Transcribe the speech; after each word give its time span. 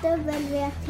SWP. 0.00 0.88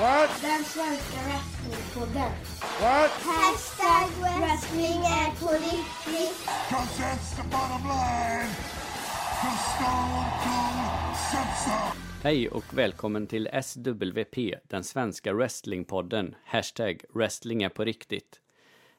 What? 0.00 0.30
Den 0.42 0.64
svenska 0.64 1.18
wrestlingpodden. 1.26 2.32
What? 2.80 3.10
Hashtag 3.10 4.08
wrestling 4.40 5.00
är 5.04 5.40
på 5.40 5.52
riktigt. 5.52 6.46
Cause 6.68 7.02
that's 7.02 7.36
the 7.36 7.42
bottom 7.42 7.82
line. 7.88 8.50
Cause 9.40 9.62
Stone 9.74 10.24
Cold 10.42 11.16
said 11.30 11.48
so. 11.64 11.96
Hej 12.22 12.48
och 12.48 12.64
välkommen 12.74 13.26
till 13.26 13.48
SWP, 13.62 14.54
den 14.68 14.84
svenska 14.84 15.32
wrestlingpodden. 15.32 16.34
Hashtag 16.44 17.02
wrestling 17.14 17.62
är 17.62 17.68
på 17.68 17.84
riktigt. 17.84 18.40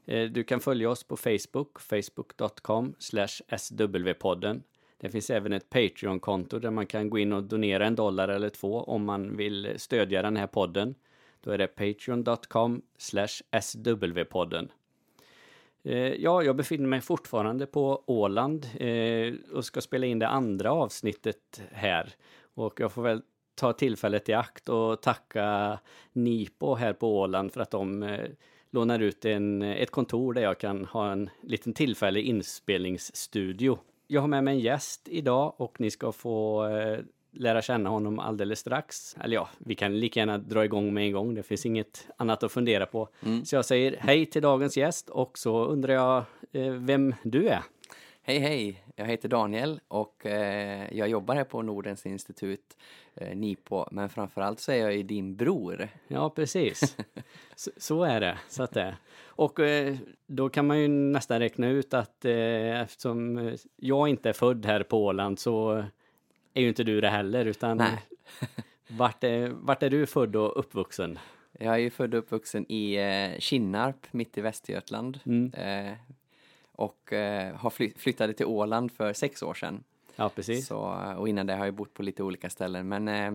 Eh, 0.08 0.24
Du 0.24 0.44
kan 0.44 0.60
följa 0.60 0.90
oss 0.90 1.04
på 1.04 1.18
Facebook, 1.18 1.80
facebook.com 1.80 2.96
swpodden. 3.00 4.64
Det 5.02 5.10
finns 5.10 5.30
även 5.30 5.54
ett 5.54 5.70
Patreon-konto 5.70 6.60
där 6.60 6.72
man 6.72 6.86
kan 6.86 7.10
gå 7.10 7.20
in 7.20 7.34
och 7.34 7.44
donera 7.44 7.88
en 7.88 7.96
dollar 7.96 8.28
eller 8.28 8.50
två 8.50 8.84
om 8.84 9.06
man 9.06 9.38
vill 9.38 9.74
stödja 9.78 10.22
den 10.22 10.38
här 10.38 10.48
podden. 10.48 10.96
Då 11.42 11.52
är 11.52 11.58
det 11.58 11.68
patreon.com 11.68 12.82
swpodden. 12.98 14.72
Eh, 15.84 15.98
ja, 15.98 16.44
jag 16.44 16.56
befinner 16.56 16.88
mig 16.88 17.02
fortfarande 17.02 17.66
på 17.66 18.04
Åland 18.06 18.68
eh, 18.78 19.34
och 19.54 19.66
ska 19.66 19.82
spela 19.82 20.06
in 20.06 20.20
det 20.20 20.28
andra 20.28 20.72
avsnittet 20.72 21.62
här. 21.72 22.14
Och 22.54 22.80
jag 22.80 22.92
får 22.92 23.02
väl 23.02 23.22
ta 23.56 23.74
tillfället 23.74 24.30
i 24.30 24.34
akt 24.34 24.70
och 24.70 25.02
tacka 25.02 25.80
Nipo 26.14 26.76
här 26.76 26.94
på 26.94 27.20
Åland 27.20 27.54
för 27.54 27.62
att 27.62 27.72
de 27.72 28.04
eh, 28.04 28.30
lånar 28.70 29.00
ut 29.00 29.26
en, 29.26 29.62
ett 29.62 29.92
kontor 29.92 30.34
där 30.34 30.42
jag 30.42 30.60
kan 30.60 30.86
ha 30.86 31.12
en 31.12 31.30
liten 31.42 31.74
tillfällig 31.74 32.26
inspelningsstudio. 32.26 33.80
Jag 34.12 34.22
har 34.22 34.28
med 34.28 34.44
mig 34.44 34.54
en 34.54 34.60
gäst 34.60 35.08
idag 35.12 35.54
och 35.58 35.80
ni 35.80 35.92
ska 35.92 36.12
få 36.12 36.68
eh, 36.68 37.00
lära 37.32 37.62
känna 37.62 37.90
honom 37.90 38.20
alldeles 38.20 38.60
strax. 38.60 39.16
Eller 39.24 39.36
ja, 39.36 39.50
vi 39.58 39.76
kan 39.76 40.00
lika 40.00 40.20
gärna 40.20 40.38
dra 40.38 40.66
igång 40.66 40.94
med 40.94 41.06
en 41.06 41.12
gång. 41.12 41.36
Det 41.36 41.44
finns 41.44 41.66
inget 41.66 42.08
annat 42.18 42.44
att 42.44 42.52
fundera 42.52 42.86
på. 42.86 43.10
Så 43.44 43.56
jag 43.56 43.66
säger 43.66 43.96
hej 44.00 44.26
till 44.26 44.42
dagens 44.42 44.78
gäst 44.78 45.10
och 45.10 45.38
så 45.38 45.66
undrar 45.66 45.94
jag 45.94 46.24
eh, 46.52 46.72
vem 46.72 47.16
du 47.24 47.48
är. 47.48 47.62
Hej 48.24 48.40
hej, 48.40 48.84
jag 48.96 49.06
heter 49.06 49.30
Daniel 49.30 49.80
och 49.88 50.26
eh, 50.26 50.98
jag 50.98 51.10
jobbar 51.10 51.36
här 51.36 51.44
på 51.44 51.62
Nordens 51.62 52.06
institut, 52.06 52.78
eh, 53.16 53.38
NIPO, 53.38 53.86
men 53.92 54.10
framförallt 54.10 54.60
så 54.60 54.72
är 54.72 54.76
jag 54.76 54.96
ju 54.96 55.04
din 55.04 55.36
bror. 55.36 55.88
Ja, 56.08 56.30
precis. 56.30 56.98
Så, 57.56 57.72
så 57.78 58.04
är 58.04 58.20
det. 58.20 58.38
Så 58.50 58.64
att 58.64 58.72
det. 58.72 58.98
Och 59.26 59.60
eh, 59.60 59.98
då 60.28 60.50
kan 60.50 60.68
man 60.68 60.80
ju 60.80 60.88
nästan 60.88 61.40
räkna 61.40 61.68
ut 61.68 61.94
att 61.94 62.26
eh, 62.26 62.82
eftersom 62.82 63.38
eh, 63.38 63.54
jag 63.76 64.08
inte 64.08 64.30
är 64.30 64.34
född 64.34 64.66
här 64.66 64.84
på 64.84 65.06
Åland 65.06 65.40
så 65.40 65.86
är 66.54 66.62
ju 66.62 66.68
inte 66.68 66.84
du 66.84 67.02
det 67.02 67.10
heller, 67.10 67.46
utan 67.46 67.78
Nej. 67.78 68.04
vart, 68.88 69.24
är, 69.24 69.50
vart 69.50 69.84
är 69.84 69.90
du 69.90 70.06
född 70.06 70.36
och 70.36 70.60
uppvuxen? 70.60 71.20
Jag 71.60 71.74
är 71.74 71.80
ju 71.80 71.90
född 71.90 72.14
och 72.14 72.20
uppvuxen 72.20 72.72
i 72.72 72.96
eh, 72.96 73.40
Kinnarp, 73.40 74.08
mitt 74.12 74.38
i 74.38 74.42
Västergötland. 74.42 75.20
Mm. 75.26 75.52
Eh, 76.82 76.86
och 76.86 77.14
eh, 77.14 77.56
har 77.56 77.70
fly- 77.70 77.94
flyttade 77.98 78.34
till 78.34 78.46
Åland 78.46 78.92
för 78.92 79.14
sex 79.14 79.44
år 79.44 79.54
sedan. 79.54 79.84
Ja, 80.16 80.30
precis. 80.30 80.68
Så, 80.68 80.80
och 81.18 81.30
innan 81.30 81.48
det 81.48 81.56
har 81.56 81.66
jag 81.66 81.74
bott 81.74 81.94
på 81.94 82.04
lite 82.04 82.24
olika 82.24 82.50
ställen, 82.50 82.88
men 82.88 83.08
eh, 83.08 83.32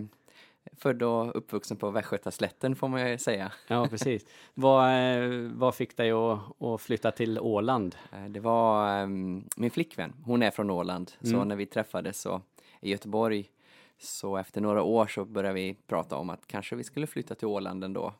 född 0.76 1.02
och 1.02 1.36
uppvuxen 1.36 1.76
på 1.76 1.90
Västgötaslätten 1.90 2.76
får 2.76 2.88
man 2.88 3.10
ju 3.10 3.18
säga. 3.18 3.52
Ja, 3.68 3.86
precis. 3.90 4.26
vad, 4.54 4.88
eh, 4.90 5.30
vad 5.54 5.74
fick 5.74 5.96
dig 5.96 6.10
att, 6.10 6.62
att 6.62 6.80
flytta 6.80 7.10
till 7.10 7.38
Åland? 7.40 7.96
Eh, 8.12 8.24
Det 8.24 8.40
var 8.40 8.88
ehm, 8.98 9.44
min 9.56 9.70
flickvän, 9.70 10.12
hon 10.24 10.42
är 10.42 10.50
från 10.50 10.70
Åland, 10.70 11.12
så 11.20 11.34
Mm. 11.36 11.48
när 11.48 11.56
vi 11.56 11.66
träffades 11.66 12.20
så, 12.20 12.40
i 12.80 12.90
Göteborg 12.90 13.50
så 13.98 14.36
efter 14.36 14.60
några 14.60 14.82
år 14.82 15.06
så 15.06 15.24
började 15.24 15.54
vi 15.54 15.76
prata 15.86 16.16
om 16.16 16.30
att 16.30 16.46
kanske 16.46 16.76
vi 16.76 16.84
skulle 16.84 17.06
flytta 17.06 17.34
till 17.34 17.48
Åland 17.48 17.84
ändå. 17.84 18.12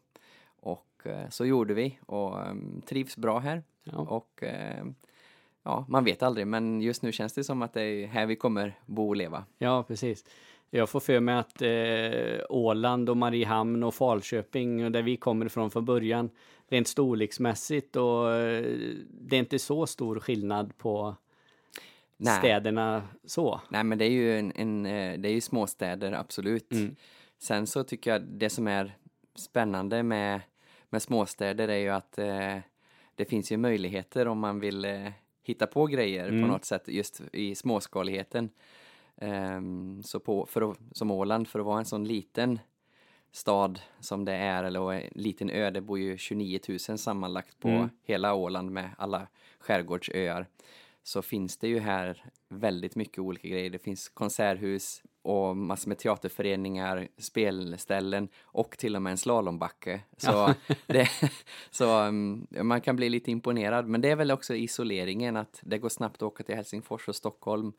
Och 0.61 0.87
eh, 1.07 1.29
så 1.29 1.45
gjorde 1.47 1.75
vi 1.75 1.99
och 2.07 2.47
ehm, 2.47 2.81
trivs 2.87 3.17
bra 3.17 3.39
här. 3.39 3.63
Ja. 3.85 3.99
Och 3.99 4.43
ehm, 4.43 4.95
ja, 5.67 5.85
man 5.89 6.05
vet 6.05 6.23
aldrig 6.23 6.47
men 6.47 6.81
just 6.81 7.03
nu 7.03 7.13
känns 7.13 7.33
det 7.33 7.45
som 7.45 7.63
att 7.63 7.73
det 7.73 7.83
är 7.83 8.07
här 8.07 8.27
vi 8.27 8.37
kommer 8.37 8.79
bo 8.87 9.09
och 9.09 9.17
leva. 9.17 9.45
Ja, 9.59 9.83
precis. 9.83 10.25
Jag 10.71 10.89
får 10.89 11.01
för 11.01 11.21
mig 11.21 11.35
att 11.35 11.63
eh, 11.63 12.45
Åland 12.49 13.11
och 13.11 13.17
Mariehamn 13.17 13.83
och 13.83 13.95
Falköping, 13.95 14.85
och 14.85 14.93
där 14.93 15.03
vi 15.03 15.17
kommer 15.17 15.47
ifrån 15.47 15.71
från 15.71 15.85
början, 15.85 16.31
rent 16.69 16.89
storleksmässigt 16.89 17.97
och 17.97 18.33
eh, 18.33 18.65
det 19.11 19.37
är 19.37 19.41
inte 19.41 19.59
så 19.59 19.87
stor 19.87 20.21
skillnad 20.21 20.79
på 20.79 21.17
Nej. 22.17 22.39
städerna 22.39 23.03
så. 23.25 23.61
Nej 23.69 23.85
men 23.85 23.99
det 23.99 24.05
är 24.05 24.11
ju 24.11 24.39
en, 24.39 24.53
en 24.57 24.87
eh, 24.87 25.19
det 25.19 25.29
är 25.29 25.33
ju 25.33 25.41
småstäder 25.41 26.13
absolut. 26.13 26.73
Mm. 26.73 26.97
Sen 27.39 27.67
så 27.67 27.85
tycker 27.85 28.11
jag 28.11 28.23
det 28.23 28.51
som 28.51 28.69
är 28.69 28.97
spännande 29.35 30.03
med, 30.03 30.41
med 30.91 31.03
småstäder 31.03 31.69
är 31.69 31.79
ju 31.79 31.89
att 31.89 32.19
eh, 32.19 32.59
det 33.15 33.25
finns 33.25 33.53
ju 33.53 33.57
möjligheter 33.57 34.29
om 34.29 34.39
man 34.39 34.61
vill 34.61 34.85
eh, 34.85 35.09
hitta 35.47 35.67
på 35.67 35.87
grejer 35.87 36.29
Mm. 36.29 36.43
på 36.43 36.47
något 36.49 36.65
sätt 36.65 36.89
just 36.89 37.21
i 37.33 37.55
småskaligheten. 37.55 38.51
Ehm, 39.17 40.03
så 40.03 40.21
på, 40.21 40.47
för 40.47 40.71
att, 40.71 40.79
som 40.93 41.11
Åland, 41.11 41.49
för 41.49 41.59
att 41.61 41.67
vara 41.67 41.79
en 41.79 41.85
sån 41.85 42.05
liten 42.05 42.59
stad 43.33 43.81
som 44.01 44.25
det 44.25 44.33
är, 44.33 44.65
eller 44.65 44.93
en 44.93 45.03
liten 45.15 45.51
ö, 45.51 45.71
det 45.71 45.81
bor 45.81 45.99
ju 45.99 46.19
29 46.19 46.59
000 46.69 46.79
sammanlagt 46.79 47.59
på 47.61 47.69
Mm. 47.69 47.89
hela 48.03 48.35
Åland 48.35 48.71
med 48.71 48.91
alla 48.99 49.27
skärgårdsöar 49.59 50.47
så 51.03 51.23
finns 51.23 51.57
det 51.57 51.69
ju 51.69 51.79
här 51.79 52.25
väldigt 52.49 52.97
mycket 52.97 53.19
olika 53.19 53.49
grejer. 53.49 53.71
Det 53.71 53.79
finns 53.79 54.09
konserthus 54.09 55.03
och 55.27 55.57
massor 55.57 55.89
med 55.89 55.99
teaterföreningar, 55.99 57.09
spelställen 57.19 58.29
och 58.43 58.79
till 58.79 58.97
och 58.97 59.03
med 59.03 59.11
en 59.11 59.19
slalombacke. 59.19 60.01
Så, 60.17 60.55
det, 60.87 61.09
så 61.71 62.03
um, 62.03 62.47
man 62.63 62.81
kan 62.81 62.97
bli 62.97 63.09
lite 63.09 63.31
imponerad. 63.31 63.87
Men 63.87 64.01
det 64.01 64.11
är 64.11 64.17
väl 64.17 64.31
också 64.31 64.55
isoleringen 64.55 65.37
att 65.37 65.61
det 65.63 65.79
går 65.79 65.89
snabbt 65.89 66.17
att 66.17 66.23
åka 66.23 66.45
till 66.45 66.55
Helsingfors 66.55 67.09
och 67.09 67.17
Stockholm. 67.17 67.73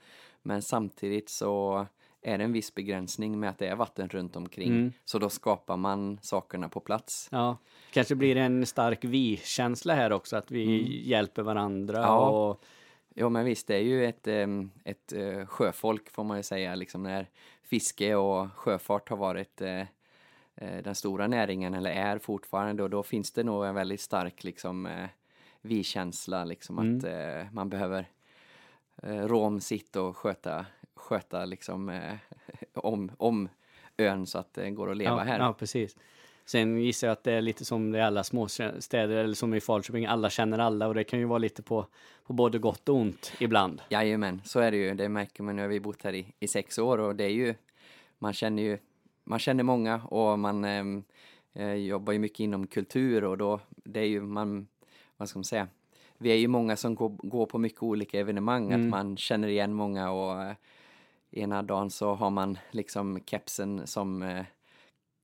Men 0.44 0.62
samtidigt 0.62 1.30
så 1.30 1.86
är 2.22 2.38
det 2.38 2.44
en 2.44 2.54
viss 2.54 2.76
begränsning 2.76 3.40
med 3.40 3.50
att 3.50 3.58
det 3.58 3.68
är 3.68 3.76
vatten 3.76 4.10
runt 4.10 4.36
omkring. 4.36 4.70
Mm. 4.70 4.94
Så 5.06 5.20
då 5.20 5.30
skapar 5.30 5.78
man 5.78 6.20
sakerna 6.22 6.70
på 6.70 6.80
plats. 6.80 7.30
Ja, 7.32 7.58
kanske 7.92 8.16
blir 8.16 8.36
det 8.36 8.42
en 8.42 8.66
stark 8.66 9.04
vi-känsla 9.04 9.96
här 9.96 10.12
också, 10.12 10.38
att 10.38 10.52
vi 10.52 11.02
hjälper 11.10 11.42
varandra. 11.42 11.98
Mm. 11.98 12.10
Ja. 12.10 12.30
Och, 12.30 12.64
Ja 13.20 13.30
men 13.30 13.46
visst, 13.46 13.68
det 13.68 13.76
är 13.76 13.82
ju 13.82 14.06
ett, 14.06 14.28
em, 14.28 14.72
ett 14.84 15.14
eh, 15.14 15.46
sjöfolk 15.46 16.10
får 16.10 16.24
man 16.24 16.38
ju 16.38 16.44
säga, 16.44 16.76
liksom 16.76 17.04
när 17.04 17.30
fiske 17.64 18.16
och 18.16 18.52
sjöfart 18.54 19.10
har 19.10 19.18
varit 19.18 19.62
eh, 19.62 19.82
eh, 20.56 20.84
den 20.84 20.96
stora 20.96 21.28
näringen, 21.28 21.74
eller 21.74 21.92
är 21.92 22.20
fortfarande, 22.20 22.84
och 22.84 22.90
då 22.90 23.04
finns 23.04 23.32
det 23.32 23.44
nog 23.44 23.66
en 23.66 23.76
väldigt 23.76 24.02
stark 24.02 24.44
liksom 24.44 25.08
vi-känsla, 25.62 26.46
liksom 26.46 26.80
att 26.80 27.04
eh, 27.04 27.52
man 27.52 27.70
behöver 27.70 28.10
eh, 29.04 29.28
rå 29.28 29.42
om 29.44 29.62
sitt 29.62 29.96
och 29.96 30.18
sköta, 30.18 30.66
sköta 30.96 31.46
liksom 31.46 32.10
om, 32.74 33.12
om 33.18 33.50
ön 33.98 34.26
så 34.26 34.38
att 34.38 34.54
det 34.54 34.72
går 34.72 34.92
att 34.92 34.98
leva 34.98 35.18
ja, 35.18 35.24
här. 35.24 35.40
ja, 35.40 35.54
precis. 35.54 35.96
Sen 36.50 36.78
gissar 36.78 37.08
jag 37.08 37.14
att 37.14 37.24
det 37.24 37.32
är 37.32 37.42
lite 37.42 37.66
som 37.66 37.92
det 37.92 38.00
är 38.00 38.04
alla 38.04 38.24
småstäder, 38.24 39.18
eller 39.18 39.34
som 39.34 39.54
i 39.54 39.62
Falköping, 39.62 40.06
alla 40.06 40.30
känner 40.30 40.60
alla 40.60 40.88
och 40.88 40.96
det 40.96 41.04
kan 41.04 41.20
ju 41.20 41.26
vara 41.26 41.40
lite 41.40 41.62
på, 41.62 41.86
på 42.26 42.34
både 42.34 42.60
gott 42.60 42.90
och 42.90 42.96
ont 42.96 43.32
ibland. 43.40 43.82
Jajamän, 43.90 44.42
så 44.46 44.60
är 44.60 44.72
det 44.72 44.78
ju. 44.78 44.94
Det 44.94 45.10
märker 45.10 45.44
man 45.44 45.56
nu 45.56 45.62
har 45.62 45.70
vi 45.70 45.80
bott 45.80 46.04
här 46.04 46.14
i, 46.14 46.34
i 46.40 46.48
sex 46.48 46.80
år 46.80 46.98
och 46.98 47.16
det 47.16 47.24
är 47.24 47.30
ju, 47.30 47.56
man 48.20 48.34
känner 48.34 48.64
ju, 48.64 48.78
man 49.24 49.40
känner 49.40 49.64
många 49.64 50.02
och 50.04 50.40
man 50.40 50.66
ehm, 50.66 51.04
eh, 51.54 51.74
jobbar 51.74 52.14
ju 52.14 52.20
mycket 52.20 52.40
inom 52.40 52.68
kultur 52.68 53.24
och 53.24 53.38
då, 53.38 53.60
det 53.70 54.00
är 54.00 54.08
ju 54.08 54.22
man, 54.22 54.68
vad 55.18 55.30
ska 55.30 55.40
man 55.40 55.44
säga, 55.44 55.68
vi 56.18 56.32
är 56.32 56.36
ju 56.36 56.48
många 56.48 56.76
som 56.76 56.96
går, 56.96 57.10
går 57.10 57.46
på 57.46 57.58
mycket 57.58 57.84
olika 57.84 58.20
evenemang, 58.20 58.74
att 58.74 58.90
man 58.90 59.18
känner 59.18 59.48
igen 59.48 59.74
många 59.74 60.12
och 60.12 60.42
eh, 60.44 60.56
ena 61.32 61.64
dagen 61.64 61.90
så 61.90 62.14
har 62.16 62.30
man 62.30 62.58
liksom 62.72 63.20
kepsen 63.26 63.88
som 63.88 64.24
eh, 64.24 64.44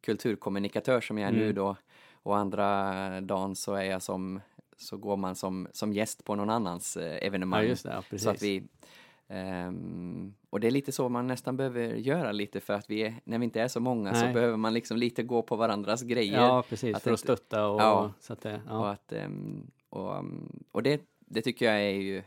kulturkommunikatör 0.04 1.02
som 1.02 1.18
jag 1.18 1.28
är 1.28 1.34
nu 1.34 1.44
Mm. 1.44 1.56
då 1.56 1.76
och 2.14 2.38
andra 2.38 3.22
dagen 3.22 3.56
så 3.56 3.74
är 3.74 3.84
jag 3.84 4.02
som 4.02 4.42
så 4.78 4.98
går 4.98 5.18
man 5.18 5.36
som, 5.36 5.68
som 5.72 5.94
gäst 5.94 6.24
på 6.26 6.36
någon 6.36 6.50
annans 6.50 6.98
eh, 6.98 7.28
evenemang. 7.28 7.64
Ja, 7.66 7.76
det. 7.84 8.04
Ja. 8.12 8.18
Så 8.18 8.30
att 8.30 8.42
vi, 8.42 8.64
ehm, 9.28 10.34
och 10.50 10.60
det 10.60 10.68
är 10.68 10.72
lite 10.72 10.92
så 10.92 11.10
man 11.10 11.28
nästan 11.28 11.58
behöver 11.58 11.82
göra 11.96 12.32
lite 12.32 12.60
för 12.60 12.74
att 12.74 12.90
vi 12.90 13.02
är, 13.04 13.14
när 13.24 13.38
vi 13.40 13.44
inte 13.46 13.62
är 13.62 13.68
så 13.68 13.80
många 13.80 14.14
så 14.14 14.26
Nej. 14.26 14.34
behöver 14.34 14.58
man 14.58 14.74
liksom 14.74 14.98
lite 14.98 15.24
gå 15.24 15.42
på 15.42 15.56
varandras 15.56 16.02
grejer. 16.04 16.42
Ja, 16.42 16.64
precis. 16.70 16.96
Att 16.96 17.04
för 17.04 17.12
att 17.12 17.20
inte- 17.24 17.34
stötta 17.36 17.68
och 17.68 17.82
Ja. 17.82 18.12
så 18.20 18.34
att 18.34 18.42
det, 18.42 18.56
Och, 18.56 18.62
ja. 18.70 18.90
att, 18.92 19.12
ehm, 19.12 19.72
och, 19.90 20.18
um, 20.20 20.64
och 20.72 20.84
det, 20.84 21.02
det 21.20 21.42
tycker 21.42 21.66
jag 21.66 21.76
är 21.82 21.90
ju, 22.02 22.24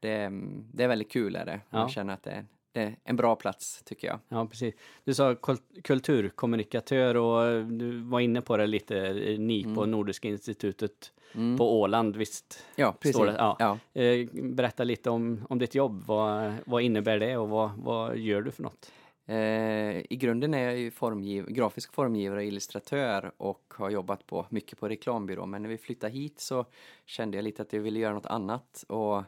det, 0.00 0.14
ehm, 0.22 0.64
det 0.72 0.84
är 0.84 0.88
väldigt 0.88 1.10
kul 1.12 1.36
är 1.36 1.44
det. 1.46 1.60
Ja. 1.70 1.88
känner 1.88 2.14
att 2.14 2.22
det 2.22 2.30
är, 2.30 2.44
det 2.74 2.80
är 2.82 2.96
en 3.04 3.16
bra 3.16 3.36
plats 3.36 3.82
tycker 3.84 4.08
jag. 4.08 4.18
ja, 4.28 4.46
precis. 4.46 4.74
Du 5.04 5.14
sa 5.14 5.34
kul- 5.34 5.58
kulturkommunikatör 5.84 7.14
och 7.14 7.64
du 7.66 8.00
var 8.00 8.20
inne 8.20 8.40
på 8.40 8.56
det 8.56 8.66
lite, 8.66 8.98
eh, 8.98 9.38
ni 9.38 9.74
på 9.74 9.86
Nordiska 9.86 10.28
institutet 10.28 11.12
Mm. 11.36 11.58
på 11.58 11.80
Åland, 11.80 12.16
visst? 12.16 12.64
Ja, 12.76 12.94
precis. 13.00 13.16
Ja. 13.38 13.56
Ja. 13.58 14.00
Eh, 14.02 14.28
berätta 14.32 14.84
lite 14.84 15.10
om, 15.10 15.44
om 15.48 15.58
ditt 15.58 15.74
jobb. 15.74 16.02
Vad, 16.06 16.54
vad 16.66 16.82
innebär 16.82 17.18
det 17.18 17.36
och 17.36 17.48
vad, 17.48 17.70
vad 17.78 18.16
gör 18.18 18.42
du 18.42 18.50
för 18.50 18.62
något? 18.62 18.90
Eh, 19.26 20.12
I 20.12 20.16
grunden 20.20 20.54
är 20.54 20.64
jag 20.64 20.78
ju 20.78 20.90
formgiv 20.90 21.46
grafisk 21.50 21.94
formgivare 21.94 22.38
och 22.40 22.44
illustratör 22.44 23.32
och 23.36 23.74
har 23.76 23.90
jobbat 23.90 24.26
på, 24.26 24.46
mycket 24.50 24.80
på 24.80 24.88
reklambyrå. 24.88 25.46
Men 25.46 25.62
när 25.62 25.68
vi 25.68 25.78
flyttade 25.78 26.12
hit 26.12 26.40
så 26.40 26.64
kände 27.06 27.36
jag 27.38 27.44
lite 27.44 27.62
att 27.62 27.72
jag 27.72 27.80
ville 27.80 27.98
göra 28.00 28.14
något 28.14 28.26
annat 28.26 28.84
och 28.88 29.22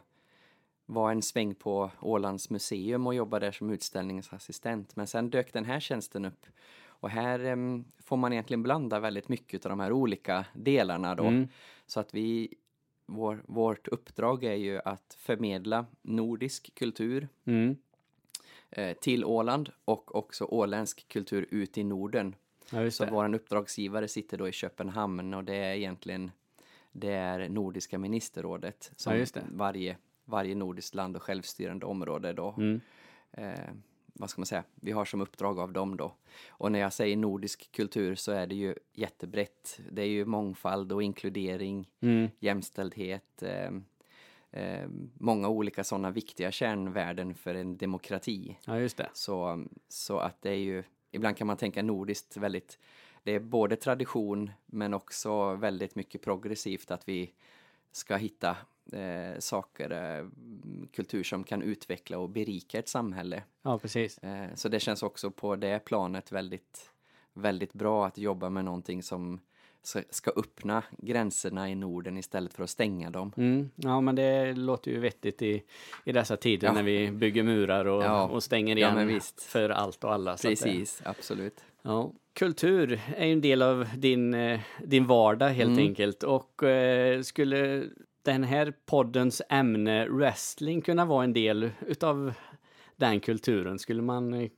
var 0.89 1.11
en 1.11 1.21
sväng 1.21 1.55
på 1.55 1.91
Ålands 1.99 2.49
museum 2.49 3.07
och 3.07 3.15
jobbade 3.15 3.45
där 3.45 3.51
som 3.51 3.69
utställningsassistent. 3.69 4.95
Men 4.95 5.07
sen 5.07 5.29
dök 5.29 5.53
den 5.53 5.65
här 5.65 5.79
tjänsten 5.79 6.25
upp 6.25 6.45
och 6.99 7.09
här 7.09 7.39
em, 7.39 7.85
får 7.99 8.17
man 8.17 8.33
egentligen 8.33 8.63
blanda 8.63 8.99
väldigt 8.99 9.29
mycket 9.29 9.65
av 9.65 9.69
de 9.69 9.79
här 9.79 9.91
olika 9.91 10.45
delarna 10.53 11.15
då. 11.15 11.23
Mm. 11.23 11.47
Så 11.85 11.99
att 11.99 12.13
vi, 12.13 12.53
vår, 13.05 13.43
vårt 13.47 13.87
uppdrag 13.87 14.43
är 14.43 14.53
ju 14.55 14.79
att 14.85 15.15
förmedla 15.19 15.85
nordisk 16.01 16.75
kultur 16.75 17.27
Mm. 17.45 17.75
eh, 18.69 18.97
till 18.97 19.25
Åland 19.25 19.69
och 19.85 20.15
också 20.15 20.45
åländsk 20.45 21.07
kultur 21.07 21.47
ut 21.51 21.77
i 21.77 21.83
Norden. 21.83 22.35
Ja, 22.71 22.91
Så 22.91 23.05
vår 23.05 23.35
uppdragsgivare 23.35 24.07
sitter 24.07 24.37
då 24.37 24.47
i 24.47 24.51
Köpenhamn 24.51 25.33
och 25.33 25.43
det 25.43 25.55
är 25.55 25.75
egentligen 25.75 26.31
det 26.91 27.11
är 27.11 27.49
Nordiska 27.49 27.97
ministerrådet 27.97 28.91
som 28.95 29.17
Ja, 29.17 29.25
varje, 29.51 29.97
varje 30.27 30.55
nordiskt 30.55 30.95
land 30.95 31.15
och 31.15 31.23
självstyrande 31.23 31.85
område 31.85 32.33
då 32.33 32.55
Mm. 32.57 32.81
eh, 33.31 33.69
vad 34.19 34.29
ska 34.29 34.41
man 34.41 34.45
säga, 34.45 34.63
vi 34.75 34.91
har 34.91 35.05
som 35.05 35.21
uppdrag 35.21 35.59
av 35.59 35.73
dem 35.73 35.97
då. 35.97 36.15
Och 36.49 36.71
när 36.71 36.79
jag 36.79 36.93
säger 36.93 37.17
nordisk 37.17 37.71
kultur 37.71 38.15
så 38.15 38.31
är 38.31 38.47
det 38.47 38.55
ju 38.55 38.75
jättebrett. 38.93 39.79
Det 39.91 40.01
är 40.01 40.07
ju 40.07 40.25
mångfald 40.25 40.91
och 40.91 41.03
inkludering, 41.03 41.89
Mm. 42.01 42.27
jämställdhet, 42.39 43.43
eh, 43.43 43.71
eh, 44.51 44.87
många 45.13 45.49
olika 45.49 45.83
sådana 45.83 46.11
viktiga 46.11 46.51
kärnvärden 46.51 47.35
för 47.35 47.55
en 47.55 47.77
demokrati. 47.77 48.57
Ja, 48.65 48.79
just 48.79 48.97
det. 48.97 49.09
Så, 49.13 49.65
så 49.89 50.17
att 50.19 50.41
det 50.41 50.49
är 50.49 50.55
ju, 50.59 50.83
ibland 51.11 51.37
kan 51.37 51.47
man 51.47 51.57
tänka 51.57 51.81
nordiskt 51.83 52.37
väldigt, 52.37 52.79
det 53.23 53.31
är 53.31 53.39
både 53.39 53.75
tradition 53.75 54.51
men 54.65 54.93
också 54.93 55.53
väldigt 55.55 55.95
mycket 55.95 56.21
progressivt 56.21 56.91
att 56.91 57.07
vi 57.09 57.33
ska 57.91 58.15
hitta 58.15 58.57
eh, 58.93 59.39
saker, 59.39 59.91
eh, 60.19 60.27
kultur 60.93 61.23
som 61.23 61.43
kan 61.43 61.61
utveckla 61.61 62.17
och 62.17 62.29
berika 62.29 62.79
ett 62.79 62.87
samhälle. 62.89 63.43
Ja, 63.61 63.79
precis. 63.79 64.17
Eh, 64.17 64.47
så 64.55 64.69
det 64.69 64.79
känns 64.79 65.03
också 65.03 65.31
på 65.31 65.55
det 65.55 65.79
planet 65.85 66.31
väldigt, 66.31 66.91
väldigt 67.33 67.73
bra 67.73 68.05
att 68.05 68.17
jobba 68.17 68.49
med 68.49 68.65
någonting 68.65 69.03
som 69.03 69.39
ska- 70.09 70.31
öppna 70.35 70.83
gränserna 70.97 71.69
i 71.69 71.75
Norden 71.75 72.17
istället 72.17 72.53
för 72.53 72.63
att 72.63 72.69
stänga 72.69 73.09
dem. 73.09 73.31
Mm. 73.37 73.69
Ja, 73.75 74.01
men 74.01 74.15
det 74.15 74.53
låter 74.53 74.91
ju 74.91 74.99
vettigt 74.99 75.41
i, 75.41 75.63
i 76.05 76.11
dessa 76.11 76.37
tider 76.37 76.67
Ja. 76.67 76.73
när 76.73 76.83
vi 76.83 77.11
bygger 77.11 77.43
murar 77.43 77.85
och, 77.85 78.03
Ja. 78.03 78.27
och 78.27 78.43
stänger 78.43 78.77
Ja, 78.77 78.91
igen 78.93 79.07
visst. 79.07 79.43
för 79.43 79.69
allt 79.69 80.03
och 80.03 80.13
alla. 80.13 80.31
att 80.31 80.41
det- 80.41 80.47
Precis, 80.47 81.01
absolut. 81.05 81.63
Ja. 81.81 82.11
Kultur 82.33 83.01
är 83.17 83.25
ju 83.25 83.31
en 83.33 83.41
del 83.41 83.61
av 83.61 83.87
din, 83.97 84.33
eh, 84.33 84.59
din 84.83 85.07
vardag 85.07 85.49
helt 85.49 85.71
Mm. 85.77 85.87
enkelt. 85.87 86.23
Och 86.23 86.63
eh, 86.63 87.21
skulle 87.21 87.83
den 88.31 88.43
här 88.43 88.73
poddens 88.85 89.41
ämne 89.49 90.07
wrestling 90.07 90.81
kunna 90.81 91.05
vara 91.05 91.23
en 91.23 91.33
del 91.33 91.71
utav 91.87 92.33
den 92.95 93.19
kulturen? 93.19 93.79
Skulle 93.79 94.01
man 94.01 94.33
eh, 94.33 94.49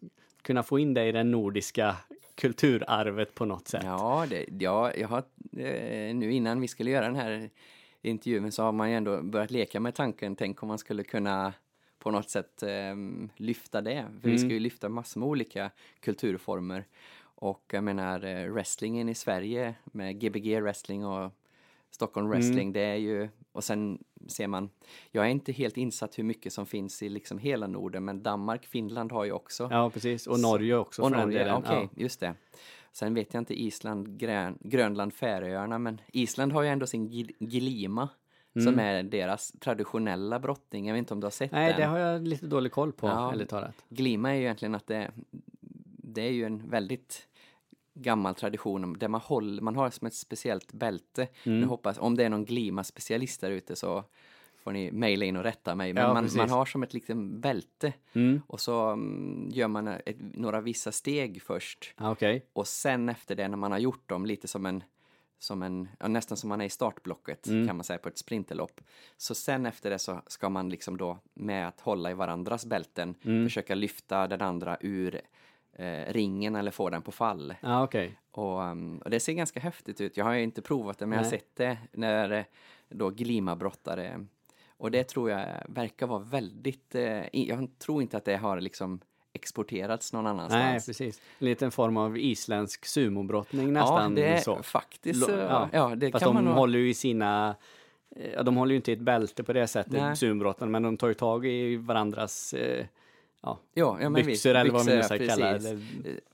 kunna 0.42 0.64
få 0.64 0.80
in 0.80 0.94
det 0.94 1.06
i 1.06 1.12
det 1.12 1.24
nordiska 1.24 1.96
kulturarvet 2.36 3.36
på 3.36 3.46
något 3.46 3.68
sätt? 3.68 3.84
Ja, 3.86 4.26
det, 4.30 4.46
ja 4.60 4.94
jag 4.96 5.08
har, 5.08 5.24
eh, 5.58 6.16
nu 6.16 6.32
innan 6.32 6.62
vi 6.62 6.68
skulle 6.68 6.92
göra 6.92 7.06
den 7.06 7.16
här 7.16 7.50
intervjun 8.02 8.52
så 8.52 8.64
har 8.64 8.72
man 8.72 8.90
ju 8.90 8.96
ändå 8.96 9.22
börjat 9.22 9.52
leka 9.52 9.80
med 9.80 9.96
tanken, 9.96 10.36
tänk 10.36 10.64
om 10.64 10.68
man 10.68 10.78
skulle 10.78 11.04
kunna 11.04 11.54
på 12.00 12.12
något 12.12 12.30
sätt 12.30 12.64
eh, 12.64 12.96
lyfta 13.36 13.82
det. 13.82 14.06
För 14.22 14.30
vi 14.30 14.38
ska 14.38 14.48
ju 14.48 14.60
lyfta 14.60 14.90
massor 14.90 15.20
med 15.20 15.30
olika 15.30 15.72
kulturformer. 16.00 16.86
Och 17.22 17.64
jag 17.72 17.84
menar 17.84 18.26
eh, 18.26 18.52
wrestlingen 18.52 19.10
i 19.10 19.16
Sverige 19.16 19.76
med 19.84 20.20
Gbg 20.20 20.62
wrestling 20.62 21.06
och 21.06 21.32
Stockholm 21.92 22.30
wrestling, 22.30 22.74
det 22.74 22.82
är 22.82 22.96
ju, 22.96 23.30
och 23.52 23.64
sen 23.64 24.04
ser 24.28 24.48
man, 24.48 24.70
jag 25.12 25.26
är 25.26 25.30
inte 25.30 25.52
helt 25.52 25.78
insatt 25.78 26.20
hur 26.20 26.24
mycket 26.24 26.54
som 26.54 26.66
finns 26.66 27.04
i 27.04 27.10
liksom 27.10 27.38
hela 27.38 27.68
Norden, 27.68 28.06
men 28.06 28.24
Danmark, 28.24 28.66
Finland 28.66 29.12
har 29.12 29.26
ju 29.26 29.32
också. 29.32 29.68
Ja, 29.72 29.90
precis. 29.90 30.28
Och 30.28 30.40
Norge 30.40 30.76
också 30.76 31.02
Och 31.02 31.12
Norge, 31.12 31.54
okej, 31.56 31.90
just 31.96 32.20
det. 32.20 32.34
Sen 32.92 33.14
vet 33.14 33.34
jag 33.34 33.42
inte 33.42 33.62
Island, 33.62 34.18
Grön, 34.20 34.58
Grönland, 34.62 35.14
Färöarna, 35.14 35.80
men 35.80 36.02
Island 36.08 36.52
har 36.54 36.62
ju 36.62 36.70
ändå 36.70 36.88
sin 36.88 37.06
gil- 37.08 37.36
Gilima 37.40 38.10
som 38.64 38.80
är 38.80 39.04
deras 39.04 39.52
traditionella 39.60 40.40
brottning. 40.40 40.88
Jag 40.88 40.94
vet 40.94 41.00
inte 41.00 41.14
om 41.14 41.20
du 41.20 41.26
har 41.26 41.32
sett 41.32 41.52
Mm. 41.52 41.64
Nej, 41.64 41.72
den? 41.74 41.82
det 41.82 41.88
har 41.88 41.98
jag 42.00 42.28
lite 42.28 42.46
dålig 42.48 42.72
koll 42.72 42.92
på, 42.92 43.08
Ja. 43.08 43.32
ärligt 43.34 43.50
talat. 43.50 43.76
Glima 43.90 44.30
är 44.30 44.34
ju 44.36 44.42
egentligen 44.42 44.76
att 44.76 44.88
det, 44.88 45.12
det 46.04 46.22
är 46.22 46.32
ju 46.32 46.44
en 46.46 46.70
väldigt 46.70 47.28
gammal 48.02 48.36
tradition 48.36 48.94
där 49.00 49.08
man, 49.08 49.22
håller, 49.22 49.62
man 49.62 49.76
har 49.76 49.90
som 49.90 50.08
ett 50.08 50.14
speciellt 50.14 50.74
bälte. 50.74 51.28
Mm. 51.44 51.60
Nu 51.60 51.66
hoppas, 51.66 51.98
om 51.98 52.16
det 52.16 52.24
är 52.26 52.30
någon 52.30 52.46
glima-specialist 52.46 53.42
där 53.42 53.52
ute 53.52 53.76
så 53.76 54.04
får 54.64 54.72
ni 54.72 54.92
mejla 54.92 55.26
in 55.26 55.38
och 55.38 55.44
rätta 55.44 55.76
mig. 55.76 55.94
Men 55.94 56.04
Ja, 56.04 56.14
man, 56.14 56.30
man 56.36 56.50
har 56.50 56.66
som 56.66 56.84
ett 56.84 56.94
litet 56.94 57.18
bälte 57.18 57.94
Mm. 58.14 58.42
och 58.48 58.60
så 58.60 58.88
mm, 58.90 59.50
gör 59.52 59.68
man 59.68 59.88
ett, 59.88 60.16
några 60.20 60.62
vissa 60.62 60.92
steg 60.92 61.42
först. 61.42 61.94
Okej. 61.98 62.46
Och 62.54 62.68
sen 62.68 63.10
efter 63.10 63.36
det 63.36 63.48
när 63.48 63.58
man 63.58 63.72
har 63.72 63.80
gjort 63.80 64.10
dem 64.10 64.26
lite 64.26 64.48
som 64.48 64.66
en, 64.66 64.84
som 65.40 65.62
en 65.64 65.88
ja, 66.00 66.08
nästan 66.08 66.38
som 66.38 66.50
man 66.50 66.62
är 66.62 66.66
i 66.66 66.70
startblocket 66.70 67.48
Mm. 67.48 67.68
kan 67.68 67.76
man 67.78 67.84
säga 67.84 68.00
på 68.00 68.10
ett 68.10 68.18
sprinterlopp. 68.18 68.82
Så 69.18 69.36
sen 69.36 69.66
efter 69.66 69.90
det 69.90 70.00
så 70.00 70.22
ska 70.28 70.50
man 70.50 70.70
liksom 70.70 70.98
då 70.98 71.18
med 71.34 71.68
att 71.68 71.82
hålla 71.82 72.12
i 72.12 72.14
varandras 72.14 72.66
bälten 72.66 73.16
Mm. 73.24 73.46
försöka 73.46 73.76
lyfta 73.76 74.28
den 74.28 74.42
andra 74.42 74.78
ur 74.82 75.22
eh, 75.80 76.14
ringen 76.14 76.56
eller 76.56 76.72
få 76.72 76.90
den 76.90 77.02
på 77.02 77.12
fall. 77.12 77.56
Ja, 77.62 77.84
okej. 77.84 78.20
Och, 78.32 78.60
um, 78.62 78.98
och 78.98 79.10
det 79.10 79.20
ser 79.20 79.34
ganska 79.34 79.60
häftigt 79.60 80.02
ut. 80.02 80.18
Jag 80.18 80.26
har 80.26 80.34
ju 80.34 80.44
inte 80.44 80.62
provat 80.62 80.98
det 80.98 81.06
men 81.06 81.18
jag 81.18 81.26
har 81.26 81.32
Nej. 81.32 81.40
sett 81.40 81.56
det 81.56 81.78
när 81.92 82.32
eh, 82.32 82.44
då 82.90 83.10
Glima-brottare 83.10 84.26
och 84.78 84.92
det 84.92 85.04
tror 85.04 85.30
jag 85.30 85.46
verkar 85.68 86.08
vara 86.08 86.20
väldigt, 86.20 86.96
eh, 86.96 87.22
jag 87.32 87.68
tror 87.80 88.02
inte 88.02 88.18
att 88.18 88.26
det 88.26 88.38
har 88.38 88.62
liksom 88.62 89.00
exporterats 89.34 90.14
någon 90.14 90.28
annanstans. 90.28 90.64
Nej, 90.64 90.80
precis. 90.86 91.22
En 91.40 91.46
liten 91.48 91.72
form 91.72 91.98
av 91.98 92.18
isländsk 92.18 92.86
sumobrottning 92.86 93.74
nästan 93.74 94.16
ja, 94.18 94.22
det 94.22 94.28
är 94.28 94.38
så. 94.38 94.64
faktiskt 94.64 95.26
så. 95.26 95.32
Lo- 95.32 95.38
Ja, 95.38 95.70
ja 95.74 95.96
det 95.96 96.12
Fast 96.12 96.26
kan 96.26 96.36
de 96.36 96.46
man 96.46 96.54
håller 96.54 96.80
ju 96.80 96.90
i 96.90 96.94
sina... 96.94 97.56
eh, 98.16 98.32
Ja, 98.34 98.44
de 98.44 98.58
håller 98.58 98.72
ju 98.72 98.76
inte 98.76 98.92
i 98.92 98.94
ett 98.94 99.00
bälte 99.02 99.44
på 99.44 99.54
det 99.54 99.68
sättet, 99.68 99.92
Nej. 99.94 100.16
sumbrottarna, 100.16 100.72
men 100.72 100.84
de 100.84 100.98
tar 100.98 101.08
ju 101.08 101.14
tag 101.14 101.46
i 101.46 101.76
varandras 101.76 102.54
eh, 102.54 102.86
ja, 103.42 103.60
ja, 103.74 103.98
men 104.00 104.14
byxor 104.14 104.28
visst, 104.30 104.46
eller 104.46 104.72
vad 104.72 104.86
vi 104.86 104.96
nu 104.96 105.04
ska 105.04 105.18
kalla 105.18 105.58
det. 105.58 105.80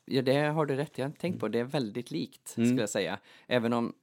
Ja, 0.05 0.21
det 0.21 0.35
har 0.39 0.65
du 0.65 0.75
rätt 0.75 0.97
Jag 0.97 1.05
har 1.05 1.09
inte 1.09 1.21
tänkt 1.21 1.39
på. 1.39 1.47
Det 1.47 1.59
är 1.59 1.63
väldigt 1.63 2.11
likt, 2.11 2.53
Mm. 2.57 2.69
skulle 2.69 2.81
jag 2.81 2.89
säga. 2.89 3.19
Även 3.47 3.73
om 3.73 3.93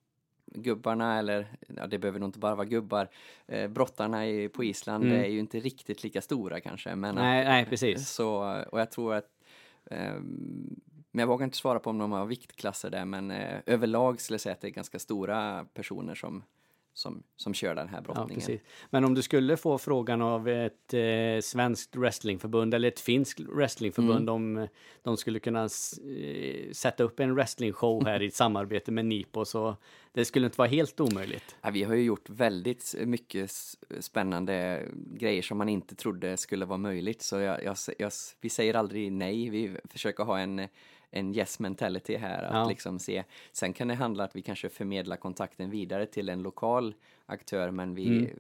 gubbarna, 0.47 1.19
eller 1.19 1.47
ja, 1.77 1.87
det 1.87 1.99
behöver 1.99 2.19
nog 2.21 2.29
inte 2.29 2.39
bara 2.39 2.55
vara 2.55 2.67
gubbar, 2.67 3.09
eh, 3.47 3.69
brottarna 3.69 4.29
i, 4.29 4.49
på 4.49 4.65
Island 4.65 5.05
Mm. 5.05 5.19
är 5.19 5.27
ju 5.27 5.39
inte 5.39 5.61
riktigt 5.61 6.03
lika 6.05 6.23
stora 6.23 6.61
kanske. 6.61 6.95
Men 6.95 7.15
Nej, 7.15 7.45
nej, 7.45 7.65
precis. 7.67 8.09
Så, 8.09 8.63
och 8.73 8.81
jag 8.81 8.91
tror 8.91 9.15
att 9.15 9.29
ehm, 9.91 10.81
men 11.11 11.21
jag 11.21 11.27
vågar 11.27 11.45
inte 11.45 11.57
svara 11.57 11.79
på 11.79 11.91
om 11.91 11.99
de 11.99 12.13
har 12.13 12.27
viktklasser 12.27 12.91
där, 12.91 13.05
men 13.05 13.31
eh, 13.31 13.59
överlag 13.67 14.21
skulle 14.21 14.35
jag 14.35 14.41
säga 14.41 14.53
att 14.53 14.61
det 14.61 14.69
är 14.69 14.71
ganska 14.71 14.99
stora 14.99 15.67
personer 15.75 16.15
som, 16.15 16.43
som, 16.95 17.23
som 17.37 17.55
kör 17.55 17.75
den 17.75 17.89
här 17.89 17.97
Ja, 17.97 18.03
brottningen. 18.03 18.35
precis. 18.41 18.61
Men 18.91 19.05
om 19.05 19.15
du 19.15 19.23
skulle 19.23 19.57
få 19.57 19.79
frågan 19.79 20.23
av 20.23 20.49
ett 20.49 20.95
eh, 20.95 21.41
svenskt 21.43 21.97
wrestlingförbund 21.97 22.75
eller 22.75 22.89
ett 22.89 23.01
finskt 23.01 23.41
wrestlingförbund 23.41 24.29
Mm. 24.29 24.35
om 24.35 24.57
eh, 24.59 24.69
de 25.03 25.17
skulle 25.17 25.39
kunna 25.39 25.63
eh, 25.65 26.73
sätta 26.73 27.05
upp 27.05 27.21
en 27.21 27.35
wrestlingshow 27.35 28.05
här 28.07 28.23
i 28.23 28.31
samarbete 28.43 28.91
med 28.93 29.05
Nipo 29.07 29.45
så 29.45 29.77
det 30.13 30.25
skulle 30.25 30.47
inte 30.47 30.59
vara 30.59 30.69
helt 30.69 31.01
omöjligt. 31.01 31.57
Ja, 31.63 31.71
vi 31.71 31.83
har 31.83 31.95
ju 31.95 32.03
gjort 32.03 32.31
väldigt 32.31 32.95
mycket 33.05 33.51
spännande 34.01 34.83
grejer 34.95 35.43
som 35.43 35.59
man 35.59 35.69
inte 35.69 35.95
trodde 35.95 36.37
skulle 36.37 36.65
vara 36.65 36.79
möjligt. 36.79 37.23
Så 37.23 37.39
jag, 37.41 37.65
jag, 37.65 37.77
jag, 37.99 38.13
vi 38.41 38.49
säger 38.49 38.75
aldrig 38.75 39.13
nej. 39.13 39.51
Vi 39.51 39.77
försöker 39.91 40.25
ha 40.25 40.39
en, 40.39 40.69
en 41.13 41.35
yes 41.37 41.59
mentality 41.61 42.17
här. 42.17 42.43
Att 42.43 42.55
Ja. 42.55 42.69
liksom 42.69 42.99
se. 42.99 43.25
Sen 43.53 43.73
kan 43.73 43.89
det 43.89 43.95
handla 43.95 44.25
att 44.25 44.37
vi 44.37 44.43
kanske 44.43 44.69
förmedlar 44.69 45.17
kontakten 45.17 45.71
vidare 45.71 46.07
till 46.07 46.29
en 46.29 46.43
lokal 46.43 46.95
aktör. 47.27 47.71
Men 47.71 47.95
vi, 47.95 48.07
Mm. 48.19 48.31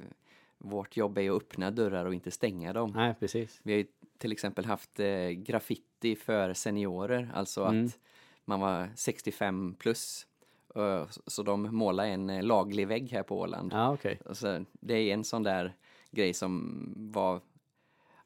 vårt 0.59 0.97
jobb 0.97 1.19
är 1.19 1.31
att 1.31 1.37
öppna 1.43 1.71
dörrar 1.71 2.05
och 2.05 2.14
inte 2.14 2.31
stänga 2.31 2.73
dem. 2.73 2.93
Nej, 2.97 3.14
precis. 3.21 3.61
Vi 3.62 3.73
har 3.73 3.79
ju 3.79 3.87
till 4.19 4.33
exempel 4.33 4.64
haft 4.64 5.00
eh, 5.00 5.29
graffiti 5.31 6.17
för 6.17 6.55
seniorer. 6.55 7.31
Alltså 7.35 7.64
Mm. 7.64 7.87
att 7.87 7.99
man 8.45 8.61
var 8.61 8.88
65 8.95 9.75
plus. 9.79 10.26
eh, 10.75 11.09
så- 11.11 11.23
Så 11.26 11.43
de 11.43 11.62
målade 11.76 12.09
en 12.09 12.31
eh, 12.31 12.43
laglig 12.43 12.88
vägg 12.88 13.11
här 13.12 13.23
på 13.23 13.38
Åland. 13.41 13.73
Ja, 13.73 13.93
okej. 13.93 14.19
Alltså, 14.26 14.64
det 14.73 14.95
är 14.95 15.14
en 15.14 15.25
sån 15.25 15.43
där 15.43 15.73
grej 16.11 16.33
som 16.35 16.85
var 16.97 17.41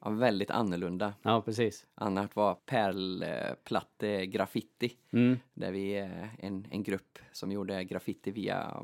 ja, 0.01 0.11
väldigt 0.11 0.51
annorlunda. 0.51 1.15
Ja, 1.23 1.43
precis. 1.43 1.87
Annat 1.95 2.37
var 2.37 2.55
pärlplatte 2.55 4.27
graffiti. 4.27 4.93
Mm. 5.13 5.39
Där 5.55 5.73
vi 5.73 5.93
är 5.93 6.31
en, 6.39 6.67
en 6.71 6.83
grupp 6.83 7.19
som 7.33 7.53
gjorde 7.53 7.85
graffiti 7.85 8.31
via, 8.31 8.83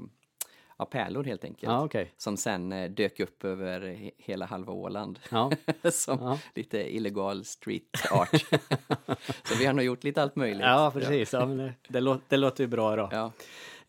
ja, 0.78 0.84
pärlor 0.84 1.24
helt 1.24 1.44
enkelt. 1.44 1.72
Ja, 1.72 1.84
okej. 1.84 2.12
Som 2.16 2.36
sen 2.36 2.72
eh, 2.72 2.90
dök 2.90 3.20
upp 3.20 3.44
över 3.44 3.80
he- 3.80 4.10
hela 4.16 4.46
halva 4.46 4.72
Åland. 4.72 5.18
Ja. 5.30 5.50
som 5.90 6.18
Ja. 6.20 6.38
lite 6.54 6.96
illegal 6.96 7.44
street 7.44 8.12
art. 8.12 8.30
så 9.44 9.54
vi 9.58 9.66
har 9.66 9.72
nog 9.72 9.84
gjort 9.84 10.04
lite 10.04 10.22
allt 10.22 10.36
möjligt. 10.36 10.60
Ja, 10.62 10.90
precis. 10.94 11.32
Ja, 11.32 11.44
det, 11.46 11.74
det, 11.88 12.00
låter, 12.00 12.24
det 12.28 12.36
låter 12.36 12.64
ju 12.64 12.68
bra 12.68 12.96
då. 12.96 13.32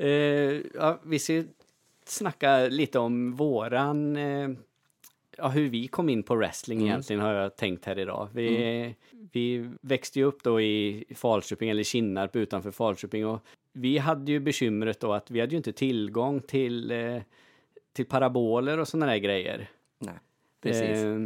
Eh, 0.06 0.96
vi 1.04 1.20
ska 1.20 1.44
snacka 2.06 2.58
lite 2.68 3.00
om 3.00 3.36
våran... 3.36 4.16
Eh, 4.16 4.50
ja, 5.38 5.48
hur 5.48 5.70
vi 5.70 5.88
kom 5.88 6.10
in 6.10 6.24
på 6.24 6.36
wrestling 6.36 6.78
Mm. 6.80 6.90
egentligen 6.90 7.22
har 7.22 7.34
jag 7.34 7.56
tänkt 7.56 7.86
här 7.86 8.00
idag. 8.00 8.28
Vi, 8.34 8.96
vi 9.32 9.70
växte 9.82 10.20
ju 10.20 10.26
upp 10.26 10.44
då 10.44 10.62
i 10.62 11.04
Falköping, 11.16 11.70
eller 11.70 11.84
Kinnarp 11.84 12.36
utanför 12.36 12.72
Falköping. 12.72 13.26
Och 13.26 13.40
vi 13.74 13.98
hade 13.98 14.32
ju 14.32 14.40
bekymret 14.40 15.00
då 15.00 15.14
att 15.14 15.32
vi 15.32 15.40
hade 15.40 15.52
ju 15.52 15.58
inte 15.58 15.74
tillgång 15.74 16.42
till, 16.42 16.92
eh, 16.92 17.22
till 17.94 18.06
paraboler 18.06 18.78
och 18.78 18.88
sådana 18.88 19.06
där 19.12 19.18
grejer. 19.18 19.70
Nej, 20.00 20.16
precis. 20.62 21.04
Eh, 21.04 21.20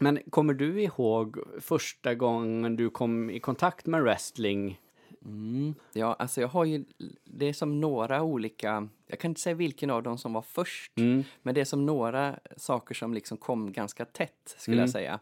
men 0.00 0.18
kommer 0.30 0.54
du 0.54 0.82
ihåg 0.82 1.38
första 1.60 2.14
gången 2.14 2.76
du 2.76 2.90
kom 2.90 3.30
i 3.30 3.40
kontakt 3.40 3.86
med 3.86 4.02
wrestling? 4.02 4.80
Mm. 5.24 5.74
Ja, 5.92 6.14
alltså 6.18 6.40
jag 6.40 6.48
har 6.48 6.64
ju, 6.64 6.84
det 7.24 7.46
är 7.46 7.52
som 7.52 7.80
några 7.80 8.22
olika, 8.22 8.88
jag 9.06 9.18
kan 9.18 9.30
inte 9.30 9.40
säga 9.40 9.54
vilken 9.54 9.90
av 9.90 10.02
dem 10.02 10.18
som 10.18 10.32
var 10.32 10.42
först, 10.42 10.98
Mm. 10.98 11.24
men 11.42 11.54
det 11.54 11.60
är 11.60 11.64
som 11.64 11.86
några 11.86 12.38
saker 12.56 12.94
som 12.94 13.14
liksom 13.14 13.36
kom 13.38 13.72
ganska 13.72 14.04
tätt, 14.04 14.54
skulle 14.58 14.74
Mm. 14.76 14.82
jag 14.82 14.90
säga. 14.90 15.20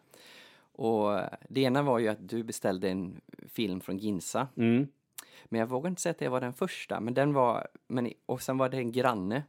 Och 0.72 1.20
det 1.48 1.60
ena 1.60 1.82
var 1.82 1.98
ju 1.98 2.08
att 2.08 2.28
du 2.28 2.42
beställde 2.42 2.88
en 2.90 3.20
film 3.48 3.80
från 3.80 3.98
Ginsa, 3.98 4.48
Mm. 4.56 4.88
men 5.44 5.60
jag 5.60 5.66
vågar 5.66 5.90
inte 5.90 6.02
säga 6.02 6.10
att 6.10 6.18
det 6.18 6.28
var 6.28 6.40
den 6.40 6.54
första, 6.54 7.00
men 7.00 7.14
den 7.14 7.32
var, 7.32 7.68
men, 7.88 8.12
och 8.26 8.42
sen 8.42 8.58
var 8.58 8.68
det 8.68 8.76
en 8.76 8.92
granne, 8.92 9.42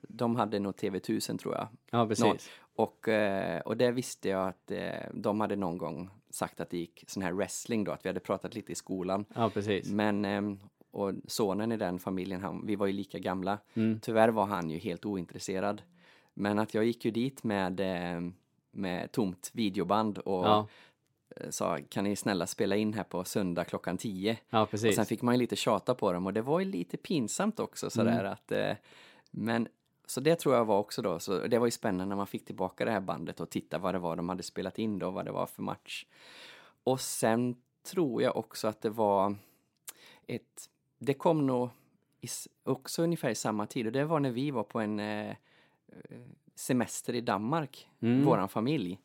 de 0.00 0.36
hade 0.36 0.58
nog 0.58 0.74
TV1000 0.76 1.38
tror 1.38 1.54
jag. 1.54 1.68
Ja, 1.90 2.06
precis. 2.06 2.24
Någon. 2.24 2.36
Och, 2.74 3.08
eh, 3.08 3.60
och 3.60 3.76
det 3.76 3.90
visste 3.90 4.28
jag 4.28 4.48
att 4.48 4.70
eh, 4.70 5.10
de 5.14 5.40
hade 5.40 5.56
någon 5.56 5.78
gång 5.78 6.10
sagt 6.30 6.60
att 6.60 6.70
det 6.70 6.78
gick 6.78 7.04
sån 7.06 7.22
här 7.22 7.32
wrestling 7.32 7.84
då, 7.84 7.92
att 7.92 8.04
vi 8.04 8.08
hade 8.08 8.20
pratat 8.20 8.54
lite 8.54 8.72
i 8.72 8.74
skolan. 8.74 9.24
Ja, 9.34 9.50
precis. 9.50 9.90
Men, 9.90 10.24
ehm, 10.24 10.58
och 10.90 11.12
sonen 11.26 11.72
i 11.72 11.76
den 11.76 11.98
familjen, 11.98 12.40
han, 12.42 12.66
vi 12.66 12.76
var 12.76 12.86
ju 12.86 12.92
lika 12.92 13.18
gamla. 13.18 13.58
Mm. 13.74 14.00
Tyvärr 14.00 14.28
var 14.28 14.46
han 14.46 14.70
ju 14.70 14.78
helt 14.78 15.04
ointresserad. 15.04 15.82
Men 16.34 16.58
att 16.58 16.74
jag 16.74 16.84
gick 16.84 17.04
ju 17.04 17.10
dit 17.10 17.44
med, 17.44 17.80
ehm, 17.80 18.34
med 18.70 19.12
tomt 19.12 19.50
videoband 19.54 20.18
och 20.18 20.44
Ja, 20.46 20.68
eh, 21.36 21.50
sa 21.50 21.78
kan 21.88 22.04
ni 22.04 22.16
snälla 22.16 22.46
spela 22.46 22.76
in 22.76 22.94
här 22.94 23.04
på 23.04 23.24
söndag 23.24 23.64
klockan 23.64 23.98
10? 23.98 24.38
ja 24.50 24.62
Och 24.62 24.70
precis. 24.70 24.96
sen 24.96 25.06
fick 25.06 25.22
man 25.22 25.34
ju 25.34 25.38
lite 25.40 25.56
tjata 25.56 25.94
på 25.94 26.12
dem 26.12 26.26
och 26.26 26.32
det 26.32 26.42
var 26.42 26.60
ju 26.60 26.64
lite 26.66 26.96
pinsamt 26.96 27.60
också 27.60 27.90
sådär 27.90 28.20
Mm. 28.20 28.32
att 28.32 28.52
eh, 28.52 28.72
Men 29.30 29.68
så 30.10 30.20
det 30.20 30.36
tror 30.36 30.54
jag 30.54 30.64
var 30.64 30.78
också 30.78 31.02
då, 31.02 31.18
så 31.18 31.46
det 31.46 31.58
var 31.58 31.66
ju 31.66 31.70
spännande 31.70 32.04
när 32.08 32.16
man 32.16 32.26
fick 32.26 32.44
tillbaka 32.44 32.84
det 32.84 32.90
här 32.90 33.00
bandet 33.00 33.40
och 33.40 33.50
titta 33.50 33.78
vad 33.78 33.94
det 33.94 33.98
var 33.98 34.16
de 34.16 34.28
hade 34.28 34.42
spelat 34.42 34.78
in 34.78 34.98
då, 34.98 35.10
vad 35.10 35.24
det 35.24 35.32
var 35.32 35.46
för 35.46 35.62
match. 35.62 36.06
Och 36.84 37.00
sen 37.00 37.56
tror 37.92 38.22
jag 38.22 38.36
också 38.36 38.68
att 38.68 38.80
det 38.80 38.90
var 38.90 39.36
ett, 40.26 40.70
det 40.98 41.14
kom 41.14 41.46
nog 41.46 41.70
i, 42.20 42.28
också 42.64 43.02
ungefär 43.02 43.30
i 43.30 43.34
samma 43.34 43.66
tid 43.66 43.86
och 43.86 43.92
det 43.92 44.04
var 44.04 44.20
när 44.20 44.30
vi 44.30 44.50
var 44.50 44.62
på 44.64 44.80
en 44.80 45.00
eh, 45.00 45.36
semester 46.54 47.14
i 47.14 47.20
Danmark, 47.20 47.88
Mm. 48.00 48.24
våran 48.24 48.48
familj. 48.48 48.98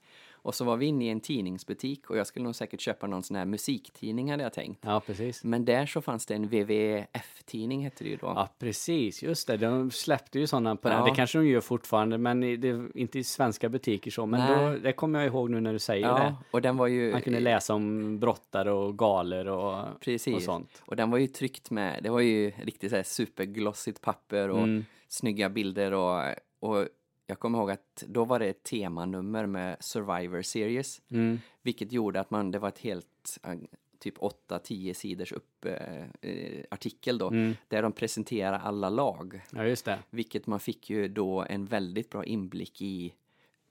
Och 0.43 0.55
så 0.55 0.65
var 0.65 0.77
vi 0.77 0.85
inne 0.85 1.05
i 1.05 1.09
en 1.09 1.19
tidningsbutik 1.19 2.09
och 2.09 2.17
jag 2.17 2.27
skulle 2.27 2.43
nog 2.43 2.55
säkert 2.55 2.81
köpa 2.81 3.07
någon 3.07 3.23
sån 3.23 3.35
här 3.37 3.45
musiktidning 3.45 4.31
hade 4.31 4.43
jag 4.43 4.53
tänkt. 4.53 4.79
Ja, 4.85 4.99
precis. 5.05 5.43
Men 5.43 5.65
där 5.65 5.85
så 5.85 6.01
fanns 6.01 6.25
det 6.25 6.35
en 6.35 6.47
WWF-tidning 6.47 7.83
hette 7.83 8.03
det 8.03 8.09
ju 8.09 8.15
då. 8.15 8.27
Ja, 8.27 8.49
precis. 8.59 9.23
Just 9.23 9.47
det. 9.47 9.57
De 9.57 9.91
släppte 9.91 10.39
ju 10.39 10.47
sådana 10.47 10.75
på 10.75 10.87
den. 10.89 10.97
Ja. 10.97 11.05
Det 11.05 11.15
kanske 11.15 11.37
de 11.37 11.47
gör 11.47 11.61
fortfarande, 11.61 12.17
men 12.17 12.43
i, 12.43 12.57
det, 12.57 12.89
inte 12.95 13.19
i 13.19 13.23
svenska 13.23 13.69
butiker 13.69 14.11
så. 14.11 14.25
Men 14.25 14.39
Nej. 14.39 14.71
då, 14.73 14.77
det 14.83 14.93
kommer 14.93 15.19
jag 15.19 15.27
ihåg 15.27 15.49
nu 15.49 15.59
när 15.61 15.73
du 15.73 15.79
säger 15.79 16.07
Ja, 16.07 16.17
det. 16.19 16.35
och 16.51 16.61
den 16.61 16.77
var 16.77 16.87
ju... 16.87 17.11
Man 17.11 17.21
kunde 17.21 17.39
läsa 17.39 17.73
om 17.73 18.19
brottare 18.19 18.71
och 18.71 18.97
galer 18.97 19.47
och, 19.47 19.85
Precis. 20.01 20.35
och 20.35 20.41
sånt. 20.41 20.81
Och 20.85 20.95
den 20.95 21.11
var 21.11 21.17
ju 21.17 21.27
tryckt 21.27 21.71
med, 21.71 22.03
det 22.03 22.09
var 22.09 22.19
ju 22.19 22.51
riktigt 22.51 22.89
så 22.89 22.95
här 22.95 23.03
superglossigt 23.03 24.01
papper 24.01 24.49
och 24.49 24.63
Mm. 24.63 24.85
snygga 25.07 25.49
bilder 25.49 25.91
och, 25.93 26.21
och 26.59 26.87
jag 27.33 27.39
kommer 27.39 27.59
ihåg 27.59 27.71
att 27.71 28.03
då 28.07 28.25
var 28.25 28.39
det 28.39 28.45
ett 28.47 28.63
temanummer 28.63 29.45
med 29.45 29.77
Survivor 29.79 30.41
Series. 30.41 31.01
Mm. 31.11 31.39
Vilket 31.61 31.91
gjorde 31.91 32.19
att 32.19 32.31
man, 32.31 32.51
det 32.51 32.59
var 32.59 32.67
ett 32.69 32.79
helt, 32.79 33.39
eh, 33.43 33.53
typ 33.99 34.17
8-10 34.17 34.93
sidors 34.93 35.31
upp 35.31 35.65
eh, 35.65 36.03
eh, 36.21 36.63
artikel 36.71 37.17
då. 37.17 37.27
Mm. 37.27 37.53
Där 37.67 37.81
de 37.81 37.91
presenterar 37.91 38.59
alla 38.59 38.89
lag. 38.89 39.41
Ja, 39.51 39.65
just 39.65 39.85
det. 39.85 39.99
Vilket 40.09 40.47
man 40.47 40.59
fick 40.59 40.89
ju 40.89 41.07
då 41.07 41.41
en 41.49 41.65
väldigt 41.65 42.09
bra 42.09 42.25
inblick 42.25 42.81
i 42.81 43.13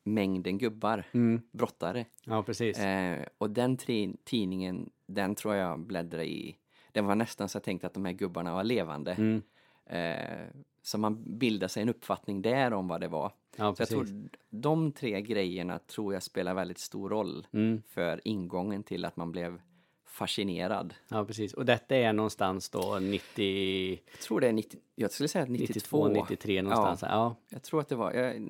mängden 0.03 0.59
gubbar, 0.59 1.05
Mm. 1.13 1.43
brottare. 1.53 2.07
Ja, 2.25 2.43
precis. 2.43 2.79
Eh, 2.79 3.27
och 3.39 3.51
den 3.51 3.77
tidningen, 4.25 4.91
den 5.07 5.35
tror 5.35 5.55
jag 5.55 5.81
bläddrade 5.81 6.27
i. 6.29 6.57
Den 6.93 7.07
var 7.07 7.15
nästan 7.15 7.49
så 7.49 7.57
jag 7.57 7.63
tänkte 7.63 7.87
att 7.87 7.95
de 7.95 8.05
här 8.05 8.13
gubbarna 8.13 8.55
var 8.55 8.65
levande. 8.65 9.13
Mm. 9.13 9.43
Eh, 9.87 10.47
så 10.83 10.99
man 10.99 11.39
bildade 11.39 11.69
sig 11.69 11.83
en 11.83 11.89
uppfattning 11.89 12.43
där 12.43 12.73
om 12.73 12.89
vad 12.89 13.01
det 13.01 13.09
var. 13.09 13.33
Ja, 13.57 13.75
Så 13.75 13.83
jag 13.83 13.89
tror 13.89 14.07
de 14.51 14.93
tre 14.93 15.21
grejerna 15.23 15.79
tror 15.79 16.15
jag 16.15 16.23
spelar 16.23 16.55
väldigt 16.55 16.79
stor 16.79 17.09
roll 17.11 17.47
Mm. 17.53 17.83
för 17.89 18.21
ingången 18.25 18.83
till 18.83 19.05
att 19.05 19.17
man 19.17 19.33
blev 19.33 19.61
fascinerad. 20.07 20.95
Ja, 21.09 21.25
precis. 21.25 21.55
Och 21.55 21.65
detta 21.67 21.97
är 21.97 22.13
någonstans 22.13 22.69
då 22.71 22.99
90, 23.03 23.91
Jag 24.11 24.21
tror 24.21 24.41
det 24.41 24.49
är 24.49 24.53
90, 24.53 24.81
jag 24.95 25.11
skulle 25.13 25.29
säga 25.29 25.43
att 25.43 25.51
92. 25.51 26.09
92, 26.09 26.09
93 26.09 26.63
någonstans. 26.63 27.03
Ja. 27.03 27.37
Jag 27.49 27.63
tror 27.63 27.81
att 27.81 27.89
det 27.89 27.97
var, 27.97 28.13
jag, 28.13 28.43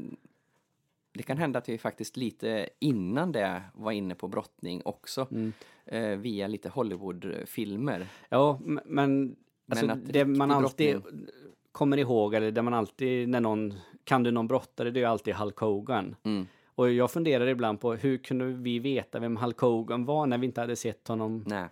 det 1.12 1.22
kan 1.22 1.38
hända 1.38 1.58
att 1.58 1.68
vi 1.68 1.78
faktiskt 1.78 2.16
lite 2.16 2.68
innan 2.78 3.32
det 3.32 3.62
var 3.74 3.92
inne 3.92 4.14
på 4.14 4.28
brottning 4.28 4.82
också. 4.84 5.26
Mm. 5.30 5.52
Eh, 5.86 6.16
via 6.18 6.46
lite 6.46 6.68
Hollywoodfilmer. 6.68 8.06
Ja, 8.28 8.60
men, 8.84 9.36
alltså, 9.70 9.86
att 9.86 10.12
det 10.12 10.24
man 10.24 10.50
alltid 10.50 10.96
brottning- 10.96 11.26
kommer 11.72 11.96
ihåg, 11.96 12.34
eller 12.34 12.50
det 12.50 12.62
man 12.62 12.74
alltid, 12.74 13.28
när 13.28 13.40
någon, 13.40 13.74
kan 14.04 14.22
du 14.22 14.30
någon 14.30 14.46
brottare, 14.48 14.90
det 14.90 14.98
är 14.98 15.02
ju 15.02 15.06
alltid 15.08 15.34
Hulk 15.34 15.56
Hogan. 15.58 16.16
Mm. 16.22 16.46
Och 16.74 16.90
jag 16.92 17.10
funderar 17.10 17.46
ibland 17.46 17.80
på 17.80 17.94
hur 17.94 18.18
kunde 18.18 18.44
vi 18.44 18.78
veta 18.78 19.18
vem 19.18 19.36
Hulk 19.36 19.58
Hogan 19.58 20.04
var 20.04 20.26
när 20.26 20.38
vi 20.38 20.46
inte 20.46 20.60
hade 20.60 20.76
sett 20.76 21.08
honom 21.08 21.44
Nej. 21.46 21.66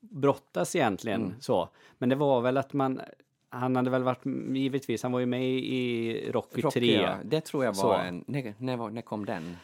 brottas 0.00 0.76
egentligen 0.76 1.22
Mm. 1.24 1.34
så. 1.40 1.68
Men 1.98 2.08
det 2.08 2.16
var 2.16 2.40
väl 2.40 2.56
att 2.56 2.72
man, 2.72 3.00
han 3.48 3.76
hade 3.76 3.90
väl 3.90 4.02
varit, 4.02 4.22
givetvis, 4.56 5.02
han 5.02 5.12
var 5.12 5.20
ju 5.20 5.26
med 5.26 5.44
i 5.48 6.30
Rocky, 6.32 6.60
Rocky, 6.62 6.80
3. 6.80 6.92
ja. 6.94 7.14
Det 7.24 7.40
tror 7.40 7.64
jag 7.64 7.76
Så. 7.76 7.86
var 7.88 7.98
en, 7.98 8.24
när, 8.26 8.54
när, 8.58 8.90
när 8.90 9.02
kom 9.02 9.24
den? 9.26 9.56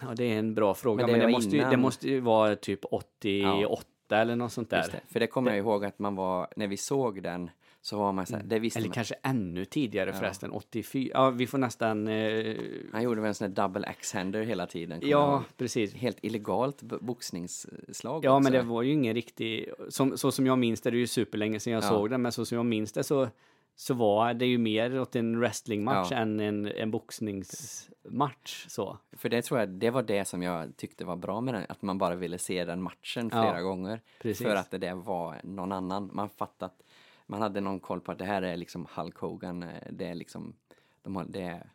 Ja, 0.00 0.06
det 0.16 0.24
är 0.24 0.38
en 0.38 0.54
bra 0.54 0.74
fråga, 0.74 1.06
Men 1.06 1.12
men 1.12 1.20
det 1.20 1.26
det, 1.26 1.32
var 1.32 1.38
måste, 1.38 1.56
ju, 1.56 1.62
det 1.70 1.76
måste 1.76 2.08
ju 2.08 2.20
vara 2.20 2.56
typ 2.56 2.80
88 2.90 3.84
eller 4.10 4.36
något 4.36 4.52
sånt 4.52 4.70
där. 4.70 4.86
det. 4.92 5.00
För 5.12 5.20
det 5.20 5.26
kommer 5.26 5.50
jag 5.50 5.58
ihåg 5.58 5.84
att 5.84 5.98
man 5.98 6.14
var, 6.14 6.48
när 6.56 6.66
vi 6.66 6.76
såg 6.76 7.22
den 7.22 7.50
så 7.88 7.98
var 7.98 8.12
man 8.12 8.26
så 8.26 8.36
här, 8.36 8.42
det 8.42 8.58
visste 8.58 8.78
Mm. 8.78 8.82
Eller 8.84 8.88
man. 8.88 8.94
kanske 8.94 9.14
ännu 9.22 9.64
tidigare 9.64 10.12
förresten, 10.12 10.50
84. 10.50 11.10
Ja, 11.14 11.30
vi 11.30 11.46
får 11.46 11.58
nästan... 11.58 12.08
Eh, 12.08 12.56
Han 12.92 13.02
gjorde 13.02 13.20
väl 13.20 13.28
en 13.28 13.34
sån 13.34 13.46
här 13.48 13.54
double 13.54 13.86
axe-hander 13.86 14.42
hela 14.42 14.66
tiden. 14.66 15.00
ja, 15.02 15.44
precis. 15.56 15.94
Helt 15.94 16.18
illegalt 16.22 16.82
boxningsslag 16.82 18.24
Ja, 18.24 18.36
också. 18.36 18.42
men 18.42 18.52
det 18.52 18.62
var 18.62 18.82
ju 18.82 18.92
ingen 18.92 19.14
riktig... 19.14 19.68
Som, 19.88 20.16
så 20.18 20.32
som 20.32 20.46
jag 20.46 20.58
minns 20.58 20.80
det, 20.80 20.90
det 20.90 20.96
är 20.96 20.98
ju 20.98 21.06
superlänge 21.06 21.60
sedan 21.60 21.72
jag 21.72 21.84
Ja. 21.84 21.88
såg 21.88 22.10
den, 22.10 22.22
men 22.22 22.32
så 22.32 22.44
som 22.44 22.56
jag 22.56 22.66
minns 22.66 22.92
det 22.92 23.04
så, 23.04 23.28
så 23.76 23.94
var 23.94 24.34
det 24.34 24.46
ju 24.46 24.58
mer 24.58 25.00
åt 25.00 25.16
en 25.16 25.40
wrestlingmatch 25.40 26.08
Ja. 26.10 26.16
än 26.16 26.40
en, 26.40 26.66
en 26.66 26.90
boxningsmatch. 26.90 28.66
Så. 28.68 28.98
För 29.12 29.28
det 29.28 29.42
tror 29.42 29.60
jag, 29.60 29.68
det 29.68 29.90
var 29.90 30.02
det 30.02 30.24
som 30.24 30.42
jag 30.42 30.76
tyckte 30.76 31.04
var 31.04 31.16
bra 31.16 31.40
med 31.40 31.54
den, 31.54 31.64
att 31.68 31.82
man 31.82 31.98
bara 31.98 32.14
ville 32.14 32.38
se 32.38 32.64
den 32.64 32.82
matchen 32.82 33.30
Ja, 33.32 33.42
flera 33.42 33.62
gånger. 33.62 34.00
precis. 34.22 34.46
För 34.46 34.54
att 34.56 34.70
det 34.70 34.78
där 34.78 34.94
var 34.94 35.40
någon 35.44 35.72
annan. 35.72 36.10
Man 36.12 36.28
fattat, 36.28 36.82
man 37.30 37.42
hade 37.42 37.60
någon 37.60 37.80
koll 37.80 38.00
på 38.00 38.12
att 38.12 38.18
det 38.18 38.24
här 38.24 38.42
är 38.42 38.56
liksom 38.56 38.86
Hulk 38.94 39.16
Hogan, 39.16 39.62
eh, 39.62 39.82
det 39.90 40.06
är 40.06 40.14
liksom, 40.14 40.54
de 41.02 41.16
har, 41.16 41.24
det 41.24 41.42
är, 41.42 41.70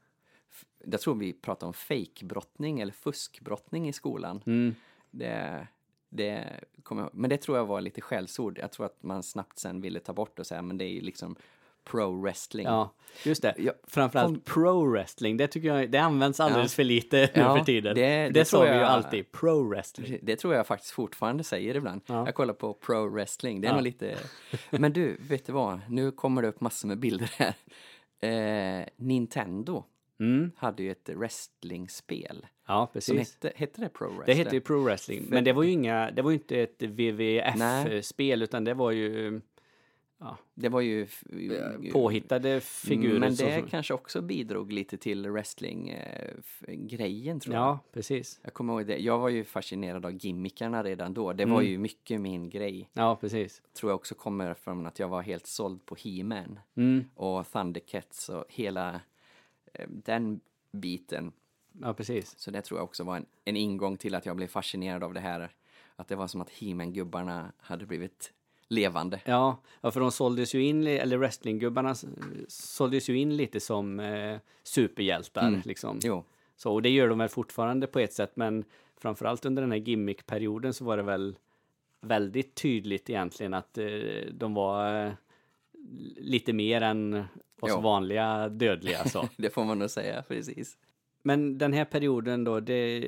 jag 0.85 1.01
tror 1.01 1.15
vi 1.15 1.33
pratar 1.33 1.67
om 1.67 1.73
fake-brottning 1.73 2.79
eller 2.79 2.93
fuskbrottning 2.93 3.89
i 3.89 3.93
skolan. 3.93 4.41
Mm. 4.45 4.75
Det, 5.11 5.67
det 6.09 6.59
jag, 6.89 7.09
men 7.13 7.29
det 7.29 7.37
tror 7.37 7.57
jag 7.57 7.65
var 7.65 7.81
lite 7.81 8.01
skällsord. 8.01 8.57
Jag 8.57 8.71
tror 8.71 8.85
att 8.85 9.03
man 9.03 9.23
snabbt 9.23 9.59
sen 9.59 9.81
ville 9.81 9.99
ta 9.99 10.13
bort 10.13 10.39
och 10.39 10.47
säga, 10.47 10.61
men 10.61 10.77
det 10.77 10.85
är 10.85 10.93
ju 10.93 11.01
liksom 11.01 11.35
pro-wrestling. 11.85 12.63
Ja, 12.63 12.93
just 13.25 13.41
det. 13.41 13.55
Ja, 13.57 13.73
Framförallt 13.87 14.27
kom- 14.27 14.41
pro-wrestling, 14.63 15.37
det 15.37 15.47
tycker 15.47 15.67
jag, 15.67 15.91
det 15.91 15.97
används 15.97 16.39
alldeles 16.39 16.71
Ja. 16.73 16.75
för 16.75 16.83
lite 16.83 17.17
nu 17.35 17.41
Ja, 17.41 17.57
för 17.57 17.65
tiden. 17.65 17.95
det- 17.95 18.01
Det, 18.23 18.29
det 18.29 18.45
sa 18.45 18.57
tror 18.57 18.67
vi 18.69 18.73
ju 18.73 18.79
jag- 18.81 18.89
alltid, 18.89 19.25
pro-wrestling. 19.31 20.19
Det 20.21 20.35
tror 20.35 20.53
jag 20.55 20.67
faktiskt 20.67 20.91
fortfarande 20.93 21.43
säger 21.43 21.75
ibland. 21.75 22.01
Ja. 22.05 22.25
Jag 22.25 22.35
kollar 22.35 22.53
på 22.53 22.73
pro 22.73 23.09
wrestling, 23.09 23.61
det 23.61 23.67
är 23.67 23.69
Ja. 23.69 23.75
nog 23.75 23.83
lite... 23.83 24.15
Men 24.71 24.93
du, 24.93 25.17
vet 25.29 25.45
du 25.45 25.53
vad? 25.53 25.79
Nu 25.89 26.11
kommer 26.11 26.41
det 26.41 26.47
upp 26.47 26.61
massor 26.61 26.87
med 26.87 26.99
bilder 26.99 27.31
här. 27.37 27.53
Eh, 28.81 28.85
Nintendo 28.97 29.83
Mm. 30.19 30.51
hade 30.57 30.83
ju 30.83 30.91
ett 30.91 31.09
wrestlingspel. 31.09 32.45
Ja, 32.67 32.85
Som 32.85 32.93
precis. 32.93 33.19
hette, 33.41 33.53
hette 33.55 33.81
det 33.81 33.89
pro 33.89 34.05
wrestling? 34.07 34.25
Det 34.25 34.33
hette 34.43 34.55
ju 34.55 34.61
pro 34.61 34.83
wrestling, 34.83 35.25
men 35.29 35.43
det 35.43 35.53
var 35.53 35.63
ju 35.63 35.71
inga, 35.71 36.11
det 36.11 36.21
var 36.21 36.31
ju 36.31 36.37
inte 36.37 36.59
ett. 36.61 36.81
WWF-spel 36.81 38.41
utan 38.41 38.63
det 38.63 38.73
var 38.73 38.91
ju 38.91 39.41
ja, 40.23 40.37
Det 40.53 40.69
var 40.69 40.81
ju... 40.81 41.07
påhittade 41.93 42.61
figurer. 42.61 43.19
Men 43.19 43.35
det 43.35 43.59
som- 43.59 43.69
kanske 43.69 43.93
också 43.93 44.21
bidrog 44.21 44.71
lite 44.71 44.97
till 44.97 45.29
wrestling-grejen 45.29 47.39
tror 47.39 47.55
jag. 47.55 47.63
Ja, 47.63 47.79
precis. 47.93 48.39
Jag 48.43 48.53
kommer 48.53 48.73
ihåg 48.73 48.87
det. 48.87 48.97
Jag 48.97 49.19
var 49.19 49.29
ju 49.29 49.43
fascinerad 49.43 50.05
av 50.05 50.11
gimmickarna 50.13 50.83
redan 50.83 51.13
då. 51.13 51.33
Det 51.33 51.45
var 51.45 51.59
Mm. 51.61 51.71
ju 51.71 51.77
mycket 51.77 52.21
min 52.21 52.49
grej. 52.49 52.89
Ja, 52.93 53.15
precis. 53.21 53.61
Tror 53.73 53.91
jag 53.91 53.95
också 53.95 54.15
kommer 54.15 54.53
från 54.53 54.85
att 54.85 54.99
jag 54.99 55.07
var 55.09 55.21
helt 55.21 55.47
såld 55.47 55.85
på 55.85 55.95
He-Man 55.95 56.59
Mm. 56.75 57.05
och 57.15 57.51
Thundercats 57.51 58.29
och 58.29 58.45
hela 58.49 59.01
eh, 59.73 59.87
den 59.89 60.39
biten. 60.71 61.31
Ja, 61.81 61.93
precis. 61.93 62.39
Så 62.39 62.51
det 62.51 62.61
tror 62.61 62.79
jag 62.79 62.83
också 62.83 63.03
var 63.03 63.17
en, 63.17 63.25
en 63.45 63.57
ingång 63.57 63.97
till 63.97 64.15
att 64.15 64.25
jag 64.25 64.35
blev 64.35 64.47
fascinerad 64.47 65.03
av 65.03 65.13
det 65.13 65.19
här. 65.19 65.49
Att 65.95 66.07
det 66.07 66.15
var 66.15 66.27
som 66.27 66.41
att 66.41 66.49
He-Man-gubbarna 66.49 67.51
hade 67.57 67.85
blivit 67.85 68.33
levande. 68.73 69.19
Ja, 69.25 69.57
för 69.81 69.99
de 69.99 70.11
såldes 70.11 70.55
ju 70.55 70.63
in, 70.63 70.87
eller 70.87 71.17
wrestlinggubbarna 71.17 71.95
såldes 72.47 73.09
ju 73.09 73.17
in 73.17 73.37
lite 73.37 73.59
som 73.59 73.99
eh, 73.99 74.37
superhjältar. 74.63 75.47
Mm. 75.47 75.61
Liksom. 75.65 75.99
Jo, 76.03 76.23
Så, 76.55 76.73
och 76.73 76.81
det 76.81 76.89
gör 76.89 77.09
de 77.09 77.17
väl 77.17 77.29
fortfarande 77.29 77.87
på 77.87 77.99
ett 77.99 78.13
sätt, 78.13 78.31
men 78.35 78.63
framförallt 78.97 79.45
under 79.45 79.61
den 79.61 79.71
här 79.71 79.79
gimmickperioden 79.79 80.73
så 80.73 80.85
var 80.85 80.97
det 80.97 81.03
väl 81.03 81.35
väldigt 82.01 82.55
tydligt 82.55 83.09
egentligen 83.09 83.53
att 83.53 83.77
eh, 83.77 83.85
de 84.31 84.53
var 84.53 85.05
eh, 85.05 85.11
lite 86.17 86.53
mer 86.53 86.81
än 86.81 87.13
oss 87.59 87.69
Ja. 87.69 87.79
vanliga 87.79 88.49
dödliga. 88.49 89.05
Så. 89.05 89.29
det 89.37 89.49
får 89.49 89.63
man 89.65 89.79
nog 89.79 89.89
säga, 89.89 90.23
precis. 90.27 90.77
Men 91.21 91.57
den 91.57 91.73
här 91.73 91.85
perioden 91.85 92.43
då, 92.43 92.59
det, 92.59 92.99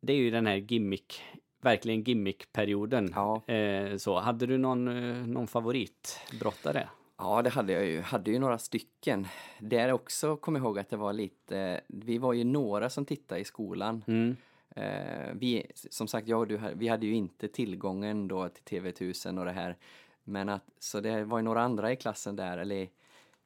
det 0.00 0.12
är 0.12 0.16
ju 0.16 0.30
den 0.30 0.46
här 0.46 0.56
gimmick, 0.56 1.22
verkligen 1.60 2.02
gimmickperioden. 2.02 3.12
Ja. 3.14 3.42
Eh, 3.46 3.96
så, 3.96 4.20
hade 4.20 4.46
du 4.46 4.58
någon, 4.58 4.88
eh, 4.88 5.26
någon 5.26 5.46
favoritbrottare? 5.46 6.88
Ja, 7.18 7.42
det 7.42 7.50
hade 7.50 7.72
jag 7.72 7.86
ju. 7.86 8.00
Hade 8.00 8.30
ju 8.30 8.38
några 8.38 8.58
stycken. 8.58 9.26
Där 9.58 9.92
också 9.92 10.36
kom 10.36 10.54
jag 10.54 10.64
ihåg 10.64 10.78
att 10.78 10.90
det 10.90 10.96
var 10.96 11.12
lite, 11.12 11.80
vi 11.86 12.18
var 12.18 12.32
ju 12.32 12.44
några 12.44 12.90
som 12.90 13.04
tittade 13.04 13.40
i 13.40 13.44
skolan. 13.44 14.04
Mm. 14.06 14.36
Eh, 14.70 15.34
vi, 15.34 15.66
som 15.74 16.08
sagt, 16.08 16.28
jag 16.28 16.40
och 16.40 16.46
du, 16.46 16.60
vi 16.74 16.88
hade 16.88 17.06
ju 17.06 17.14
inte 17.14 17.48
tillgången 17.48 18.28
då 18.28 18.48
till 18.48 18.80
TV1000 18.80 19.38
och 19.38 19.44
det 19.44 19.52
här. 19.52 19.76
Men 20.24 20.48
att, 20.48 20.64
så 20.78 21.00
det 21.00 21.24
var 21.24 21.38
ju 21.38 21.44
några 21.44 21.62
andra 21.62 21.92
i 21.92 21.96
klassen 21.96 22.36
där, 22.36 22.58
eller 22.58 22.88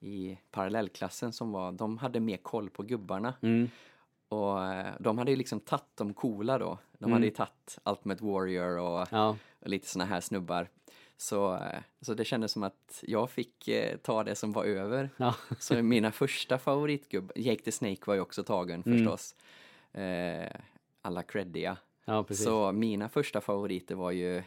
i 0.01 0.39
parallellklassen 0.51 1.33
som 1.33 1.53
var, 1.53 1.73
de 1.73 1.99
hade 1.99 2.21
mer 2.21 2.37
koll 2.37 2.71
på 2.71 2.83
gubbarna. 2.83 3.35
Mm. 3.43 3.71
Och 4.35 4.65
eh, 4.65 4.95
de 5.01 5.19
hade 5.19 5.31
ju 5.31 5.37
liksom 5.37 5.61
tagit 5.61 5.85
de 5.95 6.15
coola 6.15 6.59
då. 6.59 6.79
De 6.99 7.05
Mm. 7.05 7.13
hade 7.13 7.25
ju 7.27 7.31
tagit 7.33 7.79
Ultimate 7.85 8.25
Warrior 8.25 8.79
och 8.79 9.09
Ja, 9.11 9.37
och 9.61 9.69
lite 9.69 9.87
såna 9.89 10.05
här 10.05 10.21
snubbar. 10.21 10.69
Så, 11.17 11.55
eh, 11.55 11.81
så 12.01 12.15
det 12.15 12.25
kändes 12.25 12.53
som 12.53 12.63
att 12.63 13.01
jag 13.07 13.31
fick 13.31 13.69
eh, 13.69 13.97
ta 13.97 14.25
det 14.25 14.35
som 14.35 14.53
var 14.53 14.65
över. 14.65 15.11
ja. 15.17 15.35
Så 15.59 15.83
mina 15.83 16.13
första 16.13 16.59
favoritgubbar, 16.59 17.33
Jake 17.39 17.63
the 17.63 17.73
Snake 17.73 18.01
var 18.07 18.15
ju 18.15 18.21
också 18.21 18.43
tagen 18.43 18.83
Mm. 18.87 18.99
förstås. 18.99 19.35
Eh, 19.93 20.51
alla 21.03 21.23
creddiga. 21.23 21.77
ja. 22.05 22.25
Så 22.31 22.73
mina 22.73 23.09
första 23.09 23.41
favoriter 23.41 23.95
var 23.95 24.11
ju 24.11 24.43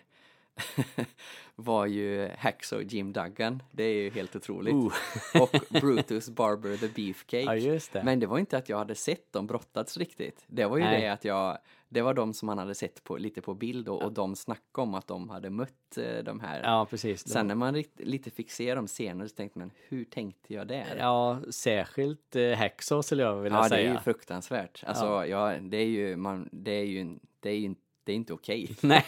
var 1.59 1.85
ju 1.85 2.29
Hacksaw 2.37 2.83
Jim 2.95 3.13
Duggan. 3.13 3.63
Det 3.71 3.83
är 3.83 3.93
ju 3.93 4.09
helt 4.09 4.35
otroligt. 4.35 4.73
Oh. 4.73 4.93
Och 5.41 5.55
Brutus 5.81 6.29
Barber 6.29 6.77
the 6.77 6.87
Beefcake. 6.87 7.57
Ja, 7.57 7.79
det. 7.91 8.03
Men 8.03 8.19
det 8.19 8.27
var 8.27 8.39
inte 8.39 8.57
att 8.57 8.69
jag 8.69 8.77
hade 8.77 8.95
sett 8.95 9.33
dem 9.33 9.47
brottats 9.47 9.97
riktigt. 9.97 10.43
Det 10.47 10.65
var 10.65 10.77
ju 10.77 10.83
Nej. 10.83 11.01
det 11.01 11.07
att 11.07 11.25
jag, 11.25 11.57
det 11.89 12.01
var 12.01 12.13
de 12.13 12.33
som 12.33 12.45
man 12.45 12.57
hade 12.57 12.75
sett 12.75 13.03
på, 13.03 13.17
lite 13.17 13.41
på 13.41 13.53
bild 13.53 13.89
och, 13.89 14.03
och 14.03 14.11
de 14.11 14.35
snackade 14.35 14.83
om 14.83 14.93
att 14.93 15.07
de 15.07 15.29
hade 15.29 15.49
mött 15.49 15.97
eh, 15.97 16.23
de 16.23 16.39
här. 16.39 16.61
Ja, 16.63 16.87
precis. 16.89 17.27
Sen 17.27 17.47
när 17.47 17.55
man 17.55 17.83
lite 17.97 18.31
fick 18.31 18.51
se 18.51 18.75
dem 18.75 18.87
senare 18.87 19.29
så 19.29 19.35
tänkte 19.35 19.59
man, 19.59 19.71
hur 19.87 20.03
tänkte 20.03 20.53
jag 20.53 20.67
där? 20.67 20.95
Ja, 20.99 21.39
särskilt 21.49 22.35
eh, 22.35 22.51
Hacksaw 22.51 23.03
skulle 23.03 23.23
jag 23.23 23.35
vilja 23.35 23.57
Ja, 23.57 23.63
det 23.63 23.69
säga. 23.69 23.89
är 23.89 23.93
ju 23.93 23.99
fruktansvärt. 23.99 24.83
Alltså, 24.87 25.25
ja. 25.25 25.53
det 25.61 25.77
är 25.77 25.85
ju, 25.85 26.15
man, 26.15 26.49
det 26.51 26.71
är 26.71 26.85
ju, 26.85 27.19
det 27.39 27.49
är 27.49 27.55
ju 27.55 27.65
det 28.07 28.13
är 28.13 28.15
inte 28.15 28.33
okej. 28.33 28.69
Nej, 28.81 29.03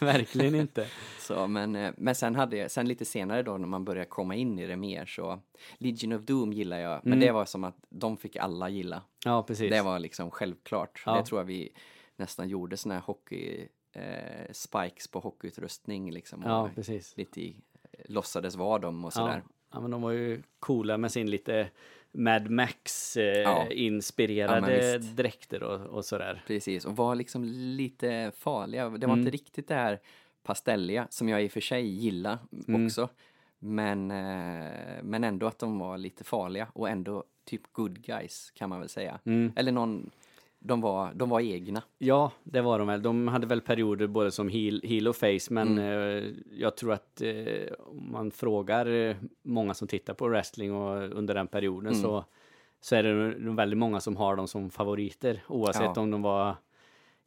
verkligen 0.00 0.54
inte. 0.54 0.86
Så, 1.20 1.46
men, 1.46 1.76
eh, 1.76 1.92
men 1.96 2.14
sen 2.14 2.34
hade 2.34 2.56
jag, 2.56 2.70
sen 2.70 2.88
lite 2.88 3.04
senare 3.04 3.42
då 3.42 3.58
när 3.58 3.66
man 3.68 3.84
började 3.84 4.08
komma 4.08 4.34
in 4.34 4.58
i 4.58 4.66
det 4.66 4.76
mer 4.76 5.06
så 5.06 5.40
Legion 5.78 6.12
of 6.12 6.22
Doom 6.22 6.52
gillar 6.52 6.78
jag, 6.78 7.00
men 7.04 7.12
Mm. 7.12 7.20
det 7.26 7.32
var 7.32 7.44
som 7.44 7.64
att 7.64 7.76
de 7.88 8.16
fick 8.16 8.36
alla 8.36 8.68
gilla. 8.68 9.02
Ja, 9.24 9.42
precis. 9.42 9.70
Det 9.70 9.82
var 9.82 9.98
liksom 9.98 10.30
självklart. 10.30 11.02
Ja. 11.06 11.16
Det 11.16 11.24
tror 11.24 11.40
jag 11.40 11.44
vi 11.46 11.72
nästan 12.16 12.48
gjorde 12.48 12.76
såna 12.76 12.94
här 12.94 13.02
hockey 13.02 13.68
eh, 13.92 14.52
spikes 14.52 15.08
på 15.08 15.20
hockeyutrustning 15.20 16.10
liksom. 16.12 16.42
Ja, 16.46 16.70
precis. 16.74 17.16
lite 17.16 17.40
i, 17.40 17.56
låtsades 18.04 18.56
vara 18.56 18.78
dem 18.78 19.04
och 19.04 19.08
Ja. 19.08 19.10
sådär. 19.10 19.42
ja, 19.72 19.80
men 19.80 19.90
de 19.90 20.02
var 20.02 20.10
ju 20.10 20.42
coola 20.60 20.98
med 20.98 21.12
sin 21.12 21.30
lite 21.30 21.68
Mad 22.14 22.42
Ja. 22.46 22.50
Max-inspirerade 22.50 24.54
Ja, 24.54 24.60
men 24.60 25.00
visst. 25.00 25.16
dräkter 25.16 25.62
och, 25.62 25.80
och 25.80 26.04
sådär. 26.04 26.42
Precis, 26.46 26.84
och 26.84 26.96
var 26.96 27.14
liksom 27.14 27.44
lite 27.54 28.32
farliga. 28.36 28.84
Det 28.84 28.90
var 29.06 29.14
Mm. 29.14 29.18
inte 29.18 29.30
riktigt 29.30 29.68
det 29.68 29.74
här 29.74 30.00
pastelliga 30.42 31.06
som 31.10 31.28
jag 31.28 31.44
i 31.44 31.48
och 31.48 31.52
för 31.52 31.60
sig 31.60 31.86
gillar 31.86 32.38
Mm. 32.68 32.86
också. 32.86 33.08
Men, 33.58 34.10
eh, 34.10 34.70
men 35.02 35.24
ändå 35.24 35.46
att 35.46 35.58
de 35.58 35.78
var 35.78 35.98
lite 35.98 36.24
farliga 36.24 36.68
och 36.72 36.88
ändå 36.88 37.24
typ 37.44 37.72
good 37.72 38.02
guys 38.02 38.50
kan 38.54 38.68
man 38.70 38.80
väl 38.80 38.88
säga. 38.88 39.18
Mm. 39.24 39.52
Eller 39.56 39.72
någon, 39.72 40.10
de 40.64 40.80
var, 40.80 41.12
de 41.14 41.28
var 41.28 41.40
egna. 41.40 41.82
Ja, 41.98 42.32
det 42.44 42.60
var 42.60 42.78
de 42.78 42.88
väl. 42.88 43.02
De 43.02 43.28
hade 43.28 43.46
väl 43.46 43.60
perioder 43.60 44.06
både 44.06 44.30
som 44.30 44.48
heel, 44.48 44.80
heel 44.84 45.08
och 45.08 45.16
face, 45.16 45.38
men 45.50 45.78
Mm. 45.78 46.24
eh, 46.24 46.30
jag 46.50 46.76
tror 46.76 46.92
att 46.92 47.20
eh, 47.22 47.72
om 47.78 48.12
man 48.12 48.30
frågar 48.30 48.86
eh, 48.86 49.16
många 49.42 49.74
som 49.74 49.88
tittar 49.88 50.14
på 50.14 50.28
wrestling 50.28 50.72
och 50.74 51.16
under 51.18 51.34
den 51.34 51.46
perioden 51.46 51.92
Mm. 51.92 52.02
så, 52.02 52.24
så 52.80 52.96
är 52.96 53.02
det 53.02 53.38
nog 53.38 53.56
väldigt 53.56 53.78
många 53.78 54.00
som 54.00 54.16
har 54.16 54.36
dem 54.36 54.48
som 54.48 54.70
favoriter, 54.70 55.42
oavsett 55.48 55.82
Ja. 55.96 56.00
om 56.02 56.10
de 56.10 56.22
var 56.22 56.56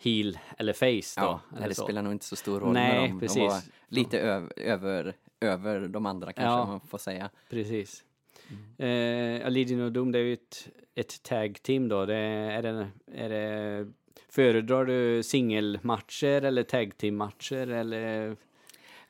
heel 0.03 0.37
eller 0.57 0.73
face 0.73 1.21
då. 1.21 1.25
Ja, 1.27 1.39
eller 1.57 1.67
det 1.67 1.75
så. 1.75 1.83
spelar 1.83 2.01
nog 2.01 2.11
inte 2.13 2.25
så 2.25 2.35
stor 2.35 2.59
roll 2.59 2.73
Nej, 2.73 3.01
med 3.01 3.09
dem. 3.09 3.19
precis. 3.19 3.37
De 3.37 3.47
var 3.47 3.61
lite 3.87 4.19
över, 4.19 4.51
över, 4.55 5.13
över 5.41 5.87
de 5.87 6.05
andra 6.05 6.33
kanske 6.33 6.51
Ja. 6.59 6.65
man 6.65 6.79
får 6.79 6.97
säga. 6.97 7.29
Precis. 7.49 8.03
Mm. 8.49 9.41
Eh, 9.43 9.49
Legion 9.51 9.87
of 9.87 9.93
Doom, 9.93 10.11
det 10.11 10.19
är 10.19 10.23
ju 10.23 10.33
ett, 10.33 10.67
ett 10.95 11.23
tag 11.23 11.61
team 11.63 11.89
då. 11.89 12.05
Det 12.05 12.15
är, 12.15 12.61
det, 12.61 12.87
är 13.13 13.29
det, 13.29 13.91
föredrar 14.29 14.85
du 14.85 15.23
singelmatcher 15.23 16.41
eller 16.41 16.63
tag 16.63 16.97
team 16.97 17.15
matcher 17.15 17.67
eller? 17.67 18.35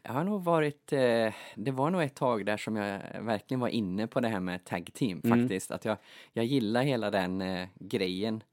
Jag 0.04 0.14
har 0.14 0.24
nog 0.24 0.44
varit, 0.44 0.94
eh, 0.94 1.34
det 1.56 1.72
var 1.72 1.90
nog 1.90 2.02
ett 2.04 2.16
tag 2.16 2.46
där 2.46 2.58
som 2.58 2.76
jag 2.76 3.02
verkligen 3.22 3.60
var 3.60 3.68
inne 3.68 4.08
på 4.08 4.20
det 4.20 4.28
här 4.28 4.40
med 4.40 4.66
tag 4.66 4.90
team 4.94 5.22
Mm. 5.24 5.40
faktiskt. 5.40 5.72
Att 5.72 5.86
jag, 5.86 5.98
jag 6.34 6.46
gillar 6.46 6.84
hela 6.84 7.12
den 7.12 7.42
eh, 7.42 7.68
grejen. 7.80 8.44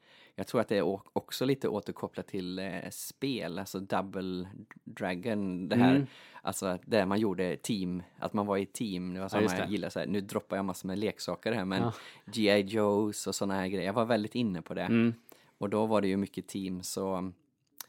Jag 0.42 0.46
tror 0.46 0.60
att 0.60 0.68
det 0.68 0.76
är 0.78 1.00
också 1.12 1.44
lite 1.44 1.68
återkopplat 1.68 2.26
till 2.26 2.58
eh, 2.58 2.90
spel, 2.90 3.58
alltså 3.58 3.80
Double 3.80 4.46
Dragon, 4.84 5.68
det 5.68 5.76
här, 5.76 5.94
Mm. 5.94 6.06
alltså 6.42 6.78
där 6.86 7.06
man 7.06 7.20
gjorde 7.20 7.56
team, 7.56 8.02
att 8.18 8.32
man 8.32 8.46
var 8.46 8.56
i 8.56 8.66
team, 8.66 9.14
det 9.14 9.20
var 9.20 9.28
samma 9.28 9.42
just 9.42 9.58
jag 9.58 9.68
det. 9.68 9.72
gillar 9.72 9.88
så 9.88 9.98
här, 9.98 10.06
nu 10.06 10.20
droppar 10.20 10.56
jag 10.56 10.64
massor 10.64 10.86
med 10.88 10.98
leksaker 10.98 11.52
här 11.52 11.64
men 11.64 11.82
Ja. 11.82 11.92
G.I. 12.26 12.60
Joes 12.60 13.26
och 13.26 13.34
såna 13.34 13.54
här 13.54 13.68
grejer, 13.68 13.86
jag 13.86 13.92
var 13.92 14.04
väldigt 14.04 14.34
inne 14.34 14.62
på 14.62 14.74
det. 14.74 14.82
Mm. 14.82 15.14
Och 15.58 15.70
då 15.70 15.86
var 15.86 16.00
det 16.00 16.08
ju 16.08 16.16
mycket 16.16 16.48
team 16.48 16.82
så 16.82 17.32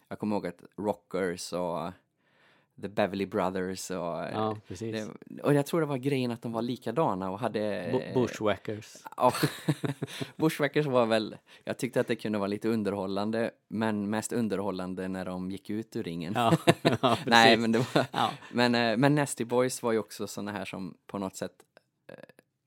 jag 0.07 0.19
kommer 0.19 0.35
ihåg 0.35 0.47
att 0.47 0.61
Rockers 0.77 1.53
och 1.53 1.91
The 2.81 2.89
Beverly 2.89 3.25
Brothers 3.25 3.91
och, 3.91 3.97
Ja, 3.97 4.57
precis. 4.67 5.07
det, 5.25 5.41
och 5.41 5.53
jag 5.53 5.65
tror 5.65 5.79
det 5.81 5.87
var 5.87 5.97
grejen 5.97 6.31
att 6.31 6.41
de 6.41 6.51
var 6.51 6.61
likadana 6.61 7.31
och 7.31 7.39
hade 7.39 7.59
Bu- 7.91 8.13
Bushwhackers. 8.13 8.93
Ja, 9.17 9.33
Bushwhackers 10.35 10.85
var 10.85 11.05
väl, 11.05 11.35
jag 11.63 11.77
tyckte 11.77 11.99
att 11.99 12.07
det 12.07 12.15
kunde 12.15 12.37
vara 12.37 12.47
lite 12.47 12.69
underhållande 12.69 13.51
men 13.67 14.09
mest 14.09 14.33
underhållande 14.33 15.07
när 15.07 15.25
de 15.25 15.51
gick 15.51 15.69
ut 15.69 15.95
ur 15.95 16.03
ringen. 16.03 16.33
Ja, 16.35 16.53
ja. 17.01 17.17
Nej 17.25 17.57
men 17.57 17.71
det 17.71 17.79
var, 17.95 18.05
Ja. 18.11 18.29
men, 18.51 18.75
eh, 18.75 18.97
men 18.97 19.15
Nasty 19.15 19.45
Boys 19.45 19.83
var 19.83 19.91
ju 19.91 19.99
också 19.99 20.27
såna 20.27 20.51
här 20.51 20.65
som 20.65 20.97
på 21.07 21.17
något 21.17 21.35
sätt 21.35 21.53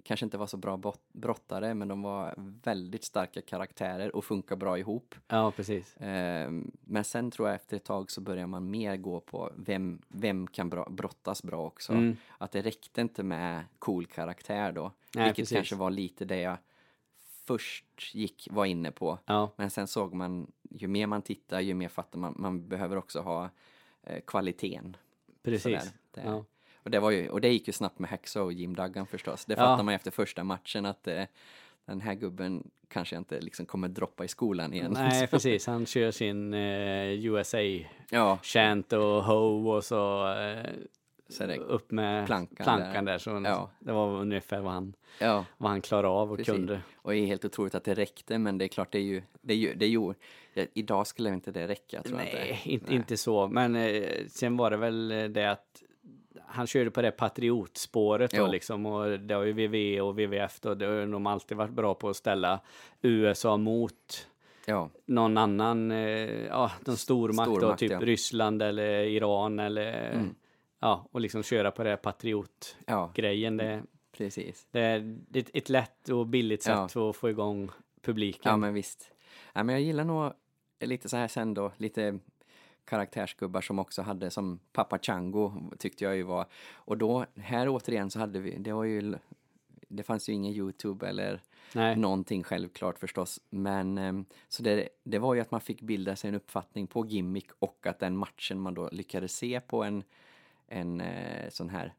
kanske 0.06 0.26
inte 0.26 0.38
var 0.38 0.46
så 0.46 0.56
bra 0.56 0.80
brottare 1.12 1.74
men 1.74 1.88
de 1.88 2.02
var 2.02 2.34
väldigt 2.62 3.04
starka 3.04 3.42
karaktärer 3.42 4.16
och 4.16 4.24
funkar 4.24 4.56
bra 4.56 4.78
ihop. 4.78 5.14
ja, 5.28 5.52
precis. 5.56 5.96
Ehm, 6.00 6.70
Men 6.84 7.04
sen 7.04 7.30
tror 7.30 7.48
jag 7.48 7.54
efter 7.54 7.76
ett 7.76 7.84
tag 7.84 8.10
så 8.10 8.20
börjar 8.20 8.46
man 8.46 8.70
mer 8.70 8.96
gå 8.96 9.20
på 9.20 9.52
vem, 9.56 10.02
vem 10.08 10.46
kan 10.46 10.68
bra, 10.70 10.88
brottas 10.90 11.42
bra 11.42 11.66
också. 11.66 11.92
Mm. 11.92 12.16
Att 12.38 12.52
det 12.52 12.62
räckte 12.62 13.00
inte 13.00 13.22
med 13.22 13.64
cool 13.78 14.06
karaktär 14.06 14.72
då. 14.72 14.92
Nej, 15.14 15.24
vilket 15.24 15.42
precis. 15.42 15.56
kanske 15.56 15.76
var 15.76 15.90
lite 15.90 16.24
det 16.24 16.40
jag 16.40 16.56
först 17.44 18.14
gick, 18.14 18.48
var 18.50 18.64
inne 18.64 18.90
på. 18.90 19.18
Ja, 19.26 19.50
Men 19.56 19.70
sen 19.70 19.86
såg 19.86 20.14
man, 20.14 20.52
ju 20.70 20.88
mer 20.88 21.06
man 21.06 21.22
tittar 21.22 21.60
ju 21.60 21.74
mer 21.74 21.88
fattar 21.88 22.18
man, 22.18 22.34
man 22.38 22.68
behöver 22.68 22.96
också 22.96 23.20
ha 23.20 23.50
eh, 24.02 24.20
kvaliteten. 24.26 24.96
precis. 25.42 25.62
Sådär. 25.62 25.82
Ja. 26.24 26.44
Och, 26.87 26.90
det 26.90 27.01
var 27.01 27.11
ju, 27.11 27.29
och 27.29 27.40
det 27.40 27.49
gick 27.49 27.66
ju 27.66 27.72
snabbt 27.72 27.99
med 27.99 28.11
Hacksaw 28.11 28.44
och 28.46 28.53
Jim 28.53 28.75
Duggan 28.75 29.07
förstås. 29.07 29.44
Det 29.44 29.55
Ja. 29.55 29.57
fattar 29.57 29.83
man 29.83 29.92
ju 29.92 29.96
efter 29.96 30.11
första 30.11 30.44
matchen 30.44 30.87
att 30.87 31.09
eh, 31.09 31.22
den 31.87 32.01
här 32.01 32.14
gubben 32.14 32.70
kanske 32.88 33.16
inte 33.16 33.40
liksom 33.40 33.66
kommer 33.66 33.88
droppa 33.88 34.25
i 34.25 34.29
skolan 34.29 34.72
igen. 34.72 34.90
Nej, 34.94 35.27
precis. 35.31 35.66
Han 35.66 35.87
kör 35.87 36.11
sin 36.11 36.55
eh, 36.55 37.25
USA 37.27 37.59
Ja, 38.11 38.38
och 38.92 39.25
ho 39.25 39.70
och 39.70 39.85
så 39.85 40.33
eh, 40.33 40.70
så 41.29 41.44
upp 41.44 41.90
med 41.90 42.27
plankan 42.27 42.64
plankan, 42.64 43.05
där. 43.05 43.12
där. 43.12 43.18
så 43.18 43.31
Ja. 43.44 43.70
Det 43.79 43.92
var 43.92 44.20
ungefär 44.20 44.61
vad 44.61 44.72
han, 44.72 44.94
ja, 45.20 45.44
vad 45.59 45.70
han 45.70 45.81
klarade 45.81 46.09
av 46.09 46.31
och 46.31 46.37
Precis. 46.38 46.55
kunde. 46.55 46.81
och 46.96 47.12
det 47.12 47.18
är 47.18 47.27
helt 47.27 47.44
otroligt 47.44 47.75
att 47.75 47.85
det 47.85 47.94
räckte, 47.94 48.38
men 48.38 48.59
det 48.59 48.64
är 48.64 48.68
klart, 48.68 48.92
det 48.92 48.99
är 48.99 49.03
ju, 49.03 49.22
det 49.40 49.53
är 49.55 49.59
ju, 49.59 49.75
det 49.75 49.85
är 49.85 49.88
ju 49.88 50.14
ja, 50.55 50.64
idag 50.75 51.07
skulle 51.07 51.31
inte 51.31 51.51
det 51.51 51.68
räcka 51.68 52.03
tror 52.03 52.18
jag 52.20 52.29
Nej, 52.35 52.51
inte. 52.51 52.70
inte, 52.70 52.94
inte 52.94 53.16
så. 53.16 53.49
Men 53.49 53.77
eh, 53.77 54.03
sen 54.29 54.57
var 54.57 54.70
det 54.70 54.77
väl 54.77 55.11
eh, 55.11 55.25
det 55.25 55.51
att 55.51 55.83
han 56.56 56.66
körde 56.66 56.90
på 56.90 57.02
det 57.02 57.10
patriotspåret 57.10 58.30
då 58.30 58.46
liksom 58.46 58.86
och 58.86 59.20
det 59.20 59.34
har 59.34 59.42
ju 59.44 59.52
WWE 59.52 60.00
och 60.00 60.14
WWF 60.18 60.60
då, 60.60 60.74
det 60.74 60.86
har 60.86 61.06
de 61.06 61.26
alltid 61.26 61.56
varit 61.56 61.70
bra 61.70 61.94
på 61.94 62.08
att 62.08 62.16
ställa 62.16 62.60
USA 63.02 63.56
mot 63.56 64.28
Ja, 64.68 64.90
någon 65.06 65.38
annan, 65.38 65.90
eh, 65.90 66.44
ja, 66.46 66.70
någon 66.86 66.96
stormakt, 66.96 67.50
då, 67.50 67.56
Stormakt, 67.56 67.80
typ 67.80 67.90
ja. 67.92 68.00
Ryssland 68.00 68.62
eller 68.62 69.00
Iran 69.04 69.58
eller 69.58 70.10
Mm. 70.10 70.34
ja, 70.80 71.08
och 71.12 71.20
liksom 71.20 71.42
köra 71.42 71.70
på 71.70 71.84
det 71.84 71.96
patriotgrejen. 71.96 73.58
ja, 73.58 73.64
Det, 73.64 73.82
precis. 74.16 74.66
det 74.70 74.80
är 74.80 75.16
ett, 75.34 75.50
ett 75.54 75.68
lätt 75.68 76.08
och 76.08 76.26
billigt 76.26 76.62
sätt 76.62 76.90
Ja. 76.94 77.10
att 77.10 77.16
få 77.16 77.30
igång 77.30 77.70
publiken. 78.02 78.50
Ja, 78.50 78.56
men 78.56 78.74
visst. 78.74 79.12
Ja, 79.52 79.62
men 79.62 79.72
jag 79.74 79.82
gillar 79.82 80.04
nog 80.04 80.32
lite 80.80 81.08
så 81.08 81.16
här 81.16 81.28
sen 81.28 81.54
då, 81.54 81.72
lite 81.76 82.18
karaktärsgubbar 82.87 83.61
som 83.61 83.79
också 83.79 84.03
hade 84.03 84.31
som 84.31 84.59
Papa 84.72 84.99
Chango 84.99 85.53
tyckte 85.79 86.05
jag 86.05 86.16
ju 86.16 86.22
var. 86.22 86.46
Och 86.75 86.99
då, 86.99 87.27
här 87.37 87.68
återigen 87.68 88.11
så 88.11 88.18
hade 88.18 88.38
vi, 88.38 88.57
det 88.59 88.72
var 88.72 88.85
ju, 88.85 89.14
det 89.88 90.03
fanns 90.03 90.29
ju 90.29 90.33
ingen 90.33 90.53
Youtube 90.53 91.09
eller 91.09 91.42
Nej. 91.72 91.96
någonting 91.96 92.42
självklart 92.42 92.99
förstås. 92.99 93.40
Men 93.51 93.99
ehm, 93.99 94.25
så 94.49 94.62
det, 94.62 94.88
det 95.05 95.18
var 95.18 95.35
ju 95.35 95.40
att 95.40 95.51
man 95.51 95.61
fick 95.61 95.81
bilda 95.83 96.16
sig 96.16 96.29
en 96.29 96.35
uppfattning 96.35 96.87
på 96.87 97.07
gimmick 97.07 97.51
och 97.59 97.87
att 97.87 97.99
den 97.99 98.16
matchen 98.16 98.61
man 98.61 98.75
då 98.75 98.88
lyckades 98.92 99.37
se 99.37 99.61
på 99.61 99.85
en, 99.85 100.03
en 100.66 101.01
eh, 101.01 101.49
sån 101.51 101.68
här 101.68 101.94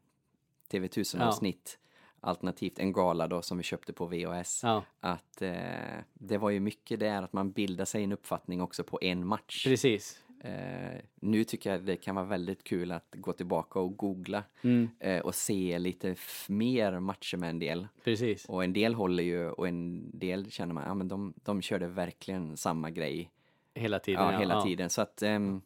TV1000-avsnitt 0.70 1.78
alternativt 2.20 2.78
en 2.78 2.92
gala 2.92 3.28
då 3.28 3.42
som 3.42 3.56
vi 3.58 3.64
köpte 3.64 3.92
på 3.92 4.06
VHS. 4.06 4.60
Ja, 4.62 4.84
Att 5.00 5.42
eh, 5.42 5.98
det 6.14 6.38
var 6.38 6.50
ju 6.50 6.60
mycket 6.60 7.00
där 7.00 7.22
att 7.22 7.32
man 7.32 7.50
bildar 7.52 7.84
sig 7.84 8.04
en 8.04 8.12
uppfattning 8.12 8.60
också 8.60 8.84
på 8.84 8.98
en 9.02 9.26
match. 9.26 9.64
precis. 9.64 10.22
Eh, 10.40 11.00
nu 11.20 11.44
tycker 11.44 11.70
jag 11.72 11.84
det 11.84 11.96
kan 11.96 12.14
vara 12.14 12.26
väldigt 12.26 12.64
kul 12.64 12.92
att 12.92 13.14
gå 13.16 13.32
tillbaka 13.32 13.78
och 13.80 13.96
googla 13.96 14.44
Mm, 14.62 14.88
eh, 15.00 15.20
och 15.20 15.34
se 15.34 15.78
lite 15.78 16.14
mer 16.48 17.00
matcher 17.00 17.36
med 17.36 17.50
en 17.50 17.58
del. 17.58 17.88
precis. 18.04 18.44
Och 18.44 18.64
en 18.64 18.72
del 18.72 18.94
håller 18.94 19.22
ju 19.22 19.48
och 19.50 19.68
en 19.68 20.10
del 20.18 20.50
känner 20.50 20.74
man, 20.74 20.84
ja 20.86 20.94
men 20.94 21.08
de, 21.08 21.34
de 21.44 21.62
körde 21.62 21.88
verkligen 21.88 22.56
samma 22.56 22.90
grej 22.90 23.30
Hela 23.74 23.98
tiden. 23.98 24.32
ja, 24.32 24.38
hela 24.38 24.62
tiden. 24.62 24.90
Så 24.90 25.02
att, 25.02 25.22
ehm, 25.22 25.60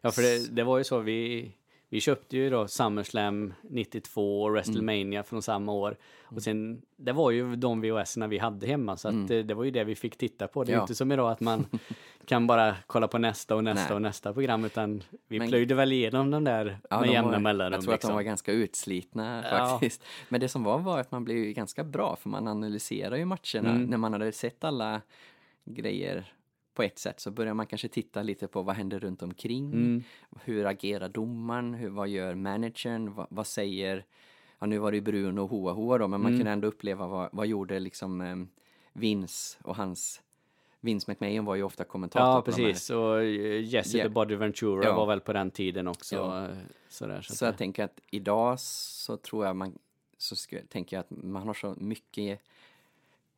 Ja, 0.00 0.10
för 0.10 0.22
det, 0.22 0.54
det 0.56 0.64
var 0.64 0.78
ju 0.78 0.84
så, 0.84 1.00
vi, 1.00 1.52
vi 1.88 2.00
köpte 2.00 2.36
ju 2.36 2.50
då 2.50 2.68
SummerSlam 2.68 3.54
92 3.62 4.42
och 4.42 4.50
WrestleMania 4.52 5.22
från 5.22 5.42
samma 5.42 5.72
år. 5.72 5.96
Och 6.24 6.42
sen, 6.42 6.82
det 6.96 7.12
var 7.12 7.30
ju 7.30 7.56
de 7.56 7.80
VHS-erna 7.80 8.26
vi 8.26 8.38
hade 8.38 8.66
hemma, 8.66 8.96
så 8.96 9.08
att 9.08 9.28
det, 9.28 9.42
det 9.42 9.54
var 9.54 9.64
ju 9.64 9.70
det 9.70 9.84
vi 9.84 9.94
fick 9.94 10.16
titta 10.16 10.48
på. 10.48 10.64
Det 10.64 10.72
är 10.72 10.76
Ja. 10.76 10.80
inte 10.80 10.94
som 10.94 11.12
idag 11.12 11.30
att 11.30 11.40
man 11.40 11.66
kan 12.26 12.46
bara 12.46 12.76
kolla 12.86 13.08
på 13.08 13.18
nästa 13.18 13.56
och 13.56 13.64
nästa 13.64 13.88
Nej. 13.88 13.94
och 13.94 14.02
nästa 14.02 14.32
program, 14.32 14.64
utan 14.64 15.02
vi 15.28 15.38
Men- 15.38 15.48
plöjde 15.48 15.74
väl 15.74 15.92
igenom 15.92 16.30
de 16.30 16.44
där 16.44 16.78
Ja, 16.90 17.00
med 17.00 17.08
de 17.08 17.12
jämna 17.12 17.30
var, 17.30 17.38
mellanrum. 17.38 17.72
Jag 17.72 17.82
tror 17.82 17.94
att 17.94 18.00
de 18.00 18.06
liksom. 18.06 18.14
var 18.14 18.22
ganska 18.22 18.52
utslitna 18.52 19.44
Ja. 19.50 19.58
faktiskt. 19.68 20.04
Men 20.28 20.40
det 20.40 20.48
som 20.48 20.64
var 20.64 20.78
var 20.78 20.98
att 21.00 21.10
man 21.10 21.24
blev 21.24 21.36
ju 21.36 21.52
ganska 21.52 21.84
bra 21.84 22.16
för 22.16 22.28
man 22.28 22.48
analyserar 22.48 23.16
ju 23.16 23.24
matcherna. 23.24 23.70
Mm. 23.70 23.82
När 23.84 23.96
man 23.96 24.12
hade 24.12 24.32
sett 24.32 24.64
alla 24.64 25.00
grejer 25.64 26.32
på 26.76 26.82
ett 26.82 26.98
sätt 26.98 27.20
så 27.20 27.30
börjar 27.30 27.54
man 27.54 27.66
kanske 27.66 27.88
titta 27.88 28.22
lite 28.22 28.46
på 28.48 28.62
vad 28.62 28.76
händer 28.76 28.98
runt 29.00 29.22
omkring. 29.22 29.72
Mm. 29.72 30.02
Hur 30.44 30.66
agerar 30.66 31.08
domaren? 31.08 31.74
Hur, 31.74 31.88
vad 31.88 32.08
gör 32.08 32.34
managern? 32.34 33.14
Vad, 33.14 33.26
vad 33.30 33.46
säger... 33.46 34.04
Ja, 34.58 34.66
nu 34.66 34.78
var 34.78 34.90
det 34.90 34.96
ju 34.96 35.00
Bruno 35.00 35.40
och 35.40 35.50
Hoa 35.50 35.72
Hoa 35.72 35.98
då, 35.98 36.08
men 36.08 36.20
man 36.20 36.30
Mm. 36.30 36.38
kunde 36.40 36.52
ändå 36.52 36.68
uppleva 36.68 37.06
vad, 37.06 37.28
vad 37.32 37.46
gjorde 37.46 37.78
liksom 37.80 38.20
eh, 38.20 38.36
Vince 38.92 39.58
och 39.62 39.76
hans... 39.76 40.22
Vince 40.80 41.10
McMahon 41.10 41.44
var 41.44 41.54
ju 41.54 41.62
ofta 41.62 41.84
kommentator 41.84 42.26
Ja, 42.26 42.42
precis. 42.42 42.90
Och 42.90 43.22
eh, 43.22 43.64
Jesse 43.64 43.98
Ja. 43.98 44.04
the 44.04 44.08
Body 44.08 44.34
Ventura 44.34 44.84
Ja. 44.84 44.96
var 44.96 45.06
väl 45.06 45.20
på 45.20 45.32
den 45.32 45.50
tiden 45.50 45.88
också. 45.88 46.14
Ja. 46.16 46.44
eh, 46.44 46.56
Sådär, 46.88 47.22
så 47.22 47.34
Så 47.36 47.44
jag 47.44 47.58
tänker 47.58 47.84
att 47.84 48.00
idag 48.10 48.60
så 48.60 49.16
tror 49.16 49.46
jag 49.46 49.56
man 49.56 49.78
så 50.18 50.36
tänker 50.68 50.96
jag 50.96 51.00
att 51.00 51.10
man 51.10 51.46
har 51.46 51.54
så 51.54 51.74
mycket 51.78 52.40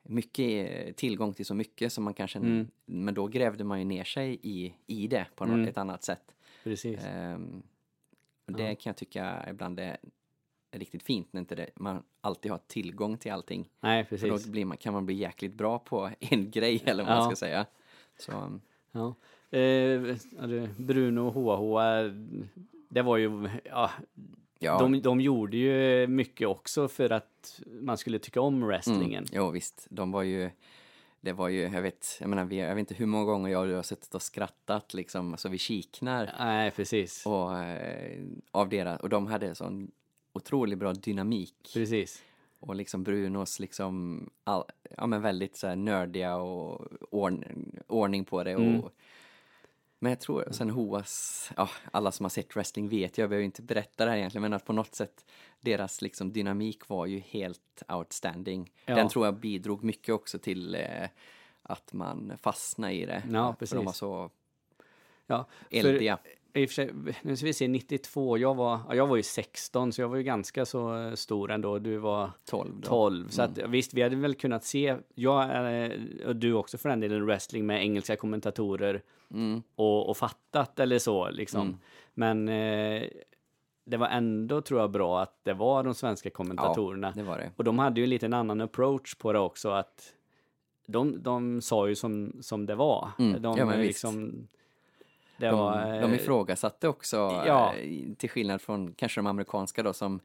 mycket 0.09 0.71
eh, 0.87 0.93
tillgång 0.95 1.33
till 1.35 1.47
så 1.47 1.55
mycket 1.55 1.93
som 1.93 2.05
man 2.05 2.15
kanske 2.15 2.39
Mm. 2.39 2.67
men 2.87 3.15
då 3.15 3.27
grävde 3.27 3.65
man 3.65 3.79
ju 3.79 3.85
ner 3.85 4.05
sig 4.05 4.39
i, 4.43 4.75
i 4.87 5.07
det 5.07 5.27
på 5.37 5.45
något, 5.45 5.55
Mm. 5.55 5.69
ett 5.69 5.79
annat 5.79 6.03
sätt. 6.05 6.35
Precis. 6.65 7.01
Ehm, 7.05 7.63
och 8.47 8.53
det 8.53 8.63
Ja. 8.69 8.75
kan 8.75 8.91
jag 8.91 8.97
tycka 8.97 9.47
ibland 9.51 9.81
är 9.81 9.97
riktigt 10.73 11.03
fint 11.03 11.33
när 11.33 11.41
inte 11.41 11.55
det, 11.55 11.71
man 11.75 12.03
alltid 12.21 12.51
har 12.51 12.59
tillgång 12.67 13.19
till 13.19 13.33
allting. 13.33 13.69
Nej, 13.81 14.05
För 14.05 14.17
precis. 14.19 14.45
då 14.45 14.51
blir 14.51 14.65
man, 14.65 14.77
kan 14.77 14.93
man 14.93 15.07
bli 15.07 15.15
jäkligt 15.15 15.55
bra 15.55 15.79
på 15.79 16.11
en 16.21 16.51
grej 16.51 16.83
eller 16.85 17.05
vad 17.05 17.13
man 17.17 17.23
Ja. 17.25 17.31
ska 17.31 17.37
säga. 17.37 17.67
Så, 18.19 18.33
um, 18.33 18.61
Ja. 18.93 19.15
Eh, 19.59 20.17
Bruno 20.79 21.21
och 21.21 21.33
Hoa 21.33 21.57
Hoa, 21.57 22.03
det 22.89 23.03
var 23.03 23.17
ju, 23.17 23.49
ja, 23.65 23.91
ja, 24.59 24.79
de, 24.79 25.03
de 25.03 25.21
gjorde 25.21 25.57
ju 25.57 26.07
mycket 26.07 26.49
också 26.49 26.89
för 26.89 27.11
att 27.13 27.61
man 27.67 27.99
skulle 27.99 28.19
tycka 28.19 28.41
om 28.41 28.67
wrestlingen. 28.67 29.25
Mm. 29.25 29.29
Jo 29.33 29.51
visst, 29.51 29.87
de 29.91 30.13
var 30.13 30.23
ju 30.23 30.51
det 31.21 31.33
var 31.33 31.49
ju, 31.49 31.61
jag 31.63 31.83
vet, 31.83 32.17
jag 32.21 32.31
menar, 32.31 32.53
jag 32.53 32.75
vet 32.75 32.79
inte 32.79 32.95
hur 32.95 33.07
många 33.07 33.25
gånger 33.25 33.51
jag 33.51 33.61
och 33.61 33.69
du 33.69 33.75
har 33.75 33.83
suttit 33.83 34.15
och 34.15 34.23
skrattat 34.23 34.95
liksom, 34.95 35.37
så 35.37 35.49
vi 35.49 35.59
kiknar 35.59 36.35
Nej, 36.39 36.71
precis. 36.71 37.27
och, 37.27 37.59
eh, 37.59 38.23
av 38.51 38.69
deras, 38.69 39.01
och 39.01 39.09
de 39.09 39.27
hade 39.27 39.55
sån 39.55 39.91
otroligt 40.33 40.79
bra 40.79 40.93
dynamik. 40.93 41.71
Precis. 41.75 42.23
Och 42.61 42.75
liksom 42.75 43.03
Brunos 43.03 43.61
liksom, 43.61 44.23
all, 44.45 44.65
ja 44.97 45.07
men 45.07 45.23
väldigt 45.23 45.57
så 45.57 45.67
här 45.67 45.77
nördiga 45.77 46.37
och 46.37 46.87
ordn, 47.11 47.45
ordning 47.87 48.25
på 48.25 48.45
det 48.45 48.57
och 48.57 48.63
Mm. 48.63 48.83
Men 49.99 50.11
jag 50.13 50.21
tror, 50.21 50.49
sen 50.51 50.71
Hoas, 50.71 51.51
ja 51.57 51.69
alla 51.93 52.13
som 52.13 52.25
har 52.25 52.31
sett 52.31 52.57
wrestling 52.57 52.89
vet, 52.89 53.19
jag 53.19 53.31
behöver 53.31 53.45
inte 53.45 53.63
berätta 53.63 54.05
det 54.05 54.11
här 54.11 54.19
egentligen, 54.19 54.43
men 54.43 54.53
att 54.53 54.65
på 54.65 54.73
något 54.73 54.95
sätt 54.95 55.25
deras 55.61 56.03
liksom 56.03 56.33
dynamik 56.33 56.89
var 56.89 57.07
ju 57.07 57.19
helt 57.19 57.83
outstanding. 57.89 58.73
Ja. 58.87 58.95
Den 58.95 59.09
tror 59.09 59.25
jag 59.25 59.35
bidrog 59.35 59.85
mycket 59.85 60.15
också 60.15 60.39
till 60.39 60.75
eh, 60.75 61.09
att 61.63 61.93
man 61.93 62.33
fastnade 62.43 62.93
i 62.93 63.07
det. 63.07 63.23
Ja, 63.33 63.57
För 63.59 63.67
de 63.67 63.77
var 63.77 63.85
precis. 63.85 63.99
så 63.99 64.31
Ja, 65.29 65.47
eldiga. 65.71 66.19
I 66.55 66.67
och 66.67 66.71
för 66.71 66.75
sig, 66.75 66.91
nu 67.23 67.37
ska 67.37 67.47
vi 67.47 67.53
se, 67.53 67.69
92, 67.69 68.39
jag 68.39 68.55
var, 68.55 68.81
ja, 68.89 68.95
jag 68.95 69.07
var 69.07 69.17
ju 69.17 69.23
16 69.23 69.93
så 69.93 70.01
jag 70.01 70.09
var 70.09 70.17
ju 70.17 70.23
ganska 70.23 70.67
så 70.67 70.97
eh, 70.97 71.15
stor 71.15 71.51
ändå. 71.51 71.79
Du 71.79 71.97
var 71.97 72.31
12 72.45 72.81
då. 72.81 72.89
12. 72.89 73.29
Så 73.29 73.43
att, 73.43 73.59
visst, 73.59 73.95
vi 73.95 74.03
hade 74.03 74.17
väl 74.17 74.35
kunnat 74.35 74.65
se, 74.65 74.97
jag 75.15 75.43
eh, 75.85 75.91
och 76.27 76.37
du 76.37 76.53
också 76.53 76.79
för 76.79 76.89
den 76.89 77.01
delen, 77.01 77.27
wrestling 77.27 77.67
med 77.67 77.83
engelska 77.83 78.17
kommentatorer 78.17 79.03
Mm. 79.31 79.63
och, 79.75 80.09
och 80.09 80.17
fattat 80.17 80.81
eller 80.81 80.99
så 80.99 81.31
liksom. 81.31 81.61
Mm. 81.61 81.79
Men 82.15 82.49
eh, 82.49 83.09
det 83.85 83.97
var 83.97 84.07
ändå, 84.09 84.61
tror 84.61 84.81
jag, 84.81 84.91
bra 84.91 85.23
att 85.23 85.39
det 85.43 85.55
var 85.55 85.83
de 85.85 85.95
svenska 85.95 86.31
kommentatorerna. 86.31 87.13
Det 87.17 87.23
var 87.23 87.39
det. 87.39 87.51
Och 87.57 87.65
de 87.65 87.79
hade 87.79 88.01
ju 88.01 88.19
en 88.23 88.35
annan 88.35 88.61
approach 88.61 89.15
på 89.15 89.33
det 89.33 89.39
också, 89.39 89.71
att 89.71 90.15
de, 90.87 91.23
de 91.23 91.61
sa 91.63 91.89
ju 91.89 91.95
som, 91.95 92.33
som 92.41 92.67
det 92.67 92.75
var. 92.75 93.11
Mm, 93.19 93.43
De, 93.43 93.59
ja, 93.59 93.77
liksom, 93.77 94.49
det 95.37 95.47
De, 95.47 95.59
var, 95.59 96.01
de 96.01 96.11
eh, 96.11 96.15
ifrågasatte 96.15 96.89
också, 96.89 97.17
ja. 97.17 97.75
eh, 97.75 98.15
till 98.17 98.31
skillnad 98.31 98.61
från 98.61 98.93
kanske 98.93 99.19
de 99.21 99.27
amerikanska 99.27 99.83
då 99.83 99.93
som 99.93 100.21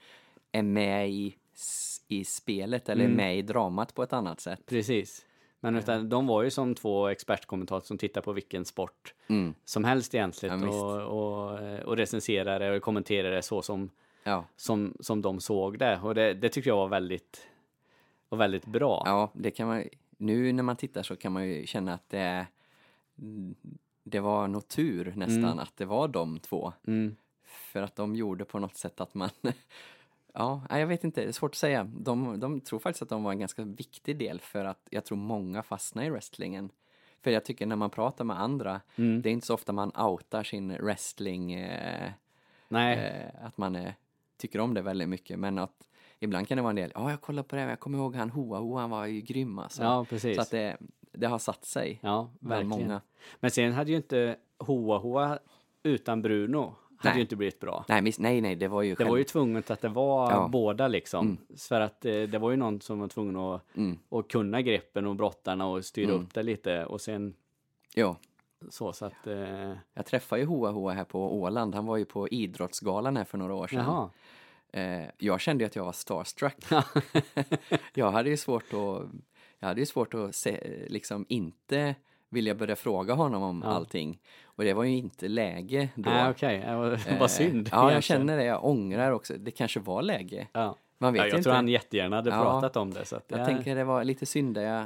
är 0.51 0.63
med 0.63 1.09
i, 1.09 1.35
i 2.07 2.25
spelet 2.25 2.89
eller 2.89 3.05
Mm. 3.05 3.17
med 3.17 3.37
i 3.37 3.41
dramat 3.41 3.93
på 3.93 4.03
ett 4.03 4.13
annat 4.13 4.39
sätt. 4.39 4.61
Precis. 4.65 5.25
Men 5.63 5.75
utan, 5.75 6.09
de 6.09 6.27
var 6.27 6.43
ju 6.43 6.51
som 6.51 6.75
två 6.75 7.07
expertkommentatorer 7.07 7.85
som 7.85 7.97
tittar 7.97 8.21
på 8.21 8.31
vilken 8.31 8.65
sport 8.65 9.13
Mm. 9.27 9.53
som 9.65 9.83
helst 9.83 10.15
egentligen 10.15 10.61
Ja, 10.63 11.03
och, 11.05 11.51
och, 11.51 11.59
eh, 11.61 11.79
och 11.79 11.97
recenserar 11.97 12.59
det 12.59 12.75
och 12.75 12.81
kommenterar 12.83 13.31
det 13.31 13.41
så 13.41 13.61
som, 13.61 13.89
Ja. 14.23 14.45
som, 14.55 14.97
som 14.99 15.21
de 15.21 15.39
såg 15.39 15.79
det. 15.79 15.99
Och 16.03 16.15
det, 16.15 16.33
det 16.33 16.49
tycker 16.49 16.69
jag 16.69 16.77
var 16.77 16.87
väldigt, 16.87 17.47
var 18.29 18.37
väldigt 18.37 18.65
bra. 18.65 19.03
ja, 19.05 19.29
det 19.33 19.51
kan 19.51 19.67
man 19.67 19.83
nu 20.17 20.53
när 20.53 20.63
man 20.63 20.75
tittar 20.75 21.03
så 21.03 21.15
kan 21.15 21.31
man 21.31 21.47
ju 21.47 21.65
känna 21.65 21.93
att 21.93 22.09
det 22.09 22.47
det 24.03 24.19
var 24.19 24.47
nog 24.47 24.67
tur 24.67 25.13
nästan 25.15 25.43
Mm. 25.43 25.59
att 25.59 25.77
det 25.77 25.85
var 25.85 26.07
de 26.07 26.39
två. 26.39 26.73
Mm. 26.87 27.15
För 27.45 27.81
att 27.81 27.95
de 27.95 28.15
gjorde 28.15 28.45
på 28.45 28.59
något 28.59 28.75
sätt 28.75 29.01
att 29.01 29.13
man 29.13 29.29
Ja, 30.33 30.61
jag 30.69 30.87
vet 30.87 31.03
inte, 31.03 31.21
det 31.21 31.27
är 31.27 31.31
svårt 31.31 31.51
att 31.51 31.55
säga. 31.57 31.83
De, 31.83 32.39
de 32.39 32.61
tror 32.61 32.79
faktiskt 32.79 33.01
att 33.01 33.09
de 33.09 33.23
var 33.23 33.31
en 33.31 33.39
ganska 33.39 33.63
viktig 33.63 34.17
del 34.17 34.39
för 34.39 34.65
att 34.65 34.87
jag 34.89 35.05
tror 35.05 35.17
många 35.17 35.63
fastnar 35.63 36.03
i 36.03 36.09
wrestlingen. 36.09 36.69
För 37.21 37.31
jag 37.31 37.45
tycker 37.45 37.65
när 37.65 37.75
man 37.75 37.89
pratar 37.89 38.25
med 38.25 38.39
andra, 38.41 38.81
Mm. 38.95 39.21
det 39.21 39.29
är 39.29 39.31
inte 39.31 39.47
så 39.47 39.53
ofta 39.53 39.71
man 39.73 39.91
outar 39.95 40.43
sin 40.43 40.77
wrestling, 40.77 41.53
eh, 41.53 42.11
eh, 42.69 43.29
att 43.45 43.57
man 43.57 43.75
eh, 43.75 43.93
tycker 44.37 44.59
om 44.59 44.73
det 44.73 44.81
väldigt 44.81 45.09
mycket. 45.09 45.39
Men 45.39 45.57
att 45.57 45.87
ibland 46.19 46.47
kan 46.47 46.57
det 46.57 46.61
vara 46.61 46.69
en 46.69 46.75
del, 46.75 46.91
ja 46.95 47.09
jag 47.09 47.21
kollar 47.21 47.43
på 47.43 47.55
det, 47.55 47.61
jag 47.61 47.79
kommer 47.79 47.97
ihåg 47.97 48.15
han 48.15 48.29
Hoa 48.29 48.59
Hoa, 48.59 48.81
han 48.81 48.89
var 48.89 49.05
ju 49.05 49.21
grym 49.21 49.59
alltså. 49.59 49.83
ja 49.83 50.05
precis. 50.09 50.35
Så 50.35 50.41
att 50.41 50.51
det, 50.51 50.77
det 51.11 51.27
har 51.27 51.39
satt 51.39 51.65
sig 51.65 51.99
ja, 52.01 52.29
verkligen. 52.39 52.67
många. 52.69 53.01
Men 53.39 53.51
sen 53.51 53.73
hade 53.73 53.91
ju 53.91 53.97
inte 53.97 54.35
Hoa 54.59 54.97
Hoa 54.97 55.39
utan 55.83 56.21
Bruno 56.21 56.75
hade 57.09 57.17
ju 57.19 57.21
inte 57.21 57.35
blivit 57.35 57.59
bra. 57.59 57.85
Nej, 57.87 58.01
miss, 58.01 58.19
nej, 58.19 58.41
nej, 58.41 58.55
det 58.55 58.67
var 58.67 58.81
ju 58.81 58.89
Det 58.89 58.95
själv... 58.95 59.09
var 59.09 59.17
ju 59.17 59.23
tvunget 59.23 59.71
att 59.71 59.81
det 59.81 59.89
var 59.89 60.31
Ja. 60.31 60.47
båda 60.51 60.87
liksom. 60.87 61.37
För 61.57 61.81
att 61.81 62.05
eh, 62.05 62.21
det 62.21 62.37
var 62.39 62.51
ju 62.51 62.57
någon 62.57 62.81
som 62.81 62.99
var 62.99 63.07
tvungen 63.07 63.35
att, 63.37 63.61
Mm. 63.77 63.97
att 64.09 64.27
kunna 64.27 64.61
greppen 64.61 65.07
och 65.07 65.15
brottarna 65.15 65.67
och 65.67 65.85
styra 65.85 66.11
upp 66.11 66.33
det 66.33 66.43
lite 66.43 66.85
och 66.85 67.01
sen 67.01 67.33
Ja, 67.95 68.17
så 68.69 68.93
så 68.93 69.05
att... 69.05 69.27
Eh, 69.27 69.71
jag 69.93 70.05
träffade 70.05 70.41
ju 70.41 70.47
Hoa 70.47 70.71
Hoa 70.71 70.93
här 70.93 71.03
på 71.03 71.39
Åland. 71.41 71.75
Han 71.75 71.85
var 71.85 71.97
ju 71.97 72.05
på 72.05 72.27
Idrottsgalan 72.29 73.17
här 73.17 73.23
för 73.23 73.37
några 73.37 73.53
år 73.53 73.67
sedan. 73.67 73.79
jaha. 73.85 74.09
Eh, 74.73 75.09
jag 75.17 75.41
kände 75.41 75.63
ju 75.63 75.65
att 75.65 75.75
jag 75.75 75.85
var 75.85 75.93
starstruck. 75.93 76.57
jag 77.93 78.11
hade 78.11 78.29
ju 78.29 78.37
svårt 78.37 78.63
att, 78.73 79.09
jag 79.59 79.67
hade 79.67 79.79
ju 79.79 79.85
svårt 79.85 80.13
att 80.13 80.35
se, 80.35 80.59
liksom 80.87 81.25
inte 81.29 81.95
vilja 82.33 82.55
börja 82.55 82.75
fråga 82.75 83.13
honom 83.13 83.43
om 83.43 83.63
allting. 83.63 84.19
Och 84.45 84.63
det 84.63 84.73
var 84.73 84.83
ju 84.83 84.97
inte 84.97 85.27
läge 85.27 85.89
då. 85.95 86.09
Nej 86.09 86.29
okej, 86.29 86.65
var 86.75 86.91
Eh, 87.11 87.19
vad 87.19 87.31
synd. 87.31 87.69
Ja, 87.71 87.91
jag 87.93 88.03
känner 88.03 88.37
det. 88.37 88.43
Jag 88.43 88.65
ångrar 88.65 89.11
också. 89.11 89.33
Det 89.37 89.51
kanske 89.51 89.79
var 89.79 90.01
läge. 90.01 90.47
Ja. 90.53 90.75
Man 90.97 91.13
vet 91.13 91.19
ja, 91.19 91.25
jag 91.27 91.33
inte. 91.33 91.43
tror 91.43 91.53
han 91.53 91.67
jättegärna 91.67 92.15
hade 92.15 92.29
Ja. 92.29 92.41
pratat 92.43 92.77
om 92.77 92.93
det. 92.93 93.05
Så 93.05 93.15
att 93.15 93.25
Jag 93.27 93.45
tänker 93.47 93.75
det 93.75 93.83
var 93.83 94.03
lite 94.03 94.25
synd 94.25 94.57
jag 94.57 94.85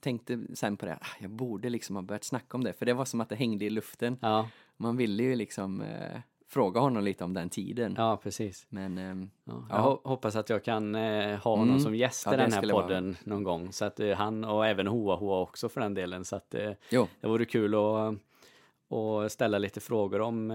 tänkte 0.00 0.40
sen 0.54 0.76
på 0.76 0.86
det. 0.86 0.98
Ah, 1.00 1.06
jag 1.18 1.30
borde 1.30 1.70
liksom 1.70 1.96
ha 1.96 2.02
börjat 2.02 2.24
snacka 2.24 2.56
om 2.56 2.64
det. 2.64 2.72
För 2.72 2.86
det 2.86 2.92
var 2.94 3.04
som 3.04 3.20
att 3.20 3.28
det 3.28 3.36
hängde 3.36 3.64
i 3.64 3.70
luften. 3.70 4.18
Ja, 4.20 4.48
Man 4.76 4.96
ville 4.96 5.22
ju 5.22 5.34
liksom 5.36 5.80
eh, 5.82 6.20
fråga 6.50 6.80
honom 6.80 7.04
lite 7.04 7.24
om 7.24 7.34
den 7.34 7.48
tiden. 7.48 7.94
ja 7.98 8.16
precis. 8.22 8.66
Men 8.68 8.98
ehm, 8.98 9.30
Ja. 9.44 9.52
Ja. 9.68 9.76
Jag 9.76 9.84
ho- 9.84 10.00
hoppas 10.08 10.36
att 10.36 10.50
jag 10.50 10.64
kan 10.64 10.94
eh, 10.94 11.38
ha 11.38 11.50
honom 11.50 11.68
Mm. 11.68 11.80
som 11.80 11.94
gäst 11.94 12.26
Ja, 12.26 12.32
i 12.34 12.36
det 12.36 12.42
den 12.42 12.52
här 12.52 12.58
skulle 12.60 12.72
vara- 12.72 12.82
podden 12.82 13.16
någon 13.24 13.42
gång. 13.42 13.72
Så 13.72 13.84
att 13.84 14.00
eh, 14.00 14.16
han 14.16 14.44
och 14.44 14.66
även 14.66 14.86
Hoa 14.86 15.16
Hoa 15.16 15.40
också 15.40 15.68
för 15.68 15.80
den 15.80 15.94
delen. 15.94 16.24
Så 16.24 16.36
att 16.36 16.54
eh, 16.54 16.70
jo, 16.90 17.06
det 17.20 17.26
vore 17.28 17.44
kul 17.44 17.74
att, 17.74 18.14
att 19.24 19.32
ställa 19.32 19.58
lite 19.58 19.80
frågor 19.80 20.20
om 20.20 20.50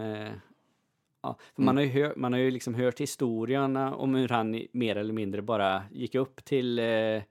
Ja, 1.22 1.38
Mm. 1.58 1.66
man, 1.66 1.78
har 1.78 1.84
ju 1.84 1.90
hör, 1.90 2.14
man 2.16 2.34
har 2.34 2.40
ju 2.40 2.52
liksom 2.52 2.74
hört 2.76 3.00
historierna 3.02 3.96
om 3.96 4.16
hur 4.16 4.30
han 4.30 4.62
mer 4.72 4.96
eller 4.96 5.14
mindre 5.14 5.42
bara 5.42 5.84
gick 5.92 6.16
upp 6.16 6.46
till 6.46 6.80
eh, 6.80 6.86
eh, 6.86 7.22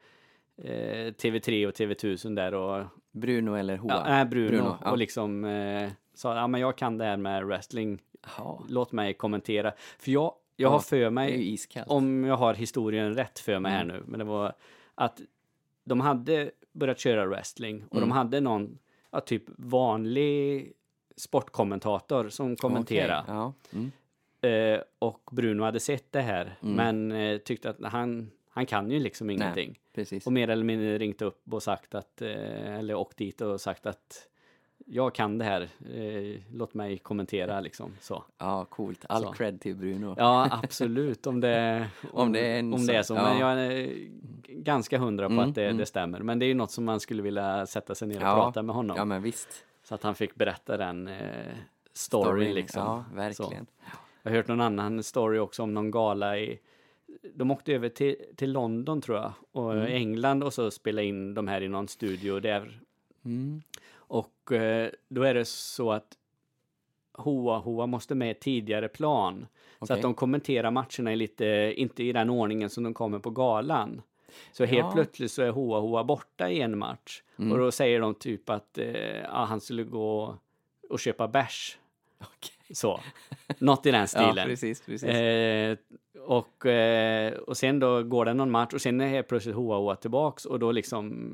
TV3 1.12 1.66
och 1.66 1.74
TV1000 1.74 2.34
där 2.36 2.54
och 2.54 2.84
Bruno 3.12 3.54
eller 3.54 3.76
Hoa? 3.76 3.92
ja, 3.94 4.02
nej, 4.06 4.24
Bruno, 4.24 4.48
Bruno, 4.50 4.76
ja. 4.84 4.90
och 4.90 4.98
liksom 4.98 5.44
eh, 5.44 5.90
sa 6.14 6.36
ja 6.36 6.46
men 6.46 6.60
jag 6.60 6.78
kan 6.78 6.98
det 6.98 7.04
här 7.04 7.16
med 7.16 7.46
wrestling, 7.46 8.02
Ja, 8.38 8.62
låt 8.68 8.92
mig 8.92 9.14
kommentera. 9.14 9.72
För 9.98 10.10
jag, 10.10 10.34
jag 10.56 10.68
har 10.68 10.76
Ja, 10.76 10.80
för 10.80 10.96
är 10.96 11.00
ju 11.00 11.10
mig, 11.10 11.58
om 11.86 12.24
jag 12.24 12.36
har 12.36 12.54
historien 12.54 13.14
rätt 13.14 13.38
för 13.38 13.58
mig 13.58 13.74
Mm. 13.74 13.90
här 13.90 13.96
nu, 13.98 14.02
men 14.06 14.18
det 14.18 14.24
var 14.24 14.52
att 14.94 15.20
de 15.84 16.00
hade 16.00 16.50
börjat 16.72 16.98
köra 16.98 17.26
wrestling 17.26 17.82
och 17.84 17.96
de 17.96 18.02
Mm. 18.02 18.10
hade 18.10 18.40
någon, 18.40 18.78
ja, 19.10 19.20
typ 19.20 19.42
vanlig 19.48 20.72
sportkommentator 21.16 22.28
som 22.28 22.56
kommenterade. 22.56 23.22
Okej, 23.22 23.34
Ja. 23.34 23.52
Mm. 23.72 23.92
Eh, 24.40 24.80
och 24.98 25.28
Bruno 25.32 25.62
hade 25.62 25.80
sett 25.80 26.12
det 26.12 26.20
här, 26.20 26.58
Mm. 26.62 26.74
men 26.76 27.12
eh, 27.12 27.38
tyckte 27.38 27.70
att 27.70 27.76
han, 27.84 28.30
han 28.48 28.66
kan 28.66 28.90
ju 28.90 28.98
liksom 28.98 29.30
ingenting. 29.30 29.78
Precis. 29.94 30.26
Och 30.26 30.32
mer 30.32 30.48
eller 30.50 30.64
mindre 30.64 30.98
ringt 30.98 31.22
upp 31.22 31.52
och 31.52 31.62
sagt 31.62 31.94
att, 31.94 32.22
eh, 32.22 32.74
eller 32.78 32.94
åkt 32.94 33.16
dit 33.16 33.40
och 33.40 33.60
sagt 33.60 33.86
att 33.86 34.28
jag 34.86 35.14
kan 35.14 35.38
det 35.38 35.44
här, 35.44 35.60
eh, 35.94 36.40
låt 36.52 36.74
mig 36.74 36.98
kommentera 36.98 37.60
liksom 37.60 37.96
så. 38.00 38.24
Ja, 38.38 38.64
coolt. 38.64 39.04
All 39.08 39.22
Så. 39.22 39.32
cred 39.32 39.60
till 39.60 39.76
Bruno. 39.76 40.14
Ja, 40.18 40.48
absolut 40.62 41.26
om 41.26 41.40
det, 41.40 41.88
Om 42.12 42.32
det 42.32 42.40
är 42.40 42.58
en 42.58 42.74
om 42.74 42.86
det 42.86 42.96
är 42.96 43.02
så. 43.02 43.06
så- 43.16 43.22
Men 43.22 43.38
ja. 43.38 43.56
jag 43.56 43.66
är 43.66 43.92
ganska 44.48 44.98
hundra 44.98 45.26
på 45.28 45.32
Mm, 45.32 45.48
att 45.48 45.54
det, 45.54 45.64
mm. 45.64 45.76
det 45.76 45.86
stämmer. 45.86 46.20
Men 46.20 46.38
det 46.38 46.44
är 46.44 46.48
ju 46.48 46.54
något 46.54 46.70
som 46.70 46.84
man 46.84 47.00
skulle 47.00 47.22
vilja 47.22 47.66
sätta 47.66 47.94
sig 47.94 48.08
ner 48.08 48.16
och 48.16 48.22
Ja. 48.22 48.34
prata 48.34 48.62
med 48.62 48.74
honom. 48.76 48.96
Ja, 48.96 49.04
men 49.04 49.22
visst. 49.22 49.64
Så 49.82 49.94
att 49.94 50.02
han 50.02 50.14
fick 50.14 50.34
berätta 50.34 50.76
den 50.76 51.08
eh, 51.08 51.14
storyn 51.92 52.24
Storyn, 52.24 52.54
liksom. 52.54 52.82
Ja, 52.82 53.04
Så. 53.10 53.16
verkligen. 53.16 53.66
Jag 54.22 54.30
har 54.30 54.36
hört 54.36 54.48
någon 54.48 54.60
annan 54.60 55.02
story 55.02 55.38
också 55.38 55.62
om 55.62 55.74
någon 55.74 55.90
gala 55.90 56.38
i 56.38 56.58
de 57.34 57.50
åkte 57.50 57.72
över 57.72 57.88
till, 57.88 58.16
till 58.36 58.52
London 58.52 59.00
tror 59.00 59.18
jag 59.18 59.32
och 59.52 59.72
Mm. 59.74 59.86
England 59.86 60.42
och 60.42 60.52
så 60.54 60.70
spelade 60.70 61.06
in 61.06 61.34
de 61.34 61.48
här 61.48 61.60
i 61.62 61.68
någon 61.68 61.88
studio 61.88 62.40
där. 62.40 62.80
Mm. 63.24 63.62
Och 64.14 64.52
eh, 64.52 64.90
då 65.08 65.22
är 65.22 65.34
det 65.34 65.44
så 65.44 65.92
att 65.92 66.16
Hoa 67.12 67.58
Hoa 67.58 67.86
måste 67.86 68.14
med 68.14 68.40
tidigare 68.40 68.88
plan. 68.88 69.46
Så 69.78 69.84
Okej. 69.84 69.96
att 69.96 70.02
de 70.02 70.14
kommenterar 70.14 70.70
matcherna 70.70 71.12
i 71.12 71.16
lite, 71.16 71.74
inte 71.76 72.02
i 72.04 72.12
den 72.12 72.30
ordningen 72.30 72.70
som 72.70 72.84
de 72.84 72.94
kommer 72.94 73.18
på 73.18 73.30
galan. 73.30 74.02
Så 74.52 74.64
helt 74.64 74.84
Ja. 74.86 74.90
plötsligt 74.94 75.30
så 75.32 75.42
är 75.42 75.50
Hoa 75.50 75.80
Hoa 75.80 76.04
borta 76.04 76.50
i 76.50 76.60
en 76.60 76.78
match. 76.78 77.22
Mm. 77.38 77.52
Och 77.52 77.58
då 77.58 77.70
säger 77.72 78.00
de 78.00 78.14
typ 78.14 78.50
att 78.50 78.78
eh, 78.78 78.86
ja, 79.22 79.44
han 79.44 79.60
skulle 79.60 79.84
gå 79.84 80.36
och 80.90 81.00
köpa 81.00 81.28
bärs. 81.28 81.78
Okej. 82.18 82.76
Så. 82.76 83.00
Något 83.58 83.86
i 83.86 83.90
den 83.90 84.08
stilen. 84.14 84.36
Ja, 84.36 84.44
precis, 84.44 84.80
precis. 84.80 85.08
Eh, 85.08 85.76
och, 86.20 86.66
eh, 86.66 87.32
och 87.34 87.56
sen 87.56 87.78
då 87.78 88.02
går 88.02 88.24
det 88.24 88.34
någon 88.34 88.50
match 88.50 88.74
och 88.74 88.80
sen 88.80 89.00
är 89.00 89.08
helt 89.08 89.28
plötsligt 89.28 89.54
Hoa 89.54 89.76
Hoa 89.76 89.96
tillbaks 89.96 90.44
och 90.44 90.58
då 90.58 90.72
liksom 90.72 91.30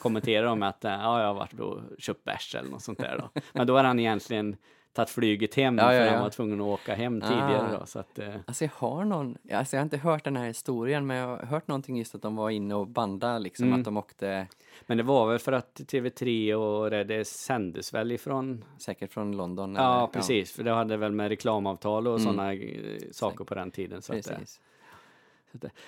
kommenterar 0.00 0.46
de 0.46 0.62
att 0.62 0.84
eh, 0.84 0.90
ja, 0.90 1.20
jag 1.20 1.26
har 1.26 1.34
varit 1.34 1.60
och 1.60 1.80
köpt 1.98 2.24
bärs 2.24 2.54
eller 2.54 2.70
något 2.70 2.82
sånt 2.82 2.98
där 2.98 3.18
då. 3.34 3.40
Men 3.52 3.66
då 3.66 3.76
har 3.76 3.84
han 3.84 4.00
egentligen 4.00 4.56
tagit 4.92 5.10
flyget 5.10 5.54
hem 5.54 5.78
Ja, 5.78 5.92
ja, 5.94 5.98
för 6.00 6.06
ja. 6.06 6.12
han 6.12 6.22
var 6.22 6.30
tvungen 6.30 6.60
att 6.60 6.66
åka 6.66 6.94
hem 6.94 7.20
tidigare 7.20 7.68
Ah. 7.74 7.78
då. 7.80 7.86
Så 7.86 7.98
att, 7.98 8.18
eh, 8.18 8.34
Alltså 8.46 8.64
jag 8.64 8.70
har 8.74 9.04
någon, 9.04 9.36
alltså 9.52 9.76
jag 9.76 9.80
har 9.80 9.84
inte 9.84 9.96
hört 9.98 10.24
den 10.24 10.36
här 10.36 10.46
historien 10.46 11.06
men 11.06 11.16
jag 11.16 11.26
har 11.26 11.36
hört 11.46 11.68
någonting 11.68 11.96
just 11.98 12.14
att 12.14 12.22
de 12.22 12.36
var 12.36 12.50
inne 12.50 12.74
och 12.74 12.86
bandade 12.88 13.38
liksom, 13.38 13.66
Mm. 13.66 13.78
att 13.78 13.84
de 13.84 13.96
åkte 13.96 14.46
men 14.86 14.96
det 14.96 15.02
var 15.02 15.28
väl 15.28 15.38
för 15.38 15.52
att 15.52 15.74
TV3 15.80 16.54
och 16.54 16.90
det, 16.90 17.04
det 17.04 17.24
sändes 17.26 17.94
väl 17.94 18.12
ifrån 18.12 18.64
säkert 18.78 19.12
från 19.12 19.36
London. 19.36 19.74
Ja, 19.74 19.98
eller- 19.98 20.06
precis. 20.06 20.52
För 20.52 20.62
det 20.64 20.70
hade 20.72 20.96
väl 20.96 21.12
med 21.12 21.28
reklamavtal 21.28 22.06
och 22.06 22.14
Mm. 22.20 22.24
sådana 22.24 22.52
eh, 22.54 22.98
saker 23.12 23.44
på 23.44 23.54
den 23.54 23.70
tiden. 23.70 24.02
Så 24.02 24.12
eh, 24.12 24.16
precis. 24.16 24.32
Att 24.34 24.60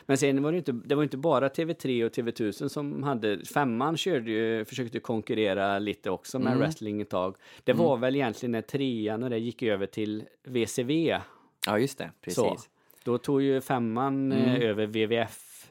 Men 0.06 0.18
sen 0.18 0.42
var 0.42 0.52
det 0.52 0.58
inte, 0.58 0.72
det 0.72 0.94
var 0.94 1.02
inte 1.02 1.16
bara 1.16 1.48
TV3 1.48 2.04
och 2.04 2.12
TV1000 2.12 2.68
som 2.68 3.02
hade, 3.02 3.44
femman 3.44 3.96
körde 3.96 4.30
ju, 4.30 4.64
försökte 4.64 5.00
konkurrera 5.00 5.78
lite 5.78 6.10
också 6.10 6.38
med 6.38 6.46
Mm. 6.46 6.58
wrestling 6.58 7.00
ett 7.00 7.10
tag. 7.10 7.36
Det 7.64 7.72
var 7.72 7.96
väl 7.96 8.16
egentligen 8.16 8.52
när 8.52 8.62
trean 8.62 9.22
och 9.22 9.30
det 9.30 9.38
gick 9.38 9.62
över 9.62 9.86
till 9.86 10.24
VCV. 10.44 11.18
Ja, 11.66 11.78
just 11.78 11.98
det, 11.98 12.10
precis. 12.20 12.36
Så. 12.36 12.56
Då 13.04 13.18
tog 13.18 13.42
ju 13.42 13.60
femman 13.60 14.32
eh, 14.32 14.48
Mm. 14.54 14.62
över 14.62 14.86
VVF 14.86 15.70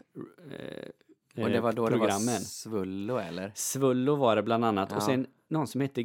eh, 1.35 1.43
Och 1.43 1.49
det 1.49 1.59
var 1.61 1.73
då 1.73 1.85
det 1.85 1.91
programmen. 1.91 2.25
var 2.33 2.39
Svullo 2.39 3.17
eller? 3.17 3.51
Svullo 3.55 4.15
var 4.15 4.35
det 4.35 4.43
bland 4.43 4.65
annat 4.65 4.89
Ja. 4.91 4.95
och 4.97 5.03
sen 5.03 5.27
någon 5.47 5.67
som 5.67 5.81
hette 5.81 6.03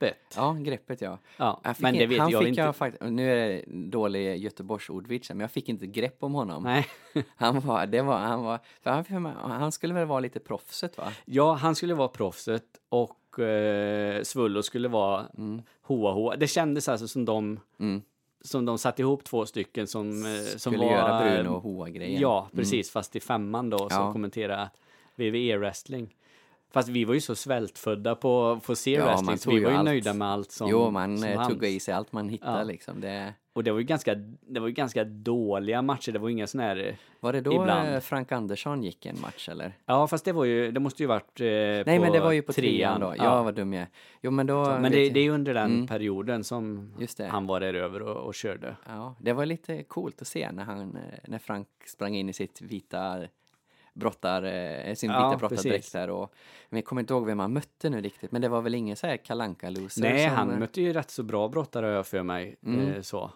Greppet. 0.00 0.34
Ja, 0.36 0.52
greppet 0.60 1.00
ja. 1.00 1.18
Ja, 1.36 1.60
Jag 1.64 1.76
fick 1.76 1.82
men 1.82 1.94
det 1.98 2.06
vet 2.06 2.18
han 2.20 2.30
jag 2.30 2.40
fick 2.40 2.48
inte. 2.48 2.60
Jag 2.60 2.76
fakt- 2.76 2.96
nu 3.00 3.30
är 3.32 3.36
det 3.48 3.62
dålig 3.90 4.36
Göteborgsordvits 4.38 5.28
men 5.30 5.40
jag 5.40 5.50
fick 5.50 5.68
inte 5.68 5.86
grepp 5.86 6.22
om 6.22 6.34
honom. 6.34 6.62
Nej. 6.62 6.86
Han 7.36 7.60
var, 7.60 7.86
det 7.86 8.02
var, 8.02 8.18
han 8.18 8.42
var, 8.44 8.58
han, 8.82 9.50
han 9.50 9.72
skulle 9.72 9.94
väl 9.94 10.06
vara 10.06 10.20
lite 10.20 10.40
proffset 10.40 10.98
va? 10.98 11.12
Ja, 11.24 11.52
han 11.54 11.74
skulle 11.74 11.94
vara 11.94 12.08
proffset 12.08 12.64
och 12.88 13.38
eh, 13.38 14.22
Svullo 14.22 14.62
skulle 14.62 14.88
vara 14.88 15.26
Hoa 15.82 16.12
Hoa. 16.12 16.36
Det 16.36 16.46
kändes 16.46 16.88
alltså 16.88 17.08
som 17.08 17.24
de, 17.24 17.60
Mm. 17.78 18.02
som 18.40 18.64
de 18.64 18.78
satte 18.78 19.02
ihop 19.02 19.24
två 19.24 19.46
stycken 19.46 19.86
som, 19.86 20.26
eh, 20.26 20.40
som 20.56 20.72
Skulle 20.72 20.84
var... 20.84 20.92
göra 20.92 21.20
Bruno 21.42 21.48
och 21.56 21.62
Hoa-grejen. 21.62 22.20
Ja, 22.20 22.48
precis. 22.54 22.90
Fast 22.90 23.16
i 23.16 23.20
femman 23.20 23.70
då, 23.70 23.78
som 23.78 23.88
Ja. 23.90 24.12
kommenterade 24.12 24.70
WWE-wrestling. 25.16 26.06
Fast 26.72 26.88
vi 26.88 27.04
var 27.04 27.14
ju 27.14 27.20
så 27.20 27.34
svältfödda 27.34 28.14
på 28.14 28.50
att 28.50 28.64
få 28.64 28.76
se 28.76 28.90
Ja, 28.92 29.04
wrestling, 29.04 29.38
så 29.38 29.44
tog 29.50 29.58
vi 29.58 29.64
var 29.64 29.70
ju 29.70 29.76
allt. 29.76 29.84
nöjda 29.84 30.14
med 30.14 30.28
allt 30.28 30.52
som 30.52 30.68
jo, 30.70 30.90
man 30.90 31.18
som 31.18 31.28
eh, 31.28 31.48
tuggade 31.48 31.68
i 31.68 31.80
sig 31.80 31.94
allt 31.94 32.12
man 32.12 32.28
hittade 32.28 32.58
Ja. 32.58 32.64
liksom. 32.64 33.00
Det, 33.00 33.34
Och 33.52 33.64
det 33.64 33.72
var 33.72 33.78
ju 33.78 33.84
ganska, 33.84 34.14
det 34.40 34.60
var 34.60 34.68
ju 34.68 34.74
ganska 34.74 35.04
dåliga 35.04 35.82
matcher, 35.82 36.12
det 36.12 36.18
var 36.18 36.28
inga 36.28 36.46
såna 36.46 36.62
här... 36.62 36.76
eh, 36.88 36.94
var 37.20 37.32
det 37.32 37.40
då 37.40 37.52
Ibland. 37.54 37.94
eh, 37.94 38.00
Frank 38.00 38.32
Andersson 38.32 38.82
gick 38.82 39.06
en 39.06 39.20
match 39.20 39.48
eller? 39.48 39.72
Ja, 39.86 40.06
fast 40.06 40.24
det 40.24 40.32
var 40.32 40.44
ju, 40.44 40.70
det 40.72 40.80
måste 40.80 41.02
ju 41.02 41.06
varit 41.06 41.40
eh, 41.40 41.46
Nej, 41.46 41.84
på 41.84 41.90
men 42.04 42.12
det 42.12 42.20
var 42.20 42.32
ju 42.32 42.42
på 42.42 42.52
trean 42.52 43.00
då. 43.00 43.06
Ja, 43.18 43.24
Ja. 43.24 43.42
vad 43.42 43.54
dum 43.54 43.72
jag 43.72 43.82
är. 43.82 43.88
Jo, 44.22 44.30
men 44.30 44.46
då... 44.46 44.64
Men 44.64 44.92
det, 44.92 45.10
det 45.10 45.20
är 45.20 45.24
ju 45.24 45.30
under 45.30 45.54
den 45.54 45.70
Mm. 45.74 45.86
perioden 45.86 46.44
som 46.44 46.92
han 47.30 47.46
var 47.46 47.60
där 47.60 47.74
över 47.74 48.02
och, 48.02 48.16
och 48.26 48.34
körde. 48.34 48.76
Ja, 48.88 49.14
det 49.20 49.32
var 49.32 49.46
lite 49.46 49.82
coolt 49.82 50.22
att 50.22 50.28
se 50.28 50.52
när 50.52 50.64
han, 50.64 50.80
eh, 50.80 51.00
när 51.28 51.38
Frank 51.38 51.68
sprang 51.86 52.16
in 52.16 52.28
i 52.28 52.32
sitt 52.32 52.60
vita 52.62 53.18
brottar, 53.94 54.42
eh, 54.42 54.94
sin 54.94 55.10
Ja, 55.10 55.28
vita 55.28 55.38
brottardräkt 55.38 55.92
där 55.92 56.10
och 56.10 56.34
men 56.68 56.78
jag 56.78 56.84
kommer 56.84 57.00
inte 57.00 57.14
ihåg 57.14 57.26
vem 57.26 57.38
han 57.38 57.52
mötte 57.52 57.90
nu 57.90 58.00
riktigt, 58.00 58.32
men 58.32 58.42
det 58.42 58.48
var 58.48 58.62
väl 58.62 58.74
ingen 58.74 58.96
så 58.96 59.06
här 59.06 59.16
kalanka 59.16 59.70
loser 59.70 60.02
Nej, 60.02 60.28
som, 60.28 60.36
han 60.36 60.50
eh, 60.50 60.58
mötte 60.58 60.80
ju 60.80 60.92
rätt 60.92 61.10
så 61.10 61.22
bra 61.22 61.48
brottare 61.48 61.86
har 61.86 61.92
jag 61.92 62.06
för 62.06 62.22
mig. 62.22 62.56
Mm. 62.66 62.88
Eh, 62.88 63.00
så. 63.00 63.30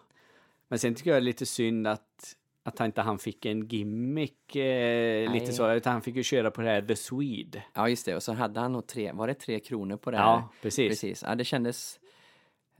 Men 0.68 0.78
sen 0.78 0.94
tycker 0.94 1.10
jag 1.10 1.16
det 1.16 1.22
är 1.22 1.24
lite 1.24 1.46
synd 1.46 1.86
att, 1.86 2.36
att 2.62 2.78
han 2.78 2.86
inte 2.86 3.00
han 3.00 3.18
fick 3.18 3.46
en 3.46 3.66
gimmick, 3.66 4.56
eh, 4.56 5.32
lite 5.32 5.52
så, 5.52 5.72
utan 5.72 5.92
han 5.92 6.02
fick 6.02 6.16
ju 6.16 6.22
köra 6.22 6.50
på 6.50 6.60
det 6.60 6.68
här 6.68 6.82
The 6.82 6.96
Swede. 6.96 7.62
Ja, 7.74 7.88
just 7.88 8.06
det. 8.06 8.16
Och 8.16 8.22
så 8.22 8.32
hade 8.32 8.60
han 8.60 8.72
nog 8.72 8.86
tre, 8.86 9.12
var 9.12 9.26
det 9.26 9.34
tre 9.34 9.60
kronor 9.60 9.96
på 9.96 10.10
det 10.10 10.16
här? 10.16 10.24
Ja, 10.24 10.48
precis. 10.62 10.88
Precis. 10.88 11.22
Ja, 11.26 11.34
det 11.34 11.44
kändes... 11.44 12.00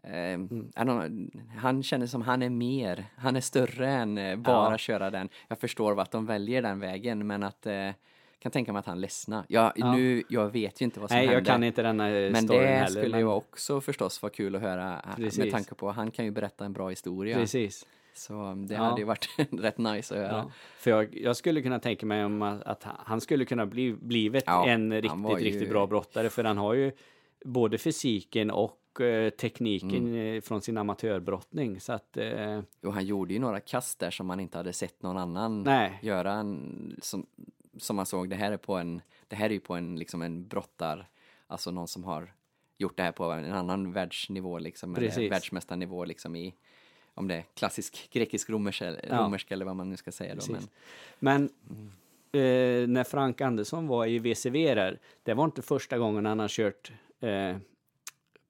Eh, 0.06 0.14
I 0.14 0.36
don't 0.84 0.84
know, 0.84 1.30
han 1.56 1.82
kändes 1.82 2.10
som 2.10 2.22
han 2.22 2.42
är 2.42 2.50
mer, 2.50 3.04
han 3.16 3.36
är 3.36 3.40
större 3.40 3.88
än 3.90 4.18
eh, 4.18 4.36
bara 4.36 4.70
Ja. 4.70 4.78
köra 4.78 5.10
den. 5.10 5.28
Jag 5.48 5.58
förstår 5.58 6.00
att 6.00 6.10
de 6.10 6.26
väljer 6.26 6.62
den 6.62 6.80
vägen, 6.80 7.26
men 7.26 7.42
att 7.42 7.66
eh, 7.66 7.90
kan 8.38 8.52
tänka 8.52 8.72
mig 8.72 8.80
att 8.80 8.86
han 8.86 9.00
ledsnar. 9.00 9.44
Jag, 9.48 9.72
Ja. 9.76 9.92
nu, 9.94 10.22
jag 10.28 10.52
vet 10.52 10.80
ju 10.80 10.84
inte 10.84 11.00
vad 11.00 11.10
som 11.10 11.16
Nej, 11.16 11.26
hände. 11.26 11.38
jag 11.40 11.46
kan 11.46 11.62
inte 11.64 11.82
eh, 11.82 11.92
Men 11.92 12.46
det 12.46 12.66
heller. 12.66 12.86
skulle 12.86 13.08
men- 13.08 13.20
ju 13.20 13.26
också 13.26 13.80
förstås 13.80 14.22
vara 14.22 14.32
kul 14.32 14.56
att 14.56 14.62
höra 14.62 15.04
Precis. 15.16 15.38
med 15.38 15.50
tanke 15.50 15.74
på 15.74 15.90
han 15.90 16.10
kan 16.10 16.24
ju 16.24 16.30
berätta 16.30 16.64
en 16.64 16.72
bra 16.72 16.88
historia. 16.88 17.36
Precis. 17.36 17.86
Så 18.16 18.54
det 18.68 18.74
Ja. 18.74 18.82
hade 18.82 19.00
ju 19.00 19.04
varit 19.06 19.28
rätt 19.52 19.78
nice 19.78 20.14
att 20.14 20.20
höra. 20.20 20.36
Ja. 20.38 20.50
För 20.78 20.90
jag, 20.90 21.16
jag 21.16 21.36
skulle 21.36 21.62
kunna 21.62 21.78
tänka 21.78 22.06
mig 22.06 22.24
om 22.24 22.42
att, 22.42 22.62
att 22.62 22.84
han 22.84 23.20
skulle 23.20 23.44
kunna 23.44 23.66
bli 23.66 23.92
blivit 23.92 24.44
en 24.48 24.92
riktigt, 24.92 25.20
ju- 25.30 25.34
riktigt 25.44 25.68
bra 25.70 25.86
brottare. 25.86 26.28
För 26.30 26.44
han 26.44 26.58
har 26.58 26.74
ju 26.74 26.92
både 27.44 27.78
fysiken 27.78 28.50
och 28.50 28.78
eh, 29.00 29.30
tekniken 29.30 29.90
Mm. 30.06 30.36
eh, 30.36 30.40
från 30.40 30.62
sin 30.62 30.76
amatörbrottning. 30.78 31.80
Så 31.80 31.92
att, 31.92 32.16
eh, 32.16 32.60
Och 32.82 32.92
han 32.94 33.04
gjorde 33.06 33.34
ju 33.34 33.40
några 33.40 33.60
kast 33.60 33.98
där 33.98 34.10
som 34.10 34.26
man 34.26 34.40
inte 34.40 34.58
hade 34.58 34.72
sett 34.72 35.02
någon 35.02 35.16
annan 35.16 35.62
nej, 35.62 35.98
göra. 36.02 36.32
En, 36.32 36.96
som, 37.02 37.26
som 37.76 37.96
man 37.96 38.06
såg, 38.06 38.28
det 38.30 38.36
här 38.36 38.52
är 38.52 38.56
på 38.56 38.74
en, 38.76 39.00
det 39.28 39.36
här 39.36 39.46
är 39.46 39.50
ju 39.54 39.60
på 39.60 39.74
en, 39.74 39.96
liksom 39.98 40.22
en 40.22 40.48
brottar, 40.48 41.08
alltså 41.46 41.70
någon 41.70 41.88
som 41.88 42.04
har 42.04 42.32
gjort 42.78 42.96
det 42.96 43.02
här 43.02 43.12
på 43.12 43.24
en 43.24 43.52
annan 43.52 43.92
världsnivå 43.92 44.58
liksom, 44.58 44.96
eller 44.96 45.30
världsmästarnivå 45.30 46.04
liksom 46.04 46.36
i, 46.36 46.54
om 47.14 47.28
det 47.28 47.34
är 47.34 47.44
klassisk 47.54 48.08
grekisk-romersk 48.12 48.82
eller, 48.82 49.06
Ja. 49.08 49.18
romersk 49.18 49.50
eller 49.50 49.64
vad 49.64 49.76
man 49.76 49.90
nu 49.90 49.96
ska 49.96 50.12
säga 50.12 50.34
då. 50.34 50.40
Precis. 50.40 50.68
Men, 51.18 51.50
Men 52.32 52.42
eh, 52.42 52.88
när 52.88 53.04
Frank 53.04 53.40
Andersson 53.40 53.86
var 53.86 54.06
i 54.06 54.18
WCW 54.18 54.74
där, 54.74 54.98
det 55.22 55.34
var 55.34 55.44
inte 55.44 55.62
första 55.62 55.98
gången 55.98 56.26
han 56.26 56.38
har 56.38 56.48
kört 56.48 56.92
eh, 57.20 57.56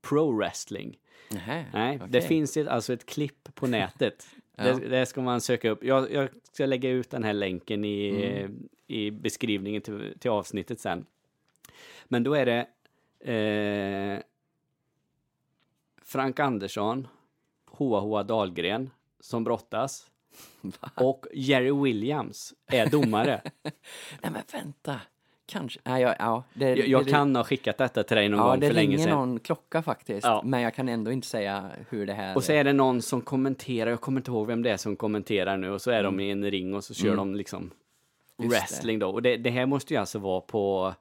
pro-wrestling. 0.09 0.99
Nej, 1.47 1.67
okej. 1.73 2.01
det 2.09 2.23
finns 2.23 2.57
ett, 2.57 2.69
alltså 2.69 2.93
ett 2.93 3.07
klipp 3.07 3.55
på 3.55 3.67
nätet. 3.67 4.27
Ja. 4.57 4.65
det, 4.65 4.89
det 4.89 5.07
ska 5.07 5.21
man 5.23 5.41
söka 5.41 5.71
upp. 5.71 5.85
Jag, 5.85 6.13
jag 6.13 6.29
ska 6.53 6.67
lägga 6.67 6.91
ut 6.91 7.11
den 7.11 7.25
här 7.25 7.33
länken 7.33 7.85
i, 7.85 8.09
Mm. 8.11 8.69
i 8.87 9.11
beskrivningen 9.11 9.83
till, 9.83 10.15
till 10.19 10.31
avsnittet 10.31 10.81
sen. 10.81 11.07
Men 12.05 12.23
då 12.23 12.35
är 12.35 12.47
det 12.47 12.67
eh, 13.33 14.23
Frank 16.03 16.41
Andersson, 16.41 17.09
Hoa 17.67 18.01
Hoa 18.01 18.23
Dahlgren 18.23 18.91
som 19.21 19.45
brottas 19.45 20.11
och 20.95 21.27
Jerry 21.33 21.73
Williams 21.73 22.55
är 22.67 22.87
domare. 22.91 23.43
Nej 24.23 24.33
men 24.33 24.43
vänta, 24.53 25.01
kanske, 25.47 25.81
nej, 25.85 26.03
ja, 26.03 26.15
ja, 26.19 26.43
det, 26.55 26.69
jag 26.69 26.89
jag 26.89 27.05
det, 27.05 27.11
kan 27.11 27.37
ha 27.37 27.45
skickat 27.45 27.79
detta 27.79 28.03
till 28.03 28.17
dig 28.17 28.29
någon 28.29 28.41
Ja, 28.41 28.47
gång 28.51 28.61
det 28.61 28.67
för 28.67 28.75
länge 28.75 28.87
ringer 28.97 29.05
sedan. 29.05 29.19
någon 29.19 29.41
klocka 29.41 29.83
faktiskt, 29.83 30.27
Ja. 30.27 30.43
men 30.45 30.61
jag 30.61 30.75
kan 30.75 30.89
ändå 30.89 31.13
inte 31.13 31.27
säga 31.27 31.71
hur 31.91 32.07
det 32.07 32.13
här 32.13 32.37
Och 32.37 32.45
så 32.45 32.53
är 32.53 32.65
det 32.65 32.73
någon 32.73 33.03
som 33.03 33.21
kommenterar, 33.21 33.91
jag 33.91 34.01
kommer 34.01 34.21
inte 34.21 34.31
ihåg 34.31 34.47
vem 34.47 34.63
det 34.63 34.71
är 34.71 34.77
som 34.77 34.97
kommenterar 34.97 35.57
nu, 35.57 35.71
och 35.71 35.81
så 35.83 35.91
är 35.91 36.03
de 36.03 36.21
i 36.21 36.31
en 36.31 36.51
ring 36.51 36.75
och 36.75 36.85
så 36.85 36.95
kör 36.95 37.17
de 37.17 37.35
liksom 37.35 37.71
Mm. 38.39 38.51
Just 38.51 38.55
det. 38.55 38.61
wrestling 38.61 38.99
då. 38.99 39.09
Och 39.11 39.23
det, 39.23 39.37
det 39.37 39.51
här 39.51 39.67
måste 39.67 39.95
ju 39.95 40.01
alltså 40.01 40.19
vara 40.19 40.41
på, 40.41 40.95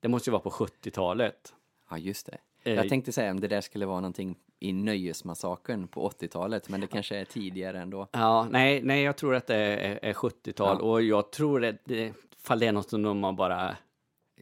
det 0.00 0.08
måste 0.08 0.30
ju 0.30 0.32
vara 0.32 0.42
på 0.42 0.50
70-talet. 0.50 1.54
Ja, 1.90 1.98
just 1.98 2.26
det. 2.26 2.38
Eh, 2.70 2.74
Jag 2.74 2.88
tänkte 2.88 3.12
säga 3.12 3.30
om 3.30 3.40
det 3.40 3.48
där 3.48 3.60
skulle 3.60 3.86
vara 3.86 4.00
någonting 4.00 4.36
i 4.60 4.72
Nöjesmassakern 4.72 5.88
på 5.88 6.08
80-talet, 6.08 6.68
men 6.68 6.80
det 6.80 6.86
kanske 6.86 7.16
är 7.16 7.24
tidigare 7.24 7.80
ändå. 7.80 8.06
Ja, 8.12 8.46
nej, 8.50 8.80
nej, 8.82 9.02
jag 9.02 9.16
tror 9.16 9.34
att 9.34 9.46
det 9.46 9.56
är, 9.56 9.98
är 10.02 10.12
70-tal 10.12 10.76
Ja. 10.80 10.84
och 10.86 11.02
jag 11.02 11.30
tror 11.32 11.64
att 11.64 11.76
det, 11.84 12.12
fall 12.42 12.58
det 12.58 12.66
är 12.66 12.72
något 12.72 12.90
som 12.90 13.02
de 13.02 13.22
har 13.24 13.32
bara 13.32 13.76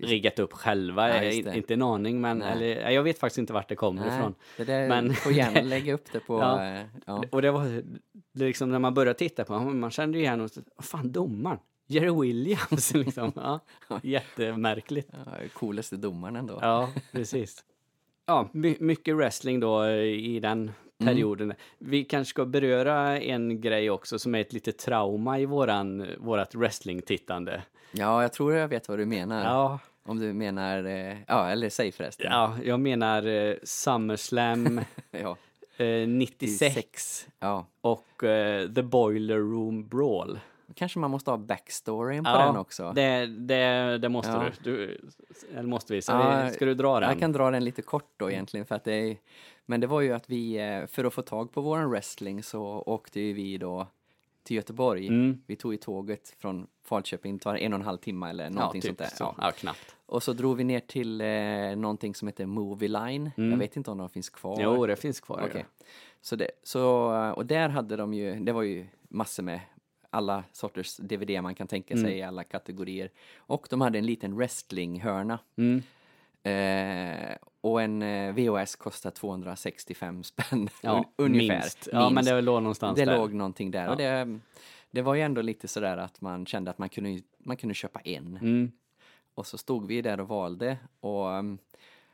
riggat 0.01 0.39
upp 0.39 0.53
själva, 0.53 1.09
Ja, 1.25 1.53
inte 1.55 1.75
en 1.75 1.83
aning, 1.83 2.21
men 2.21 2.39
Nej. 2.39 2.53
eller, 2.53 2.83
nej, 2.85 2.95
jag 2.95 3.03
vet 3.03 3.19
faktiskt 3.19 3.39
inte 3.39 3.53
vart 3.53 3.69
det 3.69 3.77
kommer 3.77 4.07
ifrån. 4.07 4.35
det 4.57 4.65
där 4.65 4.89
Men- 4.89 5.15
får 5.15 5.33
gärna 5.33 5.61
lägga 5.63 5.95
upp 5.95 6.13
det 6.13 6.21
på... 6.21 6.39
Ja. 6.39 6.65
eh, 6.67 6.83
ja. 7.07 7.25
Och 7.31 7.43
det 7.43 7.51
var 7.51 7.83
det 8.33 8.45
liksom 8.45 8.71
när 8.71 8.79
man 8.79 8.95
började 8.95 9.19
titta 9.19 9.45
på 9.45 9.59
man 9.59 9.91
kände 9.91 10.19
ju 10.19 10.25
igen 10.25 10.41
och 10.41 10.51
fan 10.85 11.13
domaren? 11.13 11.59
Jerry 11.87 12.21
Williams 12.21 12.95
liksom. 12.95 13.33
Ja, 13.37 13.61
jättemärkligt. 14.03 15.09
Ja, 15.27 15.33
coolaste 15.53 15.97
domaren 15.97 16.37
ändå. 16.37 16.59
Ja, 16.63 16.89
precis. 17.13 17.65
Ja, 18.27 18.49
my 18.53 18.77
mycket 18.81 19.17
wrestling 19.17 19.61
då 19.61 19.83
eh, 19.85 20.03
i 20.03 20.41
den 20.41 20.71
perioden. 20.99 21.53
Vi 21.79 22.05
kanske 22.05 22.31
ska 22.31 22.45
beröra 22.45 23.21
en 23.21 23.61
grej 23.61 23.91
också 23.91 24.19
som 24.19 24.35
är 24.35 24.41
ett 24.41 24.53
litet 24.53 24.79
trauma 24.79 25.39
i 25.39 25.47
våran, 25.47 26.07
vårat 26.19 26.55
wrestling-tittande. 26.55 27.63
Ja, 27.93 28.23
jag 28.23 28.33
tror 28.33 28.55
jag 28.55 28.69
vet 28.69 28.89
vad 28.89 28.99
du 28.99 29.07
menar. 29.07 29.45
Ja, 29.45 29.79
Om 30.05 30.19
du 30.19 30.33
menar... 30.33 30.85
eh, 30.85 31.17
Ja, 31.27 31.49
eller 31.51 31.71
säg 31.71 31.93
förresten. 31.93 32.27
ja, 32.31 32.55
jag 32.65 32.81
menar 32.81 33.27
eh, 33.27 33.55
SummerSlam 33.63 34.81
Ja. 35.11 35.37
eh, 35.85 36.09
96 36.09 37.27
ja. 37.41 37.67
och 37.81 38.25
eh, 38.25 38.69
The 38.73 38.83
Boiler 38.83 39.37
Room 39.39 39.89
Brawl. 39.89 40.39
Kanske 40.75 40.99
man 40.99 41.11
måste 41.11 41.31
ha 41.31 41.39
backstoryn 41.39 42.25
på 42.25 42.31
Ja, 42.31 42.47
den 42.47 42.57
också. 42.57 42.93
Det, 42.95 43.27
det, 43.27 43.99
det 43.99 44.09
måste 44.09 44.31
Ja. 44.33 44.45
du. 44.63 44.71
du. 44.73 45.01
Eller 45.53 45.69
måste 45.69 45.93
vi? 45.93 46.03
Så 46.03 46.13
Ja, 46.13 46.43
vi, 46.45 46.51
ska 46.53 46.65
du 46.65 46.75
dra 46.75 47.01
den? 47.01 47.09
Jag 47.11 47.19
kan 47.19 47.33
dra 47.33 47.51
den 47.51 47.65
lite 47.65 47.83
kort 47.83 48.13
då 48.17 48.31
egentligen 48.31 48.67
för 48.67 48.75
att 48.75 48.85
det 48.85 49.17
Men 49.67 49.81
det 49.81 49.87
var 49.87 50.01
ju 50.01 50.13
att 50.13 50.31
vi, 50.31 50.57
eh, 50.57 50.87
för 50.87 51.05
att 51.05 51.15
få 51.15 51.23
tag 51.23 51.53
på 51.53 51.61
våran 51.61 51.91
wrestling 51.91 52.43
så 52.43 52.63
åkte 52.87 53.21
ju 53.21 53.33
vi 53.33 53.59
då 53.59 53.87
till 54.49 54.57
Göteborg. 54.57 55.07
Mm. 55.09 55.43
Vi 55.47 55.57
tog 55.57 55.73
ju 55.73 55.79
tåget 55.79 56.35
från 56.39 56.67
Falköping, 56.85 57.37
det 57.37 57.43
tar 57.43 57.57
en 57.57 57.73
och 57.73 57.79
en 57.79 57.85
halv 57.85 57.99
timme 57.99 58.31
eller 58.31 58.51
någonting 58.51 58.81
ja, 58.85 58.87
sånt 58.87 58.99
där. 58.99 59.07
Så. 59.07 59.25
Ja. 59.25 59.35
Ja, 59.39 59.51
knappt. 59.51 59.97
Och 60.07 60.23
så 60.23 60.33
drog 60.33 60.57
vi 60.57 60.65
ner 60.65 60.81
till 60.81 61.21
eh, 61.21 61.77
någonting 61.77 62.15
som 62.15 62.29
heter 62.29 62.47
Movie 62.47 62.89
Line. 62.89 63.31
Jag 63.37 63.57
vet 63.57 63.77
inte 63.77 63.91
om 63.91 63.99
de 63.99 64.09
finns 64.09 64.31
kvar. 64.31 64.61
Mm. 64.61 64.65
Jo, 64.65 64.87
det 64.87 64.97
finns 64.97 65.21
kvar. 65.21 65.51
Ja. 65.55 65.61
Så 66.21 66.37
det, 66.37 66.51
så, 66.63 66.83
och 67.37 67.47
där 67.47 67.69
hade 67.69 67.97
de 67.97 68.15
ju, 68.15 68.35
det 68.41 68.53
var 68.53 68.63
ju 68.63 68.87
massor 69.09 69.43
med 69.43 69.61
alla 70.11 70.45
sorters 70.53 70.97
DVD 70.97 71.43
man 71.43 71.55
kan 71.55 71.67
tänka 71.67 71.95
sig 71.95 72.05
Mm. 72.05 72.19
i 72.19 72.23
alla 72.23 72.45
kategorier. 72.45 73.11
Och 73.37 73.67
de 73.71 73.81
hade 73.81 73.99
en 73.99 74.07
liten 74.07 74.37
wrestlinghörna. 74.37 75.39
Mm. 75.57 75.83
Eh, 76.43 77.37
och 77.61 77.83
en 77.83 78.03
eh, 78.03 78.33
VHS 78.35 78.77
kostar 78.77 79.11
265 79.11 80.23
spänn 80.25 80.69
Ja, 80.83 80.99
un- 80.99 81.05
ungefär. 81.25 81.59
minst. 81.61 81.89
Ja, 81.93 82.11
men 82.11 82.25
det 82.25 82.41
låg 82.41 82.63
någonstans 82.63 82.99
det 82.99 83.05
där. 83.05 83.17
låg 83.19 83.33
någonting 83.35 83.71
där. 83.71 83.85
Ja. 83.85 83.91
Och 83.91 83.97
det, 83.97 84.39
det 84.91 85.03
var 85.03 85.15
ju 85.15 85.21
ändå 85.23 85.43
lite 85.43 85.69
sådär 85.69 85.97
att 85.97 86.21
man 86.21 86.47
kände 86.47 86.71
att 86.71 86.79
man 86.79 86.89
kunde, 86.89 87.21
man 87.39 87.57
kunde 87.57 87.75
köpa 87.75 88.01
en. 88.01 88.37
Mm. 88.37 88.73
Och 89.35 89.47
så 89.47 89.59
stod 89.59 89.87
vi 89.87 90.03
där 90.03 90.21
och 90.21 90.29
valde 90.29 90.79
och 91.01 91.27
um, 91.27 91.59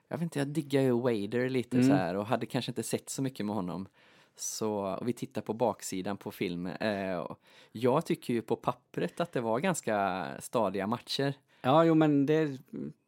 jag 0.09 0.17
vet 0.19 0.23
inte, 0.23 0.39
jag 0.39 0.49
diggar 0.49 0.83
ju 0.83 0.91
Wader 1.01 1.49
lite 1.49 1.77
Mm. 1.77 1.89
så 1.89 1.95
här 1.95 2.17
och 2.17 2.27
hade 2.27 2.47
kanske 2.47 2.71
inte 2.71 2.83
sett 2.83 3.11
så 3.11 3.23
mycket 3.23 3.47
med 3.47 3.55
honom. 3.55 3.87
Så 4.37 4.71
och 5.01 5.09
vi 5.09 5.13
tittar 5.13 5.43
på 5.43 5.53
baksidan 5.53 6.17
på 6.17 6.31
filmen. 6.31 6.77
Eh, 6.77 7.27
jag 7.73 8.07
tycker 8.07 8.35
ju 8.35 8.43
på 8.43 8.57
pappret 8.57 9.21
att 9.21 9.33
det 9.33 9.41
var 9.41 9.59
ganska 9.61 10.27
stadiga 10.41 10.87
matcher. 10.87 11.35
Ja, 11.63 11.85
jo, 11.85 11.95
men 11.95 12.27
det, 12.27 12.59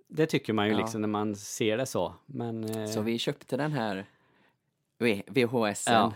det 0.08 0.26
tycker 0.26 0.52
man 0.52 0.66
ju 0.66 0.72
Ja. 0.72 0.78
liksom 0.78 1.00
när 1.00 1.08
man 1.08 1.36
ser 1.36 1.76
det 1.76 1.86
så. 1.86 2.14
Men, 2.26 2.64
eh, 2.64 2.86
Så 2.86 3.00
vi 3.00 3.18
köpte 3.18 3.56
den 3.56 3.72
här 3.72 4.06
VHSen. 5.26 5.94
Ja. 5.94 6.12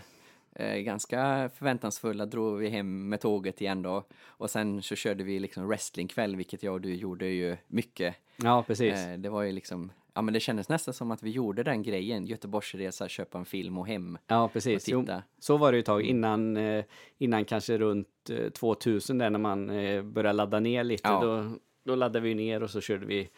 Eh, 0.55 0.77
ganska 0.77 1.49
förväntansfulla 1.55 2.25
drog 2.25 2.57
vi 2.59 2.69
hem 2.69 3.09
med 3.09 3.21
tåget 3.21 3.61
igen 3.61 3.81
då. 3.81 4.03
Och 4.25 4.49
sen 4.49 4.81
så 4.81 4.95
körde 4.95 5.23
vi 5.23 5.39
liksom 5.39 5.67
wrestlingkväll, 5.67 6.35
vilket 6.35 6.63
jag 6.63 6.73
och 6.73 6.81
du 6.81 6.95
gjorde 6.95 7.25
ju 7.27 7.57
mycket. 7.67 8.15
ja, 8.43 8.63
precis. 8.67 8.93
Eh, 8.93 9.17
det 9.17 9.29
var 9.29 9.41
ju 9.41 9.51
liksom, 9.51 9.91
ja 10.13 10.21
men 10.21 10.33
det 10.33 10.39
kändes 10.39 10.69
nästan 10.69 10.93
som 10.93 11.11
att 11.11 11.23
vi 11.23 11.29
gjorde 11.29 11.63
den 11.63 11.83
grejen, 11.83 12.25
Göteborgsresa, 12.25 13.07
köpa 13.07 13.37
en 13.37 13.45
film 13.45 13.77
och 13.77 13.87
hem. 13.87 14.17
Ja, 14.27 14.47
precis. 14.53 14.87
Jo, 14.87 15.05
så 15.39 15.57
var 15.57 15.71
det 15.71 15.75
ju 15.75 15.79
ett 15.79 15.85
tag 15.85 16.01
innan, 16.01 16.57
eh, 16.57 16.85
innan 17.17 17.45
kanske 17.45 17.77
runt 17.77 18.29
eh, 18.29 18.49
2000 18.49 19.17
där 19.17 19.29
när 19.29 19.39
man 19.39 19.69
eh, 19.69 20.01
började 20.03 20.33
ladda 20.37 20.59
ner 20.59 20.83
lite. 20.83 21.07
Ja. 21.09 21.21
Då, 21.23 21.55
då 21.83 21.95
laddade 21.95 22.19
vi 22.19 22.35
ner 22.35 22.63
och 22.63 22.69
så 22.69 22.81
körde 22.81 23.05
vi 23.05 23.29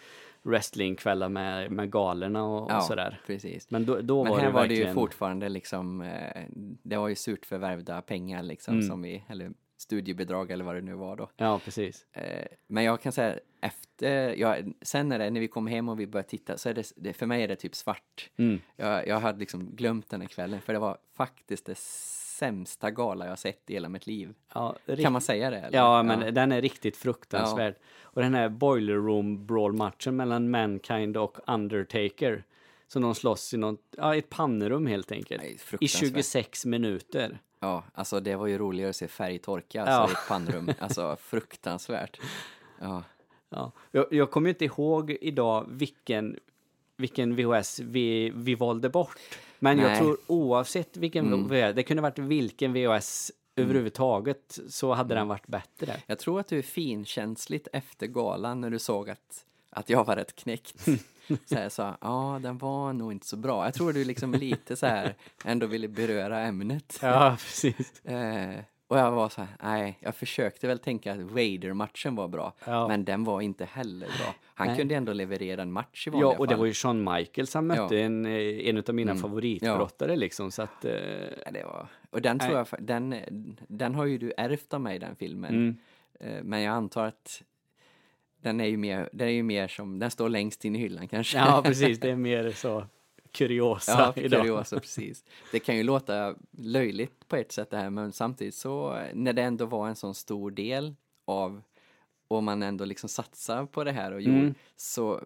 wrestlingkvällar 0.43 1.29
med, 1.29 1.71
med 1.71 1.91
galerna 1.91 2.43
och, 2.43 2.71
Ja, 2.71 2.77
och 2.77 2.83
sådär. 2.83 3.19
precis. 3.27 3.71
Men 3.71 3.85
då, 3.85 4.01
då 4.01 4.23
Men 4.23 4.31
var 4.31 4.39
här 4.39 4.45
det 4.47 4.51
var 4.53 4.61
det 4.61 4.67
verkligen... 4.67 4.87
ju 4.89 4.93
fortfarande 4.93 5.49
liksom, 5.49 6.01
eh, 6.01 6.43
det 6.83 6.97
var 6.97 7.07
ju 7.07 7.15
surt 7.15 7.45
förvärvda 7.45 8.01
pengar 8.01 8.43
liksom 8.43 8.73
Mm. 8.73 8.87
som 8.87 9.01
vi, 9.01 9.23
eller 9.29 9.51
studiebidrag 9.77 10.51
eller 10.51 10.65
vad 10.65 10.75
det 10.75 10.81
nu 10.81 10.93
var 10.93 11.15
då. 11.15 11.29
Ja, 11.37 11.59
precis. 11.65 12.05
Eh, 12.11 12.47
men 12.67 12.83
jag 12.83 13.01
kan 13.01 13.11
säga 13.11 13.39
efter, 13.61 14.35
ja, 14.39 14.57
sen 14.81 15.11
är 15.11 15.19
det, 15.19 15.29
när 15.29 15.39
vi 15.41 15.47
kom 15.47 15.67
hem 15.67 15.89
och 15.89 15.99
vi 15.99 16.07
började 16.07 16.29
titta 16.29 16.57
så 16.57 16.69
är 16.69 16.73
det, 16.73 16.91
det 16.95 17.13
för 17.13 17.25
mig 17.25 17.43
är 17.43 17.47
det 17.47 17.55
typ 17.55 17.75
svart. 17.75 18.29
Mm. 18.37 18.59
Jag, 18.75 19.07
jag 19.07 19.19
hade 19.19 19.39
liksom 19.39 19.75
glömt 19.75 20.09
den 20.09 20.21
här 20.21 20.27
kvällen 20.27 20.61
för 20.61 20.73
det 20.73 20.79
var 20.79 20.97
faktiskt 21.17 21.65
det 21.65 21.77
sämsta 22.43 22.91
gala 22.91 23.27
jag 23.27 23.39
sett 23.39 23.69
i 23.69 23.73
hela 23.73 23.89
mitt 23.89 24.07
liv. 24.07 24.33
Ja, 24.53 24.75
Kan 25.01 25.11
man 25.13 25.21
säga 25.21 25.49
det? 25.49 25.57
Eller? 25.57 25.77
Ja, 25.77 26.03
men 26.03 26.33
den 26.33 26.51
är 26.51 26.61
riktigt 26.61 26.97
fruktansvärd. 26.97 27.75
Och 28.01 28.21
den 28.21 28.33
här 28.33 28.49
Boiler 28.49 28.93
Room 28.93 29.45
Brawl-matchen 29.45 30.15
mellan 30.15 30.49
Mankind 30.49 31.17
och 31.17 31.37
Undertaker. 31.47 32.43
Som 32.87 33.01
de 33.01 33.15
slåss 33.15 33.53
i 33.53 33.57
något, 33.57 33.81
ja, 33.97 34.15
ett 34.15 34.29
pannrum 34.29 34.87
helt 34.87 35.11
enkelt. 35.11 35.41
Nej, 35.41 35.53
I 35.53 35.57
fruktansvärt. 35.57 35.99
26 36.13 36.65
minuter. 36.65 37.39
Ja, 37.59 37.83
alltså 37.93 38.19
det 38.19 38.35
var 38.35 38.47
ju 38.47 38.57
roligare 38.57 38.89
att 38.89 38.95
se 38.95 39.07
färg 39.07 39.39
torka 39.39 39.79
Ja. 39.79 39.91
alltså, 39.91 40.17
i 40.17 40.19
ett 40.21 40.27
pannrum. 40.27 40.71
Alltså 40.79 41.15
fruktansvärt. 41.21 42.19
Ja, 42.81 43.03
Ja. 43.49 43.71
Jag, 43.91 44.05
jag 44.13 44.31
kommer 44.31 44.47
ju 44.47 44.53
inte 44.53 44.65
ihåg 44.65 45.17
idag 45.21 45.65
vilken, 45.69 46.39
vilken 46.97 47.35
VHS 47.35 47.79
vi, 47.79 48.29
vi 48.35 48.55
valde 48.55 48.89
bort. 48.89 49.17
Men 49.63 49.79
jag 49.79 49.89
Nej. 49.91 49.99
tror 49.99 50.17
oavsett 50.27 50.97
vilken 50.97 51.27
Mm. 51.33 51.47
VHS, 51.47 51.75
det 51.75 51.83
kunde 51.83 52.01
varit 52.03 52.19
vilken 52.19 52.73
VHS 52.73 53.31
överhuvudtaget 53.55 54.59
så 54.69 54.93
hade 54.93 55.15
den 55.15 55.27
varit 55.27 55.47
bättre. 55.47 55.95
Jag 56.07 56.19
tror 56.19 56.39
att 56.39 56.47
du 56.47 56.57
är 56.57 56.61
finkänsligt 56.61 57.67
efter 57.73 58.07
galan 58.07 58.61
när 58.61 58.69
du 58.69 58.79
såg 58.79 59.09
att, 59.09 59.45
att 59.69 59.89
jag 59.89 60.03
var 60.03 60.15
rätt 60.15 60.35
knäckt. 60.35 60.85
Så 61.45 61.55
här 61.55 61.69
sa, 61.69 61.97
ja 62.01 62.39
den 62.43 62.57
var 62.57 62.93
nog 62.93 63.11
inte 63.11 63.27
så 63.27 63.35
bra. 63.37 63.65
Jag 63.65 63.73
tror 63.73 63.93
du 63.93 64.03
liksom 64.03 64.33
lite 64.33 64.75
så 64.75 64.85
här 64.85 65.15
ändå 65.45 65.65
ville 65.67 65.87
beröra 65.87 66.39
ämnet. 66.39 66.99
Ja, 67.01 67.37
precis. 67.39 67.93
Eh, 68.05 68.59
och 68.87 68.97
jag 68.97 69.11
var 69.11 69.29
så 69.29 69.41
här, 69.41 69.49
nej, 69.63 69.97
jag 69.99 70.15
försökte 70.15 70.67
väl 70.67 70.79
tänka 70.79 71.11
att 71.11 71.19
Vader-matchen 71.19 72.15
var 72.15 72.27
bra, 72.27 72.53
Ja. 72.65 72.87
men 72.87 73.05
den 73.05 73.23
var 73.23 73.41
inte 73.41 73.65
heller 73.65 74.07
bra. 74.07 74.35
Han 74.55 74.67
Nej. 74.67 74.77
kunde 74.77 74.95
ändå 74.95 75.13
leverera 75.13 75.61
en 75.61 75.71
match 75.71 76.07
i 76.07 76.09
vanliga 76.09 76.29
Ja, 76.31 76.37
och 76.37 76.47
det 76.47 76.51
fall. 76.53 76.59
var 76.59 76.65
ju 76.65 76.73
Shawn 76.73 77.03
Michaels 77.13 77.53
han 77.53 77.67
mötte, 77.67 77.95
Ja. 77.95 78.05
en, 78.05 78.25
eh, 78.25 78.69
en 78.69 78.77
av 78.87 78.95
mina 78.95 79.11
Mm. 79.11 79.21
favoritbrottare 79.21 80.15
liksom, 80.15 80.51
så 80.51 80.61
att... 80.61 80.85
Eh, 80.85 80.93
Ja, 81.45 81.51
det 81.51 81.63
var... 81.63 81.87
Och 82.09 82.21
den 82.21 82.39
tror 82.39 82.57
jag, 82.57 82.67
den, 82.79 83.15
den 83.67 83.95
har 83.95 84.05
ju 84.05 84.17
du 84.17 84.33
ärvt 84.37 84.73
av 84.73 84.81
mig, 84.81 84.99
den 84.99 85.15
filmen. 85.15 85.49
mm, 85.53 85.77
Eh, 86.19 86.43
Men 86.43 86.61
jag 86.61 86.73
antar 86.75 87.05
att 87.05 87.43
den 88.41 88.59
är 88.61 88.65
ju 88.65 88.77
mer, 88.77 89.09
den 89.13 89.27
är 89.27 89.31
ju 89.31 89.43
mer 89.43 89.67
som, 89.67 89.99
den 89.99 90.11
står 90.11 90.29
längst 90.29 90.65
in 90.65 90.75
i 90.75 90.79
hyllan 90.79 91.07
kanske. 91.07 91.37
ja, 91.37 91.61
precis, 91.65 91.99
det 91.99 92.09
är 92.09 92.15
mer 92.15 92.51
så 92.51 92.85
kuriosa 93.33 93.91
Ja, 94.15 94.21
idag. 94.23 94.39
kuriosa, 94.41 94.79
precis. 94.79 95.25
Det 95.51 95.59
kan 95.59 95.77
ju 95.77 95.83
låta 95.83 96.35
löjligt 96.57 97.27
på 97.27 97.35
ett 97.35 97.51
sätt 97.51 97.69
det 97.69 97.77
här, 97.77 97.89
men 97.89 98.11
samtidigt 98.11 98.55
så 98.55 98.99
när 99.13 99.33
det 99.33 99.41
ändå 99.41 99.65
var 99.65 99.87
en 99.87 99.95
sån 99.95 100.13
stor 100.15 100.51
del 100.51 100.95
av 101.25 101.61
och 102.27 102.43
man 102.43 102.63
ändå 102.63 102.85
liksom 102.85 103.09
satsar 103.09 103.65
på 103.65 103.83
det 103.83 103.91
här 103.91 104.11
och 104.11 104.21
gjorde, 104.21 104.37
Mm. 104.39 104.53
så 104.75 105.21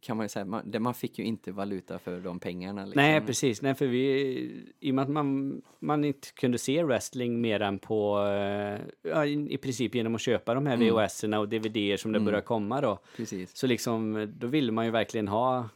kan 0.00 0.16
man 0.16 0.24
ju 0.24 0.28
säga, 0.28 0.44
man, 0.44 0.72
man 0.78 0.94
fick 0.94 1.18
ju 1.18 1.24
inte 1.24 1.52
valuta 1.52 1.98
för 1.98 2.20
de 2.20 2.40
pengarna. 2.40 2.84
Liksom. 2.84 3.02
Nej, 3.02 3.20
precis. 3.20 3.62
Nej, 3.62 3.74
för 3.74 3.86
vi, 3.86 4.64
i 4.80 4.90
och 4.90 4.94
med 4.94 5.02
att 5.02 5.08
man, 5.10 5.62
man 5.78 6.04
inte 6.04 6.28
kunde 6.34 6.58
se 6.58 6.82
wrestling 6.84 7.40
mer 7.40 7.60
än 7.62 7.78
på, 7.78 8.18
eh, 8.26 8.80
ja, 9.10 9.26
i, 9.26 9.56
princip 9.56 9.94
genom 9.94 10.14
att 10.14 10.20
köpa 10.20 10.54
de 10.54 10.66
här 10.66 10.74
Mm. 10.74 10.88
VHS-erna 10.94 11.38
och 11.40 11.48
DVD 11.48 12.00
som 12.00 12.12
det 12.12 12.16
Mm. 12.18 12.24
börjar 12.24 12.40
komma 12.40 12.80
då. 12.80 12.98
Precis. 13.16 13.56
Så 13.56 13.66
liksom, 13.66 14.32
då 14.38 14.46
ville 14.46 14.72
man 14.72 14.84
ju 14.84 14.90
verkligen 14.90 15.28
ha 15.28 15.68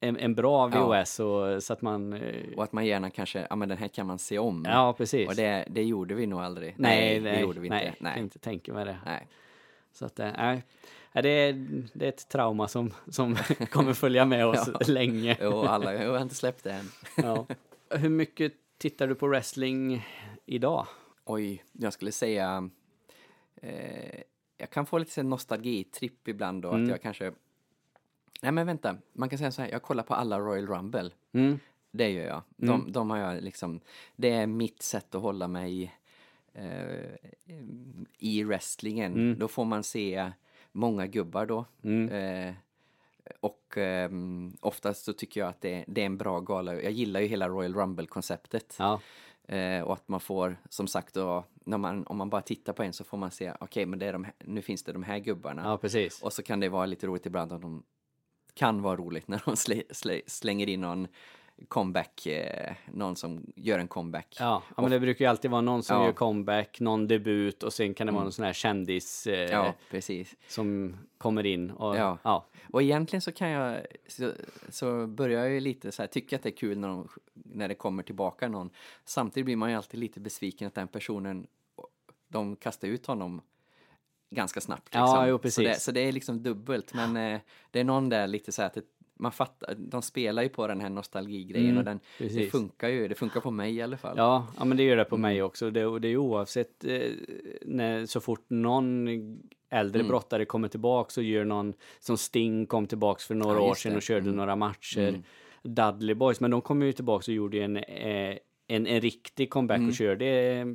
en, 0.00 0.16
en 0.16 0.34
bra 0.34 0.70
Ja. 0.74 0.86
VHS 1.02 1.20
och, 1.20 1.62
så 1.62 1.72
att 1.72 1.82
man... 1.82 2.12
eh, 2.12 2.44
Och 2.56 2.64
att 2.64 2.72
man 2.72 2.86
gärna 2.86 3.10
kanske, 3.10 3.46
ja 3.50 3.56
men 3.56 3.68
den 3.68 3.78
här 3.78 3.88
kan 3.88 4.06
man 4.06 4.18
se 4.18 4.38
om. 4.38 4.64
Ja, 4.68 4.92
precis. 4.92 5.28
Och 5.28 5.34
det, 5.36 5.64
det 5.70 5.82
gjorde 5.84 6.14
vi 6.14 6.26
nog 6.26 6.40
aldrig. 6.40 6.74
nej, 6.78 7.20
det 7.20 7.40
gjorde 7.40 7.60
vi 7.60 7.66
inte. 7.66 7.76
nej, 7.76 7.84
jag 7.86 7.98
kan 7.98 8.04
Nej. 8.12 8.20
inte 8.20 8.38
tänka 8.38 8.72
mig 8.72 8.84
det. 8.84 8.98
nej. 9.04 9.26
Så 9.92 10.06
att, 10.06 10.18
eh, 10.18 10.30
nej. 10.38 10.62
Nej, 11.12 11.22
Det 11.22 11.28
är, 11.30 11.52
det 11.92 12.04
är 12.04 12.08
ett 12.08 12.28
trauma 12.28 12.68
som, 12.68 12.94
som 13.08 13.36
kommer 13.70 13.92
följa 13.92 14.24
med 14.24 14.46
oss 14.46 14.68
Ja. 14.80 14.86
länge. 14.86 15.36
Jo, 15.40 15.62
alla, 15.62 15.94
jag 15.94 16.12
har 16.12 16.22
inte 16.22 16.34
släppt 16.34 16.64
det 16.64 16.72
än. 16.72 16.88
Ja. 17.16 17.46
Hur 17.98 18.08
mycket 18.08 18.52
tittar 18.78 19.06
du 19.08 19.14
på 19.14 19.26
wrestling 19.28 20.06
idag? 20.46 20.86
Oj, 21.24 21.64
jag 21.72 21.92
skulle 21.92 22.12
säga... 22.12 22.70
Eh, 23.62 24.20
jag 24.58 24.70
kan 24.70 24.86
få 24.86 24.98
lite 24.98 25.22
nostalgitripp 25.22 26.28
ibland 26.28 26.62
då, 26.62 26.68
Mm. 26.70 26.82
att 26.84 26.90
jag 26.90 27.02
kanske... 27.02 27.32
Nej 28.42 28.52
men 28.52 28.66
vänta, 28.66 28.96
man 29.12 29.28
kan 29.28 29.38
säga 29.38 29.50
så 29.52 29.62
här, 29.62 29.70
jag 29.70 29.82
kollar 29.82 30.02
på 30.02 30.14
alla 30.14 30.38
Royal 30.40 30.66
Rumble. 30.66 31.10
Mm. 31.32 31.58
Det 31.90 32.10
gör 32.10 32.26
jag. 32.26 32.42
De, 32.56 32.80
Mm. 32.80 32.92
de 32.92 33.10
har 33.10 33.18
jag 33.18 33.42
liksom... 33.42 33.80
Det 34.16 34.30
är 34.30 34.46
mitt 34.46 34.82
sätt 34.82 35.14
att 35.14 35.22
hålla 35.22 35.48
mig 35.48 35.94
eh, 36.52 37.14
i 38.18 38.44
wrestlingen. 38.44 39.12
Mm. 39.12 39.38
Då 39.38 39.48
får 39.48 39.64
man 39.64 39.82
se 39.82 40.32
många 40.72 41.06
gubbar 41.06 41.46
då. 41.46 41.64
Mm. 41.82 42.08
Eh, 42.08 42.54
och 43.40 43.74
ehm, 43.76 44.56
oftast 44.60 45.04
så 45.04 45.12
tycker 45.12 45.40
jag 45.40 45.48
att 45.48 45.60
det, 45.60 45.84
det 45.86 46.00
är 46.02 46.06
en 46.06 46.16
bra 46.16 46.40
gala. 46.40 46.74
Jag 46.74 46.92
gillar 46.92 47.20
ju 47.20 47.26
hela 47.26 47.48
Royal 47.48 47.74
Rumble-konceptet. 47.74 48.76
Ja. 48.78 49.00
Eh, 49.48 49.82
och 49.82 49.92
att 49.92 50.08
man 50.08 50.20
får, 50.20 50.56
som 50.68 50.86
sagt 50.86 51.14
då, 51.14 51.44
när 51.64 51.78
man, 51.78 52.06
om 52.06 52.16
man 52.16 52.30
bara 52.30 52.42
tittar 52.42 52.72
på 52.72 52.82
en 52.82 52.92
så 52.92 53.04
får 53.04 53.18
man 53.18 53.30
se, 53.30 53.52
okej 53.60 53.86
men 53.86 53.98
det 53.98 54.06
är 54.06 54.12
de 54.12 54.24
här, 54.24 54.34
nu 54.38 54.62
finns 54.62 54.82
det 54.82 54.92
de 54.92 55.02
här 55.02 55.18
gubbarna. 55.18 55.62
ja, 55.64 55.76
precis. 55.78 56.22
Och 56.22 56.32
så 56.32 56.42
kan 56.42 56.60
det 56.60 56.68
vara 56.68 56.86
lite 56.86 57.06
roligt 57.06 57.26
ibland 57.26 57.52
om 57.52 57.60
de 57.60 57.82
kan 58.60 58.82
vara 58.82 58.96
roligt 58.96 59.28
när 59.28 59.42
de 59.44 59.56
slä, 59.56 59.82
slä, 59.90 60.20
slänger 60.26 60.68
in 60.68 60.80
någon 60.80 61.08
comeback, 61.68 62.26
eh, 62.26 62.72
någon 62.92 63.16
som 63.16 63.52
gör 63.56 63.78
en 63.78 63.88
comeback. 63.88 64.36
Ja, 64.40 64.62
ja, 64.76 64.82
men 64.82 64.90
det 64.90 65.00
brukar 65.00 65.24
ju 65.24 65.28
alltid 65.30 65.50
vara 65.50 65.60
någon 65.60 65.82
som 65.82 65.96
Ja. 65.96 66.04
gör 66.06 66.12
comeback, 66.12 66.80
någon 66.80 67.08
debut 67.08 67.62
och 67.62 67.72
sen 67.72 67.94
kan 67.94 68.06
det 68.06 68.12
vara 68.12 68.20
Mm. 68.20 68.24
någon 68.24 68.32
sån 68.32 68.44
här 68.44 68.52
kändis 68.52 69.26
eh, 69.26 69.50
Ja, 69.50 69.74
precis. 69.90 70.36
som 70.48 70.96
kommer 71.18 71.46
in. 71.46 71.70
Och. 71.70 71.96
Ja. 71.96 72.18
Ja. 72.22 72.46
Och 72.72 72.82
egentligen 72.82 73.20
så 73.20 73.32
kan 73.32 73.48
jag, 73.48 73.80
så, 74.08 74.32
så 74.68 75.06
börjar 75.06 75.40
jag 75.44 75.50
ju 75.54 75.60
lite 75.60 75.92
så 75.92 76.02
här, 76.02 76.06
tycka 76.06 76.36
att 76.36 76.42
det 76.42 76.48
är 76.48 76.56
kul 76.56 76.78
när, 76.78 76.88
de, 76.88 77.08
när 77.34 77.68
det 77.68 77.74
kommer 77.74 78.02
tillbaka 78.02 78.48
någon. 78.48 78.70
Samtidigt 79.04 79.44
blir 79.44 79.56
man 79.56 79.70
ju 79.70 79.76
alltid 79.76 80.00
lite 80.00 80.20
besviken 80.20 80.66
att 80.68 80.74
den 80.74 80.88
personen, 80.88 81.46
de 82.28 82.56
kastar 82.56 82.88
ut 82.88 83.06
honom 83.06 83.40
ganska 84.30 84.60
snabbt. 84.60 84.88
Ja, 84.94 85.00
Liksom. 85.04 85.28
jo, 85.28 85.34
Så, 85.38 85.42
precis. 85.42 85.64
det, 85.64 85.80
så 85.80 85.92
det 85.92 86.00
är 86.00 86.12
liksom 86.12 86.42
dubbelt, 86.42 86.94
men 86.94 87.16
eh, 87.16 87.40
det 87.70 87.80
är 87.80 87.84
någon 87.84 88.08
där 88.08 88.26
lite 88.26 88.52
så 88.52 88.62
här 88.62 88.66
att 88.66 88.74
det, 88.74 88.82
man 89.18 89.32
fattar, 89.32 89.74
de 89.78 90.02
spelar 90.02 90.42
ju 90.42 90.48
på 90.48 90.66
den 90.66 90.80
här 90.80 90.88
nostalgigrejen 90.90 91.66
Mm, 91.70 91.78
och 91.78 91.84
den, 91.84 92.00
det 92.18 92.50
funkar 92.50 92.88
ju, 92.88 93.08
det 93.08 93.14
funkar 93.14 93.40
på 93.40 93.50
mig 93.50 93.74
i 93.76 93.82
alla 93.82 93.96
fall. 93.96 94.14
Ja, 94.16 94.46
ja, 94.58 94.64
men 94.64 94.76
det 94.76 94.82
gör 94.82 94.96
det 94.96 95.04
på 95.04 95.14
Mm. 95.16 95.22
mig 95.30 95.42
också. 95.42 95.70
Det, 95.70 95.86
och 95.86 96.00
det 96.00 96.08
är 96.08 96.16
oavsett 96.16 96.84
eh, 96.84 97.00
när, 97.62 98.06
så 98.06 98.20
fort 98.20 98.44
någon 98.48 99.08
äldre 99.70 100.00
Mm. 100.00 100.08
brottare 100.08 100.44
kommer 100.44 100.68
tillbaks 100.68 101.18
och 101.18 101.24
gör 101.24 101.44
någon 101.44 101.74
som 102.00 102.16
Sting 102.18 102.66
kom 102.66 102.86
tillbaks 102.86 103.26
för 103.26 103.34
några 103.34 103.58
Ja, 103.58 103.70
år 103.70 103.74
sedan 103.74 103.96
och 103.96 104.02
körde 104.02 104.20
Mm. 104.26 104.36
några 104.36 104.56
matcher. 104.56 105.08
Mm. 105.08 105.22
Dudley 105.62 106.14
Boys, 106.14 106.40
men 106.40 106.50
de 106.50 106.60
kom 106.60 106.82
ju 106.82 106.92
tillbaks 106.92 107.28
och 107.28 107.34
gjorde 107.34 107.58
en, 107.62 107.76
eh, 107.76 108.36
en, 108.66 108.86
en 108.86 109.00
riktig 109.00 109.50
comeback 109.50 109.76
Mm. 109.78 109.88
och 109.88 109.94
körde, 109.94 110.26
eh, 110.26 110.66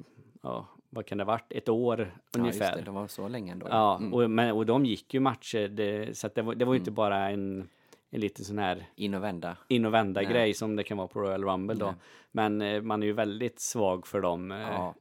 ja, 0.44 0.68
vad 0.90 1.06
kan 1.06 1.18
det 1.18 1.24
ha 1.24 1.32
varit, 1.32 1.52
ett 1.52 1.70
år 1.70 2.14
Ja, 2.32 2.40
ungefär. 2.40 2.76
det, 2.76 2.82
det 2.82 2.92
var 2.92 3.08
så 3.08 3.28
länge 3.28 3.52
ändå. 3.52 3.68
Ja, 3.70 3.98
Mm. 3.98 4.14
och, 4.14 4.30
men, 4.32 4.52
och 4.52 4.66
de 4.66 4.86
gick 4.86 5.14
ju 5.14 5.20
matcher, 5.20 5.68
det, 5.68 6.18
så 6.18 6.30
det, 6.36 6.42
var, 6.42 6.56
det 6.56 6.66
var 6.66 6.74
ju 6.74 6.80
inte 6.80 6.90
Mm. 6.90 6.96
bara 6.96 7.30
en, 7.30 7.70
en 8.10 8.20
liten 8.22 8.46
sån 8.46 8.58
här 8.58 8.86
In 8.96 9.14
och 9.14 9.24
vända. 9.24 9.58
in 9.68 9.86
och 9.86 9.94
vända 9.94 10.22
Nej. 10.22 10.30
grej 10.32 10.54
som 10.54 10.76
det 10.76 10.84
kan 10.84 10.98
vara 10.98 11.08
på 11.08 11.20
Royal 11.22 11.44
Rumble 11.44 11.76
då. 11.76 11.86
Nej. 11.86 11.96
Men 12.32 12.62
eh, 12.62 12.82
man 12.82 13.04
är 13.04 13.08
ju 13.08 13.14
väldigt 13.14 13.60
svag 13.60 14.08
för 14.08 14.22
dem. 14.22 14.52
eh, 14.52 14.60
Ja. 14.60 14.96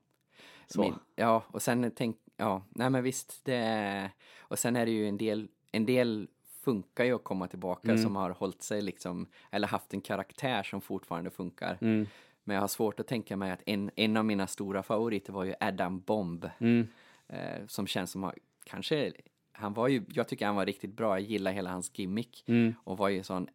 så. 0.66 0.80
Min, 0.80 0.94
ja, 1.16 1.42
och 1.48 1.62
sen 1.62 1.90
tänk, 1.96 2.16
ja, 2.36 2.62
nej 2.68 2.90
men 2.90 3.02
visst, 3.02 3.44
det 3.44 4.10
och 4.40 4.58
sen 4.58 4.76
är 4.76 4.86
det 4.86 4.92
ju 4.92 5.08
en 5.08 5.16
del, 5.18 5.48
en 5.72 5.86
del 5.86 6.28
funkar 6.64 7.04
ju 7.04 7.14
att 7.14 7.24
komma 7.24 7.48
tillbaka 7.48 7.88
Mm. 7.90 8.02
som 8.02 8.16
har 8.16 8.30
hållit 8.30 8.62
sig 8.62 8.82
liksom, 8.82 9.26
eller 9.50 9.68
haft 9.68 9.94
en 9.94 10.00
karaktär 10.00 10.62
som 10.62 10.80
fortfarande 10.80 11.30
funkar. 11.30 11.78
Mm, 11.80 12.06
Men 12.44 12.54
jag 12.54 12.60
har 12.60 12.68
svårt 12.68 13.00
att 13.00 13.06
tänka 13.06 13.36
mig 13.36 13.50
att 13.50 13.62
en, 13.66 13.90
en 13.96 14.16
av 14.16 14.24
mina 14.24 14.46
stora 14.46 14.82
favoriter 14.82 15.32
var 15.32 15.44
ju 15.44 15.54
Adam 15.60 16.00
Bomb, 16.00 16.50
mm, 16.58 16.88
eh, 17.28 17.66
som 17.66 17.86
känns 17.86 18.10
som, 18.10 18.32
kanske, 18.64 19.12
han 19.52 19.74
var 19.74 19.88
ju, 19.88 20.04
jag 20.08 20.28
tycker 20.28 20.46
han 20.46 20.56
var 20.56 20.66
riktigt 20.66 20.92
bra, 20.92 21.20
jag 21.20 21.28
gillar 21.28 21.52
hela 21.52 21.70
hans 21.70 21.90
gimmick 21.94 22.44
mm, 22.46 22.74
och 22.84 22.98
var 22.98 23.08
ju 23.08 23.22
sån 23.22 23.48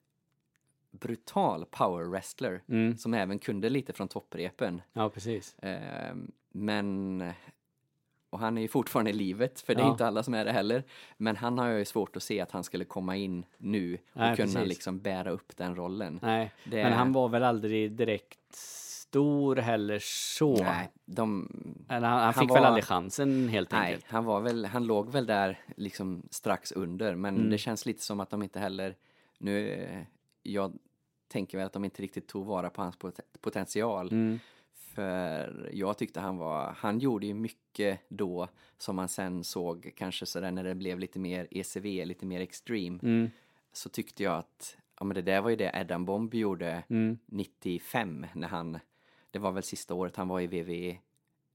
brutal 0.92 1.66
power 1.66 2.04
wrestler 2.04 2.64
mm. 2.68 2.98
som 2.98 3.14
även 3.14 3.40
kunde 3.40 3.70
lite 3.70 3.94
från 3.94 4.08
topprepen. 4.08 4.82
Ja, 4.94 5.10
precis. 5.10 5.60
Eh, 5.60 6.16
men, 6.52 7.24
och 8.30 8.40
han 8.40 8.58
är 8.58 8.62
ju 8.62 8.68
fortfarande 8.68 9.12
i 9.12 9.14
livet, 9.14 9.62
för 9.62 9.76
det 9.76 9.82
är 9.82 9.86
Ja. 9.86 9.92
inte 9.92 10.08
alla 10.08 10.24
som 10.24 10.34
är 10.34 10.46
det 10.46 10.52
heller. 10.52 10.84
Men 11.18 11.36
han 11.36 11.58
har 11.58 11.68
ju 11.68 11.86
svårt 11.86 12.16
att 12.16 12.24
se 12.24 12.42
att 12.42 12.52
han 12.52 12.64
skulle 12.64 12.86
komma 12.86 13.16
in 13.16 13.46
nu 13.58 13.94
och 13.94 14.00
Nej, 14.20 14.36
kunna 14.36 14.46
precis. 14.54 14.68
liksom 14.70 15.00
bära 15.00 15.30
upp 15.32 15.58
den 15.58 15.76
rollen. 15.76 16.20
Nej, 16.22 16.52
Det- 16.66 16.84
men 16.84 16.94
han 16.94 17.14
var 17.14 17.30
väl 17.30 17.44
aldrig 17.44 17.92
direkt 17.92 18.56
stor 18.56 19.56
heller 19.56 20.00
så. 20.02 20.64
Nej, 20.64 20.90
de, 21.06 21.50
han, 21.88 22.04
han 22.04 22.20
Han 22.20 22.34
fick 22.34 22.50
var- 22.50 22.56
väl 22.58 22.66
aldrig 22.66 22.84
chansen 22.86 23.50
helt 23.50 23.72
nej, 23.72 23.82
enkelt. 23.94 24.06
han 24.12 24.26
var 24.26 24.42
väl, 24.42 24.66
han 24.66 24.86
låg 24.86 25.10
väl 25.12 25.26
där 25.26 25.60
liksom 25.78 26.24
strax 26.30 26.72
under, 26.72 27.16
men 27.16 27.36
Mm. 27.36 27.50
det 27.50 27.58
känns 27.58 27.86
lite 27.86 28.04
som 28.04 28.20
att 28.20 28.30
de 28.30 28.44
inte 28.44 28.60
heller, 28.60 28.96
nu, 29.38 29.70
eh, 29.70 30.02
jag 30.44 30.74
tänker 31.28 31.58
väl 31.58 31.68
att 31.68 31.74
de 31.74 31.86
inte 31.86 32.02
riktigt 32.04 32.28
tog 32.28 32.46
vara 32.46 32.70
på 32.70 32.82
hans 32.82 32.96
pot- 33.00 33.20
potential. 33.42 34.08
Mm, 34.12 34.40
För 35.00 35.70
jag 35.74 35.98
tyckte 35.98 36.20
han 36.20 36.38
var, 36.38 36.72
han 36.78 37.00
gjorde 37.00 37.26
ju 37.28 37.34
mycket 37.34 38.00
då 38.08 38.48
som 38.78 38.96
man 38.96 39.08
sen 39.08 39.44
såg 39.44 39.92
kanske 39.96 40.26
sådär 40.26 40.52
när 40.52 40.64
det 40.64 40.76
blev 40.76 41.00
lite 41.00 41.20
mer 41.20 41.48
ECV, 41.52 42.06
lite 42.06 42.26
mer 42.26 42.42
extreme. 42.42 43.00
mm, 43.04 43.30
Så 43.74 43.90
tyckte 43.90 44.24
jag 44.24 44.38
att, 44.38 44.78
ja 45.00 45.06
men 45.06 45.16
det 45.16 45.22
där 45.22 45.42
var 45.42 45.50
ju 45.50 45.56
det 45.56 45.72
Adam 45.82 46.06
Bomb 46.06 46.34
gjorde 46.34 46.84
mm, 46.90 47.18
95 47.26 48.26
när 48.34 48.48
han, 48.48 48.80
det 49.32 49.40
var 49.40 49.52
väl 49.52 49.64
sista 49.64 49.94
året 49.94 50.16
han 50.16 50.28
var 50.28 50.42
i 50.42 50.48
VV, 50.48 50.98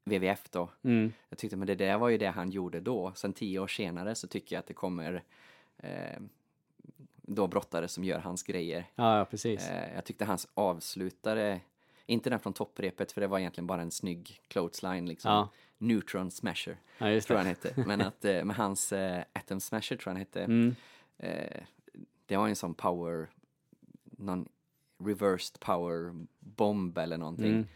WWF 0.05 0.51
då. 0.51 0.71
mm. 0.83 1.13
Jag 1.29 1.39
tyckte 1.39 1.57
men 1.57 1.67
det 1.67 1.75
där 1.75 1.99
var 1.99 2.09
ju 2.09 2.19
det 2.19 2.31
han 2.31 2.51
gjorde 2.51 2.81
då. 2.81 3.13
Sen 3.15 3.33
tio 3.33 3.59
år 3.59 3.67
senare 3.67 4.15
så 4.15 4.27
tycker 4.27 4.57
jag 4.57 4.61
att 4.61 4.67
det 4.67 4.75
kommer 4.75 5.23
eh, 5.79 6.21
då 7.23 7.47
brottare 7.47 7.89
som 7.89 8.05
gör 8.05 8.19
hans 8.19 8.43
grejer. 8.43 8.87
Ja, 8.95 9.19
ja, 9.19 9.25
precis. 9.25 9.69
Eh, 9.69 9.95
jag 9.95 10.05
tyckte 10.05 10.25
hans 10.25 10.49
avslutare, 10.55 11.61
inte 12.07 12.31
den 12.31 12.41
från 12.41 12.53
topprepet 12.53 13.13
för 13.13 13.21
det 13.21 13.27
var 13.27 13.39
egentligen 13.39 13.67
bara 13.67 13.83
en 13.83 13.91
snygg 13.91 14.41
clothesline 14.49 15.07
liksom. 15.07 15.31
Ja. 15.31 15.49
Neutron 15.79 16.31
Smasher 16.31 16.77
Ja, 16.99 17.21
tror 17.21 17.37
han 17.37 17.47
hette. 17.47 17.75
Men 17.87 18.01
att 18.01 18.25
eh, 18.25 18.45
med 18.45 18.57
hans 18.57 18.93
eh, 18.93 19.25
Atom 19.33 19.61
Smasher 19.61 19.97
tror 19.97 20.11
han 20.11 20.17
hette. 20.17 20.43
Mm, 20.45 20.75
Eh, 21.19 21.63
det 22.27 22.37
var 22.37 22.49
en 22.49 22.57
sån 22.57 22.75
power, 22.75 23.29
någon 24.05 24.49
reversed 25.05 25.61
power 25.61 26.27
bomb 26.41 26.99
eller 26.99 27.19
någonting. 27.19 27.47
mm. 27.53 27.67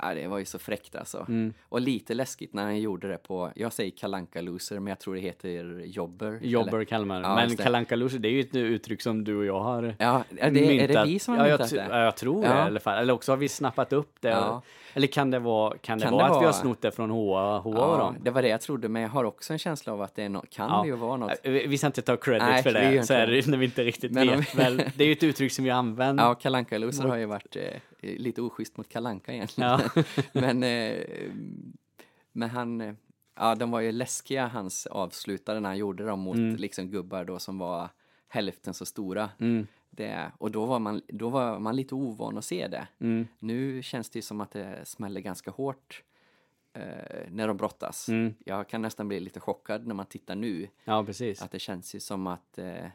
Ja, 0.00 0.14
det 0.14 0.26
var 0.28 0.38
ju 0.38 0.44
så 0.44 0.58
fräckt 0.58 0.96
alltså. 0.96 1.18
Mm. 1.28 1.54
Och 1.68 1.80
lite 1.80 2.14
läskigt 2.14 2.52
när 2.54 2.62
han 2.62 2.80
gjorde 2.80 3.08
det 3.08 3.18
på, 3.18 3.50
jag 3.54 3.72
säger 3.72 3.90
kalanka 3.90 4.40
loser 4.40 4.78
men 4.78 4.86
jag 4.86 4.98
tror 4.98 5.14
det 5.14 5.20
heter 5.20 5.80
jobber. 5.84 6.38
Jobber 6.42 6.68
eller? 6.94 7.14
det. 7.20 7.28
Ja, 7.28 7.34
Men 7.34 7.48
det. 7.48 7.62
kalanka 7.62 7.96
loser, 7.96 8.18
det 8.18 8.28
är 8.28 8.32
ju 8.32 8.40
ett 8.40 8.54
uttryck 8.56 9.02
som 9.02 9.24
du 9.24 9.36
och 9.36 9.44
jag 9.44 9.60
har 9.60 9.94
Ja, 9.98 10.24
är 10.38 10.50
det, 10.50 10.60
är 10.60 10.70
det 10.70 10.86
myntat. 10.86 11.08
vi 11.08 11.18
som 11.18 11.34
har 11.34 11.44
ja, 11.44 11.48
jag, 11.50 11.60
myntat 11.60 11.72
tr- 11.78 11.88
det? 11.88 11.96
Ja, 11.98 12.04
jag 12.04 12.16
tror 12.16 12.42
det 12.42 12.48
Ja. 12.48 12.56
i 12.58 12.60
alla 12.60 12.80
fall. 12.80 12.98
Eller 12.98 13.12
också 13.12 13.32
har 13.32 13.36
vi 13.36 13.48
snappat 13.48 13.92
upp 13.92 14.16
det. 14.20 14.28
Ja. 14.28 14.62
Eller 14.96 15.06
kan 15.06 15.30
det 15.30 15.38
vara, 15.38 15.76
kan 15.78 15.98
det 15.98 16.04
Kan 16.04 16.12
vara 16.12 16.22
det 16.22 16.26
att 16.28 16.32
vi 16.32 16.36
har 16.36 16.42
vara- 16.42 16.52
snott 16.52 16.80
det 16.82 16.90
från 16.90 17.10
HA, 17.10 17.58
HA 17.58 17.70
och 17.70 17.74
Ja, 17.76 17.96
dem? 17.98 18.16
det 18.22 18.30
var 18.30 18.42
det 18.42 18.48
jag 18.48 18.60
trodde, 18.60 18.88
men 18.88 19.02
jag 19.02 19.08
har 19.08 19.24
också 19.24 19.52
en 19.52 19.58
känsla 19.58 19.92
av 19.92 20.02
att 20.02 20.14
det 20.14 20.22
är 20.22 20.28
no- 20.28 20.46
kan 20.50 20.82
det 20.82 20.88
ju 20.88 20.96
vara 20.96 21.16
något. 21.16 21.32
Eh, 21.42 21.52
Vi 21.52 21.78
ska 21.78 21.86
inte 21.86 22.02
ta 22.02 22.16
credit 22.16 22.42
Nej, 22.42 22.62
för 22.62 22.72
det, 22.72 23.06
så 23.06 23.14
är 23.14 23.26
det. 23.26 23.32
det 23.40 23.46
när 23.46 23.58
vi 23.58 23.64
inte 23.64 23.84
riktigt 23.84 24.12
Men 24.12 24.28
om 24.28 24.36
vet. 24.38 24.54
vi- 24.54 24.58
Väl, 24.58 24.76
det 24.96 25.04
är 25.04 25.06
ju 25.06 25.12
ett 25.12 25.22
uttryck 25.22 25.52
som 25.52 25.64
vi 25.64 25.70
använder. 25.70 26.24
Ja, 26.24 26.34
kalanka 26.34 26.78
loser 26.78 27.04
har 27.04 27.16
ju 27.16 27.26
varit 27.26 27.56
eh, 27.56 27.62
lite 28.00 28.42
oschysst 28.42 28.76
mot 28.76 28.88
kalanka 28.88 29.32
egentligen. 29.32 29.70
Ja. 29.70 29.80
men, 30.32 30.62
eh, 30.62 31.30
men 32.32 32.50
han, 32.50 32.80
eh, 32.80 32.94
ja 33.36 33.54
de 33.54 33.70
var 33.70 33.80
ju 33.80 33.92
läskiga 33.92 34.46
hans 34.46 34.86
avslutare 34.86 35.60
när 35.60 35.68
han 35.68 35.78
gjorde 35.78 36.04
dem 36.06 36.20
mot 36.20 36.36
Mm. 36.36 36.56
liksom 36.56 36.88
gubbar 36.90 37.24
då 37.24 37.38
som 37.38 37.58
var 37.58 37.88
hälften 38.28 38.74
så 38.74 38.86
stora. 38.86 39.30
Mm, 39.40 39.66
Det, 39.90 40.32
och 40.38 40.50
då 40.50 40.64
var, 40.66 40.78
man, 40.78 41.02
då 41.08 41.28
var 41.28 41.58
man 41.58 41.76
lite 41.76 41.94
ovan 41.94 42.38
att 42.38 42.44
se 42.44 42.68
det. 42.68 42.88
mm, 43.00 43.26
Nu 43.38 43.82
känns 43.82 44.10
det 44.10 44.18
ju 44.18 44.22
som 44.22 44.40
att 44.40 44.50
det 44.50 44.80
smäller 44.84 45.20
ganska 45.20 45.50
hårt 45.50 46.02
eh, 46.72 47.28
när 47.30 47.48
de 47.48 47.56
brottas. 47.56 48.08
mm. 48.08 48.34
Jag 48.44 48.68
kan 48.68 48.82
nästan 48.82 49.08
bli 49.08 49.20
lite 49.20 49.40
chockad 49.40 49.86
när 49.86 49.94
man 49.94 50.06
tittar 50.06 50.34
nu. 50.36 50.68
Ja, 50.84 51.04
precis. 51.04 51.42
Att 51.42 51.50
det 51.50 51.58
känns 51.58 51.94
ju 51.94 52.00
som 52.00 52.26
att, 52.26 52.58
eh, 52.58 52.86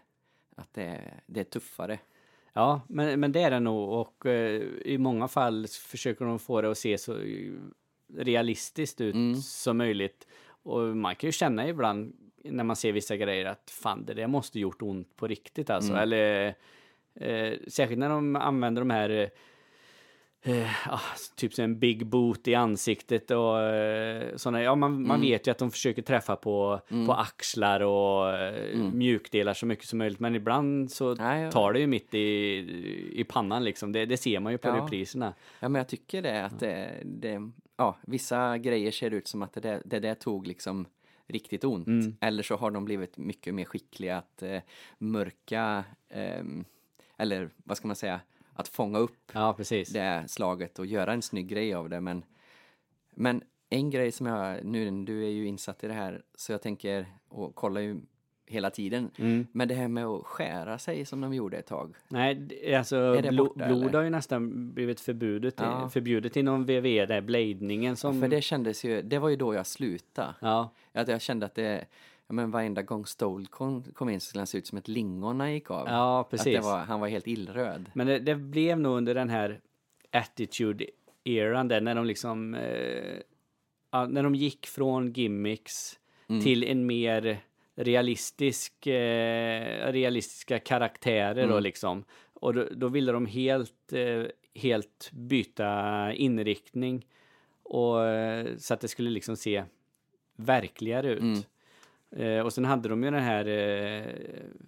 att 0.56 0.74
det, 0.74 1.02
det 1.26 1.40
är 1.40 1.44
tuffare. 1.44 2.00
Ja, 2.54 2.82
men, 2.88 3.20
men 3.20 3.32
det 3.32 3.42
är 3.42 3.52
det 3.52 3.60
nog 3.60 3.90
och 3.90 4.26
eh, 4.26 4.62
i 4.86 4.98
många 4.98 5.28
fall 5.28 5.68
försöker 5.68 6.26
de 6.26 6.40
få 6.40 6.62
det 6.62 6.72
att 6.72 6.78
se 6.78 6.98
så 6.98 7.20
eh, 7.22 7.52
realistiskt 8.18 9.02
ut 9.02 9.16
Mm. 9.16 9.36
som 9.36 9.78
möjligt. 9.78 10.28
Och 10.64 10.80
man 10.82 11.16
kan 11.16 11.28
ju 11.28 11.32
känna 11.32 11.68
ibland 11.68 12.16
när 12.44 12.64
man 12.64 12.76
ser 12.76 12.92
vissa 12.92 13.18
grejer 13.18 13.46
att 13.46 13.72
fan, 13.72 14.06
det 14.06 14.14
där 14.14 14.28
måste 14.28 14.60
gjort 14.60 14.82
ont 14.82 15.16
på 15.16 15.28
riktigt 15.28 15.70
alltså. 15.70 15.92
Mm. 15.92 16.04
Eller 16.04 16.48
eh, 17.16 17.54
särskilt 17.68 18.00
när 18.00 18.10
de 18.10 18.36
använder 18.36 18.82
de 18.82 18.90
här 18.90 19.30
eh, 20.42 20.58
Eh, 20.62 20.88
ah, 20.94 21.00
typ 21.36 21.60
en 21.60 21.80
big 21.80 22.06
boot 22.06 22.48
i 22.48 22.56
ansiktet 22.56 23.32
och 23.32 23.62
eh, 23.62 24.36
såna, 24.36 24.62
ja 24.64 24.76
man, 24.76 24.92
man 25.08 25.16
Mm. 25.16 25.22
vet 25.22 25.48
ju 25.48 25.52
att 25.52 25.58
de 25.58 25.72
försöker 25.72 26.02
träffa 26.02 26.36
på, 26.36 26.80
på 27.08 27.14
axlar 27.14 27.80
och 27.80 28.30
eh, 28.38 28.74
Mm. 28.76 28.98
mjukdelar 28.98 29.54
så 29.54 29.66
mycket 29.66 29.86
som 29.86 30.00
möjligt 30.00 30.20
men 30.20 30.36
ibland 30.36 30.92
så 30.92 31.16
Nej, 31.16 31.42
jag- 31.44 31.52
tar 31.52 31.74
det 31.74 31.80
ju 31.80 31.88
mitt 31.88 32.14
i, 32.14 32.20
i 33.14 33.24
pannan 33.24 33.64
liksom, 33.64 33.92
det, 33.92 34.06
det 34.06 34.18
ser 34.18 34.40
man 34.40 34.52
ju 34.52 34.58
på 34.58 34.68
Ja. 34.68 34.76
repriserna. 34.86 35.34
Ja, 35.60 35.70
men 35.70 35.80
jag 35.80 35.88
tycker 35.88 36.22
det 36.22 36.46
att 36.46 36.60
det, 36.60 36.92
det 37.06 37.50
ja, 37.78 37.98
vissa 38.02 38.58
grejer 38.58 38.92
ser 38.92 39.12
ut 39.14 39.28
som 39.28 39.42
att 39.44 39.54
det 39.54 39.62
där, 39.62 39.82
det 39.86 40.00
där 40.00 40.16
tog 40.16 40.48
liksom 40.48 40.86
riktigt 41.28 41.64
ont. 41.64 41.88
Mm. 41.88 42.16
Eller 42.22 42.44
så 42.44 42.56
har 42.56 42.72
de 42.72 42.86
blivit 42.86 43.18
mycket 43.18 43.54
mer 43.54 43.66
skickliga 43.66 44.18
att 44.18 44.44
eh, 44.44 44.60
mörka, 44.98 45.84
ehm, 46.10 46.66
eller 47.18 47.50
vad 47.64 47.78
ska 47.78 47.88
man 47.88 47.96
säga, 47.96 48.20
att 48.60 48.68
fånga 48.68 49.00
upp 49.00 49.32
Ja, 49.34 49.56
det 49.94 50.24
slaget 50.28 50.80
och 50.80 50.86
göra 50.86 51.14
en 51.14 51.22
snygg 51.22 51.48
grej 51.48 51.74
av 51.74 51.90
det. 51.90 52.02
Men, 52.02 52.24
men 53.16 53.44
en 53.70 53.90
grej 53.90 54.12
som 54.12 54.26
jag, 54.26 54.66
nu 54.66 54.92
du 55.06 55.26
är 55.26 55.30
ju 55.30 55.48
insatt 55.48 55.84
i 55.84 55.88
det 55.88 55.94
här, 55.94 56.22
så 56.36 56.52
jag 56.52 56.62
tänker 56.62 57.08
och 57.28 57.56
kollar 57.56 57.82
ju 57.82 58.02
hela 58.50 58.70
tiden. 58.70 59.12
Mm. 59.18 59.48
Men 59.52 59.68
det 59.68 59.74
här 59.76 59.88
med 59.88 60.06
att 60.06 60.26
skära 60.26 60.80
sig 60.80 61.06
som 61.06 61.22
de 61.22 61.34
gjorde 61.34 61.58
ett 61.58 61.68
tag. 61.68 61.96
Nej, 62.08 62.48
alltså 62.76 63.22
blod 63.22 63.62
eller? 63.62 63.94
har 63.94 64.04
ju 64.04 64.10
nästan 64.10 64.74
blivit 64.74 65.00
förbjudet, 65.00 65.56
Ja. 65.58 65.90
förbjudet 65.90 66.36
inom 66.36 66.66
VVE, 66.66 67.06
det 67.06 67.14
här 67.14 67.22
bladningen 67.22 67.96
som... 67.96 68.22
För 68.22 68.28
det 68.28 68.42
kändes 68.42 68.86
ju, 68.86 69.02
det 69.02 69.20
var 69.20 69.30
ju 69.30 69.36
då 69.36 69.54
jag 69.54 69.68
slutade. 69.68 70.34
Ja, 70.40 70.70
Att 70.92 71.08
jag 71.08 71.22
kände 71.22 71.46
att 71.46 71.56
det, 71.56 71.86
ja 72.30 72.34
men 72.34 72.52
varenda 72.52 72.82
gång 72.82 73.06
Stole 73.06 73.46
kom, 73.46 73.84
kom 73.84 74.10
in 74.10 74.20
så 74.22 74.26
skulle 74.28 74.40
han 74.40 74.48
se 74.48 74.58
ut 74.58 74.68
som 74.68 74.78
ett 74.78 74.88
lingon 74.88 75.38
när 75.38 75.46
han 75.46 75.54
gick 75.54 75.72
av. 75.72 75.88
ja 75.88 76.22
att 76.22 76.30
precis. 76.30 76.56
det 76.56 76.62
var, 76.62 76.78
han 76.80 77.00
var 77.00 77.08
helt 77.08 77.28
illröd. 77.28 77.92
Men 77.94 78.08
det, 78.08 78.20
det 78.20 78.36
blev 78.36 78.80
nog 78.80 78.98
under 78.98 79.16
den 79.16 79.30
här 79.30 79.60
attitude-eran 80.12 81.68
där 81.68 81.82
när 81.82 81.96
de 81.96 82.06
liksom... 82.06 82.54
Eh, 82.56 83.18
ja, 83.92 84.06
när 84.08 84.24
de 84.24 84.36
gick 84.36 84.68
från 84.68 85.12
gimmicks 85.14 85.96
Mm. 86.30 86.42
till 86.44 86.64
en 86.64 86.86
mer 86.86 87.40
realistisk, 87.76 88.88
eh, 88.88 89.92
realistiska 89.92 90.60
karaktärer 90.60 91.44
då 91.48 91.52
Mm. 91.54 91.64
liksom. 91.64 92.04
Och 92.34 92.54
då, 92.54 92.68
då 92.72 92.88
ville 92.88 93.12
de 93.12 93.26
helt, 93.26 93.94
eh, 93.94 94.24
helt 94.56 95.10
byta 95.14 96.14
inriktning. 96.14 97.06
Och, 97.64 98.06
eh, 98.06 98.48
så 98.58 98.74
att 98.74 98.80
det 98.82 98.88
skulle 98.88 99.10
liksom 99.10 99.38
se 99.38 99.64
verkligare 100.36 101.12
ut. 101.12 101.22
Mm. 101.22 101.40
Eh, 102.12 102.40
och 102.40 102.54
sen 102.54 102.66
hade 102.66 102.90
de 102.90 103.04
ju 103.04 103.12
den 103.12 103.24
här 103.24 103.48
eh, 103.48 104.04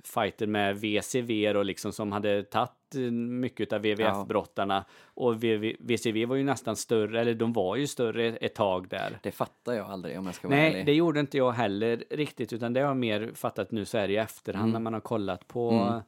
fighten 0.04 0.52
med 0.52 0.78
VCV 0.82 1.54
då 1.54 1.64
liksom 1.64 1.92
som 1.92 2.12
hade 2.12 2.44
tagit 2.44 2.72
eh, 2.96 3.02
mycket 3.12 3.74
av 3.74 3.82
WWF-brottarna. 3.82 4.84
Och 5.04 5.44
VV, 5.44 5.76
VCV 5.80 6.26
var 6.26 6.36
ju 6.36 6.44
nästan 6.44 6.76
större, 6.76 7.22
eller 7.22 7.34
de 7.34 7.54
var 7.54 7.76
ju 7.76 7.88
större 7.88 8.26
ett 8.28 8.56
tag 8.56 8.90
där. 8.90 9.20
Det 9.24 9.32
fattar 9.32 9.74
jag 9.74 9.86
aldrig 9.90 10.20
om 10.20 10.26
jag 10.26 10.36
ska 10.36 10.48
vara 10.48 10.58
Nej, 10.60 10.72
ärlig. 10.72 10.86
det 10.86 10.94
gjorde 10.94 11.20
inte 11.20 11.38
jag 11.38 11.52
heller 11.52 12.04
riktigt, 12.10 12.54
utan 12.54 12.74
det 12.74 12.80
har 12.80 12.88
jag 12.88 12.98
mer 12.98 13.32
fattat 13.36 13.72
nu 13.72 13.86
så 13.86 13.98
här 13.98 14.10
i 14.10 14.18
efterhand 14.18 14.64
Mm. 14.70 14.74
när 14.74 14.80
man 14.80 14.94
har 14.94 15.00
kollat 15.02 15.48
på, 15.48 16.02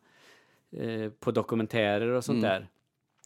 eh, 0.78 1.10
på 1.20 1.32
dokumentärer 1.32 2.08
och 2.08 2.24
sånt 2.24 2.44
Mm. 2.44 2.50
där. 2.50 2.68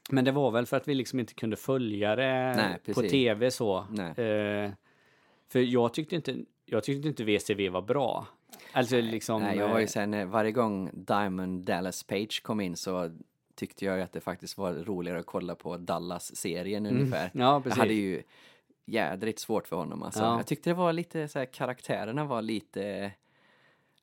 Men 0.10 0.26
det 0.26 0.32
var 0.32 0.52
väl 0.52 0.66
för 0.66 0.78
att 0.78 0.88
vi 0.88 0.96
liksom 0.96 1.20
inte 1.20 1.34
kunde 1.34 1.56
följa 1.56 2.16
det 2.16 2.54
Nej, 2.56 2.94
på 2.96 3.02
tv 3.02 3.52
så. 3.52 3.78
Eh, 4.18 4.72
för 5.50 5.60
jag 5.60 5.94
tyckte 5.94 6.16
inte, 6.16 6.36
jag 6.70 6.84
tyckte 6.84 7.08
inte 7.08 7.24
VCV 7.24 7.70
var 7.70 7.82
bra. 7.82 8.28
Alltså 8.72 9.02
liksom... 9.02 9.42
Nej, 9.42 9.58
jag 9.58 9.70
var 9.70 9.78
ju 9.78 9.84
eh, 9.84 9.90
sen, 9.90 10.14
eh, 10.14 10.26
varje 10.28 10.52
gång 10.52 10.90
Diamond 10.94 11.66
Dallas 11.66 12.04
Page 12.04 12.42
kom 12.44 12.62
in 12.62 12.76
så 12.76 13.12
tyckte 13.56 13.86
jag 13.86 13.98
ju 13.98 14.04
att 14.04 14.14
det 14.14 14.22
faktiskt 14.22 14.58
var 14.58 14.74
roligare 14.74 15.20
att 15.20 15.26
kolla 15.26 15.56
på 15.56 15.78
Dallas-serien 15.78 16.86
ungefär. 16.86 17.32
Ja, 17.34 17.54
Jag 17.54 17.64
precis. 17.64 17.80
hade 17.80 17.94
ju 17.94 18.24
jädrigt 18.86 19.40
svårt 19.40 19.68
för 19.68 19.76
honom 19.76 20.04
alltså. 20.04 20.24
Ja. 20.24 20.38
Jag 20.38 20.48
tyckte 20.48 20.70
det 20.70 20.74
var 20.74 20.94
lite 20.94 21.28
så 21.28 21.40
här, 21.40 21.46
karaktärerna 21.46 22.26
var 22.26 22.42
lite 22.42 23.12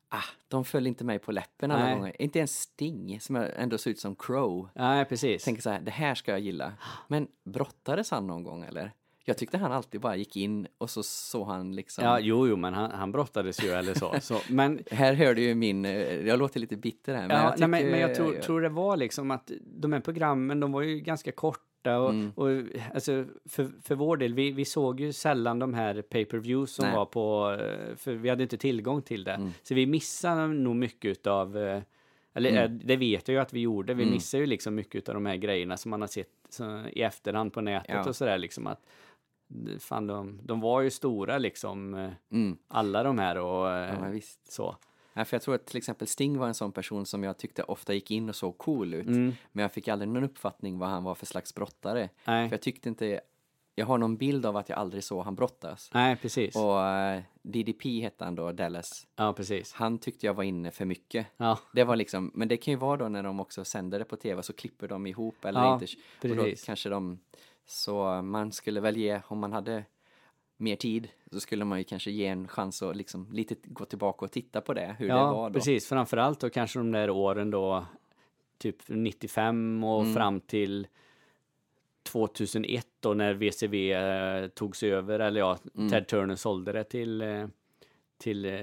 Ah, 0.09 0.23
de 0.47 0.65
föll 0.65 0.87
inte 0.87 1.03
mig 1.03 1.19
på 1.19 1.31
läppen 1.31 1.71
alla 1.71 1.83
Nej. 1.85 1.95
gånger. 1.95 2.21
Inte 2.21 2.39
ens 2.39 2.59
Sting, 2.61 3.19
som 3.21 3.35
ändå 3.35 3.77
ser 3.77 3.91
ut 3.91 3.99
som 3.99 4.15
Crow. 4.15 4.69
Nej, 4.75 5.05
precis. 5.05 5.43
Tänker 5.43 5.61
så 5.61 5.69
här, 5.69 5.79
det 5.81 5.91
här 5.91 6.15
ska 6.15 6.31
jag 6.31 6.39
gilla. 6.39 6.73
Men 7.07 7.27
brottades 7.43 8.11
han 8.11 8.27
någon 8.27 8.43
gång 8.43 8.63
eller? 8.63 8.91
Jag 9.27 9.37
tyckte 9.37 9.57
han 9.57 9.71
alltid 9.71 10.01
bara 10.01 10.15
gick 10.15 10.37
in 10.37 10.67
och 10.77 10.89
så 10.89 11.03
såg 11.03 11.47
han 11.47 11.75
liksom... 11.75 12.03
Ja, 12.03 12.19
jo, 12.19 12.47
jo, 12.47 12.55
men 12.55 12.73
han, 12.73 12.91
han 12.91 13.11
brottades 13.11 13.63
ju 13.63 13.69
eller 13.69 13.93
så. 13.93 14.15
så 14.21 14.39
men 14.49 14.79
Här 14.91 15.13
hör 15.13 15.35
du 15.35 15.41
ju 15.41 15.55
min, 15.55 15.85
eh, 15.85 16.27
jag 16.27 16.39
låter 16.39 16.59
lite 16.59 16.75
bitter 16.77 17.15
här. 17.15 17.27
Men 17.27 17.37
ja, 17.37 17.43
jag, 17.43 17.69
nej, 17.69 17.79
tycker, 17.79 17.91
men, 17.91 17.91
men 17.91 17.99
jag 17.99 18.15
tror, 18.15 18.33
tror 18.33 18.61
det 18.61 18.69
var 18.69 18.97
liksom 18.97 19.31
att 19.31 19.51
de 19.65 19.93
här 19.93 19.99
programmen, 19.99 20.59
de 20.59 20.71
var 20.71 20.81
ju 20.81 20.99
ganska 20.99 21.31
korta 21.31 21.99
och, 21.99 22.09
Mm. 22.09 22.31
och 22.35 22.49
alltså 22.93 23.25
för, 23.49 23.71
för 23.81 23.95
vår 23.95 24.17
del, 24.17 24.33
vi, 24.33 24.51
vi 24.51 24.65
såg 24.65 24.99
ju 24.99 25.13
sällan 25.13 25.59
de 25.59 25.73
här 25.73 26.01
pay-per-views 26.01 26.71
som 26.71 26.85
Nej. 26.85 26.95
var 26.95 27.05
på, 27.05 27.57
eh, 27.61 27.95
för 27.95 28.13
vi 28.13 28.29
hade 28.29 28.43
inte 28.43 28.57
tillgång 28.57 29.01
till 29.01 29.23
det. 29.23 29.31
Mm. 29.33 29.51
Så 29.63 29.73
vi 29.75 29.85
missade 29.85 30.47
nog 30.47 30.75
mycket 30.75 31.27
av 31.27 31.57
eller 32.37 32.49
Mm. 32.49 32.63
eh, 32.63 32.69
det 32.69 32.95
vet 32.97 33.27
jag 33.27 33.35
ju 33.35 33.41
att 33.41 33.53
vi 33.53 33.59
gjorde, 33.59 33.93
vi 33.93 34.03
Mm. 34.03 34.13
missar 34.15 34.37
ju 34.39 34.45
liksom 34.45 34.75
mycket 34.75 35.09
av 35.09 35.15
de 35.15 35.25
här 35.25 35.35
grejerna 35.35 35.77
som 35.77 35.89
man 35.91 36.01
har 36.01 36.07
sett 36.07 36.27
i 36.91 37.01
efterhand 37.01 37.53
på 37.53 37.61
nätet 37.61 37.89
Ja. 37.95 38.09
och 38.09 38.15
sådär 38.15 38.37
liksom 38.37 38.67
att 38.67 38.81
fan 39.79 40.07
de, 40.07 40.39
de 40.43 40.59
var 40.61 40.81
ju 40.81 40.91
stora 40.91 41.37
liksom 41.37 41.93
eh, 41.93 42.11
Mm, 42.31 42.57
alla 42.67 43.03
de 43.03 43.19
här 43.19 43.37
och 43.37 43.71
eh, 43.71 44.13
ja, 44.13 44.21
så. 44.49 44.75
Ja, 45.13 45.25
för 45.25 45.35
jag 45.35 45.41
tror 45.41 45.55
att 45.55 45.65
till 45.65 45.77
exempel 45.77 46.07
Sting 46.07 46.37
var 46.37 46.47
en 46.47 46.53
sån 46.53 46.71
person 46.71 47.05
som 47.05 47.23
jag 47.23 47.37
tyckte 47.37 47.63
ofta 47.63 47.93
gick 47.93 48.11
in 48.11 48.29
och 48.29 48.35
såg 48.35 48.57
cool 48.57 48.93
ut. 48.93 49.07
Mm. 49.07 49.33
Men 49.51 49.61
jag 49.61 49.71
fick 49.71 49.87
aldrig 49.87 50.09
någon 50.09 50.23
uppfattning 50.23 50.77
vad 50.79 50.89
han 50.89 51.03
var 51.03 51.15
för 51.15 51.25
slags 51.25 51.55
brottare. 51.55 52.09
Nej, 52.25 52.49
För 52.49 52.53
jag 52.53 52.61
tyckte 52.61 52.89
inte, 52.89 53.21
jag 53.75 53.85
har 53.85 53.97
någon 53.97 54.17
bild 54.17 54.45
av 54.45 54.57
att 54.57 54.69
jag 54.69 54.79
aldrig 54.79 55.03
såg 55.03 55.23
han 55.25 55.35
brottas. 55.35 55.89
nej 55.93 56.15
precis. 56.15 56.55
Och 56.55 56.81
eh, 56.87 57.21
DDP 57.41 58.01
hette 58.01 58.23
han 58.25 58.35
då, 58.35 58.51
Dallas. 58.51 59.07
Ja, 59.15 59.33
precis. 59.33 59.73
Han 59.73 59.97
tyckte 59.97 60.25
jag 60.25 60.33
var 60.33 60.43
inne 60.43 60.71
för 60.71 60.85
mycket. 60.85 61.27
Ja, 61.37 61.59
Det 61.73 61.83
var 61.83 61.95
liksom, 61.95 62.31
men 62.33 62.47
det 62.47 62.57
kan 62.57 62.71
ju 62.71 62.77
vara 62.77 62.97
då 62.97 63.09
när 63.09 63.23
de 63.23 63.39
också 63.39 63.65
sänder 63.65 63.99
det 63.99 64.05
på 64.05 64.15
tv 64.15 64.43
så 64.43 64.53
klipper 64.53 64.87
de 64.87 65.07
ihop 65.07 65.45
eller 65.45 65.59
Ja, 65.59 65.73
inte. 65.73 65.85
Och 66.29 66.35
då 66.35 66.43
precis. 66.43 66.65
kanske 66.65 66.89
de, 66.89 67.19
så 67.65 68.21
man 68.21 68.51
skulle 68.51 68.79
väl 68.81 68.97
ge, 68.97 69.21
om 69.27 69.39
man 69.39 69.53
hade 69.53 69.83
mer 70.57 70.75
tid 70.75 71.07
så 71.31 71.39
skulle 71.39 71.65
man 71.65 71.77
ju 71.77 71.83
kanske 71.83 72.11
ge 72.11 72.25
en 72.25 72.47
chans 72.47 72.81
att 72.81 72.95
liksom 72.95 73.27
lite 73.31 73.55
gå 73.63 73.85
tillbaka 73.85 74.25
och 74.25 74.31
titta 74.31 74.61
på 74.61 74.73
det, 74.73 74.95
hur 74.99 75.07
det 75.07 75.13
ja 75.13 75.31
var 75.33 75.49
då. 75.49 75.53
precis. 75.53 75.87
Framförallt 75.87 76.39
då 76.39 76.49
kanske 76.49 76.79
de 76.79 76.91
där 76.91 77.09
åren 77.09 77.51
då, 77.51 77.85
typ 78.57 78.75
95 78.87 79.83
och 79.83 80.01
Mm. 80.01 80.13
fram 80.13 80.39
till 80.41 80.87
2001 82.03 82.87
då 82.99 83.13
när 83.13 83.33
VCV 83.33 83.91
eh, 83.93 84.47
togs 84.47 84.83
över, 84.83 85.19
eller 85.19 85.39
ja, 85.39 85.57
Mm. 85.77 85.89
Ted 85.89 86.07
Turner 86.07 86.35
sålde 86.35 86.71
det 86.71 86.83
till, 86.83 87.21
eh, 87.21 87.47
till 88.17 88.45
eh, 88.45 88.61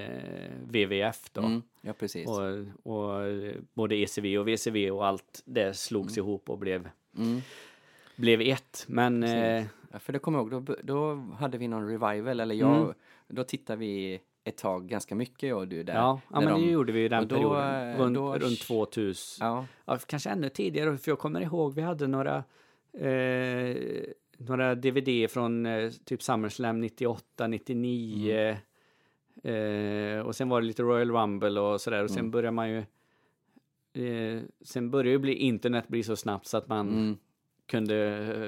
WWF 0.61 1.31
då. 1.33 1.41
Mm, 1.43 1.63
ja, 1.81 1.93
precis. 1.93 2.29
Och, 2.29 2.43
och 2.83 3.23
eh, 3.27 3.55
både 3.75 3.95
ECV 3.97 4.39
och 4.39 4.49
VCV 4.49 4.91
och 4.91 5.07
allt 5.07 5.43
det 5.45 5.75
slogs 5.77 6.19
ihop 6.19 6.51
och 6.51 6.59
blev 6.59 6.89
Mm. 7.19 7.41
Blev 8.17 8.41
ett. 8.41 8.85
Men 8.89 9.23
eh, 9.23 9.65
Ja, 9.95 9.99
för 9.99 10.13
det 10.13 10.19
kommer 10.19 10.39
jag 10.39 10.53
ihåg, 10.53 10.65
då, 10.65 10.77
då 10.83 11.15
hade 11.39 11.59
vi 11.59 11.69
någon 11.69 11.87
revival, 11.89 12.41
eller 12.41 12.55
jag, 12.55 12.77
Mm. 12.77 12.95
då 13.29 13.45
tittade 13.45 13.79
vi 13.79 14.21
ett 14.45 14.57
tag 14.57 14.87
ganska 14.89 15.15
mycket 15.15 15.49
jag 15.49 15.59
och 15.59 15.69
du 15.69 15.83
där. 15.83 15.95
ja, 15.95 16.21
ja 16.33 16.41
men 16.41 16.49
det 16.61 16.67
de- 16.67 16.71
gjorde 16.73 16.93
vi 16.93 17.05
i 17.05 17.09
den 17.09 17.29
då, 17.29 17.35
perioden. 17.37 17.91
eh, 17.93 17.99
Runt, 17.99 18.15
då- 18.15 18.35
runt 18.39 18.61
2000. 18.61 19.47
Ja, 19.47 19.67
Ja, 19.85 19.99
kanske 20.07 20.31
ännu 20.31 20.49
tidigare, 20.49 20.99
för 20.99 21.11
jag 21.11 21.19
kommer 21.19 21.41
ihåg 21.41 21.75
vi 21.75 21.83
hade 21.83 22.07
några 22.07 22.45
eh, 22.99 23.77
några 24.39 24.75
DVD 24.75 25.31
från 25.31 25.67
eh, 25.67 25.91
typ 26.05 26.23
SummerSlam 26.23 26.81
98, 26.81 27.47
99 27.47 28.57
eh, 29.45 30.19
och 30.21 30.37
sen 30.37 30.49
var 30.49 30.61
det 30.61 30.67
lite 30.67 30.83
Royal 30.83 31.11
Rumble 31.11 31.61
och 31.61 31.81
sådär 31.81 32.03
och 32.05 32.11
sen 32.11 32.19
Mm. 32.19 32.31
börjar 32.31 32.51
man 32.53 32.71
ju 32.71 32.79
eh, 34.07 34.43
sen 34.61 34.91
börjar 34.91 35.11
ju 35.13 35.19
bli 35.19 35.35
internet 35.35 35.89
bli 35.89 36.03
så 36.03 36.17
snabbt 36.17 36.47
så 36.47 36.57
att 36.57 36.69
man 36.69 36.89
mm. 36.89 37.17
Kunde 37.73 37.97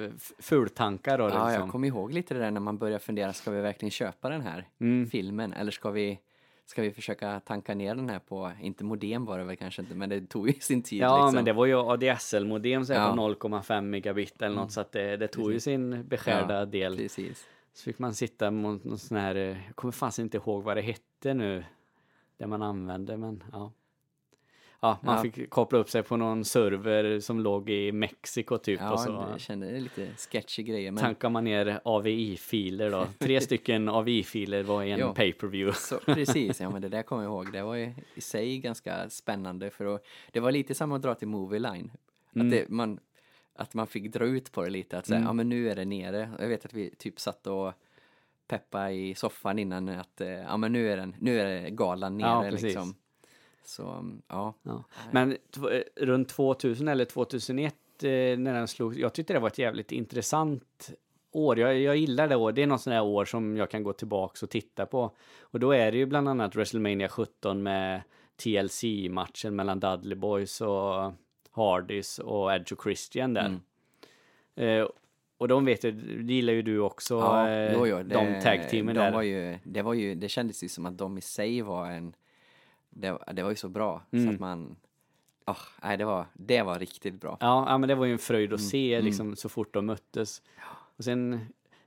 eh, 0.05 0.11
fultanka 0.39 1.16
då 1.16 1.25
ja 1.25 1.29
liksom. 1.29 1.53
jag 1.62 1.70
kommer 1.70 1.89
ihåg 1.89 2.12
lite 2.12 2.35
det 2.35 2.41
där 2.41 2.51
när 2.51 2.61
man 2.61 2.79
börjar 2.79 2.99
fundera, 2.99 3.33
ska 3.33 3.51
vi 3.51 3.61
verkligen 3.61 3.91
köpa 3.91 4.29
den 4.29 4.41
här 4.41 4.68
Mm. 4.81 5.07
filmen? 5.11 5.53
Eller 5.53 5.70
ska 5.72 5.91
vi, 5.91 6.18
ska 6.66 6.83
vi 6.83 6.91
försöka 6.91 7.41
tanka 7.41 7.75
ner 7.75 7.95
den 7.95 8.09
här 8.09 8.18
på, 8.18 8.53
inte 8.61 8.85
modem 8.85 9.25
var 9.25 9.39
det 9.39 9.45
väl 9.45 9.57
kanske 9.57 9.83
inte, 9.83 9.95
men 9.95 10.09
det 10.09 10.20
tog 10.27 10.49
ju 10.49 10.53
sin 10.61 10.83
tid 10.83 10.99
Ja, 11.01 11.16
liksom. 11.18 11.35
men 11.35 11.45
det 11.45 11.53
var 11.53 11.66
ju 11.66 11.75
ADSL-modem 11.77 12.85
så 12.85 12.93
Ja. 12.93 13.14
på 13.16 13.22
0,5 13.22 13.81
megabit 13.81 14.43
eller 14.43 14.57
något 14.57 14.72
så 14.72 14.81
att 14.81 14.93
det, 14.93 15.16
det 15.16 15.29
tog 15.29 15.53
ju 15.53 15.61
sin 15.61 16.05
beskärda 16.09 16.55
Ja, 16.59 16.64
del. 16.64 16.97
Precis. 16.97 17.47
Så 17.75 17.83
fick 17.85 17.99
man 17.99 18.14
sitta 18.14 18.51
mot 18.51 18.85
någon 18.85 18.99
sån 18.99 19.16
här, 19.18 19.35
eh, 19.35 19.43
jag 19.66 19.77
kommer 19.77 19.93
fanns 19.93 20.18
inte 20.18 20.37
ihåg 20.37 20.62
vad 20.62 20.77
det 20.77 20.83
hette 20.83 21.35
nu, 21.35 21.64
det 22.39 22.47
man 22.47 22.62
använde, 22.62 23.16
men 23.16 23.43
ja. 23.53 23.72
Ja, 24.85 24.99
man 25.03 25.16
Ja. 25.16 25.22
fick 25.22 25.51
koppla 25.51 25.78
upp 25.78 25.91
sig 25.91 26.03
på 26.03 26.16
någon 26.16 26.45
server 26.45 27.20
som 27.20 27.41
låg 27.41 27.70
i 27.70 27.93
Mexiko 27.93 28.59
typ 28.59 28.80
och 28.80 28.87
Ja, 28.87 28.97
så 28.97 29.26
jag 29.30 29.41
kände 29.41 29.70
det 29.70 29.80
lite 29.80 30.07
sketchy 30.30 30.62
grejer, 30.62 30.91
men 30.91 31.03
tankar 31.03 31.28
man 31.30 31.45
ner 31.45 31.80
AVI-filer 31.85 32.91
då. 32.91 33.07
Tre 33.18 33.41
stycken 33.41 33.89
AVI-filer 33.89 34.62
var 34.62 34.82
i 34.82 34.91
en 34.91 34.99
Ja. 34.99 35.14
pay-per-view. 35.14 35.78
Så, 35.78 35.99
precis, 36.14 36.61
ja 36.61 36.70
men 36.70 36.82
det 36.82 36.89
där 36.89 37.03
kommer 37.03 37.22
jag 37.22 37.30
ihåg. 37.32 37.53
Det 37.53 37.62
var 37.62 37.74
ju 37.74 37.95
i 38.14 38.20
sig 38.20 38.59
ganska 38.59 39.11
spännande 39.11 39.70
för 39.70 39.95
att, 39.95 40.05
det 40.32 40.41
var 40.41 40.53
lite 40.53 40.74
som 40.74 40.93
att 40.93 41.03
dra 41.03 41.14
till 41.14 41.28
Movie 41.28 41.59
Line. 41.61 41.91
Mm. 42.35 42.47
Att, 42.47 42.51
det, 42.53 42.68
man, 42.68 42.99
att 43.57 43.74
man 43.74 43.87
fick 43.87 44.12
dra 44.12 44.24
ut 44.24 44.53
på 44.53 44.62
det 44.62 44.70
lite, 44.70 44.99
att 44.99 45.07
säga, 45.07 45.20
ja 45.20 45.32
men 45.32 45.49
nu 45.49 45.70
är 45.70 45.76
det 45.76 45.85
nere. 45.85 46.30
Jag 46.39 46.49
vet 46.49 46.64
att 46.64 46.72
vi 46.74 46.91
typ 46.91 47.20
satt 47.20 47.47
och 47.47 47.72
peppa 48.49 48.91
i 48.91 49.14
soffan 49.14 49.59
innan 49.59 49.89
att, 49.89 50.20
eh, 50.20 50.28
ja 50.28 50.57
men 50.57 50.72
nu 50.72 50.91
är, 50.93 50.97
den, 50.97 51.16
nu 51.20 51.41
är 51.41 51.68
galan 51.70 52.18
nere 52.18 52.28
Ja, 52.28 52.43
precis. 52.51 52.62
liksom. 52.62 52.95
Så, 53.67 53.89
mm, 53.89 54.23
ja. 54.29 54.55
Ja. 54.62 54.85
Men 55.11 55.33
eh, 55.33 55.37
runt 55.97 56.29
2000 56.29 56.89
eller 56.89 57.05
2001 57.05 57.75
eh, 58.03 58.09
när 58.11 58.55
den 58.55 58.69
slog, 58.69 58.99
jag 58.99 59.12
tyckte 59.12 59.33
det 59.33 59.39
var 59.39 59.49
ett 59.49 59.59
jävligt 59.59 59.93
intressant 59.93 60.91
år. 61.33 61.59
Jag, 61.59 61.81
jag 61.81 61.97
gillar 61.97 62.29
det 62.29 62.37
år. 62.37 62.53
Det 62.53 62.62
är 62.62 62.67
något 62.67 62.81
sånt 62.81 62.95
där 62.95 63.03
år 63.03 63.25
som 63.25 63.57
jag 63.57 63.71
kan 63.71 63.83
gå 63.83 63.93
tillbaks 63.93 64.43
och 64.43 64.51
titta 64.51 64.87
på. 64.87 65.11
Och 65.41 65.61
då 65.61 65.73
är 65.73 65.93
det 65.93 65.99
ju 65.99 66.07
bland 66.07 66.29
annat 66.29 66.57
WrestleMania 66.57 67.09
17 67.09 67.62
med 67.62 68.03
TLC-matchen 68.37 69.57
mellan 69.57 69.81
Dudley 69.81 70.19
Boys 70.19 70.61
och 70.61 71.12
Hardys 71.51 72.19
och 72.19 72.55
Edge 72.55 72.73
och 72.73 72.83
Christian 72.83 73.35
där. 73.35 73.61
Eh, 74.57 74.89
och 75.39 75.49
de 75.49 75.65
vet 75.65 75.85
jag, 75.85 75.95
det 75.95 76.35
gillar 76.35 76.53
ju 76.53 76.62
du 76.62 76.79
också, 76.79 77.15
Ja, 77.15 77.51
eh, 77.51 77.73
jo, 77.73 77.87
jo, 77.87 78.03
de 78.03 78.41
tag-teamen 78.41 78.95
de 78.95 79.01
där. 79.01 79.12
Var 79.12 79.23
ju, 79.23 79.59
det 79.65 79.83
var 79.83 79.95
ju, 79.95 80.15
det 80.15 80.29
kändes 80.29 80.65
ju 80.65 80.69
som 80.69 80.87
att 80.87 80.99
de 80.99 81.19
i 81.19 81.21
sig 81.21 81.62
var 81.62 81.91
en, 81.91 82.15
det, 82.95 83.18
det 83.32 83.42
var 83.42 83.51
ju 83.51 83.57
så 83.57 83.68
bra 83.68 84.03
Mm. 84.12 84.24
så 84.26 84.34
att 84.34 84.40
man, 84.40 84.76
ah, 85.45 85.57
nej 85.82 85.97
det 85.97 86.05
var, 86.05 86.26
det 86.34 86.62
var 86.62 86.78
riktigt 86.78 87.20
bra. 87.20 87.36
Ja, 87.40 87.64
ja, 87.68 87.78
men 87.78 87.88
det 87.88 87.95
var 87.95 88.07
ju 88.07 88.12
en 88.12 88.18
fröjd 88.18 88.49
Mm, 88.51 88.55
att 88.55 88.61
se 88.61 89.01
liksom 89.01 89.36
så 89.36 89.49
fort 89.49 89.74
de 89.74 89.86
möttes. 89.86 90.42
Och 90.97 91.05
sen 91.05 91.40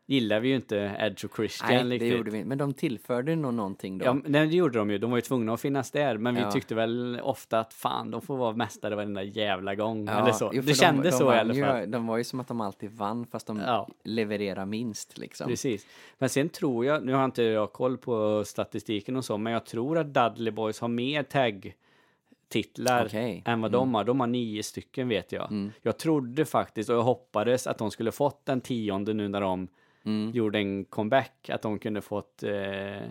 gillar 0.09 0.39
vi 0.39 0.47
ju 0.49 0.55
inte 0.55 0.95
Edge 0.99 1.25
och 1.25 1.35
Christian 1.35 1.69
Nej, 1.69 1.83
det 1.83 1.89
riktigt. 1.89 2.17
gjorde 2.17 2.31
vi 2.31 2.45
Men 2.45 2.57
de 2.57 2.73
tillförde 2.73 3.35
nog 3.35 3.53
någonting 3.53 3.97
då. 3.97 4.05
Ja, 4.05 4.13
men 4.13 4.31
det 4.31 4.43
gjorde 4.45 4.77
de 4.79 4.89
ju. 4.91 4.97
De 4.97 5.11
var 5.11 5.17
ju 5.17 5.21
tvungna 5.21 5.53
att 5.53 5.61
finnas 5.61 5.91
där. 5.91 6.17
Men 6.17 6.35
vi 6.35 6.41
Ja. 6.41 6.51
tyckte 6.51 6.75
väl 6.75 7.19
ofta 7.23 7.59
att 7.59 7.73
fan, 7.73 8.11
de 8.11 8.21
får 8.21 8.37
vara 8.37 8.53
mästare 8.55 8.95
varenda 8.95 9.23
jävla 9.23 9.75
gång. 9.75 10.05
Ja, 10.07 10.19
Eller 10.21 10.31
så. 10.31 10.51
jo, 10.53 10.61
det 10.61 10.67
de- 10.67 10.73
kändes 10.73 11.11
de 11.13 11.17
så 11.17 11.23
i 11.23 11.27
vann 11.27 11.37
alla 11.39 11.53
ju- 11.53 11.63
fall. 11.65 11.91
De 11.91 12.07
var 12.07 12.17
ju 12.17 12.23
som 12.23 12.39
att 12.39 12.47
de 12.47 12.61
alltid 12.61 12.91
vann 12.91 13.25
fast 13.25 13.47
de 13.47 13.59
Ja. 13.59 13.87
levererar 14.03 14.65
minst 14.65 15.17
liksom. 15.17 15.47
Precis. 15.47 15.87
Men 16.17 16.29
sen 16.29 16.49
tror 16.49 16.85
jag, 16.85 17.05
nu 17.05 17.13
har 17.13 17.25
inte 17.25 17.43
jag 17.43 17.73
koll 17.73 17.97
på 17.97 18.43
statistiken 18.45 19.15
och 19.15 19.25
så, 19.25 19.37
men 19.37 19.53
jag 19.53 19.65
tror 19.65 19.97
att 19.97 20.13
Dudley 20.13 20.51
Boys 20.51 20.79
har 20.79 20.87
mer 20.87 21.23
tag-titlar 21.23 23.05
Okej. 23.05 23.43
än 23.45 23.61
vad 23.61 23.71
de 23.71 23.93
har. 23.95 24.03
De 24.03 24.19
har 24.19 24.27
nio 24.27 24.63
stycken 24.63 25.07
vet 25.09 25.31
jag. 25.31 25.51
Mm. 25.51 25.71
Jag 25.81 25.97
trodde 25.97 26.45
faktiskt, 26.45 26.89
och 26.89 26.95
jag 26.95 27.03
hoppades 27.03 27.67
att 27.67 27.77
de 27.77 27.91
skulle 27.91 28.11
fått 28.11 28.45
den 28.45 28.61
tionde 28.61 29.13
nu 29.13 29.27
när 29.27 29.41
de 29.41 29.67
Mm. 30.07 30.31
gjorde 30.31 30.59
en 30.59 30.85
comeback, 30.85 31.49
att 31.49 31.61
de 31.61 31.79
kunde 31.79 32.01
fått 32.01 32.43
eh, 32.43 33.09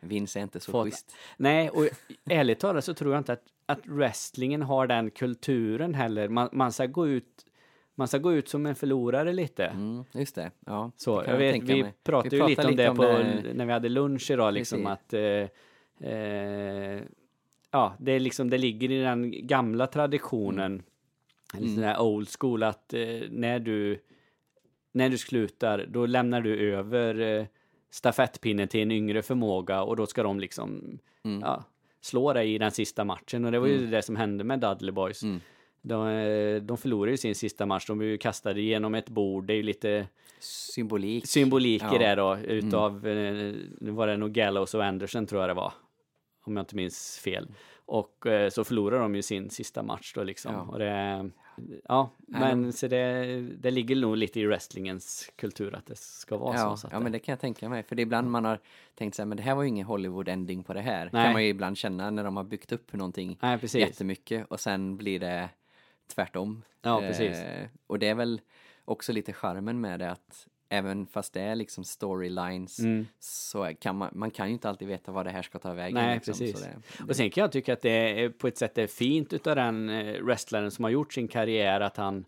Vince 0.00 0.38
är 0.38 0.42
inte 0.42 0.60
så 0.60 0.72
Fått- 0.72 0.84
schysst. 0.84 1.16
Nej, 1.36 1.70
och 1.70 1.88
ärligt 2.30 2.58
talat 2.60 2.84
så 2.84 2.94
tror 2.94 3.12
jag 3.12 3.20
inte 3.20 3.32
att, 3.32 3.42
att 3.66 3.86
wrestlingen 3.86 4.62
har 4.62 4.86
den 4.86 5.10
kulturen 5.10 5.94
heller. 5.94 6.28
Man, 6.28 6.48
man 6.52 6.72
ska 6.72 6.86
gå 6.86 7.08
ut 7.08 7.46
man 7.94 8.08
ska 8.08 8.18
gå 8.18 8.32
ut 8.32 8.48
som 8.48 8.66
en 8.66 8.74
förlorare 8.74 9.32
lite. 9.32 9.64
Mm, 9.66 10.04
just 10.12 10.34
det. 10.34 10.50
Ja, 10.66 10.90
Så, 10.96 11.22
det 11.22 11.30
jag 11.30 11.38
vet, 11.38 11.52
tänka 11.52 11.74
vi 11.74 11.84
pratade 12.04 12.36
Vi 12.36 12.42
ju 12.42 12.48
lite 12.48 12.66
om 12.66 12.76
det 12.76 12.94
på, 12.94 13.02
det. 13.02 13.52
när 13.54 13.66
vi 13.66 13.72
hade 13.72 13.88
lunch 13.88 14.30
idag, 14.30 14.54
liksom 14.54 14.86
att 14.86 15.12
eh, 15.14 15.48
eh, 16.10 17.00
ja, 17.70 17.94
det 17.98 18.12
är 18.12 18.20
liksom, 18.20 18.50
det 18.50 18.58
ligger 18.58 18.90
i 18.90 19.02
den 19.02 19.46
gamla 19.46 19.86
traditionen, 19.86 20.82
Mm. 21.54 21.74
sån 21.74 21.84
här 21.84 22.00
old 22.00 22.28
school, 22.40 22.62
att 22.62 22.94
eh, 22.94 23.20
när 23.30 23.58
du 23.58 24.00
när 24.92 25.08
du 25.08 25.18
slutar, 25.18 25.86
då 25.88 26.06
lämnar 26.06 26.40
du 26.40 26.74
över 26.74 27.20
eh, 27.20 27.46
stafettpinnen 27.90 28.68
till 28.68 28.80
en 28.80 28.90
yngre 28.90 29.22
förmåga 29.22 29.82
och 29.82 29.96
då 29.96 30.06
ska 30.06 30.22
de 30.22 30.40
liksom 30.40 30.98
Mm. 31.24 31.40
ja, 31.40 31.64
slå 32.00 32.32
dig 32.32 32.54
i 32.54 32.58
den 32.58 32.70
sista 32.70 33.04
matchen. 33.04 33.44
Och 33.44 33.52
det 33.52 33.58
var 33.58 33.66
ju 33.66 33.86
det 33.86 34.02
som 34.02 34.16
hände 34.16 34.44
med 34.44 34.60
Dudley 34.60 34.92
Boys. 34.92 35.22
Mm. 35.22 35.40
De, 35.82 36.06
eh, 36.08 36.62
de 36.62 36.76
förlorade 36.76 37.10
ju 37.10 37.16
sin 37.16 37.34
sista 37.34 37.66
match, 37.66 37.86
de 37.86 37.98
blev 37.98 38.10
ju 38.10 38.18
kastade 38.18 38.60
genom 38.60 38.94
ett 38.94 39.08
bord. 39.08 39.44
Det 39.46 39.52
är 39.52 39.56
ju 39.56 39.62
lite 39.62 40.06
Symbolik. 40.38 41.26
symbolik 41.26 41.82
i 41.82 41.84
Ja. 41.84 41.88
Mm. 41.96 42.00
det 42.00 42.14
då, 42.14 42.36
utav, 42.36 43.06
eh, 43.06 43.54
nu 43.80 43.90
var 43.90 44.06
det 44.06 44.16
nog 44.16 44.32
Gallows 44.32 44.74
och 44.74 44.84
Anderson 44.84 45.26
tror 45.26 45.40
jag 45.42 45.50
det 45.50 45.54
var. 45.54 45.72
Om 46.44 46.56
jag 46.56 46.62
inte 46.62 46.76
minns 46.76 47.18
fel. 47.24 47.48
Och 47.86 48.26
så 48.52 48.64
förlorade 48.64 49.02
de 49.02 49.14
ju 49.14 49.22
sin 49.22 49.50
sista 49.50 49.82
match 49.82 50.12
då 50.14 50.22
liksom. 50.22 50.52
Ja. 50.54 50.60
Och 50.60 50.78
det, 50.78 51.30
ja, 51.88 52.10
men 52.26 52.72
så 52.72 52.88
det, 52.88 53.24
det 53.58 53.70
ligger 53.70 53.96
nog 53.96 54.16
lite 54.16 54.40
i 54.40 54.46
wrestlingens 54.46 55.30
kultur 55.36 55.74
att 55.74 55.86
det 55.86 55.96
ska 55.98 56.36
vara 56.36 56.56
Ja, 56.56 56.70
så. 56.70 56.76
så 56.76 56.88
ja, 56.92 57.00
men 57.00 57.12
det 57.12 57.18
kan 57.18 57.32
jag 57.32 57.40
tänka 57.40 57.68
mig. 57.68 57.82
För 57.82 57.96
det 57.96 58.00
är 58.02 58.04
ibland 58.04 58.30
man 58.30 58.44
har 58.44 58.58
tänkt 58.94 59.14
så 59.14 59.22
här, 59.22 59.26
men 59.26 59.36
det 59.36 59.42
här 59.42 59.54
var 59.54 59.62
ju 59.62 59.68
ingen 59.68 59.86
Hollywood-ending 59.86 60.62
på 60.62 60.74
det 60.74 60.80
här. 60.80 61.10
Nej. 61.12 61.24
kan 61.24 61.32
man 61.32 61.42
ju 61.42 61.48
ibland 61.48 61.76
känna 61.78 62.10
när 62.10 62.24
de 62.24 62.36
har 62.36 62.44
byggt 62.44 62.72
upp 62.72 62.92
någonting 62.92 63.38
Nej, 63.42 63.58
precis. 63.58 63.80
jättemycket 63.80 64.46
och 64.46 64.60
sen 64.60 64.96
blir 64.96 65.20
det 65.20 65.48
tvärtom. 66.14 66.62
Ja, 66.82 67.00
precis. 67.00 67.36
Eh, 67.38 67.68
och 67.86 67.98
det 67.98 68.08
är 68.08 68.14
väl 68.14 68.40
också 68.84 69.12
lite 69.12 69.32
charmen 69.32 69.80
med 69.80 69.98
det 70.00 70.10
att 70.10 70.46
även 70.70 71.06
fast 71.06 71.32
det 71.32 71.40
är 71.40 71.54
liksom 71.54 71.84
storylines 71.84 72.78
Mm. 72.78 73.06
så 73.18 73.72
kan 73.80 73.96
man, 73.96 74.10
man 74.12 74.30
kan 74.30 74.46
ju 74.46 74.52
inte 74.52 74.68
alltid 74.68 74.88
veta 74.88 75.12
vad 75.12 75.26
det 75.26 75.30
här 75.30 75.42
ska 75.42 75.58
ta 75.58 75.72
vägen. 75.74 75.94
Nej, 75.94 76.14
liksom, 76.14 76.32
precis. 76.32 76.58
Så 76.58 76.64
det, 76.98 77.04
Och 77.10 77.16
sen 77.16 77.30
kan 77.30 77.42
jag 77.42 77.52
tycka 77.52 77.72
att 77.72 77.80
det 77.82 78.22
är 78.24 78.28
på 78.28 78.48
ett 78.48 78.58
sätt 78.58 78.78
är 78.78 78.86
fint 78.86 79.32
utav 79.32 79.56
den 79.56 79.88
eh, 79.90 80.22
wrestlaren 80.22 80.70
som 80.70 80.84
har 80.84 80.90
gjort 80.90 81.12
sin 81.12 81.28
karriär 81.28 81.80
att 81.80 81.96
han 81.96 82.24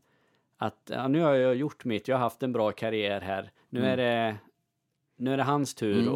att 0.56 0.90
ja, 0.90 1.08
nu 1.08 1.20
har 1.20 1.34
jag 1.34 1.54
gjort 1.56 1.84
mitt, 1.84 2.08
jag 2.08 2.16
har 2.16 2.20
haft 2.20 2.42
en 2.42 2.52
bra 2.52 2.72
karriär 2.72 3.20
här. 3.20 3.50
Nu 3.70 3.78
Mm. 3.80 3.92
är 3.92 3.96
det 3.96 4.36
nu 5.16 5.32
är 5.32 5.36
det 5.36 5.42
hans 5.42 5.74
tur 5.74 6.08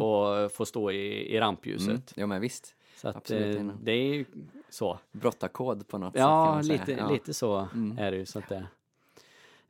att 0.45 0.53
få 0.53 0.65
stå 0.65 0.91
i, 0.91 1.35
i 1.35 1.39
rampljuset. 1.39 1.87
mm, 1.89 2.01
ja 2.15 2.27
men 2.27 2.41
visst. 2.41 2.75
Så 2.95 3.07
att 3.07 3.15
absolut, 3.15 3.57
eh, 3.57 3.67
det 3.81 3.91
är 3.91 4.13
ju 4.13 4.25
så. 4.69 4.99
Brottarkod 5.11 5.87
på 5.87 5.97
något 5.97 6.13
sätt 6.13 6.19
Ja, 6.21 6.61
säga. 6.63 6.73
lite, 6.79 6.91
Ja. 6.91 6.97
Mm. 6.99 7.13
lite 7.13 7.33
så 7.33 7.67
är 7.97 8.11
det 8.11 8.17
ju. 8.17 8.25
Så 8.25 8.39
att 8.39 8.49
det, 8.49 8.67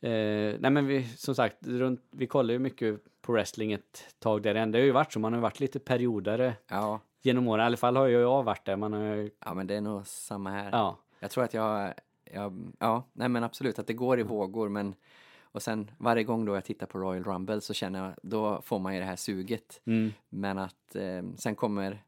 eh, 0.02 0.60
nej 0.60 0.72
men 0.72 0.88
vi, 0.88 1.04
som 1.08 1.36
sagt, 1.36 1.68
runt, 1.68 2.04
vi 2.12 2.28
kollar 2.28 2.54
ju 2.54 2.60
mycket 2.60 3.02
på 3.22 3.32
wrestling 3.32 3.72
ett 3.74 4.16
tag 4.20 4.42
där 4.42 4.56
än. 4.56 4.72
Det 4.72 4.80
har 4.80 4.86
ju 4.86 4.92
varit 4.92 5.14
så, 5.14 5.20
man 5.20 5.34
har 5.34 5.40
varit 5.40 5.60
lite 5.60 5.80
periodare 5.80 6.54
Ja, 6.68 7.00
genom 7.22 7.48
åren. 7.48 7.64
I 7.64 7.66
alla 7.66 7.78
fall 7.78 7.96
har 7.96 8.08
ju 8.08 8.18
jag 8.20 8.44
varit 8.44 8.66
där. 8.66 8.76
Man 8.76 8.94
har 8.94 9.02
ju, 9.16 9.32
ja, 9.46 9.54
men 9.54 9.68
det 9.68 9.76
är 9.76 9.82
nog 9.82 10.08
samma 10.08 10.50
här. 10.52 10.70
ja. 10.72 10.98
Jag 11.20 11.32
tror 11.32 11.44
att 11.44 11.54
jag, 11.54 11.94
jag, 12.34 12.74
ja, 12.80 13.04
nej 13.14 13.30
men 13.30 13.44
absolut 13.44 13.80
att 13.80 13.88
det 13.88 13.94
går 13.94 14.20
i 14.20 14.24
vågor 14.24 14.70
men 14.70 14.96
och 15.42 15.62
sen 15.62 15.92
varje 15.98 16.24
gång 16.24 16.46
då 16.46 16.56
jag 16.56 16.66
tittar 16.66 16.86
på 16.88 17.00
Royal 17.00 17.24
Rumble 17.24 17.62
så 17.62 17.74
känner 17.74 18.04
jag, 18.06 18.14
då 18.24 18.62
får 18.62 18.80
man 18.80 18.94
ju 18.94 19.00
det 19.00 19.06
här 19.06 19.16
suget. 19.16 19.82
Mm. 19.86 20.14
Men 20.30 20.58
att 20.58 20.96
eh, 20.96 21.24
sen 21.38 21.56
kommer 21.56 22.04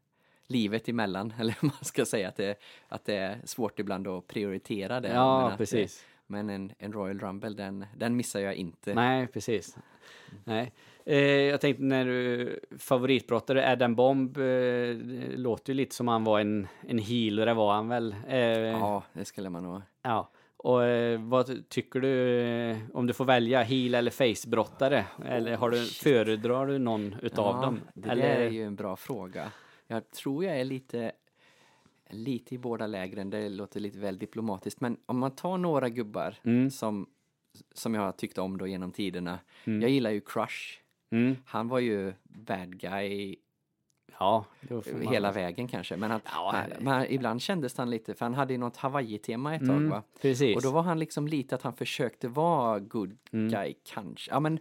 livet 0.46 0.88
emellan, 0.88 1.34
eller 1.40 1.56
man 1.60 1.72
ska 1.84 2.04
säga, 2.04 2.28
att 2.28 2.36
det, 2.36 2.58
att 2.88 3.04
det 3.04 3.14
är 3.14 3.40
svårt 3.44 3.78
ibland 3.78 4.08
att 4.08 4.26
prioritera 4.26 5.00
det. 5.00 5.08
Ja, 5.12 5.54
precis. 5.56 6.00
eh, 6.00 6.06
Men 6.30 6.50
en, 6.50 6.72
en 6.78 6.92
Royal 6.92 7.20
Rumble, 7.20 7.50
den, 7.50 7.86
den 7.96 8.16
missar 8.16 8.40
jag 8.40 8.54
inte. 8.54 8.94
Nej, 8.94 9.26
precis. 9.26 9.76
Nej. 10.44 10.72
Eh, 11.04 11.18
jag 11.18 11.60
tänkte 11.60 11.82
när 11.82 12.04
du 12.04 12.60
favoritbrottare, 12.78 13.72
Adam 13.72 13.94
Bomb, 13.94 14.36
eh, 14.38 14.96
låter 15.36 15.72
ju 15.72 15.76
lite 15.76 15.94
som 15.94 16.08
han 16.08 16.24
var 16.24 16.40
en, 16.40 16.68
en 16.88 16.98
det 16.98 17.54
var 17.54 17.72
han 17.72 17.88
väl. 17.88 18.14
Eh, 18.28 18.38
ja. 18.38 18.78
Ja, 18.78 19.02
det 19.12 19.24
skulle 19.24 19.50
man 19.50 19.62
nog. 19.62 19.82
ja. 20.02 20.30
Och 20.56 20.84
eh, 20.84 21.20
vad 21.20 21.68
tycker 21.68 22.00
du 22.00 22.40
eh, 22.40 22.76
om 22.94 23.06
du 23.06 23.12
får 23.12 23.24
välja 23.24 23.62
heel 23.62 23.94
eller 23.94 24.10
face-brottare? 24.10 25.04
Eller 25.24 25.56
har 25.56 25.70
du, 25.70 25.84
föredrar 25.84 26.66
du 26.66 26.78
någon 26.78 27.16
utav 27.22 27.60
dem? 27.60 27.80
Det 27.94 28.10
eller? 28.10 28.24
är 28.24 28.50
ju 28.50 28.64
en 28.64 28.76
bra 28.76 28.96
fråga. 28.96 29.52
Jag 29.86 30.10
tror 30.10 30.44
jag 30.44 30.60
är 30.60 30.64
lite, 30.64 31.12
lite 32.12 32.54
i 32.54 32.58
båda 32.58 32.86
lägren. 32.86 33.30
Det 33.30 33.48
låter 33.48 33.80
lite 33.80 33.98
väl 33.98 34.18
diplomatiskt. 34.18 34.80
Men 34.80 34.96
om 35.06 35.18
man 35.18 35.30
tar 35.30 35.58
några 35.58 35.88
gubbar 35.88 36.34
Mm. 36.42 36.70
som, 36.70 37.06
som 37.74 37.94
jag 37.94 38.02
har 38.02 38.12
tyckt 38.12 38.38
om 38.38 38.58
då 38.58 38.66
genom 38.66 38.92
tiderna. 38.92 39.38
Jag 39.64 39.90
gillar 39.90 40.10
ju 40.10 40.20
Crush. 40.20 40.78
Mm. 41.10 41.36
Han 41.46 41.68
var 41.68 41.78
ju 41.78 42.12
bad 42.24 42.76
guy 42.80 43.36
Ja, 44.18 44.44
hela 45.10 45.32
vägen 45.32 45.68
kanske. 45.68 45.96
Men, 45.96 46.10
att, 46.12 46.22
Ja, 46.24 46.54
men 46.80 47.06
ibland 47.12 47.42
kändes 47.42 47.78
han 47.78 47.90
lite, 47.90 48.14
för 48.14 48.24
han 48.24 48.34
hade 48.34 48.52
ju 48.52 48.58
något 48.58 48.76
Hawaii-tema 48.76 49.54
ett 49.54 49.60
tag 49.60 49.76
Mm, 49.76 49.88
va? 49.90 50.02
precis. 50.22 50.56
Och 50.56 50.62
då 50.62 50.70
var 50.70 50.82
han 50.82 50.98
liksom 50.98 51.28
lite 51.28 51.54
att 51.54 51.62
han 51.62 51.72
försökte 51.72 52.28
vara 52.28 52.78
good 52.78 53.16
Mm. 53.32 53.48
guy 53.50 53.74
kanske. 53.84 54.30
Ja 54.30 54.40
men 54.40 54.58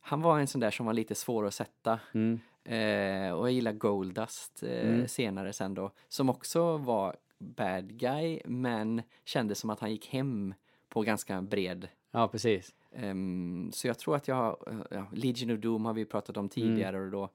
han 0.00 0.22
var 0.22 0.38
en 0.38 0.46
sån 0.46 0.60
där 0.60 0.70
som 0.70 0.86
var 0.86 0.92
lite 0.92 1.14
svår 1.14 1.46
att 1.46 1.54
sätta. 1.54 2.00
Mm. 2.14 2.40
Eh, 2.64 3.32
och 3.32 3.46
jag 3.46 3.52
gillar 3.52 3.72
Goldust 3.72 4.62
eh, 4.62 4.88
Mm. 4.88 5.08
senare 5.08 5.52
sen 5.52 5.74
då. 5.74 5.90
Som 6.08 6.28
också 6.30 6.76
var 6.76 7.16
bad 7.38 7.92
guy 7.98 8.40
men 8.44 9.02
kände 9.24 9.54
som 9.54 9.70
att 9.70 9.80
han 9.80 9.90
gick 9.90 10.08
hem 10.08 10.54
på 10.88 11.02
ganska 11.02 11.42
bred. 11.42 11.88
Ja, 12.10 12.28
precis. 12.28 12.74
Ehm, 12.92 13.70
så 13.74 13.86
jag 13.86 13.98
tror 13.98 14.16
att 14.16 14.28
jag 14.28 14.34
har, 14.34 14.56
eh, 14.70 14.76
ja, 14.90 15.06
Legion 15.12 15.50
of 15.50 15.58
Doom 15.60 15.84
har 15.84 15.92
vi 15.92 16.04
pratat 16.04 16.36
om 16.36 16.48
tidigare 16.48 17.00
och 17.00 17.10
då 17.10 17.28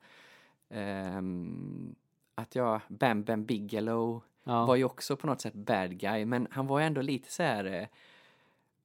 ehm, 0.69 1.95
att 2.35 2.55
jag, 2.55 2.81
Bam 2.87 3.23
Bam 3.23 3.45
Bigelow 3.45 4.21
Ja. 4.43 4.65
var 4.65 4.75
ju 4.75 4.83
också 4.83 5.15
på 5.15 5.27
något 5.27 5.41
sätt 5.41 5.53
bad 5.53 5.97
guy 5.99 6.25
men 6.25 6.47
han 6.51 6.67
var 6.67 6.81
ändå 6.81 7.01
lite 7.01 7.31
så 7.31 7.43
här 7.43 7.65
eh, 7.65 7.87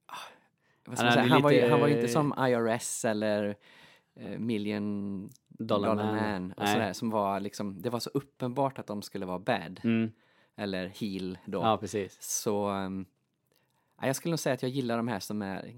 ah, 0.06 0.14
vad 0.84 0.98
ska 0.98 1.06
Han 1.06 1.28
Han, 1.30 1.42
var 1.42 1.50
ju, 1.50 1.56
lite- 1.56 1.70
han 1.70 1.80
var 1.80 1.88
ju 1.88 1.94
inte 1.96 2.08
som 2.08 2.34
IRS 2.38 3.04
eller 3.04 3.56
eh, 4.14 4.38
Million 4.38 5.30
Dollar 5.48 5.88
Dollar, 5.88 6.04
Man. 6.04 6.42
Man, 6.42 6.52
och 6.52 6.68
sådär, 6.68 6.92
som 6.92 7.10
var 7.10 7.40
liksom, 7.40 7.82
det 7.82 7.90
var 7.90 8.00
så 8.00 8.10
uppenbart 8.14 8.78
att 8.78 8.86
de 8.86 9.02
skulle 9.02 9.26
vara 9.26 9.38
bad 9.38 9.80
Mm. 9.84 10.12
eller 10.56 10.86
heel 10.86 11.38
då. 11.46 11.58
Ja, 11.58 11.76
precis. 11.78 12.22
Så 12.22 12.68
ja, 14.00 14.06
jag 14.06 14.16
skulle 14.16 14.30
nog 14.32 14.38
säga 14.38 14.54
att 14.54 14.62
jag 14.62 14.70
gillar 14.70 14.96
de 14.96 15.08
här 15.08 15.20
som 15.20 15.42
är 15.42 15.74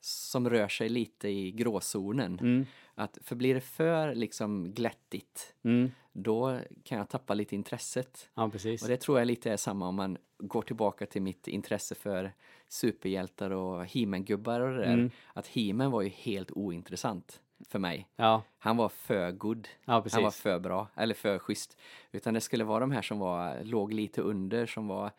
som 0.00 0.50
rör 0.50 0.68
sig 0.68 0.88
lite 0.88 1.28
i 1.28 1.50
gråzonen. 1.52 2.38
Mm. 2.40 2.66
Att, 2.94 3.18
för 3.22 3.36
blir 3.36 3.54
det 3.54 3.60
för 3.60 4.14
liksom 4.14 4.72
glättigt, 4.74 5.54
Mm. 5.64 5.90
då 6.12 6.60
kan 6.84 6.98
jag 6.98 7.08
tappa 7.08 7.34
lite 7.34 7.54
intresset. 7.54 8.30
Ja, 8.34 8.48
precis. 8.50 8.82
Och 8.82 8.88
det 8.88 8.96
tror 8.96 9.18
jag 9.18 9.26
lite 9.26 9.52
är 9.52 9.56
samma 9.56 9.88
om 9.88 9.94
man 9.94 10.18
går 10.38 10.62
tillbaka 10.62 11.06
till 11.06 11.22
mitt 11.22 11.48
intresse 11.48 11.94
för 11.94 12.32
superhjältar 12.68 13.50
och 13.50 13.86
He-Man-gubbar 13.86 14.60
och 14.60 14.70
det 14.72 14.78
där. 14.78 14.92
Mm. 14.92 15.10
Att 15.32 15.46
He-Man 15.46 15.90
var 15.90 16.02
ju 16.02 16.08
helt 16.08 16.50
ointressant 16.50 17.40
för 17.68 17.78
mig. 17.78 18.08
Ja, 18.16 18.42
Han 18.58 18.76
var 18.76 18.88
för 18.88 19.32
good. 19.32 19.68
ja. 19.84 20.04
Han 20.12 20.22
var 20.22 20.30
för 20.30 20.58
bra, 20.58 20.86
eller 20.96 21.14
för 21.14 21.38
schysst. 21.38 21.76
Utan 22.12 22.34
det 22.34 22.40
skulle 22.40 22.64
vara 22.64 22.80
de 22.80 22.90
här 22.90 23.02
som 23.02 23.18
var, 23.18 23.64
låg 23.64 23.92
lite 23.92 24.22
under, 24.22 24.66
som 24.66 24.88
var 24.88 25.10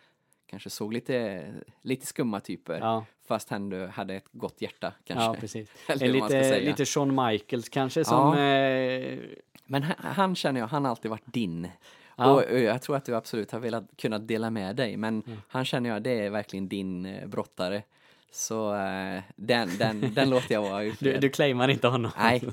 kanske 0.45 0.69
såg 0.69 0.93
lite, 0.93 1.45
lite 1.81 2.05
skumma 2.05 2.39
typer. 2.39 2.79
Ja. 2.79 3.05
Fast 3.27 3.51
ändå 3.51 3.87
hade 3.87 4.15
ett 4.15 4.27
gott 4.31 4.61
hjärta 4.61 4.93
kanske. 5.03 5.25
Ja, 5.25 5.33
precis. 5.39 5.71
Lite, 5.99 6.59
lite 6.59 6.85
Shawn 6.85 7.25
Michaels 7.25 7.69
kanske 7.69 8.05
som... 8.05 8.33
Eh, 8.37 9.19
Men 9.65 9.83
han, 9.83 9.95
han 9.99 10.35
känner 10.35 10.59
jag, 10.59 10.67
han 10.67 10.83
har 10.85 10.89
alltid 10.89 11.11
varit 11.11 11.33
din. 11.33 11.67
Och 12.15 12.43
jag 12.59 12.81
tror 12.81 12.95
att 12.95 13.05
du 13.05 13.15
absolut 13.15 13.51
har 13.51 13.59
velat 13.59 13.83
kunna 13.97 14.19
dela 14.19 14.49
med 14.49 14.75
dig. 14.75 14.97
Men 14.97 15.23
han 15.47 15.65
känner 15.65 15.89
jag, 15.89 16.03
det 16.03 16.11
är 16.25 16.29
verkligen 16.29 16.67
din 16.67 17.05
eh, 17.05 17.27
brottare. 17.27 17.83
Så 18.31 18.75
eh, 18.75 19.21
den, 19.35 19.69
den, 19.77 20.13
den 20.13 20.29
låter 20.29 20.53
jag 20.53 20.61
vara 20.61 20.83
du, 20.99 21.17
du 21.17 21.29
claimar 21.29 21.67
inte 21.69 21.87
honom. 21.87 22.11
Nej, 22.17 22.43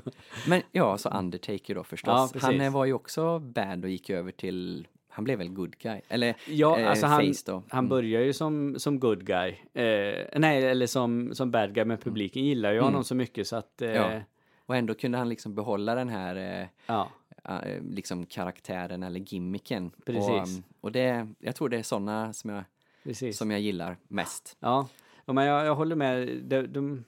men 0.47 0.61
ja, 0.71 0.97
så 0.97 1.09
Undertaker 1.09 1.75
då 1.75 1.83
förstås. 1.83 2.31
Ja, 2.33 2.39
han 2.41 2.61
eh, 2.61 2.71
var 2.71 2.85
ju 2.85 2.93
också 2.93 3.39
bad 3.39 3.83
och 3.83 3.89
gick 3.89 4.09
över 4.09 4.31
till, 4.31 4.87
han 5.09 5.23
blev 5.23 5.37
väl 5.37 5.49
good 5.49 5.77
guy? 5.77 6.01
Eller 6.09 6.35
Ja, 6.47 6.79
eh, 6.79 6.89
alltså 6.89 7.05
han, 7.05 7.21
face 7.21 7.43
då. 7.45 7.63
han 7.69 7.79
Mm. 7.79 7.89
börjar 7.89 8.21
ju 8.21 8.33
som, 8.33 8.75
som 8.79 8.99
good 8.99 9.25
guy. 9.25 9.49
Eh, 9.73 10.25
nej, 10.35 10.65
eller 10.65 10.87
som, 10.87 11.35
som 11.35 11.51
bad 11.51 11.73
guy, 11.73 11.85
men 11.85 11.97
publiken 11.97 12.43
gillar 12.45 12.71
ju 12.71 12.79
honom 12.79 13.03
så 13.03 13.15
mycket 13.15 13.47
så 13.47 13.55
att... 13.55 13.81
Eh, 13.81 13.89
Mm. 13.89 14.11
Ja. 14.13 14.21
Och 14.65 14.75
ändå 14.75 14.93
kunde 14.93 15.17
han 15.17 15.29
liksom 15.29 15.55
behålla 15.55 15.95
den 15.95 16.09
här 16.09 16.35
eh, 16.61 16.67
ja. 16.87 17.09
eh, 17.43 17.81
liksom 17.91 18.25
karaktären 18.25 19.03
eller 19.03 19.19
gimmicken. 19.19 19.91
Precis. 20.05 20.57
Och, 20.57 20.63
och 20.81 20.91
det, 20.91 21.27
jag 21.39 21.55
tror 21.55 21.69
det 21.69 21.77
är 21.77 21.83
sådana 21.83 22.33
som 22.33 22.49
jag, 22.49 22.63
precis. 23.03 23.37
som 23.37 23.51
jag 23.51 23.59
gillar 23.59 23.97
mest. 24.07 24.57
Ja, 24.59 24.87
Ja, 25.27 25.33
men 25.33 25.45
jag, 25.45 25.65
jag 25.65 25.75
håller 25.75 25.95
med. 25.95 26.27
De, 26.43 26.61
de, 26.61 27.03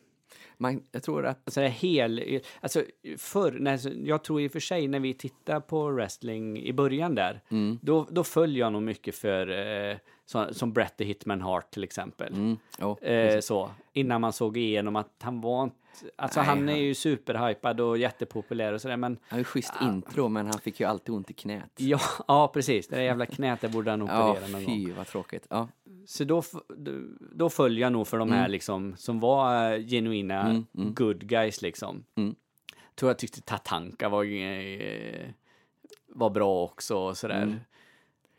Man, 0.58 0.84
jag 0.92 1.04
tror 1.04 1.26
att, 1.26 1.40
alltså 1.46 1.62
hel... 1.62 2.42
Alltså 2.62 2.84
förr, 3.18 3.52
när, 3.60 4.08
jag 4.08 4.24
tror 4.24 4.42
i 4.42 4.48
och 4.48 4.52
för 4.52 4.60
sig 4.60 4.88
när 4.88 5.00
vi 5.00 5.14
tittar 5.14 5.60
på 5.60 5.90
wrestling 5.92 6.60
i 6.60 6.74
början 6.74 7.16
där, 7.16 7.42
mm, 7.50 7.80
då, 7.82 8.08
då 8.12 8.24
följer 8.24 8.60
jag 8.60 8.74
nog 8.74 8.82
mycket 8.84 9.16
för, 9.16 9.48
eh, 9.92 9.98
så, 10.26 10.54
som 10.54 10.74
Bret 10.74 10.98
the 10.98 11.04
Hitman 11.04 11.42
Hart 11.42 11.72
till 11.72 11.84
exempel. 11.84 12.34
mm, 12.34 12.58
jo, 12.80 12.98
Eh, 13.02 13.40
så, 13.40 13.72
innan 13.94 14.22
man 14.22 14.34
såg 14.34 14.58
igenom 14.58 14.96
att 14.96 15.14
han 15.22 15.42
var 15.42 15.64
inte... 15.64 15.76
Alltså 16.16 16.40
Nej, 16.40 16.50
han 16.50 16.70
är 16.70 16.78
ju 16.78 16.96
superhypad 16.96 17.80
och 17.82 17.98
jättepopulär 17.98 18.74
och 18.74 18.82
sådär 18.82 18.98
men... 18.98 19.12
han 19.22 19.28
har 19.30 19.38
ju 19.38 19.44
schysst 19.44 19.74
intro 19.82 20.28
men 20.28 20.46
han 20.46 20.60
fick 20.60 20.80
ju 20.80 20.86
alltid 20.86 21.16
ont 21.16 21.30
i 21.30 21.34
knät. 21.34 21.72
Ja, 21.78 22.00
ja 22.28 22.48
precis. 22.54 22.88
Det 22.88 22.96
där 22.96 23.04
jävla 23.04 23.26
knät, 23.26 23.62
det 23.62 23.70
borde 23.70 23.92
han 23.92 24.06
Ja, 24.08 24.32
operera 24.32 24.48
någon 24.48 24.66
gång. 24.66 24.76
fy 24.76 24.92
vad 24.92 25.08
tråkigt. 25.08 25.48
Ja, 25.50 25.68
Så 26.06 26.24
då, 26.24 26.44
då, 27.32 27.50
följer 27.50 27.82
jag 27.82 27.92
nog 27.92 28.08
för 28.08 28.18
de 28.18 28.32
här 28.32 28.48
liksom, 28.48 28.96
som 28.98 29.20
var 29.20 29.74
eh, 29.74 29.86
genuina 29.86 30.42
Mm, 30.42 30.66
mm. 30.78 30.94
good 30.94 31.28
guys 31.28 31.62
liksom. 31.62 32.04
Mm. 32.16 32.36
Tror 32.96 33.10
jag 33.10 33.18
tyckte 33.20 33.42
Tatanka 33.42 34.10
var, 34.10 34.24
eh, 34.24 35.30
var 36.08 36.30
bra 36.30 36.64
också 36.64 36.98
och 36.98 37.18
sådär. 37.18 37.42
Mm. 37.42 37.60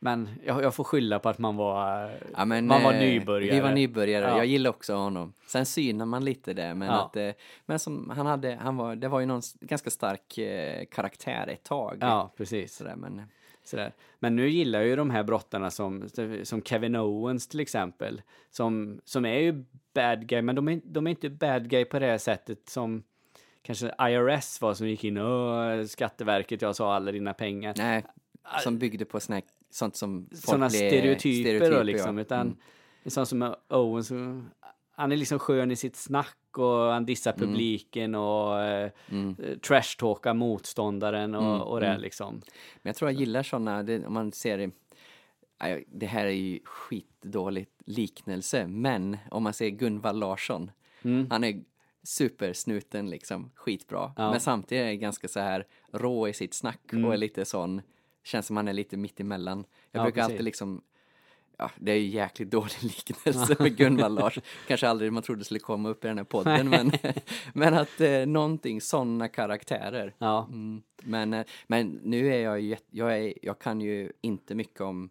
Men 0.02 0.28
jag, 0.44 0.62
jag 0.62 0.74
får 0.74 0.84
skylla 0.84 1.18
på 1.18 1.28
att 1.28 1.38
man 1.38 1.56
var, 1.56 2.04
eh, 2.04 2.10
Ja, 2.36 2.44
men, 2.44 2.66
man 2.66 2.82
var 2.82 2.92
eh, 2.92 3.00
nybörjare. 3.00 3.54
Vi 3.54 3.60
var 3.60 3.72
nybörjare. 3.72 4.24
Ja. 4.24 4.36
Jag 4.36 4.46
gillar 4.46 4.70
också 4.70 4.94
honom. 4.94 5.32
Sen 5.46 5.66
synar 5.66 6.06
man 6.06 6.24
lite 6.24 6.52
det, 6.52 6.74
men 6.74 6.88
Ja. 6.88 7.10
att 7.14 7.36
men 7.66 7.78
som 7.78 8.10
han 8.10 8.26
hade, 8.26 8.54
han 8.54 8.76
var, 8.76 8.96
det 8.96 9.08
var 9.08 9.20
ju 9.20 9.26
någon 9.26 9.42
ganska 9.60 9.90
stark 9.90 10.38
eh, 10.38 10.84
karaktär 10.90 11.48
ett 11.48 11.62
tag. 11.64 11.98
Ja, 12.00 12.32
precis. 12.36 12.76
Sådär, 12.76 12.96
men 12.96 13.22
Sådär. 13.70 13.92
Men 14.18 14.36
nu 14.36 14.48
gillar 14.48 14.78
jag 14.78 14.88
ju 14.88 14.96
de 14.96 15.10
här 15.10 15.22
brottarna 15.22 15.70
som, 15.70 16.08
som 16.42 16.62
Kevin 16.62 16.96
Owens 16.96 17.48
till 17.48 17.60
exempel. 17.60 18.22
Som, 18.50 19.00
som 19.04 19.24
är 19.24 19.38
ju 19.38 19.64
bad 19.94 20.26
guy, 20.26 20.42
men 20.42 20.56
de 20.56 20.68
är, 20.68 20.80
de 20.84 21.06
är 21.06 21.10
inte 21.10 21.30
bad 21.30 21.68
guy 21.70 21.84
på 21.84 21.98
det 21.98 22.06
här 22.06 22.18
sättet 22.18 22.68
som 22.68 23.02
kanske 23.62 23.86
IRS 24.00 24.60
var 24.60 24.74
som 24.74 24.88
gick 24.88 25.04
in 25.04 25.18
och 25.18 25.90
Skatteverket, 25.90 26.62
jag 26.62 26.76
sa 26.76 26.94
alla 26.94 27.12
dina 27.12 27.34
pengar. 27.34 27.74
nej, 27.78 28.04
som 28.64 28.78
byggde 28.78 29.04
på 29.04 29.20
såna 29.20 29.36
här, 29.36 29.44
sånt 29.70 29.96
som 29.96 30.26
folk 30.30 30.40
Sådana 30.44 30.68
blev- 30.68 30.90
stereotyper, 30.90 31.70
då 31.70 31.82
liksom. 31.82 32.16
ja. 32.18 32.22
Utan 32.22 32.40
Mm. 32.46 32.56
en 33.02 33.10
sån 33.10 33.26
som 33.26 33.54
Owens, 33.68 34.12
han 35.00 35.12
är 35.12 35.16
liksom 35.16 35.38
skön 35.38 35.70
i 35.70 35.76
sitt 35.76 35.96
snack 35.96 36.36
och 36.58 36.78
han 36.92 37.06
dissar 37.06 37.32
publiken 37.32 38.14
och 38.14 38.60
eh, 38.62 38.90
Mm. 39.10 39.36
trashtalkar 39.62 40.34
motståndaren 40.34 41.34
och, 41.34 41.42
Mm, 41.44 41.60
och 41.60 41.80
det 41.80 41.86
mm. 41.86 42.00
liksom. 42.00 42.34
Men 42.82 42.90
jag 42.90 42.96
tror 42.96 43.10
jag 43.10 43.20
gillar 43.20 43.82
det, 43.82 44.06
om 44.06 44.14
man 44.14 44.32
ser 44.32 44.58
det, 44.58 44.70
det 45.86 46.06
här 46.06 46.26
är 46.26 46.30
ju 46.30 46.60
skitdåligt 46.64 47.70
liknelse, 47.86 48.66
men 48.66 49.16
om 49.30 49.42
man 49.42 49.52
ser 49.52 49.68
Gunvald 49.68 50.18
Larsson, 50.18 50.70
Mm. 51.02 51.26
han 51.30 51.44
är 51.44 51.62
supersnuten 52.02 53.10
liksom, 53.10 53.50
skitbra. 53.54 54.12
Ja. 54.16 54.30
Men 54.30 54.40
samtidigt 54.40 54.82
är 54.82 54.86
han 54.86 54.98
ganska 54.98 55.28
så 55.28 55.40
här 55.40 55.66
rå 55.92 56.28
i 56.28 56.32
sitt 56.32 56.54
snack 56.54 56.92
Mm. 56.92 57.04
och 57.04 57.12
är 57.12 57.16
lite 57.16 57.44
sån, 57.44 57.82
känns 58.24 58.46
som 58.46 58.56
han 58.56 58.68
är 58.68 58.72
lite 58.72 58.96
mitt 58.96 59.20
emellan. 59.20 59.64
Jag 59.90 60.00
Ja, 60.00 60.04
brukar 60.04 60.20
precis. 60.22 60.32
alltid 60.32 60.44
liksom 60.44 60.82
Ja, 61.60 61.70
det 61.76 61.92
är 61.92 61.96
ju 61.96 62.06
jäkligt 62.08 62.50
dålig 62.50 62.76
liknelse 62.82 63.56
med 63.62 63.76
Gunvald 63.76 64.18
Larsson. 64.18 64.42
Kanske 64.68 64.88
aldrig 64.88 65.12
man 65.12 65.22
trodde 65.22 65.44
skulle 65.44 65.60
komma 65.60 65.88
upp 65.88 66.04
i 66.04 66.08
den 66.08 66.18
här 66.18 66.24
podden, 66.24 66.68
men, 66.68 66.92
men 67.54 67.74
att 67.74 68.00
eh, 68.00 68.26
någonting, 68.26 68.80
sådana 68.80 69.28
karaktärer. 69.28 70.14
Ja, 70.18 70.46
Mm. 70.50 70.82
Men, 71.02 71.34
eh, 71.34 71.46
men 71.66 72.00
nu 72.04 72.34
är 72.34 72.38
jag 72.38 72.60
ju, 72.60 72.76
jag, 72.90 73.18
är, 73.18 73.34
jag 73.42 73.58
kan 73.58 73.80
ju 73.80 74.12
inte 74.20 74.54
mycket 74.54 74.80
om 74.80 75.10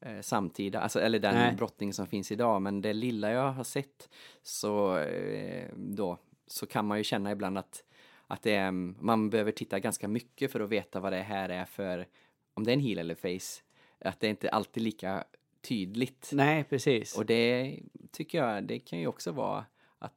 eh, 0.00 0.20
samtida, 0.20 0.80
alltså, 0.80 1.00
eller 1.00 1.18
den 1.18 1.34
Nej. 1.34 1.54
brottning 1.54 1.92
som 1.92 2.06
finns 2.06 2.32
idag, 2.32 2.62
men 2.62 2.80
det 2.80 2.92
lilla 2.92 3.30
jag 3.30 3.52
har 3.52 3.64
sett 3.64 4.08
så 4.42 4.98
eh, 4.98 5.68
då, 5.76 6.18
så 6.46 6.66
kan 6.66 6.86
man 6.86 6.98
ju 6.98 7.04
känna 7.04 7.32
ibland 7.32 7.58
att, 7.58 7.84
att 8.26 8.42
det 8.42 8.54
är, 8.54 8.70
man 9.02 9.30
behöver 9.30 9.52
titta 9.52 9.78
ganska 9.78 10.08
mycket 10.08 10.52
för 10.52 10.60
att 10.60 10.70
veta 10.70 11.00
vad 11.00 11.12
det 11.12 11.22
här 11.22 11.48
är 11.48 11.64
för, 11.64 12.06
om 12.54 12.64
det 12.64 12.70
är 12.70 12.74
en 12.74 12.80
heel 12.80 12.98
eller 12.98 13.14
face, 13.14 13.62
att 14.00 14.20
det 14.20 14.28
inte 14.28 14.48
alltid 14.48 14.82
lika 14.82 15.24
tydligt. 15.60 16.30
nej 16.32 16.64
precis. 16.64 17.18
Och 17.18 17.26
det 17.26 17.78
tycker 18.12 18.38
jag, 18.44 18.64
det 18.64 18.78
kan 18.78 18.98
ju 19.00 19.06
också 19.06 19.32
vara 19.32 19.64
att 19.98 20.14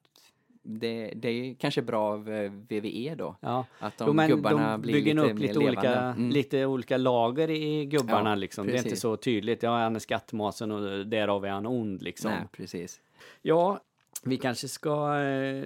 det, 0.64 1.14
det 1.16 1.30
är 1.30 1.54
kanske 1.54 1.82
bra 1.82 2.12
av 2.14 2.30
eh, 2.32 2.52
VVE 2.52 3.16
då. 3.16 3.36
Ja. 3.40 3.66
Att 3.80 3.98
de 3.98 4.16
men 4.16 4.30
gubbarna 4.30 4.72
de 4.72 4.82
blir 4.82 4.94
bygger 4.94 5.14
lite 5.14 5.26
upp 5.28 5.34
mer 5.34 5.42
lite 5.48 5.60
levande. 5.60 5.80
olika, 5.80 6.00
Mm. 6.02 6.30
lite 6.30 6.66
olika 6.66 6.98
lager 6.98 7.50
i 7.50 7.86
gubbarna 7.86 8.30
Ja, 8.30 8.36
liksom. 8.36 8.66
Det 8.68 8.74
är 8.74 8.78
inte 8.78 8.84
precis. 8.84 9.02
så 9.02 9.18
tydligt. 9.18 9.64
Ja, 9.64 9.78
han 9.78 9.96
är 9.96 10.00
skattmasen 10.00 10.72
och 10.72 11.08
därav 11.08 11.46
är 11.46 11.50
han 11.50 11.66
ond 11.66 12.02
liksom. 12.02 12.32
Nej, 12.32 12.44
precis. 12.52 13.02
Ja, 13.42 13.80
Vi 14.24 14.38
kanske 14.38 14.68
ska 14.68 15.22
eh, 15.22 15.66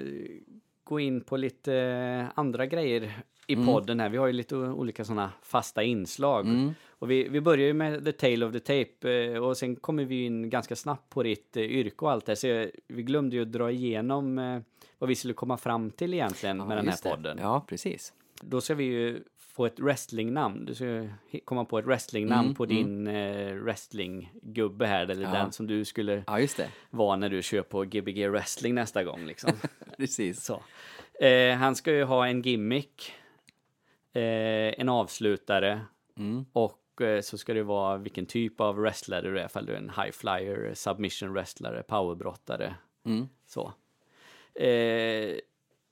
gå 0.83 0.99
in 0.99 1.21
på 1.21 1.37
lite 1.37 2.27
andra 2.35 2.65
grejer 2.65 3.11
i 3.47 3.53
Mm. 3.53 3.65
podden 3.65 3.99
här. 3.99 4.09
Vi 4.09 4.17
har 4.17 4.27
ju 4.27 4.33
lite 4.33 4.55
olika 4.55 5.05
sådana 5.05 5.31
fasta 5.41 5.83
inslag. 5.83 6.45
Mm. 6.45 6.73
Och 6.89 7.11
vi, 7.11 7.27
vi 7.29 7.41
börjar 7.41 7.67
ju 7.67 7.73
med 7.73 8.05
the 8.05 8.11
tale 8.11 8.45
of 8.45 8.53
the 8.53 8.59
tape 8.59 9.13
eh, 9.33 9.43
och 9.43 9.57
sen 9.57 9.75
kommer 9.75 10.05
vi 10.05 10.23
in 10.25 10.49
ganska 10.49 10.75
snabbt 10.75 11.09
på 11.09 11.23
ditt 11.23 11.57
eh, 11.57 11.63
yrke 11.63 11.95
och 12.05 12.11
allt 12.11 12.25
det. 12.25 12.35
Så 12.35 12.47
vi 12.87 13.03
glömde 13.03 13.35
ju 13.35 13.41
att 13.41 13.51
dra 13.51 13.71
igenom 13.71 14.39
eh, 14.39 14.59
vad 14.99 15.07
vi 15.09 15.15
skulle 15.15 15.33
komma 15.33 15.57
fram 15.57 15.91
till 15.91 16.13
egentligen 16.13 16.57
med 16.57 16.67
den 16.77 16.85
här 16.85 16.91
just 16.93 17.03
det. 17.03 17.09
podden. 17.09 17.37
Ja, 17.41 17.65
precis. 17.67 18.13
Då 18.41 18.61
ska 18.61 18.75
vi 18.75 18.83
ju 18.83 19.23
få 19.55 19.65
ett 19.65 19.79
wrestlingnamn. 19.79 20.65
Du 20.65 20.75
ska 20.75 21.07
komma 21.45 21.65
på 21.65 21.79
ett 21.79 21.85
wrestlingnamn 21.85 22.45
Mm, 22.45 22.55
på 22.55 22.65
din 22.65 23.07
eh, 23.07 23.53
wrestlinggubbe 23.53 24.85
här, 24.85 25.07
eller 25.07 25.23
Ja. 25.23 25.31
den 25.31 25.51
som 25.51 25.67
du 25.67 25.85
skulle 25.85 26.23
Ja, 26.27 26.39
vara 26.89 27.15
när 27.15 27.29
du 27.29 27.41
kör 27.41 27.61
på 27.61 27.83
Gbg 27.83 28.27
wrestling 28.29 28.75
nästa 28.75 29.03
gång 29.03 29.25
liksom. 29.25 29.51
Precis. 29.97 30.43
Så. 30.45 30.61
Eh, 31.25 31.55
han 31.55 31.75
ska 31.75 31.91
ju 31.93 32.03
ha 32.03 32.27
en 32.27 32.41
gimmick, 32.41 33.13
en 34.21 34.89
avslutare 34.89 35.81
Mm. 36.17 36.45
och 36.53 37.01
eh, 37.01 37.21
så 37.21 37.37
ska 37.37 37.53
det 37.53 37.63
vara 37.63 37.97
vilken 37.97 38.25
typ 38.25 38.61
av 38.61 38.75
wrestlare 38.77 39.21
du 39.21 39.39
är, 39.39 39.45
ifall 39.45 39.65
du 39.65 39.73
är 39.73 39.77
en 39.77 39.89
high 39.97 40.11
flyer, 40.11 40.71
submission 40.73 41.33
wrestlare, 41.33 41.83
powerbrottare, 41.83 42.75
Mm. 43.05 43.27
så. 43.47 43.73
Eh, 44.55 45.35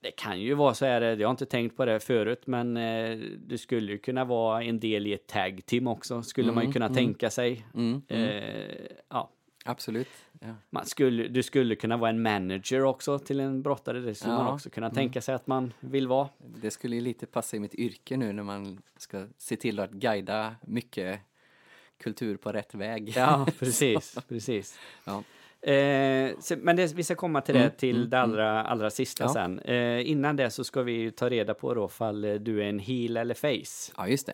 det 0.01 0.11
kan 0.17 0.41
ju 0.41 0.53
vara 0.53 0.73
så 0.73 0.85
här, 0.85 1.01
jag 1.01 1.27
har 1.27 1.31
inte 1.31 1.45
tänkt 1.45 1.77
på 1.77 1.85
det 1.85 1.99
förut, 1.99 2.47
men 2.47 2.77
eh, 2.77 3.17
du 3.37 3.57
skulle 3.57 3.91
ju 3.91 3.97
kunna 3.97 4.25
vara 4.25 4.63
en 4.63 4.79
del 4.79 5.07
i 5.07 5.13
ett 5.13 5.27
tag 5.27 5.61
team 5.65 5.87
också, 5.87 6.21
skulle 6.21 6.51
man 6.51 6.63
ju 6.63 6.65
Mm, 6.65 6.73
kunna 6.73 6.85
mm. 6.85 6.95
tänka 6.95 7.29
sig. 7.29 7.65
Mm. 7.73 8.01
Mm. 8.07 8.23
Eh, 8.29 8.75
ja, 9.09 9.29
Absolut. 9.63 10.07
Ja. 10.39 10.47
man 10.69 10.85
skulle, 10.85 11.27
du 11.27 11.43
skulle 11.43 11.75
kunna 11.75 11.97
vara 11.97 12.09
en 12.09 12.21
manager 12.21 12.83
också 12.83 13.19
till 13.19 13.39
en 13.39 13.61
brottare, 13.61 13.99
det 13.99 14.15
skulle 14.15 14.33
man 14.33 14.45
Ja, 14.45 14.53
också 14.53 14.69
kunna 14.69 14.87
mm. 14.87 14.95
tänka 14.95 15.21
sig 15.21 15.35
att 15.35 15.47
man 15.47 15.73
vill 15.79 16.07
vara. 16.07 16.29
Det 16.37 16.71
skulle 16.71 16.95
ju 16.95 17.01
lite 17.01 17.25
passa 17.25 17.57
i 17.57 17.59
mitt 17.59 17.75
yrke 17.75 18.17
nu 18.17 18.33
när 18.33 18.43
man 18.43 18.81
ska 18.97 19.27
se 19.37 19.55
till 19.55 19.79
att 19.79 19.91
guida 19.91 20.55
mycket 20.61 21.19
kultur 21.97 22.37
på 22.37 22.51
rätt 22.51 22.75
väg. 22.75 23.13
Ja, 23.15 23.47
precis, 23.59 24.17
precis. 24.29 24.79
Ja. 25.05 25.23
Eh, 25.71 26.31
så, 26.39 26.55
men 26.57 26.75
det, 26.75 26.93
vi 26.93 27.03
ska 27.03 27.15
komma 27.15 27.41
till 27.41 27.55
det 27.55 27.61
Mm, 27.61 27.71
till 27.77 27.95
mm, 27.97 28.09
det 28.09 28.19
allra, 28.19 28.63
allra 28.63 28.89
sista 28.89 29.23
Ja. 29.23 29.33
sen. 29.33 29.59
Eh, 29.59 30.09
innan 30.09 30.35
det 30.35 30.49
så 30.49 30.63
ska 30.63 30.81
vi 30.83 31.11
ta 31.11 31.29
reda 31.29 31.53
på 31.53 31.73
då 31.73 31.87
fall 31.87 32.25
eh, 32.25 32.33
du 32.33 32.63
är 32.63 32.69
en 32.69 32.79
heel 32.79 33.17
eller 33.17 33.35
face. 33.35 33.93
ja, 33.97 34.07
just 34.07 34.25
det. 34.27 34.33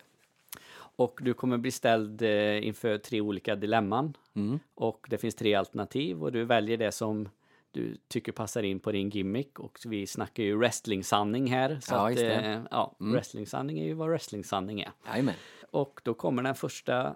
Och 1.00 1.20
du 1.24 1.34
kommer 1.34 1.58
bli 1.58 1.72
ställd 1.72 2.22
eh, 2.22 2.68
inför 2.68 2.98
tre 2.98 3.22
olika 3.22 3.56
dilemman. 3.56 4.18
Mm. 4.36 4.60
Och 4.76 5.08
det 5.10 5.18
finns 5.18 5.36
tre 5.36 5.56
alternativ 5.56 6.24
och 6.24 6.32
du 6.32 6.44
väljer 6.46 6.78
det 6.78 6.92
som 6.92 7.30
du 7.72 7.98
tycker 8.08 8.32
passar 8.32 8.64
in 8.64 8.80
på 8.80 8.92
din 8.92 9.10
gimmick. 9.10 9.60
Och 9.60 9.80
vi 9.86 10.08
snackar 10.08 10.44
ju 10.44 10.56
wrestling-sanning 10.58 11.48
här. 11.48 11.80
Så 11.82 11.94
Ja, 11.94 12.12
att, 12.12 12.20
eh, 12.20 12.62
ja, 12.72 12.96
Mm. 13.00 13.14
wrestling-sanning 13.14 13.80
är 13.80 13.86
ju 13.86 13.94
vad 13.94 14.10
wrestling-sanning 14.10 14.82
är. 14.82 14.92
Jajamän. 15.08 15.36
Och 15.72 16.02
då 16.04 16.14
kommer 16.14 16.44
den 16.44 16.56
första 16.56 17.08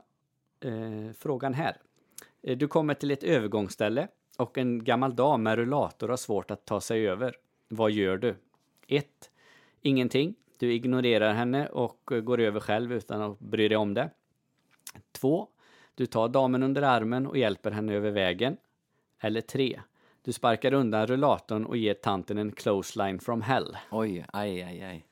eh, 0.59 1.11
frågan 1.17 1.53
här. 1.53 1.77
Eh, 2.41 2.57
Du 2.57 2.67
kommer 2.67 2.93
till 2.93 3.11
ett 3.11 3.23
övergångsställe 3.23 4.07
och 4.37 4.57
en 4.57 4.83
gammal 4.83 5.15
dam 5.15 5.43
med 5.43 5.55
rullator 5.55 6.09
har 6.09 6.17
svårt 6.17 6.51
att 6.51 6.65
ta 6.65 6.81
sig 6.81 7.07
över. 7.09 7.35
Vad 7.69 7.91
gör 7.91 8.17
du? 8.17 8.35
1. 8.87 9.05
Ingenting. 9.81 10.35
Du 10.63 10.73
ignorerar 10.73 11.33
henne 11.33 11.67
och 11.67 11.99
går 12.23 12.39
över 12.39 12.59
själv 12.59 12.93
utan 12.93 13.21
att 13.21 13.39
bry 13.39 13.67
dig 13.67 13.77
om 13.77 13.93
det. 13.93 14.09
2. 15.11 15.47
Du 15.95 16.05
tar 16.05 16.27
damen 16.27 16.63
under 16.63 16.81
armen 16.81 17.27
och 17.27 17.37
hjälper 17.37 17.71
henne 17.71 17.93
över 17.93 18.11
vägen. 18.11 18.57
Eller 19.19 19.41
3. 19.41 19.81
Du 20.21 20.33
sparkar 20.33 20.73
undan 20.73 21.07
rullatorn 21.07 21.65
och 21.65 21.77
ger 21.77 21.93
tanten 21.93 22.37
en 22.37 22.51
close 22.51 23.03
line 23.03 23.19
from 23.19 23.41
hell. 23.41 23.77
Oj, 23.91 24.25
aj, 24.33 24.61
aj, 24.61 24.81
aj. 24.83 25.05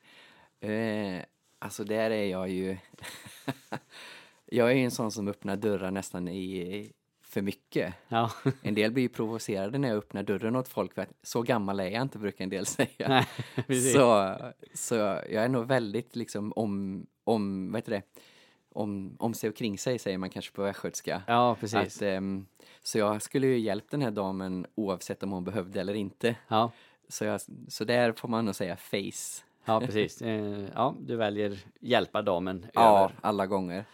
Eh, 0.72 1.24
alltså 1.60 1.84
där 1.84 2.12
är 2.12 2.26
jag 2.26 2.50
ju... 2.50 2.78
jag 4.46 4.72
är 4.72 4.76
ju 4.76 4.84
en 4.84 4.92
sån 4.92 5.12
som 5.12 5.28
öppnar 5.28 5.56
dörrar 5.56 5.92
nästan 5.92 6.28
i 6.28 6.92
för 7.34 7.42
mycket. 7.42 7.94
Ja, 8.08 8.32
En 8.62 8.74
del 8.76 8.92
blir 8.92 9.04
ju 9.04 9.10
provocerade 9.10 9.78
när 9.78 9.88
jag 9.88 9.98
öppnar 9.98 10.24
dörren 10.24 10.56
åt 10.56 10.68
folk 10.68 10.94
för 10.94 11.02
att 11.02 11.14
så 11.24 11.42
gammal 11.42 11.80
är 11.80 11.88
jag 11.90 12.02
inte 12.02 12.18
brukar 12.18 12.44
en 12.44 12.50
del 12.50 12.66
säga. 12.78 12.88
nej, 13.68 13.82
så, 13.94 14.36
så 14.74 14.96
jag 14.96 15.34
är 15.34 15.50
nog 15.50 15.66
väldigt 15.68 16.16
liksom 16.16 16.54
om, 16.56 17.06
om 17.24 17.72
vad 17.72 17.78
heter 17.82 17.92
det? 17.92 18.02
Om, 18.74 19.16
om 19.20 19.34
sig 19.34 19.50
och 19.50 19.56
kring 19.56 19.78
sig 19.78 20.00
säger 20.00 20.18
man 20.18 20.30
kanske 20.30 20.52
på 20.52 20.62
västgötska. 20.64 21.22
Ja, 21.28 21.56
precis. 21.60 21.96
Att, 21.98 22.02
ehm, 22.02 22.46
så 22.84 22.98
jag 22.98 23.22
skulle 23.22 23.48
ju 23.48 23.60
hjälpt 23.60 23.92
den 23.92 24.02
här 24.02 24.12
damen 24.12 24.66
oavsett 24.76 25.24
om 25.24 25.32
hon 25.32 25.44
behövde 25.44 25.80
eller 25.82 25.94
inte. 25.94 26.36
Ja. 26.48 26.72
Så, 27.08 27.26
jag, 27.26 27.42
så 27.68 27.84
där 27.84 28.12
får 28.14 28.28
man 28.28 28.46
nog 28.46 28.56
säga 28.56 28.76
face. 28.78 29.44
Ja, 29.66 29.80
precis. 29.80 30.22
Eh, 30.22 30.66
Ja, 30.76 30.96
du 31.00 31.16
väljer 31.16 31.60
hjälpa 31.80 32.22
damen 32.22 32.66
Ja, 32.74 33.00
över. 33.04 33.16
alla 33.22 33.48
gånger. 33.48 33.86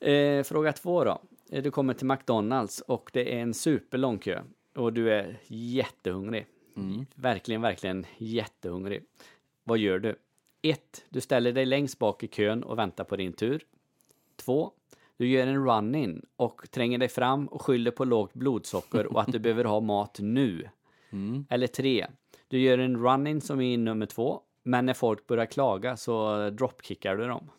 Eh, 0.00 0.42
fråga 0.42 0.72
två 0.72 1.04
då. 1.04 1.22
Eh, 1.52 1.62
Du 1.62 1.70
kommer 1.70 1.94
till 1.94 2.06
McDonalds 2.06 2.80
och 2.80 3.10
det 3.12 3.34
är 3.34 3.38
en 3.42 3.54
superlång 3.54 4.18
kö. 4.18 4.42
Och 4.74 4.92
du 4.92 5.12
är 5.12 5.38
jättehungrig. 5.46 6.46
Mm. 6.76 7.06
Verkligen, 7.14 7.62
verkligen 7.62 8.06
jättehungrig. 8.18 9.02
Vad 9.64 9.78
gör 9.78 9.98
du? 9.98 10.16
1. 10.62 11.04
Du 11.08 11.20
ställer 11.20 11.52
dig 11.52 11.66
längst 11.66 11.98
bak 11.98 12.22
i 12.22 12.28
kön 12.28 12.62
och 12.62 12.78
väntar 12.78 13.04
på 13.04 13.16
din 13.16 13.32
tur. 13.32 13.62
2. 14.36 14.72
Du 15.16 15.28
gör 15.28 15.46
en 15.46 15.64
run-in 15.66 16.26
och 16.36 16.70
tränger 16.70 16.98
dig 16.98 17.08
fram 17.08 17.46
och 17.46 17.62
skyller 17.62 17.90
på 17.90 18.04
lågt 18.04 18.34
blodsocker 18.34 19.06
och 19.06 19.20
att 19.20 19.32
du 19.32 19.38
behöver 19.48 19.64
ha 19.64 19.80
mat 19.80 20.18
nu. 20.20 20.68
Mm. 21.10 21.46
Eller 21.50 21.66
3. 21.66 22.06
Du 22.48 22.58
gör 22.60 22.78
en 22.78 22.96
run-in 22.96 23.40
som 23.40 23.60
är 23.60 23.78
nummer 23.78 24.06
2. 24.06 24.40
Men 24.62 24.86
när 24.86 24.94
folk 24.94 25.26
börjar 25.26 25.46
klaga 25.46 25.96
så 25.96 26.50
dropkickar 26.50 27.16
du 27.16 27.26
dem. 27.26 27.50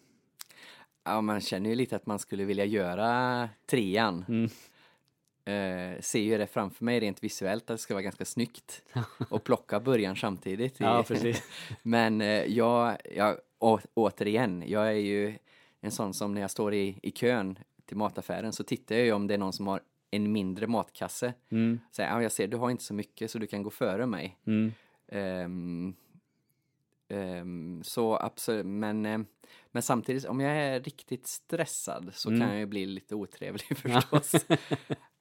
Ja, 1.04 1.22
man 1.22 1.42
känner 1.42 1.70
ju 1.70 1.76
lite 1.76 1.96
att 1.96 2.06
man 2.06 2.20
skulle 2.20 2.46
vilja 2.46 2.66
göra 2.66 3.50
trean. 3.66 4.26
Mm. 4.28 4.50
Eh, 5.46 6.02
ser 6.02 6.20
ju 6.20 6.38
det 6.38 6.48
framför 6.48 6.86
mig 6.86 7.00
rent 7.00 7.24
visuellt 7.24 7.64
att 7.64 7.68
det 7.78 7.82
ska 7.82 7.94
vara 7.94 8.02
ganska 8.04 8.26
snyggt. 8.26 8.82
Och 9.30 9.44
plocka 9.44 9.80
början 9.80 10.16
samtidigt. 10.16 10.80
Ja, 10.80 11.04
precis. 11.08 11.44
Men 11.84 12.22
eh, 12.22 12.28
jag, 12.46 12.98
jag 13.16 13.38
å, 13.60 13.80
återigen, 13.94 14.64
jag 14.68 14.88
är 14.88 14.92
ju 14.92 15.36
en 15.82 15.92
sån 15.92 16.14
som 16.14 16.34
när 16.34 16.42
jag 16.42 16.52
står 16.52 16.74
i, 16.74 17.00
i 17.04 17.12
kön 17.12 17.60
till 17.86 17.98
mataffären 17.98 18.54
så 18.54 18.64
tittar 18.64 18.96
jag 18.96 19.06
ju 19.06 19.12
om 19.12 19.28
det 19.28 19.34
är 19.34 19.38
någon 19.38 19.54
som 19.54 19.68
har 19.68 19.82
en 20.12 20.32
mindre 20.32 20.68
matkasse. 20.68 21.34
Mm, 21.50 21.80
Så 21.92 22.02
ja, 22.02 22.22
jag 22.24 22.32
ser, 22.32 22.48
du 22.48 22.58
har 22.58 22.70
inte 22.72 22.84
så 22.84 22.94
mycket 22.94 23.32
så 23.32 23.40
du 23.40 23.48
kan 23.48 23.64
gå 23.64 23.70
före 23.70 24.06
mig. 24.06 24.38
mm, 24.48 24.72
Ehm, 25.08 25.94
ehm, 27.12 27.84
så 27.84 28.16
absolut, 28.18 28.66
men, 28.66 29.06
eh, 29.06 29.20
men 29.72 29.82
samtidigt 29.84 30.26
om 30.26 30.40
jag 30.40 30.58
är 30.58 30.80
riktigt 30.80 31.28
stressad 31.28 32.10
så 32.14 32.30
Mm. 32.30 32.42
kan 32.42 32.50
jag 32.50 32.60
ju 32.60 32.66
bli 32.66 32.86
lite 32.86 33.16
otrevlig 33.16 33.78
förstås. 33.78 34.32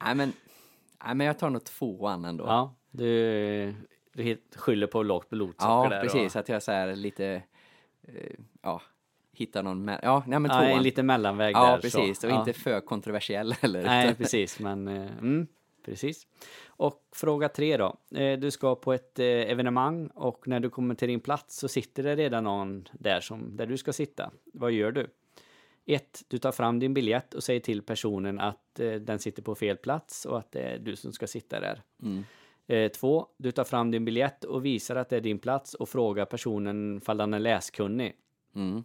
nej, 0.04 0.14
men, 0.14 0.32
nej 1.04 1.14
men 1.14 1.26
jag 1.26 1.38
tar 1.38 1.50
nog 1.50 1.64
tvåan 1.64 2.24
ändå. 2.24 2.44
Ja, 2.44 2.74
du, 2.90 3.74
du 4.12 4.36
skyller 4.56 4.86
på 4.86 5.02
lågt 5.02 5.28
blodsocker 5.30 5.94
Ja, 5.96 6.00
precis. 6.02 6.34
Och, 6.36 6.40
Att 6.40 6.48
jag 6.48 6.62
så 6.62 6.72
här 6.72 6.96
lite, 6.96 7.42
eh, 8.02 8.30
ja, 8.62 8.82
hittar 9.32 9.62
någon, 9.62 9.88
ja, 10.02 10.24
nej 10.26 10.38
men 10.40 10.50
ja, 10.50 10.58
tvåan. 10.60 10.70
en 10.76 10.82
liten 10.82 11.06
mellanväg 11.06 11.54
ja, 11.54 11.70
där. 11.70 11.78
precis. 11.80 12.20
Så. 12.20 12.26
Och 12.26 12.32
ja. 12.32 12.38
inte 12.38 12.52
för 12.52 12.80
kontroversiell 12.80 13.52
heller. 13.60 13.82
Nej, 13.82 14.14
precis. 14.14 14.58
Men, 14.58 14.88
eh, 14.88 15.18
mm, 15.18 15.46
precis. 15.84 16.26
Och 16.80 17.08
fråga 17.12 17.48
tre 17.48 17.76
då. 17.76 17.96
Eh, 18.14 18.38
Du 18.38 18.50
ska 18.50 18.74
på 18.74 18.92
ett 18.92 19.18
eh, 19.18 19.26
evenemang 19.26 20.06
och 20.06 20.48
när 20.48 20.60
du 20.60 20.70
kommer 20.70 20.94
till 20.94 21.08
din 21.08 21.20
plats 21.20 21.56
så 21.56 21.68
sitter 21.68 22.02
det 22.02 22.16
redan 22.16 22.44
någon 22.44 22.88
där 22.92 23.20
som, 23.20 23.56
där 23.56 23.66
du 23.66 23.76
ska 23.76 23.92
sitta. 23.92 24.30
Vad 24.52 24.72
gör 24.72 24.92
du? 24.92 25.10
1. 25.86 26.22
Du 26.28 26.38
tar 26.38 26.52
fram 26.52 26.78
din 26.78 26.94
biljett 26.94 27.34
och 27.34 27.44
säger 27.44 27.60
till 27.60 27.82
personen 27.82 28.40
att 28.40 28.80
eh, 28.80 28.92
den 28.92 29.18
sitter 29.18 29.42
på 29.42 29.54
fel 29.54 29.76
plats 29.76 30.24
och 30.24 30.38
att 30.38 30.52
det 30.52 30.60
är 30.60 30.78
du 30.78 30.96
som 30.96 31.12
ska 31.12 31.26
sitta 31.26 31.60
där. 31.60 31.82
Mm. 32.02 32.24
2. 32.90 33.26
Du 33.36 33.52
tar 33.52 33.64
fram 33.64 33.90
din 33.90 34.04
biljett 34.04 34.44
och 34.44 34.64
visar 34.64 34.96
att 34.96 35.08
det 35.08 35.16
är 35.16 35.20
din 35.20 35.38
plats 35.38 35.74
och 35.74 35.88
frågar 35.88 36.24
personen 36.24 37.00
fall 37.00 37.20
han 37.20 37.34
är 37.34 37.38
läskunnig. 37.38 38.12
Mm. 38.54 38.84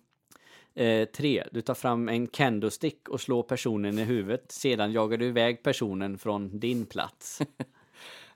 3. 1.14 1.44
Du 1.52 1.62
tar 1.62 1.74
fram 1.74 2.10
en 2.10 2.28
kendo-stick 2.28 3.10
och 3.10 3.22
slår 3.22 3.44
personen 3.44 4.00
i 4.00 4.04
huvudet. 4.04 4.52
Sedan 4.52 4.92
jagar 4.92 5.18
du 5.18 5.26
iväg 5.26 5.64
personen 5.64 6.18
från 6.18 6.60
din 6.60 6.86
plats. 6.86 7.42